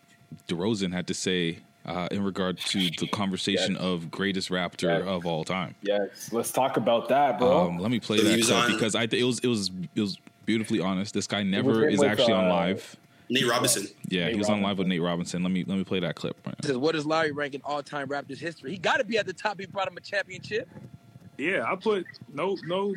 DeRozan 0.48 0.92
had 0.94 1.08
to 1.08 1.14
say 1.14 1.60
uh, 1.86 2.08
in 2.12 2.24
regard 2.24 2.58
to 2.58 2.90
the 3.00 3.08
conversation 3.08 3.76
of 3.78 4.12
greatest 4.12 4.50
Raptor 4.50 5.06
of 5.06 5.26
all 5.26 5.44
time? 5.44 5.76
Yes. 5.82 6.30
Let's 6.32 6.52
talk 6.52 6.78
about 6.78 7.10
that, 7.10 7.40
bro. 7.40 7.68
Um, 7.68 7.80
let 7.80 7.92
me 7.92 8.00
play 8.00 8.18
So 8.18 8.24
that 8.24 8.42
clip 8.42 8.58
on- 8.58 8.72
because 8.72 8.96
I 8.96 9.06
th- 9.06 9.22
it 9.22 9.26
was 9.26 9.40
it 9.40 9.48
was 9.48 9.72
it 9.96 10.02
was 10.02 10.18
beautifully 10.46 10.80
honest. 10.80 11.14
This 11.14 11.28
guy 11.28 11.44
never 11.44 11.88
is 11.88 12.00
with, 12.00 12.10
actually 12.10 12.34
on 12.34 12.46
uh, 12.46 12.50
live. 12.50 12.96
Nate 13.32 13.48
Robinson. 13.48 13.88
Yeah, 14.08 14.26
Nate 14.26 14.34
he 14.34 14.38
was 14.40 14.50
on 14.50 14.62
live 14.62 14.80
with 14.80 14.88
Nate 14.88 15.02
Robinson. 15.02 15.44
Let 15.44 15.52
me 15.52 15.64
let 15.68 15.78
me 15.78 15.84
play 15.84 16.00
that 16.00 16.16
clip. 16.16 16.36
Right 16.46 16.56
now. 16.64 16.68
Says, 16.68 16.78
what 16.78 16.96
does 16.96 17.06
Lowry 17.06 17.32
rank 17.32 17.54
in 17.54 17.62
all-time 17.64 18.08
Raptors 18.08 18.40
history? 18.40 18.72
He 18.72 18.78
got 18.78 18.98
to 18.98 19.04
be 19.04 19.18
at 19.20 19.28
the 19.28 19.34
top. 19.34 19.60
He 19.60 19.68
brought 19.68 19.88
him 19.88 19.98
a 19.98 20.02
championship. 20.02 20.68
Yeah, 21.38 21.64
I 21.66 21.76
put 21.76 22.06
no, 22.34 22.58
no, 22.66 22.94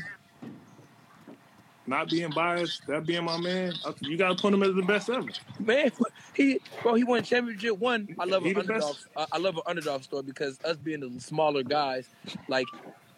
not 1.87 2.11
being 2.11 2.31
biased. 2.31 2.87
That 2.87 3.07
being 3.07 3.25
my 3.25 3.37
man, 3.39 3.75
you 4.01 4.17
got 4.17 4.29
to 4.29 4.35
put 4.35 4.55
him 4.55 4.63
as 4.63 4.75
the 4.75 4.83
best 4.83 5.11
ever. 5.11 5.29
Man, 5.59 5.91
he 6.35 6.61
bro, 6.83 6.95
he 6.95 7.05
won 7.05 7.23
championship 7.23 7.79
one. 7.79 8.09
I 8.19 8.25
love 8.25 8.43
He 8.45 8.51
an 8.51 8.55
the 8.55 8.61
underdog. 8.61 8.97
best. 8.97 9.09
I 9.17 9.27
I 9.33 9.39
love 9.39 9.57
an 9.57 9.63
underdog 9.67 10.03
story 10.03 10.23
because 10.23 10.59
us 10.65 10.77
being 10.77 11.01
the 11.01 11.21
smaller 11.21 11.63
guys, 11.63 12.09
like 12.49 12.67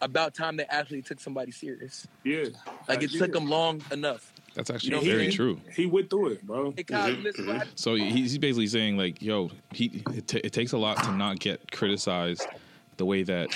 about 0.00 0.34
time 0.34 0.56
they 0.56 0.66
actually 0.68 1.02
took 1.02 1.20
somebody 1.20 1.50
serious. 1.50 2.06
Yeah, 2.24 2.46
Like 2.88 3.02
it 3.02 3.14
I 3.14 3.18
took 3.18 3.32
them 3.32 3.48
long 3.48 3.84
enough. 3.90 4.32
That's 4.54 4.70
actually 4.70 4.90
You 4.90 4.96
know, 4.96 5.02
very 5.02 5.26
he- 5.26 5.32
true. 5.32 5.60
He 5.74 5.86
went 5.86 6.10
through 6.10 6.28
it, 6.28 6.42
bro. 6.46 6.72
Hey, 6.76 6.84
Kyle, 6.84 7.10
Mhm, 7.10 7.22
listen, 7.24 7.46
mhm. 7.46 7.68
So 7.74 7.94
he's 7.96 8.38
basically 8.38 8.66
saying 8.68 8.96
like, 8.96 9.20
yo, 9.20 9.50
he 9.72 10.02
it, 10.14 10.28
ta 10.28 10.38
it 10.44 10.52
takes 10.52 10.72
a 10.72 10.78
lot 10.78 11.02
to 11.04 11.10
not 11.10 11.38
get 11.40 11.72
criticized 11.72 12.48
the 12.96 13.04
way 13.04 13.22
that 13.24 13.50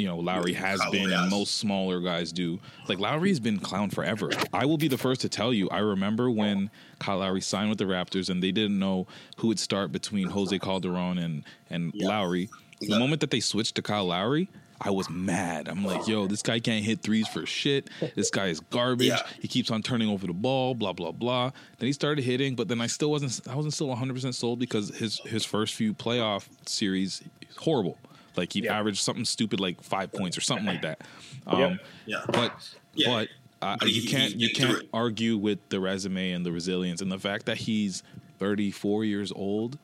you 0.00 0.06
know 0.06 0.18
Lowry 0.18 0.52
has 0.54 0.80
been 0.90 1.10
has. 1.10 1.20
and 1.20 1.30
most 1.30 1.56
smaller 1.56 2.00
guys 2.00 2.32
do. 2.32 2.58
Like 2.88 2.98
Lowry's 2.98 3.38
been 3.40 3.58
clown 3.58 3.90
forever. 3.90 4.30
I 4.52 4.64
will 4.66 4.78
be 4.78 4.88
the 4.88 4.98
first 4.98 5.20
to 5.20 5.28
tell 5.28 5.52
you. 5.52 5.68
I 5.70 5.78
remember 5.78 6.30
when 6.30 6.70
Kyle 6.98 7.18
Lowry 7.18 7.40
signed 7.40 7.68
with 7.68 7.78
the 7.78 7.84
Raptors 7.84 8.30
and 8.30 8.42
they 8.42 8.52
didn't 8.52 8.78
know 8.78 9.06
who 9.36 9.48
would 9.48 9.58
start 9.60 9.92
between 9.92 10.28
Jose 10.28 10.58
Calderon 10.58 11.18
and 11.18 11.44
and 11.68 11.92
Lowry. 11.94 12.48
The 12.80 12.86
Yeah. 12.88 12.98
moment 12.98 13.20
that 13.20 13.30
they 13.30 13.40
switched 13.40 13.74
to 13.76 13.82
Kyle 13.82 14.06
Lowry. 14.06 14.48
I 14.82 14.88
was 14.90 15.10
mad. 15.10 15.68
I'm 15.68 15.84
like, 15.84 16.08
yo, 16.08 16.26
this 16.26 16.40
guy 16.40 16.58
can't 16.58 16.82
hit 16.82 17.02
threes 17.02 17.28
for 17.28 17.44
shit. 17.44 17.90
This 18.16 18.30
guy 18.30 18.46
is 18.46 18.60
garbage. 18.60 19.08
Yeah. 19.08 19.20
He 19.38 19.46
keeps 19.46 19.70
on 19.70 19.82
turning 19.82 20.08
over 20.08 20.26
the 20.26 20.32
ball, 20.32 20.74
blah 20.74 20.94
blah 20.94 21.12
blah. 21.12 21.50
Then 21.78 21.86
he 21.86 21.92
started 21.92 22.24
hitting, 22.24 22.54
but 22.54 22.68
then 22.68 22.80
I 22.80 22.86
still 22.86 23.10
wasn't. 23.10 23.46
I 23.46 23.54
wasn't 23.54 23.74
still 23.74 23.88
100 23.88 24.14
percent 24.14 24.34
sold 24.34 24.58
because 24.58 24.88
his 24.96 25.18
his 25.26 25.44
first 25.44 25.74
few 25.74 25.92
playoff 25.92 26.48
series 26.66 27.22
horrible. 27.58 27.98
Like 28.36 28.52
he 28.52 28.64
Yeah. 28.64 28.78
averaged 28.78 28.98
something 29.00 29.24
stupid 29.24 29.60
like 29.60 29.82
five 29.82 30.12
points 30.12 30.36
or 30.36 30.40
something 30.40 30.66
like 30.66 30.82
that. 30.82 31.00
Um, 31.46 31.60
Yep. 31.60 31.80
Yeah. 32.06 32.24
But 32.28 32.52
Yeah. 32.94 33.08
but 33.08 33.28
uh, 33.66 33.76
But 33.78 33.92
you 33.92 34.08
can't 34.08 34.36
you 34.36 34.50
can't 34.50 34.82
it. 34.82 34.88
argue 34.92 35.36
with 35.36 35.58
the 35.68 35.80
resume 35.80 36.32
and 36.32 36.46
the 36.46 36.52
resilience 36.52 37.00
and 37.02 37.10
the 37.12 37.18
fact 37.18 37.46
that 37.46 37.58
he's 37.58 38.02
34 38.38 39.04
years 39.04 39.32
old, 39.32 39.78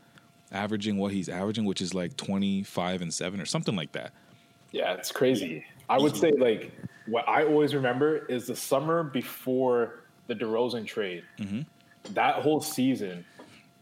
averaging 0.52 0.96
what 0.96 1.12
he's 1.12 1.28
averaging, 1.28 1.64
which 1.64 1.80
is 1.80 1.92
like 1.94 2.16
25 2.16 3.02
and 3.02 3.12
seven 3.12 3.40
or 3.40 3.44
something 3.46 3.76
like 3.76 3.92
that. 3.92 4.12
Yeah, 4.72 4.94
it's 4.94 5.12
crazy. 5.12 5.64
I 5.88 5.98
would 5.98 6.16
say 6.16 6.32
like 6.32 6.72
what 7.06 7.28
I 7.28 7.44
always 7.44 7.74
remember 7.74 8.26
is 8.26 8.46
the 8.46 8.56
summer 8.56 9.02
before 9.02 10.00
the 10.26 10.34
DeRozan 10.34 10.86
trade. 10.86 11.22
Mm-hmm. 11.38 11.60
That 12.14 12.36
whole 12.36 12.60
season, 12.60 13.24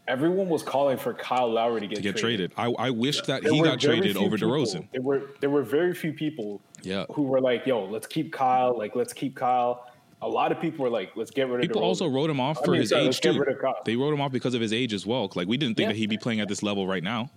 everyone 0.07 0.49
was 0.49 0.63
calling 0.63 0.97
for 0.97 1.13
Kyle 1.13 1.49
Lowry 1.51 1.81
to 1.81 1.87
get, 1.87 1.95
To 1.97 2.01
get 2.01 2.17
traded, 2.17 2.51
I, 2.57 2.67
I 2.77 2.89
wish 2.91 3.21
that 3.21 3.43
There 3.43 3.51
he 3.53 3.61
got 3.61 3.79
traded 3.79 4.17
over 4.17 4.37
people- 4.37 4.49
DeRozan. 4.51 4.87
There 4.91 5.01
were 5.01 5.21
there 5.41 5.49
were 5.49 5.63
very 5.63 5.93
few 5.93 6.13
people 6.13 6.61
Yeah. 6.83 7.05
who 7.11 7.23
were 7.23 7.41
like, 7.41 7.65
"Yo, 7.65 7.85
let's 7.85 8.07
keep 8.07 8.31
Kyle. 8.31 8.77
Like, 8.77 8.95
let's 8.95 9.13
keep 9.13 9.35
Kyle." 9.35 9.87
A 10.21 10.27
lot 10.27 10.51
of 10.51 10.59
people 10.61 10.83
were 10.83 10.89
like, 10.89 11.11
"Let's 11.15 11.31
get 11.31 11.47
rid 11.49 11.55
of." 11.55 11.61
People 11.61 11.81
DeRozan. 11.81 11.85
also 11.85 12.07
wrote 12.07 12.29
him 12.29 12.39
off 12.39 12.59
I 12.61 12.65
for 12.65 12.71
mean, 12.71 12.81
his 12.81 12.89
sorry, 12.91 13.07
age 13.07 13.19
too. 13.19 13.37
rid 13.39 13.49
of 13.49 13.59
Kyle. 13.59 13.81
They 13.85 13.95
wrote 13.95 14.13
him 14.13 14.21
off 14.21 14.31
because 14.31 14.53
of 14.53 14.61
his 14.61 14.71
age 14.73 14.93
as 14.93 15.05
well. 15.05 15.31
Like 15.35 15.47
we 15.47 15.57
didn't 15.57 15.75
think 15.77 15.85
Yeah. 15.87 15.93
that 15.93 15.97
he'd 15.97 16.09
be 16.09 16.17
playing 16.17 16.39
at 16.39 16.47
this 16.47 16.61
level 16.63 16.87
right 16.87 17.03
now. 17.03 17.29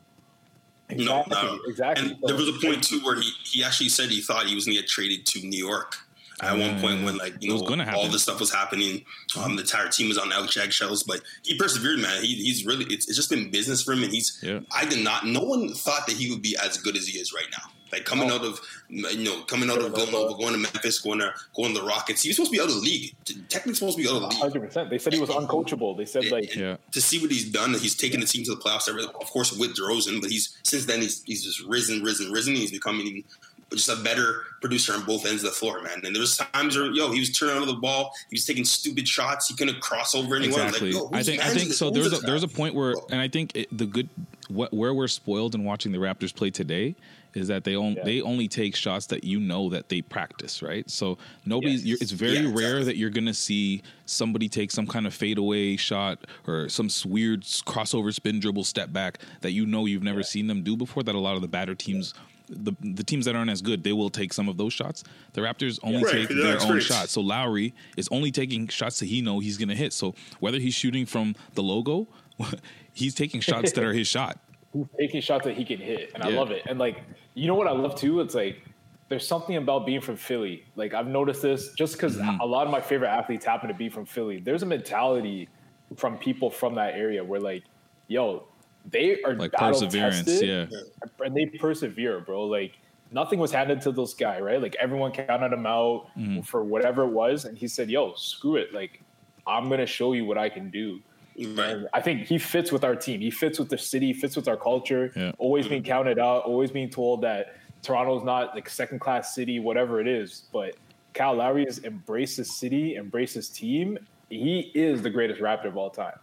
Exactly, 0.91 1.35
no. 1.37 1.59
exactly. 1.67 2.07
And 2.13 2.17
there 2.23 2.35
was 2.37 2.49
a 2.49 2.53
point 2.67 2.83
too 2.83 3.01
where 3.01 3.17
he, 3.21 3.31
he 3.45 3.63
actually 3.63 3.91
said 3.91 4.09
he 4.09 4.23
thought 4.23 4.47
he 4.47 4.55
was 4.55 4.65
gonna 4.65 4.77
get 4.79 4.89
traded 4.89 5.27
to 5.27 5.41
New 5.47 5.59
York. 5.59 5.97
At 6.41 6.57
one 6.57 6.81
point 6.81 7.05
when 7.05 7.17
like 7.17 7.35
you 7.41 7.49
know 7.49 7.61
gonna 7.63 7.85
all 7.85 7.91
happen. 8.03 8.13
this 8.13 8.23
stuff 8.23 8.39
was 8.39 8.53
happening, 8.53 9.05
um, 9.37 9.57
the 9.57 9.63
entire 9.63 9.89
team 9.89 10.09
was 10.09 10.19
on 10.19 10.33
out 10.33 10.57
eggshells, 10.57 11.03
but 11.03 11.21
he 11.43 11.57
persevered, 11.59 11.99
man. 11.99 12.23
He, 12.23 12.35
he's 12.35 12.65
really 12.65 12.85
it's, 12.85 13.09
it's 13.09 13.17
just 13.17 13.31
been 13.31 13.51
business 13.51 13.83
for 13.83 13.93
him, 13.93 14.05
and 14.05 14.13
he's. 14.13 14.39
Yeah. 14.43 14.61
I 14.73 14.85
did 14.85 15.03
not. 15.03 15.27
No 15.27 15.41
one 15.41 15.69
thought 15.75 16.07
that 16.07 16.17
he 16.17 16.31
would 16.31 16.43
be 16.43 16.57
as 16.63 16.77
good 16.79 16.97
as 16.97 17.09
he 17.09 17.19
is 17.19 17.33
right 17.33 17.47
now. 17.51 17.73
Like 17.91 18.05
coming 18.05 18.31
out 18.31 18.45
of 18.45 18.61
you 18.89 19.25
know 19.25 19.43
coming 19.45 19.71
out 19.71 19.79
of 19.79 19.93
Villanova, 19.95 20.35
going 20.39 20.53
to 20.53 20.59
Memphis, 20.59 21.01
going 21.01 21.21
to 21.21 21.33
going 21.57 21.75
to 21.75 21.81
the 21.81 21.87
Rockets. 21.87 22.23
He 22.23 22.29
was 22.29 22.37
supposed 22.37 22.53
to 22.53 22.57
be 22.57 22.63
out 22.63 22.69
of 22.69 22.75
the 22.75 22.81
league. 22.83 23.15
Technically 23.49 23.75
supposed 23.75 23.97
to 23.97 24.03
be 24.03 24.09
out 24.09 24.17
of 24.17 24.23
the 24.23 24.29
league. 24.29 24.39
Hundred 24.39 24.61
percent. 24.61 24.91
They 24.91 24.99
said 24.99 25.15
he 25.15 25.21
was 25.21 25.31
uncoachable. 25.31 25.97
They 25.97 26.05
said 26.05 26.31
like, 26.31 26.55
Yeah. 26.55 26.77
to 26.93 27.01
see 27.01 27.19
what 27.21 27.31
he's 27.31 27.51
done, 27.51 27.73
he's 27.75 27.97
taken 27.97 28.21
the 28.21 28.27
team 28.27 28.45
to 28.45 28.55
the 28.55 28.61
playoffs. 28.61 28.89
Of 28.89 29.31
course, 29.31 29.53
with 29.53 29.75
DeRozan, 29.75 30.21
but 30.21 30.31
he's 30.31 30.57
since 30.63 30.85
then 30.85 31.01
he's 31.01 31.23
he's 31.25 31.43
just 31.43 31.65
risen, 31.65 32.03
risen, 32.03 32.31
risen. 32.31 32.55
He's 32.55 32.71
becoming 32.71 33.25
just 33.73 33.89
a 33.89 33.97
better 33.97 34.45
producer 34.61 34.93
on 34.95 35.05
both 35.05 35.27
ends 35.27 35.45
of 35.45 35.51
the 35.51 35.55
floor, 35.57 35.83
man. 35.83 36.01
And 36.05 36.15
there 36.15 36.21
was 36.21 36.37
times 36.37 36.77
where 36.77 36.87
yo, 36.87 37.13
he 37.13 37.21
was 37.21 37.31
turning 37.31 37.57
over 37.57 37.67
the 37.67 37.75
ball, 37.75 38.13
he 38.31 38.35
was 38.35 38.45
taking 38.47 38.65
stupid 38.65 39.07
shots, 39.07 39.49
he 39.49 39.55
couldn't 39.55 39.81
cross 39.81 40.15
over 40.15 40.37
anyone. 40.37 40.61
Exactly. 40.61 40.93
Like, 40.93 41.03
yo, 41.03 41.11
I 41.13 41.23
think 41.23 41.45
I 41.45 41.51
think 41.51 41.73
so. 41.73 41.91
There's 41.91 42.13
a 42.13 42.19
there's 42.19 42.43
a 42.43 42.49
point 42.49 42.75
where, 42.75 42.95
and 43.11 43.21
I 43.21 43.29
think 43.29 43.55
it, 43.55 43.69
the 43.77 43.87
good 43.87 44.09
what, 44.49 44.73
where 44.73 44.95
we're 44.95 45.09
spoiled 45.09 45.55
in 45.55 45.65
watching 45.65 45.93
the 45.93 45.99
Raptors 45.99 46.35
play 46.35 46.51
today 46.51 46.97
is 47.35 47.49
that 47.49 47.63
they 47.63 47.77
only 47.77 47.97
Yeah. 47.99 48.05
they 48.05 48.21
only 48.23 48.49
take 48.49 48.75
shots 48.75 49.07
that 49.09 49.23
you 49.23 49.39
know 49.39 49.69
that 49.69 49.91
they 49.91 50.01
practice, 50.01 50.63
right? 50.63 50.89
So 50.91 51.19
nobody's. 51.45 51.85
Yes. 51.85 51.87
You're, 51.87 51.99
it's 52.01 52.11
very 52.13 52.39
Yeah, 52.39 52.45
rare 52.47 52.79
exactly. 52.79 52.85
that 52.85 52.97
you're 52.97 53.11
gonna 53.11 53.35
see 53.35 53.83
somebody 54.07 54.49
take 54.49 54.71
some 54.71 54.87
kind 54.87 55.07
of 55.07 55.13
fadeaway 55.13 55.77
shot 55.77 56.25
or 56.47 56.71
some 56.71 56.89
weird 57.05 57.43
crossover 57.43 58.15
spin 58.15 58.41
dribble 58.41 58.65
step 58.65 58.93
back 58.95 59.19
that 59.43 59.53
you 59.53 59.67
know 59.67 59.85
you've 59.85 60.03
never 60.03 60.23
seen 60.23 60.47
them 60.47 60.63
do 60.63 60.75
before. 60.75 61.03
That 61.03 61.15
a 61.15 61.19
lot 61.19 61.37
of 61.37 61.43
the 61.43 61.49
batter 61.49 61.75
teams. 61.75 62.15
The, 62.49 62.73
the 62.81 63.05
teams 63.05 63.25
that 63.27 63.37
aren't 63.37 63.51
as 63.51 63.63
good, 63.63 63.85
they 63.85 63.93
will 63.93 64.11
take 64.11 64.33
some 64.33 64.49
of 64.49 64.57
those 64.57 64.73
shots. 64.73 65.05
The 65.35 65.41
Raptors 65.43 65.79
only 65.83 66.03
Right, 66.05 66.13
take 66.13 66.29
they're 66.29 66.59
their 66.59 66.63
own 66.63 66.81
shots. 66.81 67.13
So 67.13 67.21
Lowry 67.21 67.75
is 67.97 68.09
only 68.11 68.31
taking 68.31 68.69
shots 68.69 68.99
that 69.01 69.07
he 69.07 69.21
know 69.21 69.39
he's 69.39 69.57
going 69.59 69.69
to 69.69 69.75
hit. 69.75 69.93
So 69.93 70.15
whether 70.41 70.59
he's 70.59 70.75
shooting 70.75 71.07
from 71.07 71.35
the 71.55 71.63
logo, 71.63 72.09
he's 72.93 73.15
taking 73.15 73.41
shots 73.41 73.73
that 73.73 73.85
are 73.85 73.93
his 73.93 74.09
shot. 74.09 74.39
he's 74.73 74.87
taking 74.99 75.21
shots 75.21 75.45
that 75.45 75.57
he 75.57 75.65
can 75.65 75.79
hit, 75.79 76.13
and 76.15 76.23
I 76.23 76.29
love 76.29 76.51
it. 76.51 76.63
And 76.67 76.79
like, 76.79 77.03
you 77.35 77.47
know 77.47 77.55
what 77.55 77.67
I 77.69 77.73
love 77.73 77.95
too? 77.95 78.21
It's 78.21 78.35
like 78.35 78.63
there's 79.09 79.27
something 79.27 79.57
about 79.57 79.87
being 79.87 80.01
from 80.01 80.17
Philly. 80.17 80.65
Like 80.77 80.93
I've 80.95 81.07
noticed 81.07 81.43
this 81.43 81.73
just 81.75 81.95
because 81.95 82.17
Mm-hmm. 82.17 82.41
a 82.41 82.47
lot 82.47 82.67
of 82.67 82.71
my 82.73 82.81
favorite 82.81 83.09
athletes 83.09 83.45
happen 83.45 83.69
to 83.69 83.75
be 83.75 83.89
from 83.89 84.05
Philly. 84.05 84.41
There's 84.41 84.63
a 84.63 84.67
mentality 84.67 85.49
from 85.97 86.19
people 86.19 86.51
from 86.51 86.75
that 86.75 86.95
area 86.95 87.25
where 87.25 87.41
like, 87.41 87.65
yo, 88.09 88.47
they 88.91 89.23
are 89.23 89.35
Like 89.35 89.53
battle 89.53 89.81
perseverance, 89.81 90.25
tested, 90.25 90.71
yeah. 90.71 90.79
and 91.25 91.37
they 91.37 91.47
persevere, 91.47 92.21
bro. 92.21 92.45
Like 92.45 92.73
nothing 93.13 93.39
was 93.39 93.53
handed 93.53 93.81
to 93.83 93.93
this 93.93 94.15
guy, 94.15 94.41
right? 94.41 94.61
Like 94.61 94.77
everyone 94.79 95.13
counted 95.13 95.53
him 95.53 95.67
out 95.67 96.09
Mhm. 96.17 96.45
for 96.47 96.63
whatever 96.65 97.03
it 97.05 97.09
was, 97.13 97.45
and 97.45 97.57
he 97.57 97.69
said, 97.69 97.91
"Yo, 97.91 98.15
screw 98.15 98.57
it. 98.57 98.73
Like 98.75 99.03
I'm 99.47 99.69
gonna 99.69 99.87
show 99.87 100.13
you 100.13 100.25
what 100.25 100.39
I 100.39 100.49
can 100.49 100.71
do." 100.71 101.01
And 101.39 101.89
I 101.95 102.01
think 102.01 102.27
he 102.27 102.37
fits 102.37 102.73
with 102.73 102.83
our 102.83 102.97
team. 102.97 103.21
He 103.21 103.31
fits 103.31 103.59
with 103.61 103.69
the 103.69 103.79
city. 103.79 104.13
Fits 104.13 104.35
with 104.35 104.49
our 104.49 104.57
culture. 104.57 105.13
Yeah. 105.15 105.33
Always 105.39 105.69
being 105.69 105.85
counted 105.85 106.19
out. 106.19 106.43
Always 106.45 106.73
being 106.73 106.91
told 106.91 107.23
that 107.23 107.55
Toronto's 107.83 108.25
not 108.25 108.57
like 108.57 108.69
second 108.69 108.99
class 108.99 109.35
city, 109.37 109.61
whatever 109.61 110.01
it 110.01 110.09
is. 110.09 110.49
But 110.53 110.75
Kyle 111.15 111.35
Lowry 111.35 111.65
has 111.65 111.83
embraced 111.85 112.37
his 112.39 112.55
city, 112.57 112.97
embraced 112.97 113.35
his 113.35 113.49
team. 113.49 113.99
He 114.29 114.73
is 114.75 115.01
the 115.01 115.11
greatest 115.11 115.41
Raptor 115.41 115.67
of 115.67 115.77
all 115.77 115.91
time. 115.91 116.19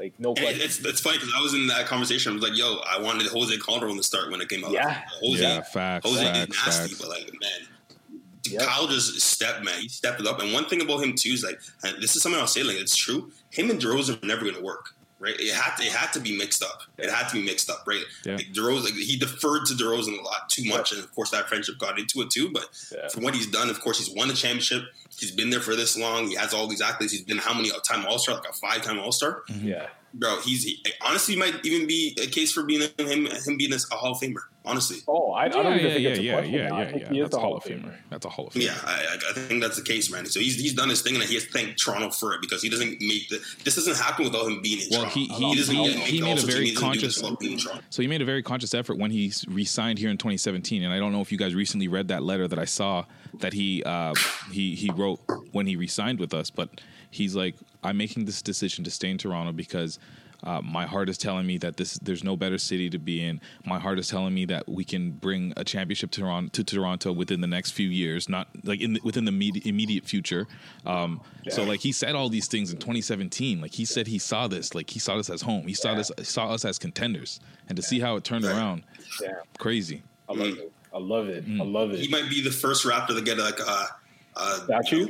Like 0.00 0.18
no 0.18 0.34
Hey, 0.34 0.42
question. 0.44 0.60
it's 0.62 0.78
it's 0.80 1.00
funny 1.00 1.18
because 1.18 1.32
I 1.36 1.42
was 1.42 1.52
in 1.52 1.66
that 1.66 1.84
conversation. 1.86 2.32
I 2.32 2.34
was 2.36 2.42
like, 2.42 2.56
"Yo, 2.56 2.78
I 2.88 2.98
wanted 2.98 3.26
Jose 3.26 3.54
Calderon 3.58 3.96
to 3.98 4.02
start 4.02 4.30
when 4.30 4.40
it 4.40 4.48
came 4.48 4.64
out." 4.64 4.72
Yeah. 4.72 5.02
Jose, 5.20 5.42
Yeah, 5.42 5.60
facts, 5.60 6.08
Jose 6.08 6.24
facts, 6.24 6.38
is 6.56 6.66
nasty, 6.66 6.94
facts. 6.94 7.00
but 7.00 7.08
like, 7.10 7.30
man, 7.40 8.58
Kyle 8.66 8.86
just 8.86 9.20
stepped, 9.20 9.62
man. 9.62 9.78
He 9.80 9.88
stepped 9.88 10.18
it 10.20 10.26
up. 10.26 10.40
And 10.40 10.52
one 10.54 10.64
thing 10.64 10.80
about 10.80 11.02
him 11.04 11.14
too 11.14 11.30
is 11.30 11.44
like, 11.44 11.60
and 11.84 12.00
this 12.02 12.16
is 12.16 12.22
something 12.22 12.40
I'll 12.40 12.46
say, 12.46 12.62
like, 12.62 12.76
it's 12.78 12.96
true. 12.96 13.30
Him 13.50 13.68
and 13.70 13.78
DeRozan 13.80 14.22
are 14.22 14.26
never 14.26 14.42
going 14.42 14.54
to 14.54 14.62
work. 14.62 14.94
Right, 15.22 15.38
it 15.38 15.52
had 15.52 15.76
to. 15.76 15.82
It 15.84 15.92
had 15.92 16.14
to 16.14 16.20
be 16.20 16.34
mixed 16.34 16.62
up. 16.62 16.80
It 16.96 17.10
had 17.10 17.28
to 17.28 17.34
be 17.34 17.44
mixed 17.44 17.68
up, 17.68 17.84
right? 17.86 18.02
Yeah. 18.24 18.36
Like 18.36 18.54
DeRozan, 18.54 18.84
like, 18.84 18.94
he 18.94 19.18
deferred 19.18 19.66
to 19.66 19.74
DeRozan 19.74 20.18
a 20.18 20.22
lot 20.22 20.48
too 20.48 20.64
much, 20.64 20.92
and 20.92 21.04
of 21.04 21.14
course 21.14 21.30
that 21.32 21.46
friendship 21.46 21.78
got 21.78 21.98
into 21.98 22.22
it 22.22 22.30
too. 22.30 22.50
But 22.50 22.74
for 23.12 23.20
what 23.20 23.34
he's 23.34 23.46
done, 23.46 23.68
of 23.68 23.80
course, 23.82 23.98
he's 23.98 24.08
won 24.16 24.30
a 24.30 24.32
championship. 24.32 24.84
He's 25.18 25.30
been 25.30 25.50
there 25.50 25.60
for 25.60 25.76
this 25.76 25.98
long. 25.98 26.28
He 26.28 26.36
has 26.36 26.54
all 26.54 26.66
these 26.66 26.80
accolades. 26.80 27.10
He's 27.10 27.22
been 27.22 27.36
how 27.36 27.52
many 27.52 27.70
uh, 27.70 27.80
time 27.80 28.06
All 28.06 28.18
Star? 28.18 28.36
Like 28.36 28.48
a 28.48 28.52
five 28.54 28.80
time 28.80 28.98
All 28.98 29.12
Star. 29.12 29.42
Mm-hmm. 29.50 29.68
Yeah. 29.68 29.88
Bro, 30.14 30.40
he's 30.40 30.64
he, 30.64 30.82
honestly 31.02 31.36
might 31.36 31.64
even 31.64 31.86
be 31.86 32.16
a 32.20 32.26
case 32.26 32.50
for 32.50 32.62
being 32.62 32.88
him 32.98 33.26
him 33.26 33.56
being 33.58 33.72
a 33.72 33.94
Hall 33.94 34.12
of 34.12 34.18
Famer. 34.18 34.44
Honestly, 34.70 34.98
Oh, 35.08 35.32
I, 35.32 35.44
I 35.44 35.48
don't 35.48 35.64
Yeah, 35.64 35.74
even 35.74 35.84
yeah, 35.86 35.92
think 35.92 36.02
yeah, 36.04 36.10
it's 36.10 36.18
a 36.18 36.22
yeah, 36.22 36.32
question. 36.34 36.54
yeah, 36.54 36.68
now. 36.68 36.76
I 36.76 36.82
yeah, 36.82 37.08
yeah. 37.12 37.22
That's 37.24 37.36
a 37.36 37.40
Hall 37.40 37.56
of 37.56 37.64
Famer. 37.64 37.94
That's 38.08 38.24
a 38.26 38.28
Hall 38.28 38.46
of 38.46 38.52
Famer. 38.54 38.64
yeah, 38.66 38.78
I, 38.84 38.92
I- 38.92 39.30
I 39.30 39.32
think 39.32 39.62
that's 39.62 39.76
the 39.76 39.82
case, 39.82 40.10
man. 40.10 40.26
So 40.26 40.38
he's 40.40 40.56
he's 40.56 40.74
done 40.74 40.88
his 40.88 41.02
thing, 41.02 41.14
and 41.16 41.24
he 41.24 41.34
has 41.34 41.44
to 41.44 41.50
thank 41.50 41.76
Toronto 41.76 42.10
for 42.10 42.34
it 42.34 42.40
because 42.40 42.62
he 42.62 42.68
doesn't 42.68 43.00
make 43.00 43.28
the. 43.28 43.40
This 43.64 43.74
doesn't 43.74 43.96
happen 43.96 44.24
without 44.24 44.46
him 44.46 44.60
being 44.62 44.80
in 44.80 44.86
Well, 44.90 45.00
Toronto. 45.02 45.18
he 45.18 45.26
he, 45.26 45.56
doesn't 45.56 45.74
he, 45.74 45.86
get 45.88 45.96
make 45.96 46.04
he 46.06 46.22
made 46.22 46.38
a 46.38 46.42
very 46.42 46.66
He 46.66 46.74
doesn't 46.74 46.92
do 46.92 47.00
this 47.00 47.18
conscious. 47.18 47.22
without 47.22 47.40
being 47.40 47.52
in 47.54 47.58
Toronto. 47.58 47.82
So 47.90 48.02
he 48.02 48.08
made 48.08 48.22
a 48.22 48.24
very 48.24 48.42
conscious 48.42 48.72
effort 48.74 48.96
when 48.98 49.10
he 49.10 49.28
s- 49.28 49.44
re-signed 49.48 49.98
here 49.98 50.10
in 50.10 50.16
2017, 50.18 50.82
and 50.84 50.92
I 50.92 50.98
don't 50.98 51.12
know 51.12 51.20
if 51.20 51.32
you 51.32 51.38
guys 51.38 51.54
recently 51.54 51.88
read 51.88 52.08
that 52.08 52.22
letter 52.22 52.46
that 52.48 52.58
I 52.58 52.64
saw 52.64 53.04
that 53.40 53.52
he 53.52 53.82
uh, 53.84 54.14
he 54.52 54.74
he 54.74 54.90
wrote 54.90 55.20
when 55.52 55.66
he 55.66 55.76
re-signed 55.76 56.18
with 56.20 56.32
us. 56.34 56.50
But 56.50 56.80
he's 57.10 57.34
like, 57.34 57.56
I'm 57.82 57.96
making 57.96 58.24
this 58.26 58.40
decision 58.42 58.84
to 58.84 58.90
stay 58.90 59.10
in 59.10 59.18
Toronto 59.18 59.52
because. 59.52 59.98
Uh, 60.42 60.60
my 60.62 60.86
heart 60.86 61.08
is 61.08 61.18
telling 61.18 61.46
me 61.46 61.58
that 61.58 61.76
this 61.76 61.94
there's 61.98 62.24
no 62.24 62.36
better 62.36 62.58
city 62.58 62.88
to 62.90 62.98
be 62.98 63.22
in. 63.24 63.40
My 63.64 63.78
heart 63.78 63.98
is 63.98 64.08
telling 64.08 64.34
me 64.34 64.44
that 64.46 64.68
we 64.68 64.84
can 64.84 65.12
bring 65.12 65.52
a 65.56 65.64
championship 65.64 66.10
to 66.12 66.20
Toronto, 66.20 66.50
to 66.52 66.64
Toronto 66.64 67.12
within 67.12 67.40
the 67.40 67.46
next 67.46 67.72
few 67.72 67.88
years, 67.88 68.28
not 68.28 68.48
like 68.64 68.80
in 68.80 68.94
the, 68.94 69.00
within 69.04 69.24
the 69.24 69.30
immediate, 69.30 69.66
immediate 69.66 70.04
future. 70.04 70.46
Um, 70.86 71.20
So 71.48 71.64
like 71.64 71.80
he 71.80 71.92
said 71.92 72.14
all 72.14 72.28
these 72.28 72.46
things 72.46 72.70
in 72.72 72.78
2017. 72.78 73.60
Like 73.60 73.72
he 73.72 73.84
said 73.84 74.06
he 74.06 74.18
saw 74.18 74.46
this, 74.48 74.74
like 74.74 74.88
he 74.90 74.98
saw 74.98 75.16
this 75.16 75.28
as 75.30 75.42
home. 75.42 75.66
He 75.66 75.74
saw 75.74 75.94
this 75.94 76.10
saw 76.22 76.50
us 76.50 76.64
as 76.64 76.78
contenders, 76.78 77.40
and 77.68 77.76
to 77.76 77.82
see 77.82 78.00
how 78.00 78.16
it 78.16 78.24
turned 78.24 78.44
around, 78.44 78.84
Yeah. 79.22 79.30
crazy. 79.58 80.02
I 80.28 80.32
love 80.34 80.46
it. 80.58 80.72
I 80.94 80.98
love 80.98 81.28
it. 81.28 81.44
I 81.44 81.48
Mm. 81.48 81.72
love 81.72 81.90
He 81.92 82.08
might 82.08 82.28
be 82.30 82.40
the 82.40 82.50
first 82.50 82.84
Raptor 82.84 83.14
to 83.16 83.20
get 83.22 83.38
like 83.38 83.58
a, 83.58 83.88
a 84.36 84.56
Statue? 84.64 85.08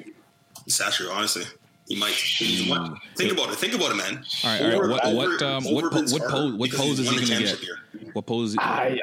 statue. 0.69 1.09
Honestly, 1.11 1.45
he 1.91 1.97
might. 1.97 2.13
He's 2.13 2.69
one- 2.71 2.97
Think 3.17 3.33
about 3.33 3.51
it. 3.51 3.57
Think 3.57 3.75
about 3.75 3.91
it, 3.91 3.97
man. 3.97 4.25
All 4.45 4.51
right, 4.51 4.63
all 4.63 4.81
right. 4.81 4.91
What 4.91 5.05
over- 5.05 5.17
what 5.17 5.43
um, 5.43 5.65
what 5.65 5.91
po- 5.93 6.03
what 6.03 6.23
Carter 6.23 6.31
pose 6.31 6.53
what 6.55 6.71
pose 6.71 6.99
is 7.01 7.11
he 7.11 7.17
gonna 7.17 7.27
get? 7.43 7.59
here. 7.59 7.79
What 8.13 8.27
pose? 8.27 8.57
I, 8.59 8.99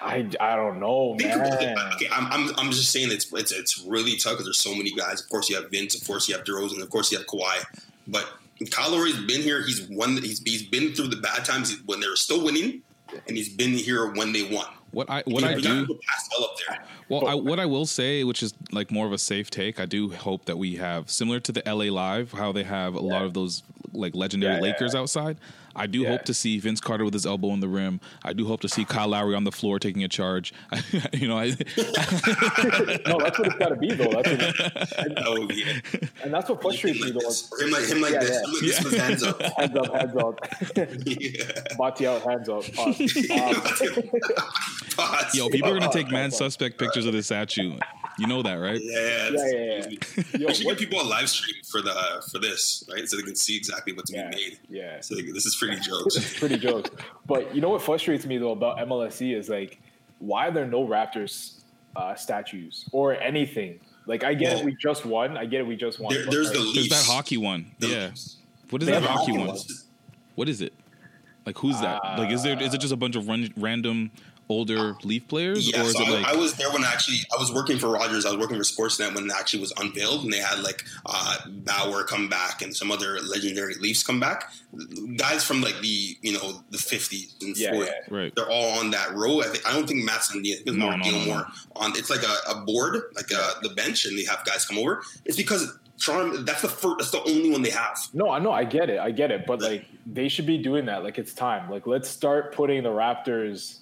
I, 0.00 0.28
I 0.40 0.56
don't 0.56 0.78
know, 0.80 1.16
Think 1.18 1.34
about 1.34 1.60
it. 1.62 1.74
man. 1.74 1.92
Okay, 1.94 2.08
I'm, 2.12 2.26
I'm, 2.32 2.54
I'm 2.56 2.70
just 2.70 2.90
saying 2.92 3.10
it's 3.10 3.30
it's 3.32 3.50
it's 3.52 3.84
really 3.86 4.16
tough 4.16 4.34
because 4.34 4.46
there's 4.46 4.58
so 4.58 4.74
many 4.74 4.92
guys. 4.92 5.20
Of 5.20 5.28
course, 5.28 5.50
you 5.50 5.56
have 5.60 5.68
Vince. 5.70 6.00
Of 6.00 6.06
course, 6.06 6.28
you 6.28 6.36
have 6.36 6.44
DeRozan. 6.44 6.80
Of 6.80 6.90
course, 6.90 7.10
you 7.10 7.18
have 7.18 7.26
Kawhi. 7.26 7.64
But 8.06 8.24
Kyle 8.70 8.92
Lowry's 8.92 9.18
been 9.26 9.42
here. 9.42 9.64
He's 9.66 9.82
won. 9.90 10.16
He's 10.22 10.40
he's 10.42 10.62
been 10.62 10.92
through 10.94 11.08
the 11.08 11.16
bad 11.16 11.44
times 11.44 11.76
when 11.86 11.98
they 12.00 12.06
were 12.08 12.16
still 12.16 12.44
winning, 12.44 12.82
and 13.26 13.36
he's 13.36 13.48
been 13.48 13.72
here 13.72 14.12
when 14.12 14.32
they 14.32 14.44
won. 14.44 14.66
What 14.90 15.10
I 15.10 15.22
what 15.26 15.42
He- 15.42 15.48
I 15.50 15.54
do. 15.54 15.86
got 15.86 15.88
to 15.94 16.00
pass 16.06 16.28
well 16.32 16.44
up 16.44 16.56
there. 16.66 16.84
Well, 17.08 17.26
I, 17.26 17.34
what 17.34 17.58
I 17.58 17.66
will 17.66 17.86
say, 17.86 18.24
which 18.24 18.42
is 18.42 18.52
like 18.72 18.90
more 18.90 19.06
of 19.06 19.12
a 19.12 19.18
safe 19.18 19.50
take, 19.50 19.80
I 19.80 19.86
do 19.86 20.10
hope 20.10 20.44
that 20.46 20.58
we 20.58 20.76
have 20.76 21.10
similar 21.10 21.40
to 21.40 21.52
the 21.52 21.62
LA 21.66 21.84
Live, 21.92 22.32
how 22.32 22.52
they 22.52 22.64
have 22.64 22.94
a 22.94 23.00
lot 23.00 23.22
of 23.22 23.32
those 23.34 23.62
like 23.92 24.14
legendary 24.14 24.52
Yeah, 24.54 24.58
yeah, 24.58 24.72
Lakers 24.72 24.94
outside. 24.94 25.38
I 25.76 25.86
do 25.86 26.04
hope 26.06 26.24
to 26.24 26.34
see 26.34 26.58
Vince 26.58 26.80
Carter 26.80 27.04
with 27.04 27.14
his 27.14 27.24
elbow 27.26 27.52
in 27.52 27.60
the 27.60 27.68
rim. 27.68 28.00
I 28.24 28.32
do 28.32 28.46
hope 28.46 28.60
to 28.62 28.68
see 28.68 28.84
Kyle 28.84 29.08
Lowry 29.08 29.34
on 29.34 29.44
the 29.44 29.52
floor 29.52 29.78
taking 29.78 30.02
a 30.04 30.08
charge. 30.08 30.52
you 31.12 31.28
know, 31.28 31.38
I, 31.38 31.46
no, 31.48 33.18
that's 33.18 33.38
what 33.38 33.46
it's 33.46 33.56
got 33.56 33.68
to 33.68 33.76
be, 33.76 33.92
though. 33.92 34.10
That's 34.22 34.92
what, 34.96 35.12
Oh 35.26 35.48
yeah, 35.50 35.78
and 36.22 36.34
that's 36.34 36.48
what 36.48 36.60
frustrates 36.62 37.02
me, 37.02 37.10
though. 37.12 37.20
or 37.20 37.60
him 37.64 37.70
like 37.70 37.84
him 37.86 38.00
like 38.00 38.12
Yeah, 38.12 38.20
this. 38.20 38.30
yeah. 38.30 38.40
Him 38.40 38.52
like 38.52 38.60
this 38.60 38.84
with 38.84 38.98
hands 38.98 39.22
up. 39.22 39.42
Hands 39.42 39.76
up, 39.76 39.94
hands 39.94 40.16
up. 40.16 40.40
Bati 41.78 42.06
out, 42.06 42.22
hands 42.22 42.48
up. 42.48 42.62
Pause. 42.74 43.30
Um, 43.30 43.62
uh, 44.98 45.24
yo, 45.34 45.48
people 45.48 45.70
are 45.70 45.74
gonna 45.74 45.86
uh, 45.86 45.92
take 45.92 46.08
uh, 46.08 46.10
man 46.10 46.30
suspect 46.30 46.78
pictures 46.78 47.06
of 47.06 47.12
the 47.12 47.22
statue. 47.22 47.78
You 48.18 48.26
know 48.26 48.42
that, 48.42 48.54
right? 48.54 48.80
Yeah, 48.82 49.30
yeah, 49.30 49.52
yeah. 49.52 50.24
yeah. 50.38 50.46
we 50.48 50.54
should 50.54 50.66
give 50.66 50.78
people 50.78 51.00
a 51.00 51.04
live 51.06 51.28
stream 51.28 51.54
for 51.70 51.80
the 51.80 51.92
uh, 51.92 52.20
for 52.22 52.38
this, 52.38 52.84
right? 52.92 53.08
So 53.08 53.16
they 53.16 53.22
can 53.22 53.36
see 53.36 53.56
exactly 53.56 53.92
what's 53.92 54.10
being 54.10 54.28
made. 54.30 54.58
Yeah. 54.68 55.00
So 55.00 55.14
they, 55.14 55.22
this 55.22 55.46
is 55.46 55.54
pretty 55.56 55.78
jokes. 55.80 56.16
It's 56.16 56.38
pretty 56.38 56.56
jokes. 56.58 56.90
But 57.26 57.54
you 57.54 57.60
know 57.60 57.68
what 57.70 57.82
frustrates 57.82 58.26
me 58.26 58.38
though 58.38 58.52
about 58.52 58.78
MLSE 58.78 59.36
is 59.36 59.48
like, 59.48 59.80
why 60.18 60.48
are 60.48 60.50
there 60.50 60.66
no 60.66 60.86
Raptors 60.86 61.60
uh, 61.96 62.14
statues 62.16 62.86
or 62.92 63.14
anything? 63.14 63.78
Like, 64.06 64.24
I 64.24 64.32
get 64.34 64.58
it, 64.58 64.64
we 64.64 64.74
just 64.74 65.04
won. 65.04 65.36
I 65.36 65.44
get 65.44 65.60
it, 65.60 65.66
we 65.66 65.76
just 65.76 66.00
won. 66.00 66.12
there- 66.14 66.24
but, 66.24 66.32
there's 66.32 66.48
like, 66.48 66.54
the 66.58 66.72
There's 66.74 66.88
that 66.88 67.04
hockey 67.04 67.36
one. 67.36 67.70
yeah. 67.78 68.10
What 68.70 68.82
is 68.82 68.86
They 68.88 68.92
that 68.92 69.02
hockey 69.02 69.32
hockey 69.32 69.38
one? 69.38 69.46
one. 69.48 69.58
What 70.34 70.48
is 70.48 70.60
it? 70.60 70.72
Like 71.46 71.56
who's 71.58 71.80
that? 71.80 72.02
like 72.18 72.30
is 72.30 72.42
there 72.42 72.60
is 72.60 72.74
it 72.74 72.80
just 72.80 72.92
a 72.92 72.96
bunch 72.96 73.16
of 73.16 73.26
run, 73.28 73.48
random 73.56 74.10
older 74.48 74.94
Leaf 75.04 75.28
players, 75.28 75.68
Yeah, 75.70 75.82
or 75.82 75.86
is 75.86 75.92
so 75.92 76.02
it 76.02 76.08
like 76.10 76.26
I, 76.26 76.32
I 76.32 76.36
was 76.36 76.54
there 76.54 76.70
when 76.72 76.84
actually 76.84 77.18
I 77.36 77.38
was 77.40 77.52
working 77.52 77.78
for 77.78 77.88
Rogers. 77.88 78.24
I 78.24 78.30
was 78.30 78.38
working 78.38 78.56
for 78.56 78.62
Sportsnet 78.62 79.14
when 79.14 79.26
it 79.26 79.32
actually 79.38 79.60
was 79.60 79.72
unveiled, 79.78 80.24
and 80.24 80.32
they 80.32 80.38
had 80.38 80.60
like 80.60 80.84
uh, 81.06 81.36
Bower 81.48 82.04
come 82.04 82.28
back 82.28 82.62
and 82.62 82.74
some 82.74 82.90
other 82.90 83.20
legendary 83.20 83.74
Leafs 83.74 84.02
come 84.02 84.18
back. 84.20 84.50
Guys 85.16 85.44
from 85.44 85.60
like 85.60 85.78
the 85.80 86.16
you 86.22 86.32
know 86.32 86.62
the 86.70 86.78
fifties 86.78 87.34
and 87.40 87.56
Yeah, 87.56 87.72
40s. 87.72 87.86
yeah. 87.86 87.92
right? 88.16 88.32
They're 88.34 88.50
all 88.50 88.78
on 88.78 88.90
that 88.92 89.14
row. 89.14 89.40
I, 89.40 89.44
think, 89.44 89.66
I 89.66 89.72
don't 89.72 89.86
think 89.86 90.04
Matt's 90.04 90.34
on 90.34 90.42
the. 90.42 90.52
I 90.52 90.56
it's 90.66 90.72
No, 90.72 90.86
Mark 90.86 90.98
no, 91.04 91.24
no, 91.24 91.44
on. 91.76 91.92
It's 91.96 92.10
like 92.10 92.22
a, 92.22 92.50
a 92.50 92.64
board, 92.64 92.96
like 93.14 93.32
uh 93.34 93.52
the 93.62 93.70
bench, 93.70 94.04
and 94.06 94.18
they 94.18 94.24
have 94.24 94.44
guys 94.44 94.64
come 94.66 94.78
over. 94.78 95.02
It's 95.24 95.36
because 95.36 95.78
Toronto. 96.00 96.38
That's 96.38 96.62
the 96.62 96.68
first. 96.68 96.98
That's 96.98 97.10
the 97.10 97.22
only 97.22 97.50
one 97.50 97.62
they 97.62 97.70
have. 97.70 97.98
No, 98.14 98.30
I 98.30 98.38
know, 98.38 98.52
I 98.52 98.64
get 98.64 98.88
it, 98.88 98.98
I 99.00 99.10
get 99.10 99.30
it, 99.30 99.46
but 99.46 99.60
like 99.60 99.84
they 100.06 100.28
should 100.28 100.46
be 100.46 100.56
doing 100.58 100.86
that. 100.86 101.02
Like 101.02 101.18
it's 101.18 101.34
time. 101.34 101.70
Like 101.70 101.86
let's 101.86 102.08
start 102.08 102.54
putting 102.54 102.82
the 102.84 102.90
Raptors. 102.90 103.78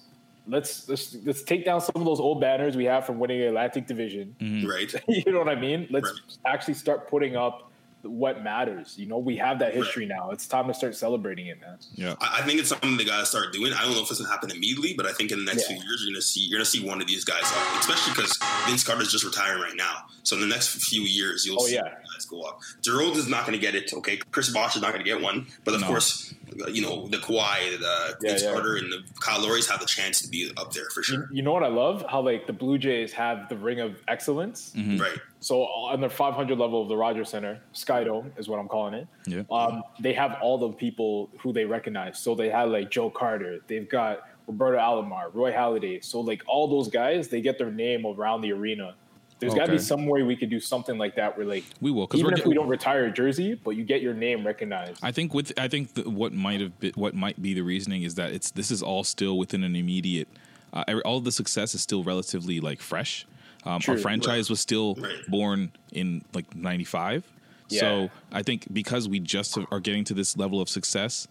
Let's 0.47 0.87
let's 0.87 1.15
let's 1.25 1.43
take 1.43 1.65
down 1.65 1.81
some 1.81 1.93
of 1.95 2.05
those 2.05 2.19
old 2.19 2.39
banners 2.41 2.75
we 2.75 2.85
have 2.85 3.05
from 3.05 3.19
winning 3.19 3.39
the 3.39 3.47
Atlantic 3.47 3.85
Division. 3.87 4.35
Mm-hmm. 4.39 4.67
Right. 4.67 4.93
you 5.07 5.31
know 5.31 5.39
what 5.39 5.49
I 5.49 5.55
mean? 5.55 5.87
Let's 5.89 6.11
actually 6.45 6.75
start 6.75 7.09
putting 7.09 7.35
up 7.35 7.63
what 8.03 8.41
matters. 8.43 8.95
You 8.97 9.07
know, 9.07 9.17
we 9.17 9.35
have 9.37 9.59
that 9.59 9.73
history 9.73 10.05
now. 10.05 10.29
It's 10.31 10.47
time 10.47 10.67
to 10.67 10.73
start 10.73 10.95
celebrating 10.95 11.47
it, 11.47 11.59
man. 11.59 11.77
Yeah. 11.95 12.13
I, 12.21 12.39
I 12.39 12.45
think 12.45 12.59
it's 12.59 12.69
something 12.69 12.95
they 12.95 13.03
got 13.03 13.19
to 13.19 13.25
start 13.25 13.51
doing. 13.51 13.73
I 13.73 13.81
don't 13.81 13.93
know 13.95 14.01
if 14.03 14.09
it's 14.09 14.19
gonna 14.21 14.31
happen 14.31 14.51
immediately, 14.51 14.93
but 14.93 15.05
I 15.05 15.11
think 15.13 15.31
in 15.31 15.39
the 15.39 15.45
next 15.45 15.69
Yeah. 15.69 15.75
few 15.77 15.85
years 15.85 16.03
you're 16.05 16.13
gonna 16.13 16.21
see 16.21 16.41
you're 16.41 16.59
gonna 16.59 16.65
see 16.65 16.85
one 16.87 17.01
of 17.01 17.07
these 17.07 17.25
guys 17.25 17.43
up, 17.43 17.79
especially 17.79 18.13
because 18.13 18.37
Vince 18.67 18.83
Carter's 18.85 19.11
just 19.11 19.25
retiring 19.25 19.61
right 19.61 19.75
now. 19.75 20.03
So 20.23 20.35
in 20.35 20.41
the 20.41 20.47
next 20.47 20.67
few 20.87 21.01
years 21.01 21.45
you'll 21.45 21.61
Oh, 21.61 21.65
see 21.65 21.73
yeah. 21.75 21.81
guys 22.13 22.25
go 22.29 22.41
up. 22.43 22.61
Gerald 22.81 23.17
is 23.17 23.27
not 23.27 23.45
gonna 23.45 23.57
get 23.57 23.75
it. 23.75 23.91
Okay, 23.93 24.17
Chris 24.31 24.49
Bosh 24.49 24.75
is 24.77 24.81
not 24.81 24.91
gonna 24.93 25.03
get 25.03 25.19
one, 25.21 25.47
but 25.65 25.73
of 25.73 25.81
No. 25.81 25.87
course 25.87 26.33
you 26.71 26.81
know 26.81 27.07
the 27.07 27.17
Kawhi, 27.17 27.79
the 27.79 28.17
Yeah, 28.21 28.29
Vince 28.31 28.43
yeah. 28.43 28.51
Carter, 28.53 28.75
and 28.77 28.91
the 28.91 28.99
Kyle 29.19 29.41
Lowry's 29.41 29.67
have 29.69 29.79
the 29.79 29.85
chance 29.85 30.21
to 30.21 30.29
be 30.29 30.51
up 30.57 30.73
there 30.73 30.89
for 30.93 30.99
You, 31.01 31.03
sure. 31.03 31.29
you 31.31 31.41
know 31.41 31.51
what 31.53 31.63
I 31.63 31.67
love? 31.67 32.05
How 32.09 32.21
like 32.21 32.47
the 32.47 32.53
Blue 32.53 32.77
Jays 32.77 33.13
have 33.13 33.49
the 33.49 33.55
ring 33.57 33.79
of 33.79 34.01
excellence. 34.07 34.73
Mm-hmm. 34.75 34.97
Right. 34.97 35.17
So 35.39 35.61
on 35.63 36.01
the 36.01 36.09
500 36.09 36.57
level 36.57 36.81
of 36.81 36.87
the 36.89 36.97
Rogers 36.97 37.29
Center, 37.29 37.59
Skydome 37.73 38.31
is 38.37 38.47
what 38.47 38.59
I'm 38.59 38.67
calling 38.67 38.93
it. 38.95 39.07
Yeah. 39.27 39.43
Um, 39.51 39.83
they 39.99 40.13
have 40.13 40.37
all 40.41 40.57
the 40.57 40.69
people 40.71 41.29
who 41.39 41.53
they 41.53 41.65
recognize. 41.65 42.17
So 42.19 42.33
they 42.35 42.49
have 42.49 42.69
like 42.69 42.89
Joe 42.89 43.09
Carter. 43.09 43.59
They've 43.67 43.87
got 43.87 44.21
Roberto 44.47 44.77
Alomar, 44.79 45.29
Roy 45.33 45.51
Halladay. 45.51 46.03
So 46.03 46.21
like 46.21 46.41
all 46.47 46.67
those 46.67 46.87
guys, 46.89 47.27
they 47.27 47.41
get 47.41 47.57
their 47.57 47.71
name 47.71 48.05
around 48.05 48.41
the 48.41 48.51
arena. 48.53 48.95
There's 49.39 49.53
got 49.53 49.67
to 49.67 49.73
be 49.73 49.77
some 49.77 50.05
way 50.07 50.23
we 50.23 50.35
could 50.35 50.49
do 50.49 50.59
something 50.59 50.97
like 50.97 51.15
that 51.15 51.37
where 51.37 51.45
like 51.45 51.63
We 51.79 51.91
will, 51.91 52.09
even 52.15 52.31
if 52.33 52.37
get- 52.39 52.47
we 52.47 52.55
don't 52.55 52.67
retire 52.67 53.05
a 53.05 53.11
jersey, 53.11 53.53
but 53.53 53.71
you 53.71 53.83
get 53.83 54.01
your 54.01 54.13
name 54.13 54.45
recognized. 54.45 54.99
I 55.03 55.11
think 55.11 55.33
with 55.33 55.53
I 55.57 55.67
think 55.67 55.93
the, 55.93 56.09
what 56.09 56.33
might 56.33 56.59
have 56.61 56.79
been, 56.79 56.93
what 56.95 57.13
might 57.13 57.41
be 57.41 57.53
the 57.53 57.61
reasoning 57.61 58.03
is 58.03 58.15
that 58.15 58.31
it's 58.33 58.51
this 58.51 58.71
is 58.71 58.81
all 58.81 59.03
still 59.03 59.37
within 59.37 59.63
an 59.63 59.75
immediate. 59.75 60.27
Uh, 60.73 60.83
every- 60.87 61.03
all 61.03 61.17
of 61.17 61.23
the 61.23 61.31
success 61.31 61.75
is 61.75 61.81
still 61.81 62.03
relatively 62.03 62.59
like 62.59 62.81
fresh. 62.81 63.25
Um, 63.63 63.79
True, 63.79 63.95
our 63.95 63.99
franchise 63.99 64.45
right. 64.45 64.49
was 64.51 64.59
still 64.59 64.95
Right. 64.95 65.11
born 65.27 65.71
in 65.91 66.23
like 66.33 66.55
'95. 66.55 67.23
Yeah. 67.69 67.79
So 67.81 68.09
I 68.31 68.41
think 68.43 68.65
because 68.73 69.07
we 69.09 69.19
just 69.19 69.57
are 69.71 69.79
getting 69.79 70.03
to 70.05 70.13
this 70.13 70.37
level 70.37 70.61
of 70.61 70.69
success, 70.69 71.27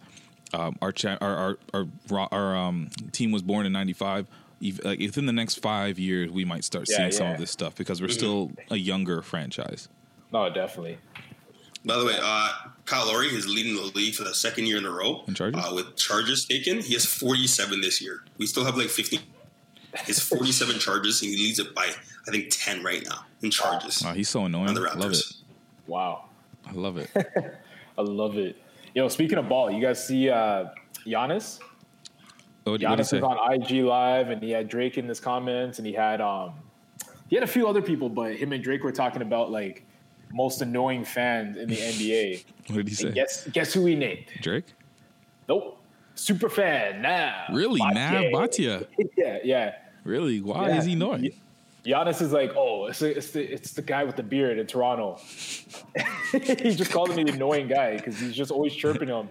um, 0.53 0.77
our, 0.81 0.91
cha- 0.91 1.17
our 1.19 1.35
our 1.35 1.57
our 1.73 1.87
ro- 2.09 2.27
our 2.31 2.55
um, 2.55 2.89
team 3.11 3.31
was 3.31 3.41
born 3.41 3.65
in 3.65 3.73
'95. 3.73 4.27
Like 4.83 4.99
within 4.99 5.25
the 5.27 5.33
next 5.33 5.55
five 5.61 5.99
years, 5.99 6.31
we 6.31 6.43
might 6.45 6.63
start 6.63 6.87
Yeah, 6.89 6.97
seeing 6.97 7.11
some 7.11 7.27
of 7.27 7.37
this 7.37 7.51
stuff 7.51 7.75
because 7.75 8.01
we're 8.01 8.07
Mhm. 8.07 8.13
still 8.13 8.51
a 8.71 8.75
younger 8.77 9.21
franchise. 9.21 9.87
No, 10.33 10.49
definitely. 10.49 10.97
By 11.85 11.97
the 11.97 12.05
way, 12.05 12.15
uh, 12.19 12.49
Kyle 12.85 13.05
Lowry 13.07 13.27
is 13.27 13.47
leading 13.47 13.75
the 13.75 13.83
league 13.95 14.15
for 14.15 14.23
the 14.23 14.33
second 14.33 14.65
year 14.65 14.77
in 14.77 14.85
a 14.85 14.89
row. 14.91 15.23
In 15.27 15.35
charges? 15.35 15.63
Uh, 15.63 15.73
with 15.73 15.95
charges 15.95 16.45
taken, 16.45 16.81
he 16.81 16.93
has 16.93 17.05
47 17.05 17.81
this 17.81 18.01
year. 18.01 18.23
We 18.37 18.45
still 18.47 18.65
have 18.65 18.75
like 18.77 18.89
50. 18.89 19.19
His 20.05 20.19
47 20.19 20.79
charges, 20.79 21.21
and 21.21 21.31
he 21.31 21.37
leads 21.37 21.59
it 21.59 21.73
by 21.73 21.85
I 22.27 22.31
think 22.31 22.47
10 22.51 22.83
right 22.83 23.03
now 23.05 23.25
in 23.41 23.51
charges. 23.51 24.01
Wow, 24.03 24.13
he's 24.13 24.27
so 24.27 24.45
annoying. 24.45 24.69
on 24.69 24.73
the 24.75 24.81
I 24.89 24.95
love 24.95 25.13
it. 25.13 25.23
Wow. 25.85 26.25
I 26.65 26.71
love 26.73 26.97
it. 26.97 27.09
I 27.97 28.01
love 28.01 28.37
it. 28.37 28.61
Yo, 28.93 29.07
speaking 29.07 29.37
of 29.37 29.47
ball, 29.47 29.71
you 29.71 29.81
guys 29.81 30.05
see 30.05 30.29
uh 30.29 30.65
Giannis? 31.05 31.59
What, 32.71 32.71
what 32.73 32.79
do 32.81 32.85
you 32.85 32.89
Giannis 33.03 33.13
was 33.13 33.23
on 33.23 33.53
IG 33.53 33.83
live 33.83 34.29
and 34.29 34.41
he 34.41 34.51
had 34.51 34.67
Drake 34.67 34.97
in 34.97 35.07
his 35.07 35.19
comments 35.19 35.77
and 35.79 35.87
he 35.87 35.93
had 35.93 36.21
um 36.21 36.53
he 37.29 37.35
had 37.35 37.43
a 37.43 37.47
few 37.47 37.67
other 37.67 37.81
people, 37.81 38.09
but 38.09 38.35
him 38.35 38.53
and 38.53 38.63
Drake 38.63 38.83
were 38.83 38.91
talking 38.91 39.21
about 39.21 39.51
like 39.51 39.85
most 40.33 40.61
annoying 40.61 41.03
fans 41.05 41.57
in 41.57 41.69
the 41.69 41.75
NBA. 41.77 42.43
What 42.67 42.75
did 42.77 42.89
he 42.89 42.95
say? 42.95 43.05
And 43.07 43.15
guess 43.15 43.47
guess 43.49 43.73
who 43.73 43.85
he 43.85 43.95
named? 43.95 44.25
Drake? 44.41 44.65
Nope. 45.47 45.81
Super 46.15 46.49
fan 46.49 47.01
now. 47.01 47.45
Really? 47.53 47.79
Nav 47.79 48.25
Bhatia? 48.33 48.87
yeah, 49.17 49.37
yeah. 49.43 49.75
Really? 50.03 50.41
Why 50.41 50.67
Yeah. 50.69 50.77
is 50.77 50.85
he 50.85 50.93
annoying? 50.93 51.31
Giannis 51.85 52.21
is 52.21 52.33
like, 52.33 52.51
oh, 52.57 52.87
it's 52.87 52.99
the, 52.99 53.15
it's 53.17 53.31
the 53.31 53.41
it's 53.53 53.71
the 53.71 53.81
guy 53.81 54.03
with 54.03 54.17
the 54.17 54.23
beard 54.23 54.57
in 54.59 54.67
Toronto. 54.67 55.17
he 56.33 56.75
just 56.75 56.91
called 56.91 57.11
him 57.11 57.25
the 57.25 57.31
annoying 57.31 57.69
guy 57.69 57.95
because 57.95 58.19
he's 58.19 58.35
just 58.35 58.51
always 58.51 58.75
chirping 58.75 59.07
him. 59.07 59.29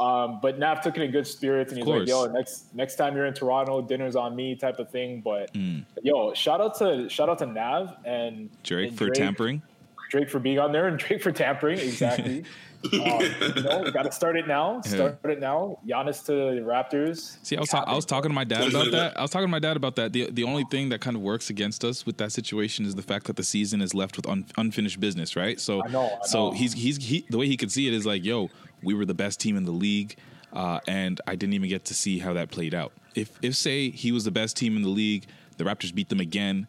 Um, 0.00 0.38
but 0.40 0.58
Nav 0.58 0.80
took 0.80 0.96
it 0.96 1.02
in 1.02 1.10
good 1.10 1.26
spirits 1.26 1.72
and 1.72 1.78
he's 1.78 1.86
like, 1.86 2.06
yo, 2.08 2.26
next 2.26 2.74
next 2.74 2.96
time 2.96 3.16
you're 3.16 3.26
in 3.26 3.34
Toronto, 3.34 3.80
dinner's 3.82 4.16
on 4.16 4.36
me, 4.36 4.54
type 4.54 4.78
of 4.78 4.90
thing. 4.90 5.20
But 5.20 5.52
Mm. 5.54 5.84
yo, 6.02 6.32
shout 6.34 6.60
out 6.60 6.78
to 6.78 7.08
shout 7.08 7.28
out 7.28 7.38
to 7.38 7.46
Nav 7.46 7.96
and 8.04 8.48
Drake 8.62 8.90
and 8.90 8.98
for 8.98 9.10
tampering? 9.10 9.62
Drake 10.10 10.30
for 10.30 10.38
being 10.38 10.58
on 10.58 10.72
there, 10.72 10.86
and 10.88 10.98
Drake 10.98 11.22
for 11.22 11.32
tampering. 11.32 11.78
Exactly. 11.78 12.44
um, 12.92 12.92
you 12.92 13.62
know, 13.62 13.82
we 13.84 13.90
got 13.90 14.04
to 14.04 14.12
start 14.12 14.36
it 14.36 14.46
now. 14.46 14.80
Start 14.82 15.18
it 15.24 15.40
now. 15.40 15.80
Giannis 15.86 16.24
to 16.26 16.32
the 16.32 16.60
Raptors. 16.64 17.36
See, 17.44 17.56
I 17.56 17.60
was, 17.60 17.68
ta- 17.70 17.82
I 17.86 17.94
was 17.96 18.06
talking 18.06 18.30
to 18.30 18.34
my 18.34 18.44
dad 18.44 18.68
about 18.68 18.92
that. 18.92 19.18
I 19.18 19.22
was 19.22 19.32
talking 19.32 19.48
to 19.48 19.50
my 19.50 19.58
dad 19.58 19.76
about 19.76 19.96
that. 19.96 20.12
The 20.12 20.30
the 20.30 20.44
only 20.44 20.64
thing 20.70 20.88
that 20.90 21.00
kind 21.00 21.16
of 21.16 21.22
works 21.22 21.50
against 21.50 21.84
us 21.84 22.06
with 22.06 22.18
that 22.18 22.30
situation 22.30 22.86
is 22.86 22.94
the 22.94 23.02
fact 23.02 23.26
that 23.26 23.34
the 23.36 23.42
season 23.42 23.82
is 23.82 23.94
left 23.94 24.16
with 24.16 24.28
un- 24.28 24.46
unfinished 24.56 25.00
business, 25.00 25.34
right? 25.34 25.58
So, 25.60 25.82
I 25.84 25.88
know, 25.88 26.04
I 26.22 26.26
so 26.26 26.52
he's 26.52 26.72
he's 26.72 26.96
he, 26.98 27.26
the 27.28 27.36
way 27.36 27.46
he 27.48 27.56
could 27.56 27.72
see 27.72 27.88
it 27.88 27.94
is 27.94 28.06
like, 28.06 28.24
yo, 28.24 28.48
we 28.82 28.94
were 28.94 29.04
the 29.04 29.14
best 29.14 29.40
team 29.40 29.56
in 29.56 29.64
the 29.64 29.72
league, 29.72 30.16
uh, 30.52 30.80
and 30.86 31.20
I 31.26 31.34
didn't 31.36 31.54
even 31.54 31.68
get 31.68 31.84
to 31.86 31.94
see 31.94 32.18
how 32.18 32.32
that 32.34 32.50
played 32.50 32.74
out. 32.74 32.92
If 33.14 33.38
if 33.42 33.54
say 33.56 33.90
he 33.90 34.12
was 34.12 34.24
the 34.24 34.30
best 34.30 34.56
team 34.56 34.76
in 34.76 34.82
the 34.82 34.88
league, 34.88 35.26
the 35.56 35.64
Raptors 35.64 35.94
beat 35.94 36.08
them 36.08 36.20
again, 36.20 36.66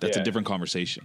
that's 0.00 0.16
Yeah. 0.16 0.22
a 0.22 0.24
different 0.24 0.46
conversation. 0.46 1.04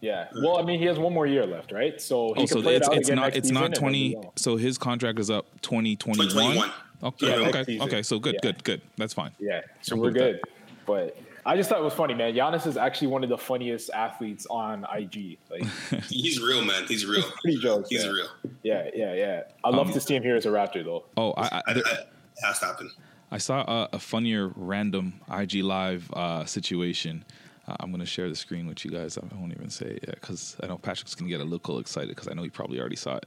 Yeah. 0.00 0.26
Well, 0.42 0.58
I 0.58 0.62
mean, 0.62 0.80
he 0.80 0.86
has 0.86 0.98
one 0.98 1.12
more 1.14 1.26
year 1.26 1.46
left, 1.46 1.70
right? 1.70 2.00
So 2.00 2.34
he 2.34 2.42
Oh, 2.42 2.46
can 2.46 2.48
so 2.48 2.62
play 2.62 2.74
it's 2.76 2.86
it 2.88 2.92
out 2.92 2.98
it's 2.98 3.08
again 3.08 3.16
not 3.16 3.22
next 3.26 3.36
it's 3.36 3.50
not 3.50 3.74
twenty. 3.74 4.16
So 4.36 4.56
his 4.56 4.78
contract 4.78 5.18
is 5.20 5.30
up 5.30 5.46
twenty 5.60 5.94
twenty 5.96 6.20
one. 6.20 6.28
2021. 6.28 6.70
Okay, 7.04 7.26
Yeah, 7.28 7.48
okay, 7.48 7.80
okay. 7.80 8.02
So 8.02 8.18
good, 8.18 8.34
Yeah. 8.34 8.40
good, 8.42 8.64
good. 8.64 8.80
That's 8.96 9.12
fine. 9.12 9.32
Yeah, 9.40 9.60
so 9.80 9.96
we're 9.96 10.02
cool 10.02 10.04
with 10.06 10.14
good. 10.14 10.40
But 10.86 11.16
I 11.44 11.56
just 11.56 11.68
thought 11.68 11.78
it 11.80 11.84
was 11.84 11.94
funny, 11.94 12.14
man. 12.14 12.34
Giannis 12.34 12.66
is 12.66 12.76
actually 12.76 13.08
one 13.08 13.24
of 13.24 13.28
the 13.28 13.38
funniest 13.38 13.90
athletes 13.90 14.46
on 14.48 14.86
IG. 14.94 15.38
Like, 15.50 15.64
He's 16.08 16.40
real, 16.40 16.64
man. 16.64 16.84
He's 16.86 17.04
real. 17.04 17.24
pretty 17.42 17.58
jokes. 17.58 17.88
He's 17.88 18.04
yeah. 18.04 18.10
real. 18.10 18.26
Yeah, 18.62 18.90
yeah, 18.94 19.14
yeah. 19.14 19.42
I 19.64 19.70
love 19.70 19.88
Um, 19.88 19.92
to 19.92 20.00
see 20.00 20.14
him 20.14 20.22
here 20.22 20.36
as 20.36 20.46
a 20.46 20.50
Raptor, 20.50 20.84
though. 20.84 21.04
Oh, 21.16 21.32
I, 21.32 21.42
I, 21.42 21.46
I, 21.48 21.62
I, 21.66 21.72
it 21.72 21.86
has 22.44 22.58
to 22.60 22.66
happen. 22.66 22.90
I 23.32 23.38
saw 23.38 23.62
a, 23.62 23.88
a 23.94 23.98
funnier 23.98 24.52
random 24.54 25.14
IG 25.32 25.64
live 25.64 26.08
uh, 26.12 26.44
situation. 26.44 27.24
Uh, 27.66 27.76
I'm 27.80 27.90
gonna 27.90 28.04
share 28.04 28.28
the 28.28 28.36
screen 28.36 28.66
with 28.66 28.84
you 28.84 28.90
guys. 28.90 29.16
I 29.16 29.22
won't 29.34 29.52
even 29.52 29.70
say 29.70 29.86
it 29.86 30.04
yet 30.06 30.20
because 30.20 30.56
I 30.62 30.66
know 30.66 30.76
Patrick's 30.78 31.14
gonna 31.14 31.30
get 31.30 31.40
a 31.40 31.44
little 31.44 31.78
excited 31.78 32.10
because 32.10 32.28
I 32.28 32.34
know 32.34 32.42
he 32.42 32.50
probably 32.50 32.78
already 32.78 32.96
saw 32.96 33.16
it. 33.16 33.26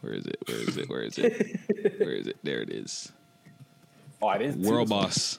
Where 0.00 0.14
is 0.14 0.26
it? 0.26 0.36
Where 0.48 0.56
is 0.58 0.76
it? 0.76 0.88
Where 0.88 1.02
is 1.02 1.18
it? 1.18 1.60
Where 2.00 2.10
is 2.10 2.26
it? 2.26 2.38
There 2.42 2.60
it 2.60 2.70
is. 2.70 3.12
Oh, 4.20 4.28
I 4.28 4.38
didn't. 4.38 4.62
World 4.62 4.88
this 4.88 5.38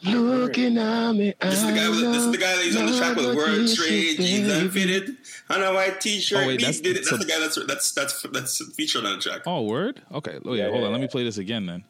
Looking 0.04 0.76
at 0.78 1.12
me, 1.12 1.34
This 1.40 1.54
is 1.54 1.66
the 1.66 1.72
guy. 1.72 1.88
With, 1.88 2.00
this 2.00 2.22
is 2.24 2.30
the 2.32 2.38
guy 2.38 2.54
that 2.56 2.64
he's 2.64 2.76
on 2.76 2.86
the 2.86 2.96
track 2.98 3.16
with. 3.16 3.34
Word 3.36 3.68
straight, 3.68 4.16
jeans 4.18 4.52
unfitted, 4.52 5.16
on 5.50 5.62
a 5.62 5.72
white 5.72 6.00
t-shirt. 6.00 6.44
Oh, 6.44 6.46
wait, 6.46 6.60
that's- 6.60 6.80
did. 6.80 6.96
That's 6.96 7.08
so- 7.10 7.16
the 7.16 7.24
guy 7.24 7.38
that's 7.40 7.58
that's 7.66 7.92
that's 7.92 8.22
that's 8.32 8.74
featured 8.74 9.04
on 9.04 9.16
the 9.16 9.22
track. 9.22 9.42
Oh, 9.46 9.62
word. 9.62 10.02
Okay. 10.12 10.38
Oh 10.44 10.52
yeah. 10.54 10.64
Yeah, 10.64 10.70
hold 10.70 10.80
yeah, 10.82 10.86
on. 10.88 10.92
Let 10.92 11.00
me 11.00 11.08
play 11.08 11.24
this 11.24 11.38
again 11.38 11.66
then. 11.66 11.84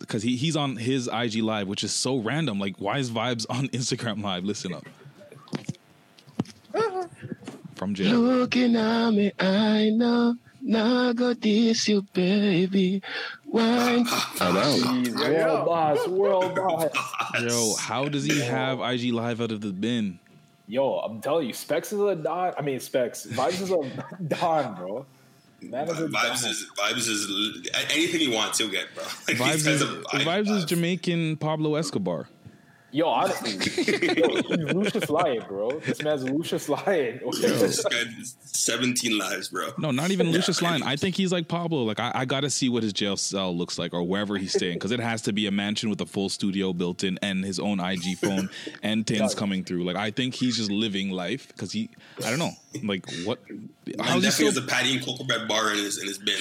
Because 0.00 0.22
he, 0.22 0.36
he's 0.36 0.56
on 0.56 0.76
his 0.76 1.08
IG 1.12 1.36
live, 1.36 1.68
which 1.68 1.84
is 1.84 1.92
so 1.92 2.16
random. 2.18 2.58
Like, 2.58 2.76
why 2.78 2.98
is 2.98 3.10
Vybz 3.10 3.46
on 3.48 3.68
Instagram 3.72 4.22
live? 4.22 4.44
Listen 4.44 4.74
up. 4.74 4.84
From 7.76 7.94
jail. 7.94 8.18
Looking 8.18 8.74
at 8.76 9.10
me, 9.10 9.32
I 9.38 9.90
know. 9.90 10.36
Now 10.60 11.12
go 11.12 11.32
diss 11.32 11.86
you, 11.88 12.02
baby. 12.12 13.00
Wine. 13.50 14.06
I'm. 14.40 14.54
Jeez, 15.04 15.14
world 15.14 15.66
boss, 15.66 16.06
world 16.08 16.54
boss. 16.54 16.90
Yo, 17.40 17.74
how 17.80 18.08
does 18.08 18.24
he 18.24 18.40
have 18.40 18.80
IG 18.80 19.12
live 19.12 19.40
out 19.40 19.52
of 19.52 19.60
the 19.60 19.72
bin? 19.72 20.18
Yo, 20.66 20.98
I'm 20.98 21.20
telling 21.22 21.46
you, 21.46 21.54
Specs 21.54 21.92
is 21.92 22.00
a 22.00 22.14
don. 22.14 22.52
I 22.58 22.62
mean, 22.62 22.78
Specs. 22.78 23.26
Vybz 23.26 23.60
is 23.62 23.70
a 23.70 24.24
don, 24.28 24.74
bro. 24.74 25.06
Man 25.62 25.88
is 25.88 25.98
a 25.98 26.08
Vybz 26.08 26.42
don. 26.42 26.50
is 26.50 26.66
Vybz 26.78 27.08
is 27.08 27.70
anything 27.90 28.20
he 28.20 28.28
wants, 28.34 28.58
he'll 28.58 28.68
get, 28.68 28.86
bro. 28.94 29.02
Like, 29.28 29.36
Vybz 29.38 29.54
is, 29.54 29.64
guys 29.64 29.82
are 29.82 29.86
vibe- 29.86 30.24
Vybz 30.44 30.50
is. 30.56 30.64
Jamaican 30.66 31.36
Pablo 31.38 31.74
Escobar. 31.76 32.28
Yo, 32.90 33.06
honestly, 33.06 33.52
yo, 34.16 34.26
Lucious 34.72 35.10
Lyon, 35.10 35.44
bro. 35.46 35.70
This 35.80 36.02
man's 36.02 36.24
Lucious 36.24 36.70
Lyon. 36.70 37.20
This 37.40 37.84
guy, 37.84 38.04
seventeen 38.44 39.18
lives, 39.18 39.48
bro. 39.50 39.70
No, 39.76 39.90
not 39.90 40.10
even 40.10 40.30
Lucious 40.30 40.62
Lyon. 40.62 40.82
I 40.82 40.96
think 40.96 41.14
he's 41.14 41.30
like 41.30 41.48
Pablo. 41.48 41.82
Like 41.84 42.00
I, 42.00 42.10
I 42.14 42.24
got 42.24 42.40
to 42.40 42.50
see 42.50 42.70
what 42.70 42.82
his 42.82 42.94
jail 42.94 43.16
cell 43.18 43.54
looks 43.54 43.78
like 43.78 43.92
or 43.92 44.02
wherever 44.02 44.38
he's 44.38 44.54
staying 44.54 44.74
because 44.74 44.90
it 44.90 45.00
has 45.00 45.20
to 45.22 45.32
be 45.34 45.46
a 45.46 45.50
mansion 45.50 45.90
with 45.90 46.00
a 46.00 46.06
full 46.06 46.30
studio 46.30 46.72
built 46.72 47.04
in 47.04 47.18
and 47.20 47.44
his 47.44 47.58
own 47.60 47.78
IG 47.78 48.16
phone 48.18 48.48
and 48.82 49.06
tins 49.06 49.34
coming 49.34 49.64
through. 49.64 49.84
Like 49.84 49.96
I 49.96 50.10
think 50.10 50.34
he's 50.34 50.56
just 50.56 50.70
living 50.70 51.10
life 51.10 51.48
because 51.48 51.72
he. 51.72 51.90
I 52.24 52.30
don't 52.30 52.38
know. 52.38 52.52
Like 52.82 53.04
what? 53.24 53.38
And 53.50 53.68
How's 54.00 54.14
he 54.14 54.20
definitely 54.22 54.46
has 54.46 54.56
a 54.56 54.62
patty 54.62 54.96
and 54.96 55.04
cocoa 55.04 55.24
bread 55.24 55.46
bar 55.46 55.72
in 55.72 55.76
his 55.78 55.98
in 56.00 56.06
his 56.08 56.18
bin. 56.18 56.40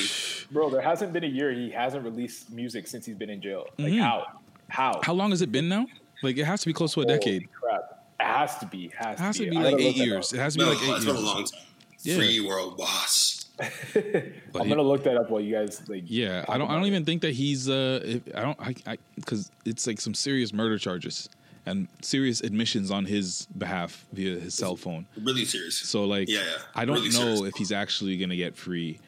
Bro, 0.51 0.69
there 0.69 0.81
hasn't 0.81 1.11
been 1.11 1.25
a 1.25 1.27
year 1.27 1.51
he 1.51 1.71
hasn't 1.71 2.05
released 2.05 2.49
music 2.51 2.87
since 2.87 3.05
he's 3.05 3.15
been 3.17 3.29
in 3.29 3.41
jail. 3.41 3.65
Like 3.77 3.91
Mhm. 3.91 4.01
how? 4.01 4.27
How? 4.69 5.01
How 5.03 5.13
long 5.13 5.31
has 5.31 5.41
it 5.41 5.51
been 5.51 5.67
now? 5.67 5.87
Like 6.23 6.37
it 6.37 6.45
has 6.45 6.61
to 6.61 6.67
be 6.67 6.73
close 6.73 6.93
to 6.95 7.01
a 7.01 7.05
decade. 7.05 7.51
Crap. 7.51 8.03
It 8.19 8.23
has 8.23 8.57
to 8.59 8.65
be. 8.65 8.91
Has, 8.97 9.19
It 9.19 9.23
has 9.23 9.37
to 9.37 9.49
be 9.49 9.57
I 9.57 9.61
like 9.61 9.79
eight 9.79 9.95
years. 9.97 10.33
It 10.33 10.39
has 10.39 10.53
to 10.53 10.59
be 10.59 10.65
No, 10.65 10.71
like 10.71 10.81
eight 10.83 10.89
it's 10.95 11.05
been 11.05 11.15
a 11.15 11.19
years. 11.19 11.25
long 11.27 11.45
time. 11.45 11.61
Yeah. 12.01 12.15
Free 12.15 12.39
world 12.41 12.77
boss. 12.77 13.45
But 13.93 14.61
I'm 14.61 14.69
gonna 14.69 14.81
look 14.83 15.03
that 15.05 15.17
up 15.17 15.29
while 15.31 15.41
you 15.41 15.53
guys 15.55 15.81
like. 15.89 16.03
Yeah, 16.05 16.45
I 16.47 16.57
don't. 16.57 16.69
I 16.69 16.75
don't 16.75 16.85
even 16.85 17.05
think 17.05 17.21
that 17.23 17.33
he's. 17.33 17.67
Uh, 17.69 18.01
if, 18.03 18.21
I 18.35 18.41
don't. 18.41 18.59
I 18.87 18.97
because 19.15 19.51
it's 19.65 19.87
like 19.87 19.99
some 19.99 20.13
serious 20.13 20.53
murder 20.53 20.77
charges 20.77 21.27
and 21.65 21.87
serious 22.01 22.41
admissions 22.41 22.91
on 22.91 23.03
his 23.05 23.47
behalf 23.57 24.05
via 24.13 24.39
his 24.39 24.53
cell 24.53 24.75
phone. 24.75 25.05
Really 25.21 25.43
serious. 25.43 25.75
So 25.77 26.05
like, 26.05 26.29
Yeah, 26.29 26.39
yeah. 26.39 26.57
I 26.75 26.85
don't 26.85 26.95
Really 26.97 27.09
know 27.09 27.35
serious. 27.35 27.41
if 27.41 27.55
he's 27.55 27.71
actually 27.71 28.17
gonna 28.17 28.35
get 28.37 28.55
free 28.55 28.99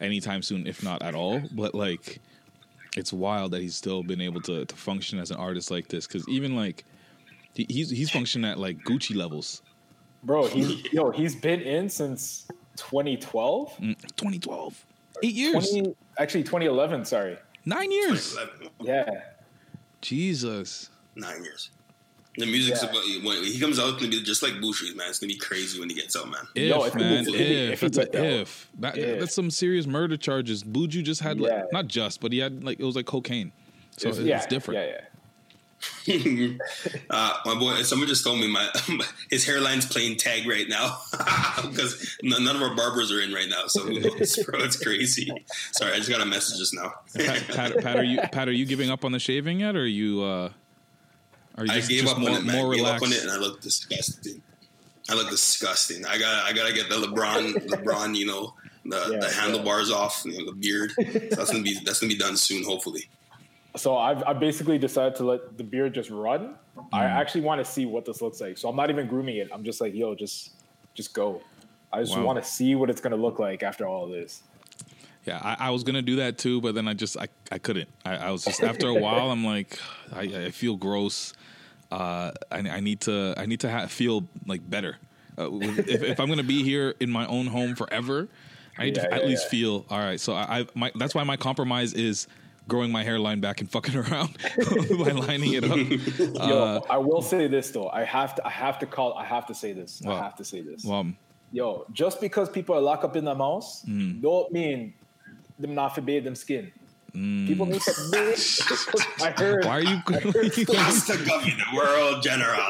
anytime 0.00 0.42
soon, 0.42 0.66
if 0.66 0.82
not 0.82 1.02
at 1.02 1.14
all. 1.14 1.40
But 1.52 1.74
like, 1.74 2.18
it's 2.96 3.12
wild 3.12 3.52
that 3.52 3.60
he's 3.60 3.76
still 3.76 4.02
been 4.02 4.20
able 4.20 4.40
to 4.42 4.64
to 4.64 4.76
function 4.76 5.18
as 5.18 5.30
an 5.30 5.36
artist 5.36 5.70
like 5.70 5.88
this. 5.88 6.06
Because 6.06 6.26
even 6.28 6.56
like, 6.56 6.84
he, 7.54 7.66
he's 7.68 7.90
he's 7.90 8.10
functioning 8.10 8.50
at 8.50 8.58
like 8.58 8.78
Gucci 8.84 9.14
levels. 9.14 9.62
Bro, 10.22 10.46
he's 10.48 10.84
yo, 10.92 11.10
he's 11.10 11.34
been 11.34 11.60
in 11.60 11.88
since 11.88 12.46
2012. 12.76 13.76
Mm, 13.78 14.00
2012, 14.16 14.86
eight 15.22 15.34
years, 15.34 15.70
20, 15.70 15.94
actually 16.18 16.42
2011. 16.42 17.04
Sorry. 17.04 17.36
nine 17.64 17.90
years. 17.92 18.36
Yeah. 18.80 19.08
Jesus. 20.00 20.90
Nine 21.16 21.42
years. 21.42 21.70
The 22.38 22.46
music's 22.46 22.82
Yeah. 22.82 22.90
about 22.90 23.02
when 23.24 23.44
he 23.44 23.58
comes 23.58 23.78
out, 23.78 23.88
it's 23.94 23.96
gonna 23.98 24.10
be 24.10 24.22
just 24.22 24.42
like 24.42 24.54
Buju's, 24.54 24.94
man. 24.94 25.08
It's 25.08 25.18
gonna 25.18 25.32
be 25.32 25.38
crazy 25.38 25.78
when 25.80 25.88
he 25.90 25.94
gets 25.96 26.16
out, 26.16 26.30
man. 26.30 26.46
If 26.54 26.68
Yo, 26.68 26.84
if 26.84 26.94
man, 26.94 27.26
if, 27.28 27.34
if 27.34 27.80
he 27.80 27.88
that's 27.88 27.98
a 27.98 28.38
if. 28.40 28.68
That, 28.78 28.96
If. 28.96 29.20
That's 29.20 29.34
some 29.34 29.50
serious 29.50 29.86
murder 29.86 30.16
charges. 30.16 30.62
Buju 30.64 31.02
just 31.02 31.20
had 31.20 31.38
Yeah. 31.38 31.64
not 31.72 31.88
just, 31.88 32.20
but 32.20 32.32
he 32.32 32.38
had 32.38 32.64
like 32.64 32.78
it 32.80 32.84
was 32.84 32.96
like 32.96 33.06
cocaine. 33.06 33.52
So 33.96 34.10
it's, 34.10 34.18
yeah, 34.20 34.46
different. 34.46 34.80
Yeah, 34.80 34.86
yeah. 34.86 35.04
uh, 37.10 37.34
my 37.44 37.54
boy, 37.54 37.82
someone 37.82 38.08
just 38.08 38.24
told 38.24 38.40
me 38.40 38.48
my 38.48 38.68
his 39.30 39.46
hairline's 39.46 39.86
playing 39.86 40.16
tag 40.16 40.46
right 40.48 40.68
now 40.68 40.98
because 41.70 42.16
none 42.22 42.46
of 42.48 42.62
our 42.62 42.74
barbers 42.74 43.12
are 43.12 43.20
in 43.20 43.32
right 43.32 43.48
now. 43.48 43.66
So 43.66 43.82
who 43.82 44.00
knows, 44.00 44.36
bro? 44.44 44.60
It's 44.60 44.76
crazy. 44.82 45.30
Sorry, 45.72 45.92
I 45.92 45.96
just 45.96 46.10
got 46.10 46.20
a 46.20 46.26
message 46.26 46.58
just 46.58 46.74
now. 46.74 46.94
Pat, 47.14 47.46
Pat, 47.48 47.78
Pat, 47.78 47.96
are 47.96 48.02
you 48.04 48.20
Pat? 48.32 48.48
Are 48.48 48.52
you 48.52 48.64
giving 48.66 48.90
up 48.90 49.04
on 49.04 49.12
the 49.12 49.18
shaving 49.18 49.60
yet, 49.60 49.76
or 49.76 49.82
are 49.82 49.86
you 49.86 50.22
uh, 50.22 50.50
Or 51.58 51.66
you 51.66 51.72
I 51.72 51.80
gave 51.80 52.02
just 52.02 52.14
up 52.14 52.18
more, 52.18 52.30
on 52.30 52.36
it, 52.36 52.44
man. 52.44 52.56
more 52.56 52.72
I 52.72 52.76
gave 52.76 52.84
up 52.86 53.02
on 53.02 53.12
it, 53.12 53.22
and 53.22 53.30
I 53.30 53.36
look 53.36 53.60
disgusting. 53.60 54.40
I 55.10 55.14
look 55.14 55.30
disgusting. 55.30 56.04
I 56.06 56.18
got 56.18 56.44
I 56.44 56.52
gotta 56.52 56.72
get 56.72 56.88
the 56.88 56.94
LeBron 56.96 57.54
LeBron, 57.68 58.14
you 58.16 58.26
know, 58.26 58.52
the, 58.84 58.96
Yeah, 59.10 59.18
the 59.20 59.28
handlebars 59.30 59.90
off, 59.90 60.22
you 60.24 60.38
know, 60.38 60.50
the 60.52 60.56
beard. 60.60 60.92
So 61.30 61.36
that's 61.36 61.50
gonna 61.50 61.64
be 61.64 61.78
that's 61.84 62.00
gonna 62.00 62.12
be 62.12 62.18
done 62.18 62.36
soon, 62.36 62.62
hopefully. 62.62 63.02
So 63.76 63.96
I've, 63.96 64.22
I 64.24 64.32
basically 64.32 64.78
decided 64.78 65.14
to 65.16 65.24
let 65.24 65.56
the 65.56 65.64
beard 65.64 65.94
just 65.94 66.10
run. 66.10 66.56
I 66.92 67.04
Mm. 67.04 67.16
actually 67.16 67.40
want 67.42 67.64
to 67.64 67.70
see 67.70 67.86
what 67.86 68.04
this 68.04 68.22
looks 68.22 68.40
like. 68.40 68.56
So 68.58 68.68
I'm 68.68 68.76
not 68.76 68.90
even 68.90 69.06
grooming 69.08 69.36
it. 69.36 69.48
I'm 69.52 69.64
just 69.64 69.80
like, 69.80 69.94
yo, 69.94 70.14
just 70.14 70.62
just 70.94 71.12
go. 71.14 71.42
I 71.92 72.00
just 72.02 72.16
Wow. 72.16 72.24
want 72.24 72.42
to 72.42 72.48
see 72.48 72.74
what 72.74 72.88
it's 72.90 73.00
gonna 73.00 73.16
look 73.16 73.38
like 73.38 73.62
after 73.62 73.86
all 73.86 74.08
this. 74.08 74.42
Yeah, 75.28 75.40
I, 75.42 75.68
I 75.68 75.70
was 75.70 75.82
gonna 75.84 76.02
do 76.02 76.16
that 76.16 76.38
too, 76.38 76.60
but 76.60 76.74
then 76.74 76.88
I 76.88 76.94
just 76.94 77.16
I, 77.16 77.28
I 77.52 77.58
couldn't. 77.58 77.88
I, 78.04 78.16
I 78.16 78.30
was 78.30 78.44
just 78.44 78.62
after 78.62 78.88
a 78.88 78.94
while, 79.06 79.30
I'm 79.30 79.44
like, 79.44 79.78
I, 80.12 80.22
I 80.22 80.50
feel 80.50 80.76
gross. 80.76 81.34
Uh, 81.90 82.32
I, 82.50 82.58
I 82.58 82.80
need 82.80 83.00
to 83.02 83.34
I 83.36 83.46
need 83.46 83.60
to 83.60 83.70
ha- 83.70 83.86
feel 83.86 84.26
like 84.46 84.68
better. 84.68 84.96
Uh, 85.38 85.48
if, 85.94 86.02
if 86.02 86.20
I'm 86.20 86.28
gonna 86.28 86.42
be 86.42 86.62
here 86.62 86.94
in 87.00 87.10
my 87.10 87.26
own 87.26 87.46
home 87.46 87.74
forever, 87.74 88.28
I 88.78 88.86
need 88.86 88.94
to 88.96 89.02
Yeah, 89.02 89.14
at 89.16 89.22
yeah, 89.22 89.28
least 89.28 89.44
yeah. 89.44 89.50
feel 89.50 89.86
all 89.90 89.98
right. 89.98 90.20
So 90.20 90.34
I, 90.34 90.60
I 90.60 90.66
my 90.74 90.92
that's 90.96 91.14
why 91.14 91.24
my 91.24 91.36
compromise 91.36 91.92
is 91.94 92.26
growing 92.68 92.92
my 92.92 93.02
hairline 93.02 93.40
back 93.40 93.60
and 93.62 93.70
fucking 93.70 93.96
around 94.04 94.36
by 95.04 95.12
lining 95.12 95.54
it 95.54 95.64
up. 95.64 95.78
Yo, 96.48 96.58
Uh, 96.58 96.80
I 96.90 96.98
will 96.98 97.22
say 97.22 97.46
this 97.48 97.70
though. 97.70 97.88
I 97.88 98.04
have 98.04 98.34
to. 98.36 98.46
I 98.46 98.50
have 98.50 98.78
to 98.80 98.86
call. 98.86 99.14
I 99.14 99.24
have 99.24 99.46
to 99.46 99.54
say 99.54 99.72
this. 99.72 100.02
Well, 100.04 100.16
I 100.16 100.22
have 100.22 100.36
to 100.36 100.44
say 100.44 100.60
this. 100.60 100.84
well, 100.84 101.06
Yo, 101.50 101.86
just 101.92 102.20
because 102.20 102.50
people 102.50 102.74
are 102.74 102.80
locked 102.82 103.04
up 103.04 103.16
in 103.16 103.24
the 103.24 103.34
house, 103.34 103.82
Mm. 103.86 104.20
don't 104.20 104.52
mean 104.52 104.92
them 105.58 105.74
not 105.74 105.94
to 105.96 106.02
bathe 106.02 106.24
them 106.24 106.34
skin. 106.34 106.72
Mm. 107.14 107.46
People 107.46 107.66
need 107.66 107.80
to 107.82 107.92
bathe. 108.12 108.38
I 109.22 109.30
heard. 109.30 109.64
Why 109.64 109.78
are 109.78 109.82
you? 109.82 110.00
I 110.08 110.12
heard 110.20 110.34
That's 110.52 111.06
the 111.06 111.24
government, 111.26 111.58
the 111.70 111.76
world 111.76 112.22
general. 112.22 112.60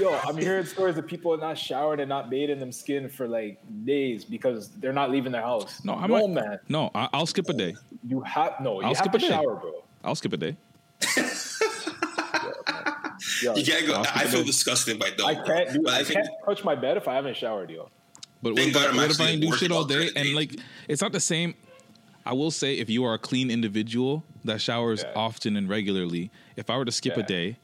Yo, 0.00 0.18
I'm 0.26 0.38
hearing 0.38 0.64
stories 0.64 0.96
of 0.96 1.06
people 1.06 1.36
not 1.36 1.58
showered 1.58 2.00
and 2.00 2.08
not 2.08 2.30
bathing 2.30 2.58
them 2.58 2.72
skin 2.72 3.10
for 3.10 3.28
like 3.28 3.60
days 3.84 4.24
because 4.24 4.70
they're 4.70 4.92
not 4.94 5.10
leaving 5.10 5.32
their 5.32 5.42
house. 5.42 5.84
no, 5.84 5.94
I 5.94 6.06
no 6.06 6.26
might, 6.28 6.42
man. 6.42 6.58
No, 6.70 6.90
I, 6.94 7.08
I'll 7.12 7.26
skip 7.26 7.46
a 7.50 7.52
day. 7.52 7.74
You 8.08 8.20
have 8.22 8.54
no. 8.62 8.80
You 8.80 8.86
I'll 8.86 8.94
have 8.94 8.96
skip 8.96 9.12
to 9.12 9.18
a 9.18 9.20
day. 9.20 9.28
shower, 9.28 9.56
bro. 9.56 9.84
I'll 10.02 10.14
skip 10.14 10.32
a 10.32 10.36
day. 10.38 10.56
Yo, 13.42 13.54
You 13.54 13.64
can't 13.64 13.86
go. 13.86 13.94
I'll 13.96 14.04
skip 14.04 14.16
I 14.16 14.24
a 14.24 14.28
feel 14.28 14.44
disgusted 14.44 14.98
by 14.98 15.10
don't. 15.10 15.28
I 15.28 15.34
can't 15.34 15.72
do. 15.74 15.88
I, 15.88 15.98
I 15.98 16.04
can't 16.04 16.28
touch 16.46 16.64
my 16.64 16.74
bed 16.74 16.96
if 16.96 17.06
I 17.06 17.14
haven't 17.14 17.36
showered, 17.36 17.70
yo. 17.70 17.88
But 18.42 18.52
what 18.52 18.58
Thank 18.58 18.68
if, 18.70 18.74
God 18.74 18.86
I, 18.86 18.90
I'm 18.90 18.96
what 18.96 19.04
if 19.04 19.20
I 19.20 19.24
actually 19.24 19.32
ain't 19.44 19.52
do 19.52 19.56
shit 19.56 19.70
all 19.70 19.84
day? 19.84 20.10
And 20.16 20.34
like, 20.34 20.56
it's 20.88 21.00
not 21.00 21.12
the 21.12 21.20
same. 21.20 21.54
I 22.26 22.32
will 22.32 22.50
say, 22.50 22.74
if 22.74 22.88
you 22.90 23.04
are 23.04 23.14
a 23.14 23.18
clean 23.18 23.50
individual 23.50 24.24
that 24.44 24.60
showers 24.60 25.02
Yeah. 25.02 25.12
often 25.16 25.56
and 25.56 25.68
regularly, 25.68 26.30
if 26.56 26.70
I 26.70 26.76
were 26.76 26.84
to 26.84 26.92
skip 26.92 27.16
a 27.16 27.22
day, 27.22 27.56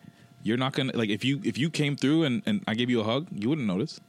you're 0.43 0.57
not 0.57 0.73
gonna 0.73 0.93
like 0.95 1.11
if 1.11 1.25
you 1.25 1.41
if 1.45 1.59
you 1.59 1.69
came 1.71 1.97
through 1.97 2.25
and, 2.25 2.43
and 2.47 2.63
I 2.67 2.75
gave 2.75 2.91
you 2.91 3.01
a 3.01 3.05
hug, 3.05 3.27
you 3.33 3.49
wouldn't 3.49 3.67
notice. 3.67 4.01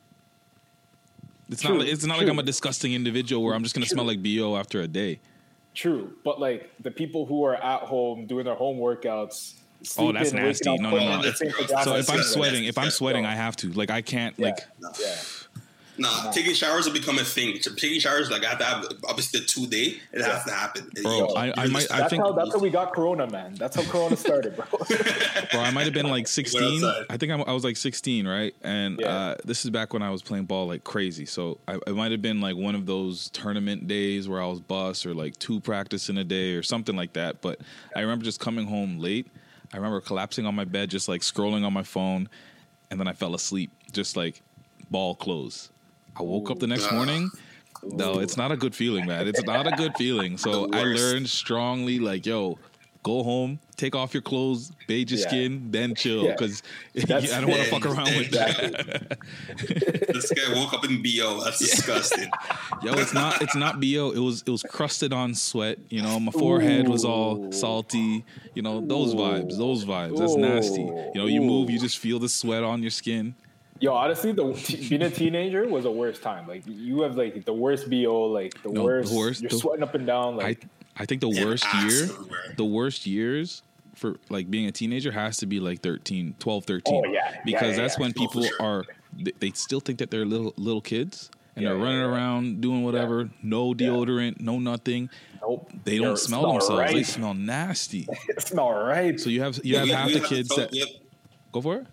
It's 1.50 1.64
True, 1.64 1.80
not. 1.80 1.88
It's 1.88 2.06
not 2.06 2.20
like. 2.20 2.28
I'm 2.28 2.38
a 2.38 2.44
disgusting 2.44 2.94
individual 2.94 3.44
where 3.44 3.56
I'm 3.56 3.64
just 3.64 3.74
gonna 3.74 3.88
smell 3.88 4.06
like 4.06 4.22
bo 4.22 4.56
after 4.56 4.82
a 4.82 4.88
day. 4.88 5.20
True, 5.74 6.14
but 6.24 6.40
like 6.40 6.72
the 6.80 6.92
people 6.92 7.26
who 7.26 7.44
are 7.46 7.56
at 7.56 7.82
home 7.82 8.28
doing 8.28 8.46
their 8.46 8.56
home 8.56 8.78
workouts. 8.78 9.56
Oh, 9.98 10.12
that's 10.12 10.34
nasty. 10.34 10.70
up, 10.70 10.80
No, 10.80 10.92
no, 10.92 10.98
no. 10.98 11.12
on 11.12 11.22
the 11.22 11.34
same 11.34 11.52
pajamas 11.52 11.86
So 11.86 11.96
if 11.96 12.10
I'm 12.10 12.22
sweating, 12.22 12.66
if 12.66 12.78
I'm 12.78 12.90
sweating, 12.90 13.26
I 13.26 13.34
have 13.34 13.56
to. 13.58 13.72
Like 13.72 13.90
I 13.90 14.02
can't. 14.02 14.36
Yeah, 14.38 14.48
Like 14.48 14.60
yeah. 15.00 15.16
Nah, 16.00 16.32
taking 16.32 16.54
showers 16.54 16.86
will 16.86 16.94
become 16.94 17.20
a 17.20 17.24
thing. 17.24 17.60
Taking 17.60 18.00
showers, 18.00 18.32
like 18.32 18.44
I 18.46 18.50
have 18.50 18.58
to 18.60 18.66
have 18.66 18.86
obviously 19.08 19.42
the 19.42 19.46
two 19.46 19.68
day. 19.68 20.00
It 20.14 20.22
has 20.24 20.44
to 20.46 20.52
happen. 20.52 20.90
Bro, 21.04 21.18
Yo, 21.18 21.26
I- 21.36 21.54
I 21.58 21.68
might- 21.68 21.82
just- 21.82 21.92
I 21.92 21.98
That's 22.00 22.10
think- 22.12 22.24
how 22.24 22.32
that's 22.32 22.54
how 22.54 22.60
we 22.60 22.70
got 22.70 22.94
Corona, 22.94 23.30
man. 23.30 23.56
That's 23.56 23.76
how 23.76 23.84
Corona 23.92 24.16
started, 24.16 24.56
bro. 24.56 24.66
bro, 25.52 25.60
I 25.62 25.72
might 25.72 25.84
have 25.86 25.94
been 25.94 26.10
like 26.10 26.28
16. 26.40 26.84
I 27.10 27.18
think 27.18 27.32
I'm, 27.32 27.42
I 27.44 27.52
was 27.52 27.64
like 27.64 27.78
16, 27.78 28.28
right? 28.28 28.56
And 28.64 29.00
Yeah. 29.00 29.08
uh, 29.08 29.36
this 29.46 29.64
is 29.66 29.72
back 29.72 29.94
when 29.94 30.02
I 30.02 30.10
was 30.10 30.22
playing 30.22 30.46
ball 30.46 30.68
like 30.68 30.84
crazy. 30.84 31.26
So 31.26 31.60
I, 31.68 31.76
it 31.88 31.96
might 31.96 32.12
have 32.12 32.22
been 32.22 32.42
like 32.42 32.56
one 32.56 32.76
of 32.76 32.86
those 32.86 33.30
tournament 33.32 33.88
days 33.88 34.28
where 34.30 34.42
I 34.42 34.46
was 34.48 34.60
bus 34.60 35.06
or 35.06 35.14
like 35.14 35.38
two 35.40 35.60
practice 35.60 36.10
in 36.10 36.18
a 36.18 36.24
day 36.24 36.54
or 36.54 36.64
something 36.64 36.96
like 36.96 37.14
that. 37.14 37.42
But 37.42 37.60
I 37.96 38.02
remember 38.02 38.24
just 38.26 38.40
coming 38.40 38.66
home 38.68 39.00
late. 39.00 39.28
I 39.74 39.78
remember 39.78 40.02
collapsing 40.02 40.46
on 40.46 40.56
my 40.56 40.66
bed, 40.66 40.90
just 40.90 41.08
like 41.08 41.22
scrolling 41.22 41.64
on 41.66 41.74
my 41.74 41.84
phone, 41.84 42.28
and 42.90 43.00
then 43.00 43.08
I 43.08 43.14
fell 43.14 43.36
asleep, 43.36 43.72
just 43.92 44.18
like 44.18 44.42
ball 44.90 45.14
closed. 45.14 45.70
I 46.18 46.24
woke 46.24 46.50
up 46.52 46.60
the 46.60 46.68
next 46.68 46.92
morning. 46.92 47.30
No, 47.84 48.20
it's 48.20 48.36
not 48.36 48.52
a 48.52 48.58
good 48.58 48.76
feeling, 48.76 49.06
man. 49.06 49.28
It's 49.28 49.44
not 49.44 49.66
a 49.68 49.72
good 49.72 49.94
feeling. 49.98 50.38
So 50.38 50.68
I 50.74 50.84
learned 50.84 51.30
strongly, 51.30 52.00
like, 52.00 52.26
yo, 52.26 52.58
go 53.04 53.24
home, 53.24 53.58
take 53.78 53.96
off 53.96 54.14
your 54.14 54.22
clothes, 54.22 54.74
bathe 54.86 55.10
your 55.10 55.20
Yeah. 55.22 55.28
skin, 55.30 55.68
then 55.72 55.96
chill. 55.96 56.28
Because 56.28 56.62
That's- 56.94 57.32
I 57.32 57.40
don't 57.40 57.50
want 57.52 57.64
to 57.64 57.70
fuck 57.70 57.86
around 57.86 58.18
with 58.18 58.32
that. 58.32 59.18
this 60.14 60.30
guy 60.32 60.54
woke 60.60 60.74
up 60.74 60.84
in 60.84 61.02
bo. 61.02 61.42
That's 61.42 61.60
disgusting. 61.60 62.30
Yo, 62.84 62.92
it's 62.96 63.14
not 63.14 63.42
it's 63.42 63.56
not 63.56 63.80
bo. 63.80 64.12
It 64.12 64.20
was 64.20 64.42
it 64.46 64.50
was 64.50 64.64
crusted 64.64 65.14
on 65.14 65.34
sweat. 65.34 65.78
You 65.90 66.02
know, 66.02 66.20
my 66.20 66.34
forehead 66.34 66.90
was 66.90 67.06
all 67.06 67.50
salty. 67.54 68.26
You 68.56 68.62
know, 68.62 68.82
those 68.86 69.16
vibes, 69.16 69.58
those 69.58 69.86
vibes. 69.86 70.18
That's 70.20 70.36
nasty. 70.36 70.82
You 70.82 71.12
know, 71.16 71.28
you 71.28 71.40
move, 71.40 71.70
you 71.70 71.80
just 71.80 71.98
feel 72.00 72.20
the 72.20 72.28
sweat 72.30 72.64
on 72.64 72.82
your 72.82 72.92
skin. 72.92 73.36
Yo, 73.80 73.94
honestly, 73.94 74.32
the 74.32 74.44
being 74.90 75.02
a 75.04 75.10
teenager 75.10 75.68
was 75.68 75.84
the 75.86 75.92
worst 75.92 76.22
time. 76.22 76.48
Like 76.48 76.64
you 76.66 77.02
have 77.02 77.16
like 77.18 77.46
the 77.46 77.54
worst 77.54 77.90
bo, 77.90 78.24
like 78.26 78.62
the 78.64 78.70
No, 78.70 78.74
the 78.74 78.84
worst. 78.84 79.14
worst- 79.14 79.42
You're 79.42 79.50
the- 79.50 79.58
sweating 79.58 79.84
up 79.84 79.96
and 79.96 80.06
down. 80.06 80.36
Like 80.38 80.66
I 80.98 81.06
think 81.06 81.22
the 81.22 81.30
Yeah, 81.30 81.46
worst 81.46 81.66
year, 81.76 82.04
everywhere. 82.04 82.54
the 82.58 82.66
worst 82.66 83.06
years 83.08 83.64
for 83.96 84.18
like 84.30 84.50
being 84.52 84.66
a 84.68 84.72
teenager 84.72 85.12
has 85.12 85.38
to 85.38 85.46
be 85.46 85.60
like 85.60 85.82
13, 85.82 86.36
12, 86.40 86.66
13. 86.66 86.94
Oh, 87.06 87.10
yeah. 87.10 87.12
Yeah, 87.32 87.42
Because 87.46 87.76
yeah, 87.78 87.84
that's 87.84 87.96
yeah. 87.98 88.02
when 88.02 88.12
Oh, 88.18 88.20
people 88.22 88.44
sure. 88.44 88.62
are 88.62 88.86
they, 89.18 89.32
they 89.40 89.52
still 89.52 89.80
think 89.80 90.00
that 90.00 90.12
they're 90.12 90.26
little 90.26 90.54
little 90.58 90.82
kids 90.82 91.30
and 91.56 91.64
Yeah, 91.64 91.70
they're 91.70 91.78
running 91.80 92.00
yeah. 92.00 92.06
around 92.06 92.62
doing 92.62 92.84
whatever, 92.84 93.30
no 93.42 93.74
deodorant, 93.74 94.40
no 94.42 94.60
nothing. 94.60 95.10
nope, 95.42 95.72
They 95.86 95.98
don't 95.98 96.08
Yo, 96.10 96.16
smell 96.16 96.52
themselves. 96.52 96.92
They 96.94 97.04
smell 97.04 97.34
nasty. 97.34 98.08
It 98.30 98.42
smell 98.42 98.72
right. 98.72 99.18
So 99.20 99.30
you 99.30 99.42
have 99.42 99.56
you 99.64 99.74
Yeah, 99.74 99.80
have 99.80 99.88
we- 99.88 99.94
half 99.94 100.08
we 100.08 100.14
the 100.14 100.20
have 100.20 100.30
kids 100.30 100.50
that 100.50 100.72
we 100.72 101.02
go 101.54 101.62
for 101.62 101.76
it. 101.78 101.88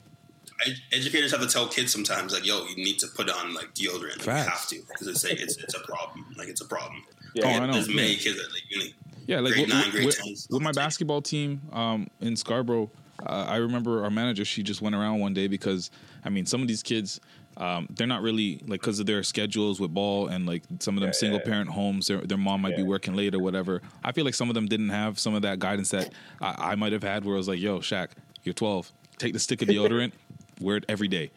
Ed- 0.64 0.80
educators 0.92 1.32
have 1.32 1.40
to 1.40 1.46
tell 1.48 1.66
kids 1.68 1.92
sometimes, 1.92 2.32
like, 2.32 2.46
"Yo, 2.46 2.64
you 2.66 2.76
need 2.76 2.98
to 3.00 3.08
put 3.08 3.28
on 3.28 3.52
like 3.54 3.74
deodorant. 3.74 4.18
Like, 4.18 4.26
you 4.26 4.32
have 4.50 4.66
to 4.68 4.80
because 4.88 5.06
it's 5.08 5.24
like 5.24 5.40
it's, 5.40 5.56
it's 5.56 5.74
a 5.74 5.80
problem. 5.80 6.24
Like 6.36 6.48
it's 6.48 6.60
a 6.60 6.66
problem. 6.66 7.02
Yeah. 7.34 7.44
Like, 7.46 7.60
Oh, 7.60 7.62
I 7.62 7.66
know. 7.66 7.72
There's 7.74 7.88
many 7.88 8.12
Yeah. 8.12 8.18
kids 8.18 8.36
that 8.36 8.52
like 8.52 8.62
you 8.70 8.78
know, 8.78 8.84
Yeah, 9.26 9.40
like 9.40 9.52
grade 9.54 9.66
with, 9.66 9.74
nine, 9.74 9.90
grade 9.90 10.06
with- 10.06 10.16
10. 10.16 10.34
with 10.50 10.62
my 10.62 10.72
basketball 10.72 11.20
team 11.22 11.60
um, 11.72 12.08
in 12.20 12.36
Scarborough, 12.36 12.90
uh, 13.26 13.44
I 13.48 13.56
remember 13.56 14.04
our 14.04 14.10
manager. 14.10 14.44
She 14.44 14.62
just 14.62 14.80
went 14.80 14.94
around 14.94 15.18
one 15.20 15.34
day 15.34 15.46
because 15.48 15.90
I 16.24 16.28
mean, 16.30 16.46
some 16.46 16.62
of 16.62 16.68
these 16.68 16.82
kids, 16.82 17.20
um, 17.58 17.86
they're 17.90 18.06
not 18.06 18.20
really 18.22 18.56
like 18.66 18.80
because 18.80 18.98
of 19.00 19.06
their 19.06 19.22
schedules 19.22 19.80
with 19.80 19.92
ball 19.94 20.28
and 20.28 20.44
like 20.46 20.62
some 20.80 20.96
of 20.96 21.00
them 21.00 21.08
Yeah, 21.08 21.12
single 21.12 21.38
yeah. 21.38 21.44
parent 21.46 21.70
homes. 21.70 22.06
Their 22.06 22.18
their 22.18 22.36
mom 22.38 22.60
might 22.62 22.76
be 22.76 22.82
working 22.82 23.14
late 23.14 23.34
or 23.34 23.38
whatever. 23.38 23.80
I 24.04 24.12
feel 24.12 24.24
like 24.24 24.34
some 24.34 24.48
of 24.50 24.54
them 24.54 24.66
didn't 24.66 24.90
have 24.90 25.18
some 25.18 25.34
of 25.34 25.42
that 25.42 25.58
guidance 25.58 25.90
that 25.90 26.12
I, 26.40 26.72
I 26.72 26.74
might 26.74 26.92
have 26.92 27.02
had. 27.02 27.24
Where 27.24 27.34
I 27.34 27.38
was 27.38 27.48
like, 27.48 27.58
"Yo, 27.60 27.78
Shaq, 27.80 28.08
you're 28.44 28.52
12. 28.54 28.92
Take 29.18 29.32
the 29.32 29.38
stick 29.38 29.62
of 29.62 29.68
deodorant, 29.74 30.12
wear 30.60 30.76
it 30.76 30.84
every 30.88 31.08
day." 31.08 31.30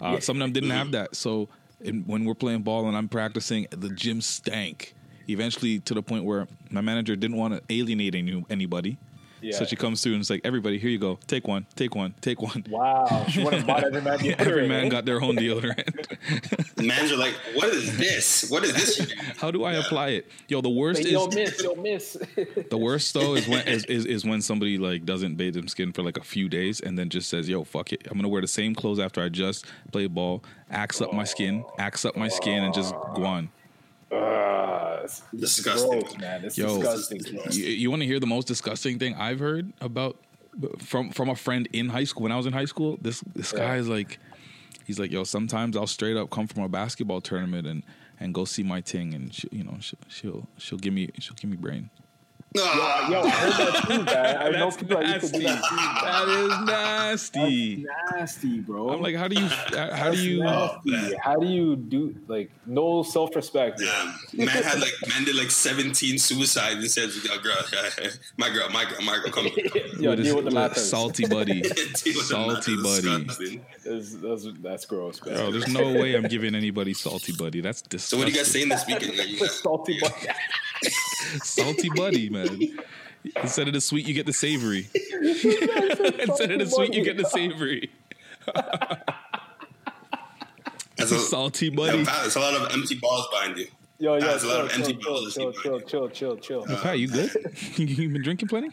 Uh, 0.00 0.20
Some 0.20 0.36
of 0.36 0.40
them 0.40 0.52
didn't 0.52 0.70
have 0.70 0.92
that. 0.92 1.16
So 1.16 1.48
in, 1.80 2.02
when 2.04 2.24
we're 2.24 2.34
playing 2.34 2.62
ball 2.62 2.86
and 2.88 2.96
I'm 2.96 3.08
practicing, 3.08 3.66
the 3.70 3.88
gym 3.90 4.20
stank. 4.20 4.94
Eventually, 5.28 5.80
to 5.80 5.94
the 5.94 6.02
point 6.02 6.24
where 6.24 6.46
my 6.70 6.80
manager 6.80 7.16
didn't 7.16 7.36
want 7.36 7.54
to 7.54 7.62
alienate 7.74 8.14
any, 8.14 8.44
anybody. 8.48 8.96
Yeah. 9.40 9.56
So 9.56 9.64
she 9.64 9.76
comes 9.76 10.02
through 10.02 10.12
and 10.14 10.20
it's 10.20 10.30
like, 10.30 10.40
everybody, 10.44 10.78
here 10.78 10.90
you 10.90 10.98
go. 10.98 11.18
Take 11.26 11.46
one, 11.46 11.66
take 11.74 11.94
one, 11.94 12.14
take 12.20 12.40
one. 12.40 12.64
Wow, 12.68 13.26
she 13.28 13.42
went 13.44 13.56
and 13.56 13.66
bought 13.66 13.84
every 13.84 14.00
man. 14.00 14.18
Every 14.38 14.68
man 14.68 14.88
got 14.88 15.04
their 15.04 15.20
own 15.20 15.36
deodorant. 15.36 16.74
the 16.76 16.82
mans 16.82 17.12
are 17.12 17.16
like, 17.16 17.34
"What 17.54 17.68
is 17.68 17.96
this? 17.98 18.50
What 18.50 18.64
is 18.64 18.72
this?" 18.72 19.12
How 19.36 19.50
do 19.50 19.64
I 19.64 19.74
apply 19.74 20.08
it? 20.10 20.30
Yo, 20.48 20.60
the 20.60 20.68
worst 20.70 20.98
Like, 21.00 21.06
is 21.06 21.12
yo, 21.12 21.26
miss, 21.28 21.62
yo, 21.62 21.74
miss. 21.74 22.16
the 22.70 22.78
worst 22.78 23.12
though 23.14 23.34
is 23.34 23.46
when 23.48 23.66
is, 23.68 23.84
is, 23.86 24.06
is 24.06 24.24
when 24.24 24.40
somebody 24.42 24.78
like 24.78 25.04
doesn't 25.04 25.36
bathe 25.36 25.54
their 25.54 25.66
skin 25.68 25.92
for 25.92 26.02
like 26.02 26.16
a 26.16 26.24
few 26.24 26.48
days 26.48 26.80
and 26.80 26.98
then 26.98 27.08
just 27.08 27.28
says, 27.28 27.48
"Yo, 27.48 27.64
fuck 27.64 27.92
it, 27.92 28.06
I'm 28.10 28.16
gonna 28.18 28.28
wear 28.28 28.40
the 28.40 28.48
same 28.48 28.74
clothes 28.74 28.98
after 28.98 29.22
I 29.22 29.28
just 29.28 29.66
played 29.92 30.14
ball, 30.14 30.42
axe 30.70 31.00
up 31.00 31.12
my 31.12 31.24
skin, 31.24 31.64
axe 31.78 32.04
up 32.04 32.16
my 32.16 32.28
skin, 32.28 32.62
and 32.64 32.72
just 32.74 32.94
go 33.14 33.24
on." 33.24 33.50
Uh, 34.10 35.00
it's 35.02 35.22
Disgusting. 35.34 35.90
gross, 36.00 36.16
man. 36.18 36.44
It's 36.44 36.56
Yo, 36.58 36.78
disgusting. 36.80 37.20
You, 37.50 37.64
you 37.64 37.90
want 37.90 38.02
to 38.02 38.06
hear 38.06 38.20
the 38.20 38.26
most 38.26 38.46
disgusting 38.46 38.98
thing 38.98 39.14
I've 39.14 39.40
heard 39.40 39.72
about 39.80 40.16
from 40.78 41.10
from 41.10 41.28
a 41.28 41.34
friend 41.36 41.68
in 41.72 41.88
high 41.88 42.04
school 42.04 42.22
when 42.24 42.32
I 42.32 42.36
was 42.36 42.46
in 42.46 42.52
high 42.52 42.64
school? 42.66 42.98
This 43.00 43.20
this 43.34 43.52
Yeah. 43.52 43.58
guy 43.60 43.76
is 43.76 43.88
like, 43.88 44.18
he's 44.86 44.98
like, 44.98 45.10
yo, 45.10 45.24
sometimes 45.24 45.76
I'll 45.76 45.86
straight 45.86 46.16
up 46.16 46.30
come 46.30 46.46
from 46.46 46.62
a 46.62 46.68
basketball 46.68 47.20
tournament 47.20 47.66
and 47.66 47.82
and 48.18 48.32
go 48.32 48.44
see 48.44 48.62
my 48.62 48.80
ting, 48.80 49.12
and 49.12 49.34
she, 49.34 49.48
you 49.52 49.64
know 49.64 49.76
she'll, 49.80 49.98
she'll 50.08 50.48
she'll 50.56 50.78
give 50.78 50.94
me 50.94 51.10
she'll 51.18 51.36
give 51.36 51.50
me 51.50 51.56
brain. 51.56 51.90
Yo, 52.54 52.62
yo, 52.62 52.70
ah. 52.70 53.06
I 53.10 53.28
heard 53.28 53.74
that 53.74 53.84
too, 53.86 54.02
man. 54.04 54.36
I 54.38 54.48
know 54.50 54.64
That's 54.64 54.76
people 54.80 54.96
that 54.96 55.20
used 55.22 55.34
to 55.34 55.40
do 55.40 55.44
that 55.46 55.62
too. 55.62 55.76
That 56.06 56.28
is 56.28 56.66
nasty. 56.66 57.84
Nasty, 58.14 58.60
bro. 58.60 58.90
I'm 58.90 59.02
like, 59.02 59.14
how 59.14 59.28
do 59.28 59.38
you? 59.38 59.46
How 59.46 60.10
do 60.10 60.16
you? 60.16 60.42
Nasty. 60.42 60.90
Oh, 60.94 61.18
how 61.22 61.36
do 61.36 61.46
you 61.46 61.76
do 61.76 62.14
like 62.28 62.50
no 62.64 63.02
self 63.02 63.36
respect? 63.36 63.80
Yeah, 63.82 64.14
man 64.32 64.48
had 64.48 64.80
like 64.80 64.94
man 65.08 65.24
did 65.24 65.36
like 65.36 65.50
17 65.50 66.18
suicides 66.18 66.76
and 66.76 66.90
said, 66.90 67.10
"Yo, 67.24 67.38
girl, 67.40 67.56
my 68.38 68.48
girl, 68.48 68.68
my 68.70 68.84
girl, 68.86 69.02
my 69.02 69.16
girl, 69.18 69.32
come 69.32 69.46
on." 69.48 70.02
Yo, 70.02 70.10
With 70.10 70.22
deal 70.24 70.36
with 70.36 70.44
the 70.44 70.48
with 70.48 70.54
matters. 70.54 70.88
salty 70.88 71.26
buddy, 71.26 71.60
Deal 71.60 71.70
with 71.70 72.02
the 72.02 72.22
salty 72.22 72.76
buddy. 72.82 73.60
That's, 73.84 74.14
that's, 74.14 74.46
that's 74.62 74.86
gross, 74.86 75.22
man. 75.26 75.34
Bro, 75.36 75.50
there's 75.52 75.68
no 75.68 75.92
way 75.92 76.14
I'm 76.14 76.22
giving 76.24 76.54
anybody 76.54 76.94
salty 76.94 77.32
buddy. 77.36 77.60
That's 77.60 77.82
disgusting. 77.82 78.18
So 78.20 78.24
disgusting. 78.24 78.24
what 78.24 78.28
are 78.28 78.30
you 78.30 78.36
guys 78.36 78.50
saying 78.50 78.68
this 78.70 78.86
weekend? 78.86 79.40
Like, 79.40 79.50
salty 79.50 80.00
buddy. 80.00 80.14
salty 81.42 81.88
buddy, 81.94 82.28
man. 82.30 82.60
Instead 83.42 83.68
of 83.68 83.74
the 83.74 83.80
sweet, 83.80 84.06
you 84.06 84.14
get 84.14 84.26
the 84.26 84.32
savory. 84.32 84.88
Instead 84.94 86.50
of 86.52 86.58
the 86.60 86.66
sweet, 86.68 86.94
you 86.94 87.04
get 87.04 87.16
the 87.16 87.24
savory. 87.24 87.90
That's 90.96 91.10
a, 91.10 91.18
salty 91.18 91.70
buddy. 91.70 92.04
Pat, 92.04 92.22
there's 92.22 92.36
a 92.36 92.40
lot 92.40 92.54
of 92.54 92.72
empty 92.72 92.94
balls 92.96 93.28
behind 93.30 93.58
you. 93.58 93.66
Yo, 93.98 94.14
yo, 94.14 94.20
That's 94.20 94.44
a 94.44 94.46
lot 94.46 94.54
chill, 94.56 94.64
of 94.66 94.72
empty 94.72 94.94
chill, 94.94 95.12
balls. 95.12 95.34
chill, 95.34 95.52
chill, 95.52 95.80
chill, 95.80 96.08
chill, 96.10 96.36
chill, 96.36 96.66
chill. 96.66 96.76
Pat, 96.78 96.98
you 96.98 97.08
good? 97.08 97.30
you 97.76 98.08
been 98.10 98.22
drinking 98.22 98.48
plenty? 98.48 98.70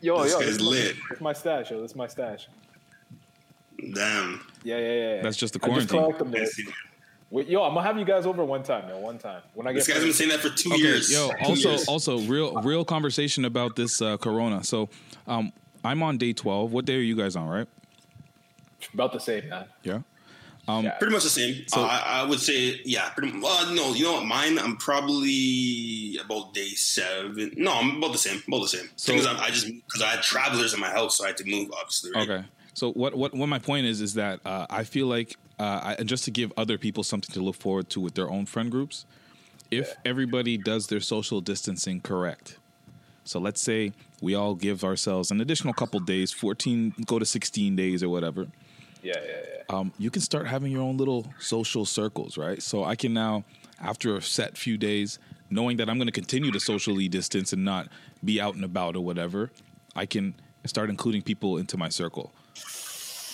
Yo, 0.00 0.22
This 0.22 0.32
yo, 0.32 0.40
guy's 0.40 0.48
this 0.48 0.60
lit. 0.60 0.96
This 1.08 1.16
is 1.16 1.20
my 1.20 1.32
stash, 1.32 1.70
yo. 1.70 1.80
This 1.80 1.92
is 1.92 1.96
my 1.96 2.06
stash. 2.06 2.48
Damn. 3.94 4.40
Yeah, 4.62 4.78
yeah, 4.78 4.92
yeah. 4.92 5.22
That's 5.22 5.36
just 5.36 5.54
the 5.54 5.60
I 5.64 5.74
just 5.74 5.88
quarantine. 5.88 6.26
collect 6.30 6.54
there. 6.54 6.74
Wait, 7.30 7.48
yo, 7.48 7.62
I'm 7.64 7.74
gonna 7.74 7.86
have 7.86 7.98
you 7.98 8.04
guys 8.04 8.26
over 8.26 8.44
one 8.44 8.62
time, 8.62 8.88
yo. 8.88 8.98
One 8.98 9.18
time 9.18 9.42
when 9.54 9.66
I 9.66 9.72
get. 9.72 9.78
This 9.84 9.88
guy's 9.88 10.02
been 10.04 10.12
saying 10.12 10.30
that 10.30 10.40
for 10.40 10.50
two 10.50 10.70
Okay, 10.72 10.80
years. 10.82 11.10
yo. 11.12 11.30
Two 11.30 11.34
Also, 11.50 11.68
years. 11.70 11.88
also, 11.88 12.18
real, 12.20 12.54
real 12.62 12.84
conversation 12.84 13.44
about 13.44 13.74
this 13.76 14.00
uh, 14.00 14.16
Corona. 14.18 14.62
So, 14.62 14.88
um, 15.26 15.52
I'm 15.84 16.02
on 16.02 16.16
day 16.16 16.32
12. 16.32 16.72
What 16.72 16.84
day 16.84 16.94
are 16.96 17.00
you 17.00 17.16
guys 17.16 17.36
on? 17.36 17.48
Right? 17.48 17.68
about 18.92 19.12
the 19.14 19.18
same, 19.18 19.48
man. 19.48 19.64
Yeah. 19.82 20.00
Um, 20.68 20.90
Pretty 20.98 21.12
much 21.12 21.24
the 21.24 21.30
same. 21.30 21.64
So- 21.68 21.82
uh, 21.82 21.86
I, 21.86 22.20
I 22.20 22.24
would 22.24 22.38
say, 22.38 22.80
yeah. 22.84 23.08
Pretty, 23.10 23.38
well, 23.38 23.74
no, 23.74 23.94
you 23.94 24.04
know 24.04 24.12
what? 24.14 24.26
Mine, 24.26 24.58
I'm 24.58 24.76
probably 24.76 26.18
about 26.24 26.52
day 26.54 26.68
seven. 26.68 27.52
No, 27.56 27.72
I'm 27.72 27.96
about 27.96 28.12
the 28.12 28.18
same. 28.18 28.42
About 28.46 28.60
the 28.62 28.68
same. 28.68 28.88
So- 28.96 29.12
Thing 29.16 29.26
I'm, 29.26 29.38
I 29.40 29.48
just 29.48 29.66
because 29.66 30.02
I 30.02 30.08
had 30.08 30.22
travelers 30.22 30.72
in 30.74 30.80
my 30.80 30.90
house, 30.90 31.16
so 31.18 31.24
I 31.24 31.28
had 31.28 31.36
to 31.38 31.44
move. 31.46 31.70
Obviously, 31.72 32.12
right? 32.14 32.28
Okay. 32.30 32.46
So 32.74 32.92
what 32.92 33.14
what 33.14 33.32
what 33.34 33.48
my 33.48 33.58
point 33.58 33.86
is 33.86 34.00
is 34.00 34.14
that 34.14 34.40
uh, 34.44 34.66
I 34.68 34.84
feel 34.84 35.06
like 35.06 35.36
uh, 35.58 35.80
I, 35.82 35.94
and 35.94 36.08
just 36.08 36.24
to 36.24 36.30
give 36.30 36.52
other 36.56 36.78
people 36.78 37.02
something 37.02 37.32
to 37.34 37.40
look 37.40 37.56
forward 37.56 37.88
to 37.90 38.00
with 38.00 38.14
their 38.14 38.30
own 38.30 38.46
friend 38.46 38.70
groups, 38.70 39.06
if 39.70 39.94
everybody 40.04 40.56
does 40.56 40.88
their 40.88 41.00
social 41.00 41.40
distancing 41.40 42.00
correct. 42.00 42.58
So 43.24 43.38
let's 43.38 43.60
say 43.60 43.92
we 44.20 44.34
all 44.34 44.54
give 44.54 44.84
ourselves 44.84 45.30
an 45.30 45.40
additional 45.40 45.72
couple 45.72 46.00
days, 46.00 46.32
14 46.32 46.94
go 47.06 47.18
to 47.18 47.24
16 47.24 47.74
days 47.74 48.02
or 48.02 48.08
whatever. 48.08 48.48
Yeah, 49.02 49.14
yeah, 49.16 49.30
yeah. 49.30 49.76
Um, 49.76 49.92
you 49.98 50.10
can 50.10 50.22
start 50.22 50.46
having 50.46 50.72
your 50.72 50.82
own 50.82 50.96
little 50.96 51.26
social 51.38 51.84
circles, 51.84 52.36
right? 52.36 52.62
So 52.62 52.84
I 52.84 52.96
can 52.96 53.14
now, 53.14 53.44
after 53.80 54.16
a 54.16 54.22
set 54.22 54.58
few 54.58 54.76
days, 54.76 55.18
knowing 55.50 55.76
that 55.78 55.88
I'm 55.88 55.96
going 55.96 56.06
to 56.06 56.12
continue 56.12 56.50
to 56.50 56.60
socially 56.60 57.08
distance 57.08 57.52
and 57.52 57.64
not 57.64 57.88
be 58.22 58.40
out 58.40 58.54
and 58.54 58.64
about 58.64 58.96
or 58.96 59.04
whatever, 59.04 59.50
I 59.94 60.06
can 60.06 60.34
start 60.66 60.90
including 60.90 61.22
people 61.22 61.56
into 61.56 61.76
my 61.76 61.88
circle. 61.88 62.32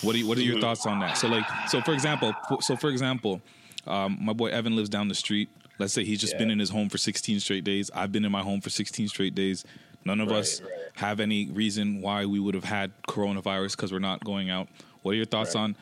What 0.01 0.13
do 0.13 0.19
you, 0.19 0.27
what 0.27 0.37
are 0.37 0.41
your 0.41 0.59
thoughts 0.59 0.85
on 0.85 0.99
that? 0.99 1.17
So 1.17 1.27
like 1.27 1.45
so 1.67 1.81
for 1.81 1.93
example 1.93 2.33
so 2.61 2.75
for 2.75 2.89
example, 2.89 3.41
um, 3.87 4.17
my 4.21 4.33
boy 4.33 4.47
Evan 4.47 4.75
lives 4.75 4.89
down 4.89 5.07
the 5.07 5.15
street. 5.15 5.49
Let's 5.79 5.93
say 5.93 6.03
he's 6.03 6.21
just 6.21 6.37
been 6.37 6.51
in 6.51 6.59
his 6.59 6.69
home 6.69 6.89
for 6.89 6.97
16 6.99 7.39
straight 7.39 7.63
days. 7.63 7.89
I've 7.95 8.11
been 8.11 8.23
in 8.25 8.31
my 8.31 8.43
home 8.43 8.61
for 8.61 8.69
16 8.69 9.07
straight 9.07 9.33
days. 9.33 9.65
None 10.05 10.19
of 10.19 10.29
Right, 10.29 10.37
us 10.39 10.61
right. 10.61 10.69
have 10.95 11.19
any 11.19 11.47
reason 11.51 12.01
why 12.01 12.25
we 12.25 12.39
would 12.39 12.53
have 12.55 12.63
had 12.63 12.91
coronavirus 13.07 13.75
because 13.75 13.91
we're 13.91 13.99
not 13.99 14.23
going 14.23 14.49
out. 14.49 14.67
What 15.01 15.11
are 15.13 15.15
your 15.15 15.25
thoughts 15.25 15.55
on 15.55 15.75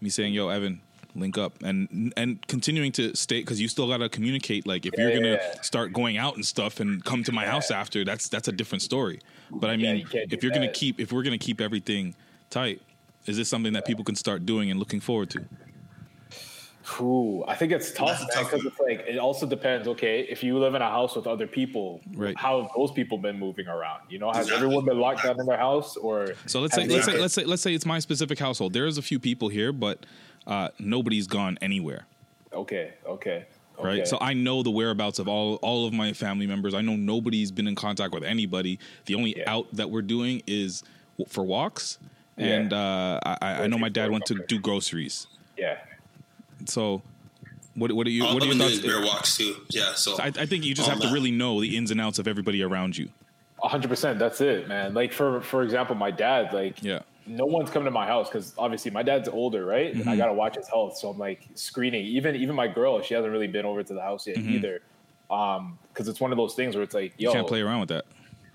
me 0.00 0.10
saying, 0.10 0.34
"Yo, 0.34 0.48
Evan, 0.48 0.80
link 1.14 1.36
up," 1.38 1.62
and 1.62 2.12
and 2.16 2.46
continuing 2.48 2.92
to 2.92 3.14
stay 3.14 3.40
because 3.40 3.60
you 3.60 3.68
still 3.68 3.86
got 3.88 3.98
to 3.98 4.08
communicate. 4.08 4.66
Like 4.66 4.84
if 4.86 4.92
Yeah, 4.96 5.04
you're 5.08 5.14
gonna 5.16 5.38
yeah. 5.40 5.60
start 5.62 5.92
going 5.92 6.16
out 6.18 6.34
and 6.36 6.44
stuff 6.44 6.80
and 6.80 7.02
come 7.04 7.22
to 7.24 7.32
my 7.32 7.44
house 7.46 7.70
after, 7.70 8.04
that's 8.04 8.28
that's 8.28 8.48
a 8.48 8.52
different 8.52 8.82
story. 8.82 9.20
But 9.50 9.70
I 9.70 9.76
mean, 9.76 9.98
you 9.98 10.06
if 10.12 10.42
you're 10.42 10.52
gonna 10.52 10.72
keep 10.72 10.98
if 11.00 11.12
we're 11.12 11.22
gonna 11.22 11.38
keep 11.38 11.60
everything 11.60 12.14
tight, 12.50 12.80
is 13.26 13.36
this 13.36 13.48
something 13.48 13.72
that 13.72 13.84
people 13.84 14.04
can 14.04 14.14
start 14.14 14.46
doing 14.46 14.70
and 14.70 14.78
looking 14.78 15.00
forward 15.00 15.30
to? 15.30 15.44
Ooh, 17.00 17.44
I 17.48 17.56
think 17.56 17.72
it's 17.72 17.90
tough, 17.90 18.20
man, 18.20 18.44
because 18.44 18.64
it's 18.64 18.78
like 18.78 19.00
it 19.08 19.18
also 19.18 19.44
depends. 19.44 19.88
Okay, 19.88 20.20
if 20.20 20.44
you 20.44 20.56
live 20.58 20.76
in 20.76 20.82
a 20.82 20.88
house 20.88 21.16
with 21.16 21.26
other 21.26 21.46
people, 21.46 22.00
Right. 22.14 22.36
how 22.38 22.62
have 22.62 22.70
those 22.76 22.92
people 22.92 23.18
been 23.18 23.38
moving 23.38 23.66
around? 23.66 24.02
You 24.08 24.20
know, 24.20 24.28
has 24.28 24.46
Exactly. 24.46 24.66
everyone 24.66 24.84
been 24.84 25.00
locked 25.00 25.24
down 25.24 25.40
in 25.40 25.46
their 25.46 25.56
house, 25.56 25.96
or 25.96 26.34
So 26.46 26.60
let's 26.60 26.74
say 26.76 26.86
let's 26.86 27.04
say 27.06 27.18
let's 27.18 27.34
say 27.34 27.44
let's 27.44 27.62
say 27.62 27.74
it's 27.74 27.86
my 27.86 27.98
specific 27.98 28.38
household. 28.38 28.72
There's 28.72 28.98
a 28.98 29.02
few 29.02 29.18
people 29.18 29.48
here, 29.48 29.72
but 29.72 30.06
uh, 30.46 30.68
nobody's 30.78 31.26
gone 31.26 31.58
anywhere. 31.60 32.06
Okay, 32.52 32.92
okay, 33.04 33.46
right? 33.82 34.06
So 34.06 34.16
I 34.20 34.32
know 34.32 34.62
the 34.62 34.70
whereabouts 34.70 35.18
of 35.18 35.26
all 35.26 35.56
all 35.56 35.86
of 35.88 35.92
my 35.92 36.12
family 36.12 36.46
members. 36.46 36.72
I 36.72 36.82
know 36.82 36.94
nobody's 36.94 37.50
been 37.50 37.66
in 37.66 37.74
contact 37.74 38.14
with 38.14 38.22
anybody. 38.22 38.78
The 39.06 39.16
only 39.16 39.44
out 39.44 39.66
that 39.72 39.90
we're 39.90 40.02
doing 40.02 40.40
is 40.46 40.84
for 41.26 41.42
walks, 41.42 41.98
Yeah. 42.36 42.46
and 42.46 42.72
uh, 42.72 43.20
I, 43.24 43.36
I 43.40 43.62
I 43.62 43.66
know 43.66 43.78
my 43.78 43.88
dad 43.88 44.10
went 44.10 44.26
to 44.26 44.34
do 44.46 44.58
groceries. 44.58 45.26
yeah, 45.56 45.78
So, 46.66 47.02
what 47.74 47.92
what 47.92 48.06
are 48.06 48.10
you 48.10 48.24
All 48.26 48.34
what 48.34 48.42
are 48.42 48.46
I've 48.46 48.54
your 48.56 48.58
been 48.58 48.68
thoughts? 48.68 48.80
doing 48.80 48.90
is 48.90 48.96
bear 48.98 49.06
walks 49.06 49.36
too. 49.36 49.56
Yeah, 49.70 49.94
so 49.94 50.16
I, 50.20 50.26
I 50.26 50.46
think 50.46 50.64
you 50.64 50.74
just 50.74 50.88
all 50.88 50.96
have 50.96 51.02
to 51.08 51.12
really 51.12 51.30
know 51.30 51.60
the 51.60 51.76
ins 51.76 51.90
and 51.90 52.00
outs 52.00 52.18
of 52.18 52.28
everybody 52.28 52.62
around 52.62 52.96
you. 52.98 53.08
hundred 53.62 53.88
percent. 53.88 54.18
That's 54.18 54.40
it, 54.40 54.68
man. 54.68 54.92
Like 54.94 55.12
for 55.12 55.40
for 55.40 55.62
example, 55.62 55.94
my 55.96 56.10
dad, 56.10 56.52
like 56.52 56.82
Yeah. 56.82 57.00
no 57.26 57.46
one's 57.46 57.70
coming 57.70 57.86
to 57.86 57.90
my 57.90 58.06
house 58.06 58.28
because 58.28 58.52
obviously 58.58 58.90
my 58.90 59.02
dad's 59.02 59.28
older, 59.30 59.64
right? 59.64 59.94
And 59.94 60.08
I 60.08 60.14
Mhm. 60.14 60.18
gotta 60.18 60.34
watch 60.34 60.56
his 60.56 60.68
health, 60.68 60.98
so 60.98 61.08
I'm 61.08 61.18
like 61.18 61.46
screening. 61.54 62.04
Even 62.04 62.36
even 62.36 62.54
my 62.54 62.68
girl, 62.68 63.00
she 63.00 63.14
hasn't 63.14 63.32
really 63.32 63.48
been 63.48 63.64
over 63.64 63.82
to 63.82 63.94
the 63.94 64.02
house 64.02 64.26
yet 64.26 64.36
Mhm. 64.36 64.50
either. 64.50 64.80
Um, 65.30 65.78
because 65.92 66.06
it's 66.06 66.20
one 66.20 66.30
of 66.32 66.36
those 66.38 66.54
things 66.54 66.74
where 66.76 66.84
it's 66.84 66.94
like, 66.94 67.14
yo, 67.16 67.30
You 67.30 67.34
can't 67.34 67.48
play 67.48 67.60
around 67.62 67.80
with 67.80 67.88
that. 67.88 68.04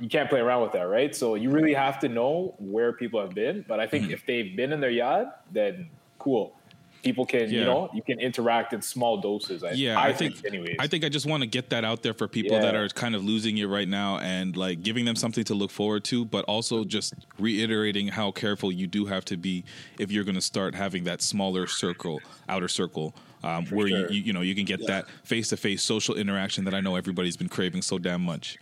You 0.02 0.10
can't 0.10 0.30
play 0.30 0.40
around 0.40 0.64
with 0.64 0.72
that, 0.74 0.84
right? 0.84 1.16
So 1.16 1.36
you 1.36 1.50
really 1.52 1.74
have 1.76 2.00
to 2.00 2.10
know 2.10 2.56
where 2.58 2.92
people 2.92 3.22
have 3.22 3.34
been. 3.36 3.64
But 3.68 3.80
I 3.80 3.88
think 3.88 4.06
Mm-hmm. 4.06 4.14
if 4.14 4.26
they've 4.26 4.56
been 4.56 4.74
in 4.74 4.82
their 4.82 4.90
yard, 4.90 5.28
then 5.52 5.90
cool. 6.20 6.56
People 7.04 7.26
can, 7.26 7.50
you 7.50 7.64
know, 7.66 7.90
you 7.96 8.02
can 8.04 8.20
interact 8.20 8.74
in 8.74 8.82
small 8.82 9.18
doses. 9.22 9.64
I, 9.64 9.72
Yeah, 9.72 10.00
I, 10.00 10.10
I 10.10 10.14
think, 10.14 10.36
think- 10.36 10.54
anyways. 10.54 10.76
I 10.80 10.86
think 10.88 11.04
I 11.04 11.10
just 11.10 11.26
want 11.26 11.42
to 11.42 11.48
get 11.48 11.70
that 11.72 11.84
out 11.84 12.04
there 12.04 12.14
for 12.14 12.28
people 12.28 12.60
that 12.60 12.76
are 12.76 12.88
kind 12.90 13.16
of 13.16 13.24
losing 13.24 13.58
it 13.58 13.66
right 13.66 13.88
now 13.88 14.20
and 14.20 14.56
like 14.56 14.84
giving 14.84 15.06
them 15.06 15.16
something 15.16 15.44
to 15.46 15.56
look 15.56 15.72
forward 15.72 16.04
to, 16.06 16.26
but 16.26 16.46
also 16.46 16.84
just 16.84 17.14
reiterating 17.40 18.08
how 18.08 18.32
careful 18.32 18.72
you 18.72 18.86
do 18.88 19.06
have 19.06 19.26
to 19.26 19.38
be 19.38 19.64
if 20.00 20.12
you're 20.12 20.24
going 20.24 20.36
to 20.36 20.42
start 20.42 20.76
having 20.76 21.04
that 21.06 21.22
smaller 21.24 21.66
circle, 21.68 22.22
outer 22.48 22.68
circle, 22.68 23.16
um, 23.44 23.66
where 23.68 23.88
sure. 23.88 24.00
you, 24.12 24.16
you 24.18 24.22
you 24.26 24.34
know 24.34 24.42
you 24.42 24.54
can 24.54 24.66
get 24.66 24.86
that 24.86 25.08
face 25.24 25.50
to 25.50 25.58
face 25.58 25.82
social 25.82 26.14
interaction 26.16 26.66
that 26.66 26.76
I 26.76 26.82
know 26.82 26.96
everybody's 26.96 27.36
been 27.38 27.50
craving 27.50 27.82
so 27.82 27.98
damn 27.98 28.22
much. 28.22 28.60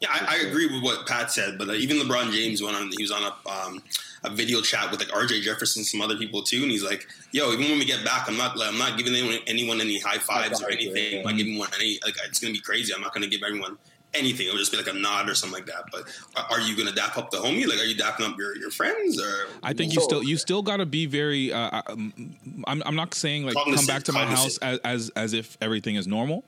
Yeah, 0.00 0.08
I, 0.10 0.36
I 0.36 0.48
agree 0.48 0.66
with 0.66 0.82
what 0.82 1.06
Pat 1.06 1.30
said, 1.30 1.58
but 1.58 1.68
uh, 1.68 1.72
even 1.72 1.98
LeBron 1.98 2.32
James 2.32 2.62
went 2.62 2.74
on. 2.74 2.90
He 2.96 3.02
was 3.02 3.10
on 3.10 3.22
a 3.22 3.50
um, 3.50 3.82
a 4.24 4.30
video 4.30 4.62
chat 4.62 4.90
with 4.90 4.98
like 4.98 5.14
R.J. 5.14 5.42
Jefferson, 5.42 5.84
some 5.84 6.00
other 6.00 6.16
people 6.16 6.42
too, 6.42 6.62
and 6.62 6.70
he's 6.70 6.82
like, 6.82 7.06
"Yo, 7.32 7.52
even 7.52 7.66
when 7.68 7.78
we 7.78 7.84
get 7.84 8.02
back, 8.02 8.26
I'm 8.26 8.36
not 8.38 8.56
like, 8.56 8.72
I'm 8.72 8.78
not 8.78 8.96
giving 8.96 9.14
anyone, 9.14 9.38
anyone 9.46 9.80
any 9.80 10.00
high 10.00 10.16
fives 10.16 10.62
or 10.62 10.70
anything. 10.70 11.12
yeah. 11.12 11.18
I'm 11.18 11.24
not 11.24 11.36
giving 11.36 11.58
one 11.58 11.68
any. 11.78 11.98
Like, 12.02 12.14
it's 12.26 12.40
gonna 12.40 12.54
be 12.54 12.60
crazy. 12.60 12.94
I'm 12.94 13.02
not 13.02 13.12
gonna 13.12 13.26
give 13.26 13.42
everyone 13.46 13.76
anything. 14.14 14.46
It'll 14.46 14.58
just 14.58 14.72
be 14.72 14.78
like 14.78 14.88
a 14.88 14.94
nod 14.94 15.28
or 15.28 15.34
something 15.34 15.58
like 15.58 15.66
that. 15.66 15.84
But 15.92 16.04
are, 16.34 16.52
are 16.52 16.60
you 16.60 16.76
gonna 16.76 16.92
dap 16.92 17.18
up 17.18 17.30
the 17.30 17.36
homie? 17.36 17.66
Like, 17.66 17.78
are 17.78 17.84
you 17.84 17.94
dapping 17.94 18.26
up 18.26 18.38
your, 18.38 18.56
your 18.56 18.70
friends 18.70 19.20
or? 19.20 19.48
I 19.62 19.74
think 19.74 19.94
you 19.94 20.00
still 20.00 20.22
you 20.22 20.38
still 20.38 20.62
got 20.62 20.78
to 20.78 20.86
be 20.86 21.04
very. 21.04 21.52
Uh, 21.52 21.82
um, 21.88 22.36
I'm 22.66 22.82
I'm 22.86 22.96
not 22.96 23.12
saying 23.12 23.44
like 23.44 23.54
come 23.54 23.86
back 23.86 24.04
to 24.04 24.12
my 24.12 24.24
house 24.24 24.56
as, 24.58 24.78
as 24.78 25.10
as 25.10 25.32
if 25.34 25.58
everything 25.60 25.96
is 25.96 26.06
normal. 26.06 26.44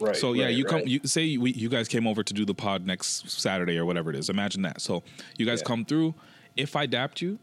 Right, 0.00 0.16
So 0.16 0.32
yeah, 0.32 0.46
right, 0.46 0.54
you 0.54 0.64
come. 0.64 0.76
right. 0.80 0.86
You 0.88 1.00
say 1.04 1.36
we, 1.36 1.52
you 1.52 1.68
guys 1.68 1.88
came 1.88 2.06
over 2.06 2.22
to 2.22 2.34
do 2.34 2.44
the 2.44 2.54
pod 2.54 2.86
next 2.86 3.30
Saturday 3.30 3.78
or 3.78 3.84
whatever 3.84 4.10
it 4.10 4.16
is. 4.16 4.28
Imagine 4.28 4.62
that. 4.62 4.80
So 4.80 5.02
you 5.36 5.46
guys 5.46 5.60
Yeah. 5.60 5.66
come 5.68 5.84
through. 5.84 6.14
If 6.56 6.76
I 6.76 6.86
dapped 6.86 7.20
you, 7.20 7.38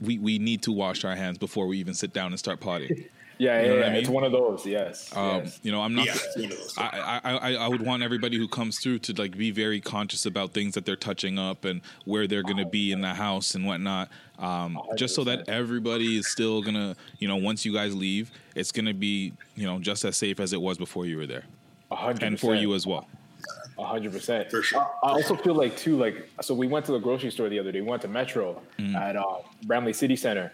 we 0.00 0.18
we 0.18 0.38
need 0.38 0.62
to 0.62 0.72
wash 0.72 1.04
our 1.04 1.16
hands 1.16 1.38
before 1.38 1.66
we 1.66 1.78
even 1.78 1.94
sit 1.94 2.12
down 2.12 2.32
and 2.32 2.38
start 2.38 2.60
potting. 2.60 2.88
yeah, 3.38 3.60
you 3.62 3.68
yeah, 3.68 3.80
know 3.80 3.86
I 3.86 3.86
yeah. 3.88 3.92
It's 3.94 4.08
one 4.08 4.24
of 4.24 4.32
those. 4.32 4.66
Yes. 4.66 5.10
Um, 5.16 5.42
yes. 5.44 5.58
You 5.62 5.72
know, 5.72 5.80
I'm 5.82 5.94
not. 5.94 6.06
Yeah, 6.06 6.12
it's 6.14 6.36
one 6.36 6.44
of 6.44 6.50
those. 6.50 6.74
I, 6.78 7.20
I, 7.24 7.30
I, 7.32 7.54
I 7.54 7.68
would 7.68 7.82
want 7.82 8.02
everybody 8.02 8.36
who 8.36 8.46
comes 8.48 8.78
through 8.78 8.98
to 9.00 9.12
like 9.14 9.36
be 9.36 9.50
very 9.50 9.80
conscious 9.80 10.26
about 10.26 10.52
things 10.52 10.74
that 10.74 10.84
they're 10.84 10.96
touching 10.96 11.38
up 11.38 11.64
and 11.64 11.80
where 12.04 12.26
they're 12.26 12.42
going 12.42 12.58
to 12.58 12.66
be 12.66 12.92
in 12.92 13.00
the 13.00 13.14
house 13.14 13.54
and 13.54 13.64
whatnot. 13.66 14.08
Um, 14.38 14.78
just 14.96 15.14
so 15.14 15.24
that 15.24 15.48
everybody 15.48 16.18
is 16.18 16.28
still 16.28 16.60
gonna, 16.62 16.94
you 17.18 17.26
know, 17.28 17.36
once 17.36 17.64
you 17.64 17.72
guys 17.72 17.94
leave, 17.94 18.30
it's 18.54 18.70
gonna 18.72 18.92
be, 18.94 19.32
you 19.54 19.66
know, 19.66 19.78
just 19.78 20.04
as 20.04 20.16
safe 20.16 20.40
as 20.40 20.52
it 20.52 20.60
was 20.60 20.76
before 20.78 21.06
you 21.06 21.16
were 21.16 21.26
there, 21.26 21.44
A 21.90 21.96
hundred 21.96 22.22
and 22.24 22.38
for 22.40 22.54
you 22.54 22.74
as 22.74 22.86
well. 22.86 23.08
A 23.78 23.84
hundred 23.84 24.12
percent. 24.12 24.50
For 24.50 24.62
sure. 24.62 24.80
I, 25.02 25.08
I 25.08 25.10
also 25.12 25.36
feel 25.36 25.54
like 25.54 25.76
too, 25.76 25.96
like 25.96 26.28
so 26.42 26.54
we 26.54 26.66
went 26.66 26.84
to 26.86 26.92
the 26.92 26.98
grocery 26.98 27.30
store 27.30 27.48
the 27.48 27.58
other 27.58 27.72
day. 27.72 27.80
We 27.80 27.88
went 27.88 28.02
to 28.02 28.08
Metro 28.08 28.60
Mm. 28.78 28.94
at 28.94 29.16
uh, 29.16 29.24
Bramalea 29.66 29.94
City 29.94 30.16
Center. 30.16 30.52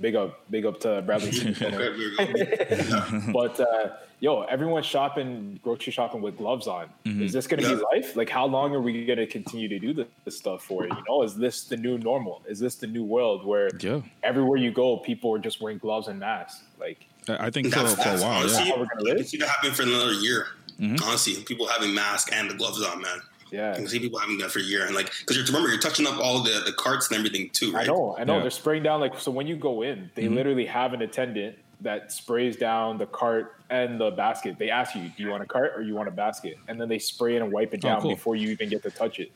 Big 0.00 0.14
up, 0.16 0.40
big 0.50 0.66
up 0.66 0.80
to 0.80 0.88
Bramalea. 1.06 1.32
City 1.32 1.54
Center. 3.14 3.22
but 3.32 3.60
uh, 3.60 3.90
yo, 4.22 4.42
everyone's 4.42 4.86
shopping, 4.86 5.58
grocery 5.64 5.92
shopping 5.92 6.22
with 6.22 6.38
gloves 6.38 6.68
on. 6.68 6.88
Mhm. 7.04 7.22
Is 7.22 7.32
this 7.32 7.48
going 7.48 7.60
to 7.60 7.68
Yeah. 7.68 7.74
be 7.74 7.82
life? 7.92 8.14
Like, 8.14 8.30
how 8.30 8.46
long 8.46 8.72
are 8.72 8.80
we 8.80 9.04
going 9.04 9.18
to 9.18 9.26
continue 9.26 9.68
to 9.68 9.78
do 9.80 9.92
this, 9.92 10.06
this 10.24 10.38
stuff 10.38 10.62
for? 10.62 10.84
You 10.86 10.96
know, 11.08 11.22
is 11.24 11.34
this 11.36 11.64
the 11.64 11.76
new 11.76 11.98
normal? 11.98 12.40
Is 12.48 12.60
this 12.60 12.76
the 12.76 12.86
new 12.86 13.02
world 13.02 13.44
where 13.44 13.68
Yeah. 13.80 14.00
everywhere 14.22 14.58
you 14.58 14.70
go, 14.70 14.96
people 14.98 15.34
are 15.34 15.40
just 15.40 15.60
wearing 15.60 15.78
gloves 15.78 16.06
and 16.06 16.20
masks? 16.20 16.62
Like, 16.78 17.04
I 17.28 17.46
I 17.46 17.50
think 17.50 17.74
for, 17.74 17.80
That's, 17.80 17.94
for 17.94 18.08
a 18.08 18.12
while, 18.14 18.38
honestly, 18.40 18.64
yeah. 18.68 18.70
We're 18.78 18.86
gonna 18.86 19.00
I 19.00 19.02
live? 19.02 19.16
can 19.16 19.26
see 19.26 19.38
that 19.38 19.48
happening 19.48 19.72
for 19.74 19.82
another 19.82 20.12
year. 20.12 20.46
Mhm. 20.80 21.02
Honestly, 21.04 21.34
people 21.42 21.66
having 21.66 21.92
masks 21.92 22.30
and 22.32 22.48
the 22.48 22.54
gloves 22.54 22.80
on, 22.82 23.02
man. 23.02 23.20
yeah. 23.50 23.72
I 23.72 23.74
can 23.74 23.86
see 23.88 23.98
people 23.98 24.18
having 24.18 24.38
that 24.38 24.50
for 24.50 24.60
a 24.60 24.62
year, 24.62 24.86
and 24.86 24.94
like, 24.94 25.10
because 25.20 25.36
you're 25.36 25.44
remember 25.44 25.68
you're 25.68 25.78
touching 25.80 26.06
up 26.06 26.16
all 26.18 26.38
the 26.42 26.62
the 26.64 26.72
carts 26.72 27.08
and 27.10 27.18
everything 27.18 27.50
too, 27.50 27.70
right? 27.72 27.82
I 27.84 27.86
know, 27.86 28.16
I 28.18 28.24
know. 28.24 28.36
Yeah. 28.36 28.40
They're 28.42 28.50
spraying 28.50 28.82
down 28.84 29.00
like 29.00 29.18
so. 29.20 29.30
When 29.30 29.46
you 29.46 29.56
go 29.56 29.82
in, 29.82 30.10
they 30.14 30.24
Mhm. 30.24 30.34
literally 30.36 30.64
have 30.66 30.94
an 30.94 31.02
attendant 31.02 31.56
that 31.82 32.12
sprays 32.12 32.56
down 32.56 32.98
the 32.98 33.06
cart 33.06 33.56
and 33.70 34.00
the 34.00 34.10
basket. 34.10 34.56
They 34.58 34.70
ask 34.70 34.94
you, 34.94 35.10
"Do 35.16 35.22
you 35.22 35.30
want 35.30 35.42
a 35.42 35.46
cart 35.46 35.72
or 35.76 35.82
you 35.82 35.94
want 35.94 36.08
a 36.08 36.12
basket?" 36.12 36.56
And 36.68 36.80
then 36.80 36.88
they 36.88 36.98
spray 36.98 37.36
it 37.36 37.42
and 37.42 37.52
wipe 37.52 37.74
it 37.74 37.80
Oh, 37.84 37.88
down 37.88 38.00
cool. 38.02 38.10
before 38.10 38.36
you 38.36 38.50
even 38.50 38.68
get 38.68 38.82
to 38.84 38.90
touch 38.90 39.18
it. 39.20 39.30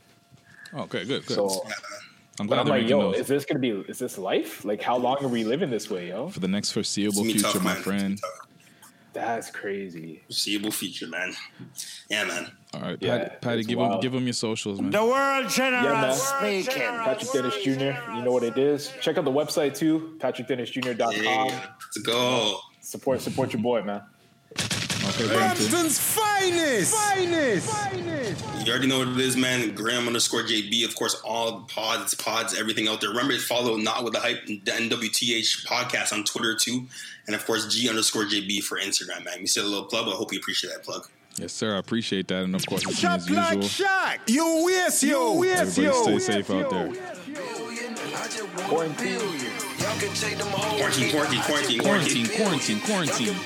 Oh, 0.73 0.82
okay, 0.82 1.05
good, 1.05 1.24
good. 1.27 1.35
So, 1.36 1.62
I'm 2.39 2.47
but 2.47 2.56
glad 2.56 2.59
I'm 2.60 2.68
like, 2.68 2.89
yo, 2.89 3.12
those 3.12 3.20
is 3.20 3.27
this 3.28 3.44
gonna 3.44 3.60
be? 3.60 3.70
Is 3.70 3.98
this 3.98 4.18
life? 4.18 4.64
Like, 4.64 4.82
how 4.82 4.97
long 4.97 5.16
are 5.24 5.28
we 5.28 5.44
living 5.44 5.70
this 5.70 5.89
way, 5.90 6.09
yo? 6.09 6.28
for 6.28 6.40
the 6.40 6.48
next 6.48 6.73
foreseeable 6.73 7.10
It's 7.10 7.18
gonna 7.18 7.27
be 7.28 7.39
future, 7.39 7.52
tough, 7.52 7.62
my 7.62 7.74
man. 7.74 7.82
friend. 7.82 8.20
That's 9.16 9.51
crazy. 9.51 10.22
Foreseeable 10.26 10.70
future, 10.70 11.06
man. 11.06 11.32
Yeah, 12.10 12.24
man. 12.24 12.51
All 12.74 12.80
right, 12.82 12.98
Yeah, 13.01 13.18
Patty, 13.18 13.36
Patty 13.40 13.59
it's 13.60 13.66
give 13.68 13.78
him 13.78 14.01
give 14.01 14.12
him 14.14 14.24
your 14.24 14.32
socials, 14.34 14.80
man. 14.80 14.90
The 14.90 15.02
world 15.05 15.44
Yeah, 15.44 15.48
general 15.48 15.94
man. 15.94 16.14
speaking. 16.14 16.82
Patrick 16.82 17.32
Dennis 17.32 17.55
Jr. 17.64 18.14
You 18.14 18.22
know 18.22 18.32
what 18.32 18.43
it 18.43 18.59
is. 18.59 18.93
Check 19.01 19.16
out 19.16 19.24
the 19.24 19.30
website 19.32 19.74
too, 19.74 20.16
patrickdennisjr.com. 20.18 21.12
Yeah, 21.22 21.44
let's 21.74 21.98
go. 22.05 22.59
Support 22.80 23.20
support 23.22 23.52
your 23.52 23.62
boy, 23.62 23.82
man. 23.82 24.02
Okay, 25.09 25.27
Brampton. 25.28 25.69
Brampton's 25.69 25.99
finest. 25.99 26.95
Finest. 26.95 28.45
You 28.66 28.73
already 28.73 28.89
know 28.89 28.99
what 28.99 29.09
it 29.09 29.19
is, 29.19 29.37
man. 29.37 29.74
Graham 29.74 30.07
underscore 30.09 30.43
JB. 30.43 30.85
Of 30.85 30.97
course, 30.97 31.15
all 31.24 31.61
pods, 31.62 32.15
pods, 32.15 32.59
everything 32.59 32.89
out 32.89 33.01
there. 33.01 33.11
Remember 33.11 33.35
to 33.35 33.39
follow 33.39 33.77
Not 33.77 34.03
With 34.03 34.15
The 34.15 34.20
Hype, 34.20 34.45
the 34.47 34.59
NWTH 34.59 35.65
podcast 35.66 36.12
on 36.12 36.24
Twitter 36.24 36.57
too. 36.57 36.87
And 37.27 37.37
of 37.37 37.47
course, 37.47 37.73
G 37.73 37.89
underscore 37.89 38.24
JB 38.24 38.62
for 38.65 38.78
Instagram, 38.78 39.24
man. 39.24 39.41
You 39.41 39.47
see 39.47 39.61
a 39.61 39.65
little 39.65 39.85
plug. 39.85 40.09
I 40.09 40.12
hope 40.12 40.33
you 40.33 40.39
appreciate 40.41 40.73
that 40.73 40.83
plug. 40.83 41.09
Yes, 41.37 41.53
sir. 41.53 41.74
I 41.74 41.78
appreciate 41.78 42.28
that, 42.28 42.45
and 42.45 42.55
of 42.55 42.65
course, 42.66 42.83
it's 42.83 43.05
as 43.05 43.31
like 43.31 43.57
usual. 43.57 43.87
Shaq. 43.87 44.19
You 44.27 44.65
waste 44.65 45.03
you. 45.03 45.33
waste 45.35 45.78
Everybody 45.78 46.12
you. 46.12 46.20
stay 46.20 46.43
safe 46.43 46.51
out 46.51 46.70
there. 46.70 46.93
Quarantine. 48.69 49.65
Quarantine, 49.97 51.10
quarantine, 51.10 51.40
quarantine, 51.40 51.81
Quarantine, 51.81 51.81
quarantine. 51.81 52.81
quarantine, 52.81 52.81
quarantine. 52.81 53.36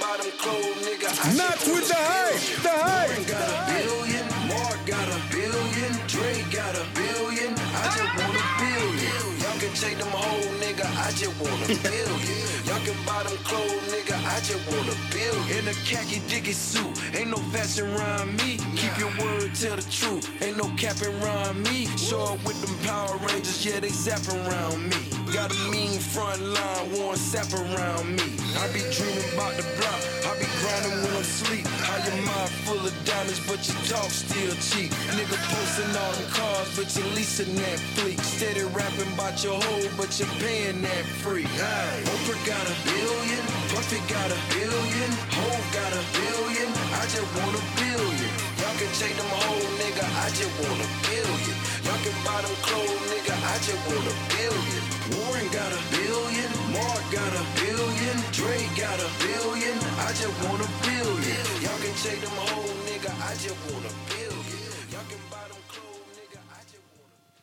Not 1.38 1.58
with 1.62 1.86
the 1.86 1.94
hype. 1.94 2.42
The 2.66 2.74
hype. 2.74 3.26
got 3.30 3.46
a 3.46 3.70
billion, 3.70 4.26
Mark 4.50 4.78
got 4.84 5.06
a 5.06 5.18
billion, 5.30 5.92
Dre 6.10 6.42
got 6.50 6.74
a 6.74 6.82
billion. 6.98 7.54
I 7.54 7.86
just 7.94 8.12
want 8.18 8.34
a 8.34 8.44
billion. 8.58 9.22
Y'all 9.38 9.58
can 9.62 9.72
take 9.78 9.98
them 9.98 10.10
whole 10.10 10.50
nigga. 10.58 10.86
I 10.98 11.12
just 11.14 11.38
want 11.38 11.54
a 11.70 11.78
billion. 11.86 12.66
Y'all 12.66 12.82
can 12.82 12.98
buy 13.06 13.22
them 13.22 13.38
clothes, 13.46 13.86
nigga. 13.94 14.18
I 14.18 14.40
just 14.42 14.66
want 14.66 14.90
a 14.90 14.96
billion. 15.14 15.58
In 15.62 15.68
a 15.70 15.74
khaki 15.86 16.18
dicky 16.26 16.52
suit, 16.52 16.90
ain't 17.14 17.30
no 17.30 17.38
fashion 17.54 17.86
around 17.94 18.34
me. 18.42 18.58
Keep 18.74 18.98
your 18.98 19.12
word, 19.22 19.54
tell 19.54 19.76
the 19.76 19.86
truth. 19.86 20.26
Ain't 20.42 20.56
no 20.58 20.66
capping 20.76 21.14
around 21.22 21.62
me. 21.62 21.86
Show 21.96 22.34
up 22.34 22.42
with 22.44 22.58
them 22.60 22.74
Power 22.82 23.16
Rangers, 23.18 23.64
yeah 23.64 23.78
they 23.78 23.90
zapping 23.90 24.34
around 24.50 24.88
me. 24.90 25.19
Got 25.32 25.54
a 25.54 25.70
mean 25.70 26.00
front 26.00 26.42
line, 26.42 26.90
worn 26.90 27.14
sap 27.14 27.46
around 27.54 28.18
me. 28.18 28.26
I 28.58 28.66
be 28.74 28.82
dreaming 28.90 29.22
about 29.30 29.54
the 29.54 29.62
block. 29.78 30.02
I 30.26 30.34
be 30.42 30.46
grinding 30.58 31.06
when 31.06 31.14
I'm 31.14 31.22
sleep. 31.22 31.66
How 31.86 32.02
your 32.02 32.18
mind 32.26 32.50
full 32.66 32.82
of 32.82 32.90
diamonds, 33.06 33.38
but 33.46 33.62
your 33.62 33.78
talk 33.86 34.10
still 34.10 34.50
cheap. 34.58 34.90
Nigga 35.14 35.38
posting 35.38 35.94
all 36.02 36.12
them 36.18 36.26
cars, 36.34 36.74
but 36.74 36.90
you 36.98 37.06
leasing 37.14 37.54
that 37.62 37.78
fleet. 37.94 38.18
Steady 38.18 38.66
rapping 38.74 39.06
about 39.14 39.38
your 39.44 39.54
hoe, 39.54 39.86
but 39.96 40.10
you're 40.18 40.34
paying 40.42 40.82
that 40.82 41.04
free. 41.22 41.46
Oprah 41.46 42.42
got 42.42 42.66
a 42.66 42.74
billion, 42.82 43.42
Puffy 43.70 44.02
got 44.10 44.34
a 44.34 44.38
billion, 44.50 45.10
Hove 45.30 45.68
got 45.70 45.92
a 45.94 46.02
billion. 46.10 46.68
I 46.98 47.06
just 47.06 47.30
want 47.38 47.54
a 47.54 47.62
billion. 47.78 48.30
Y'all 48.58 48.76
can 48.82 48.90
take 48.98 49.14
them 49.14 49.30
whole 49.30 49.62
nigga, 49.78 50.04
I 50.26 50.26
just 50.34 50.50
want 50.58 50.82
a 50.82 50.88
billion. 51.06 51.69
Buy 51.90 52.40
them 52.42 52.54
clothes, 52.62 53.02
nigga, 53.10 53.34
I 53.34 53.58
just 53.66 53.82
want 53.90 54.06
a 54.06 54.14
billion. 54.30 54.82
Warren 55.10 55.48
got 55.50 55.72
a 55.72 55.80
billion, 55.90 56.50
Mark 56.72 57.02
got 57.10 57.32
a 57.34 57.44
billion, 57.58 58.16
Dre 58.30 58.62
got 58.78 59.00
a 59.00 59.10
billion, 59.18 59.76
I 59.98 60.10
just 60.14 60.36
want 60.46 60.62
a 60.62 60.70
billion. 60.86 61.44
Y'all 61.60 61.78
can 61.82 61.94
take 61.98 62.20
them 62.20 62.30
whole 62.46 62.74
nigga, 62.86 63.10
I 63.26 63.34
just 63.34 63.58
want 63.72 63.84
a 63.86 63.90
billion. 63.90 64.09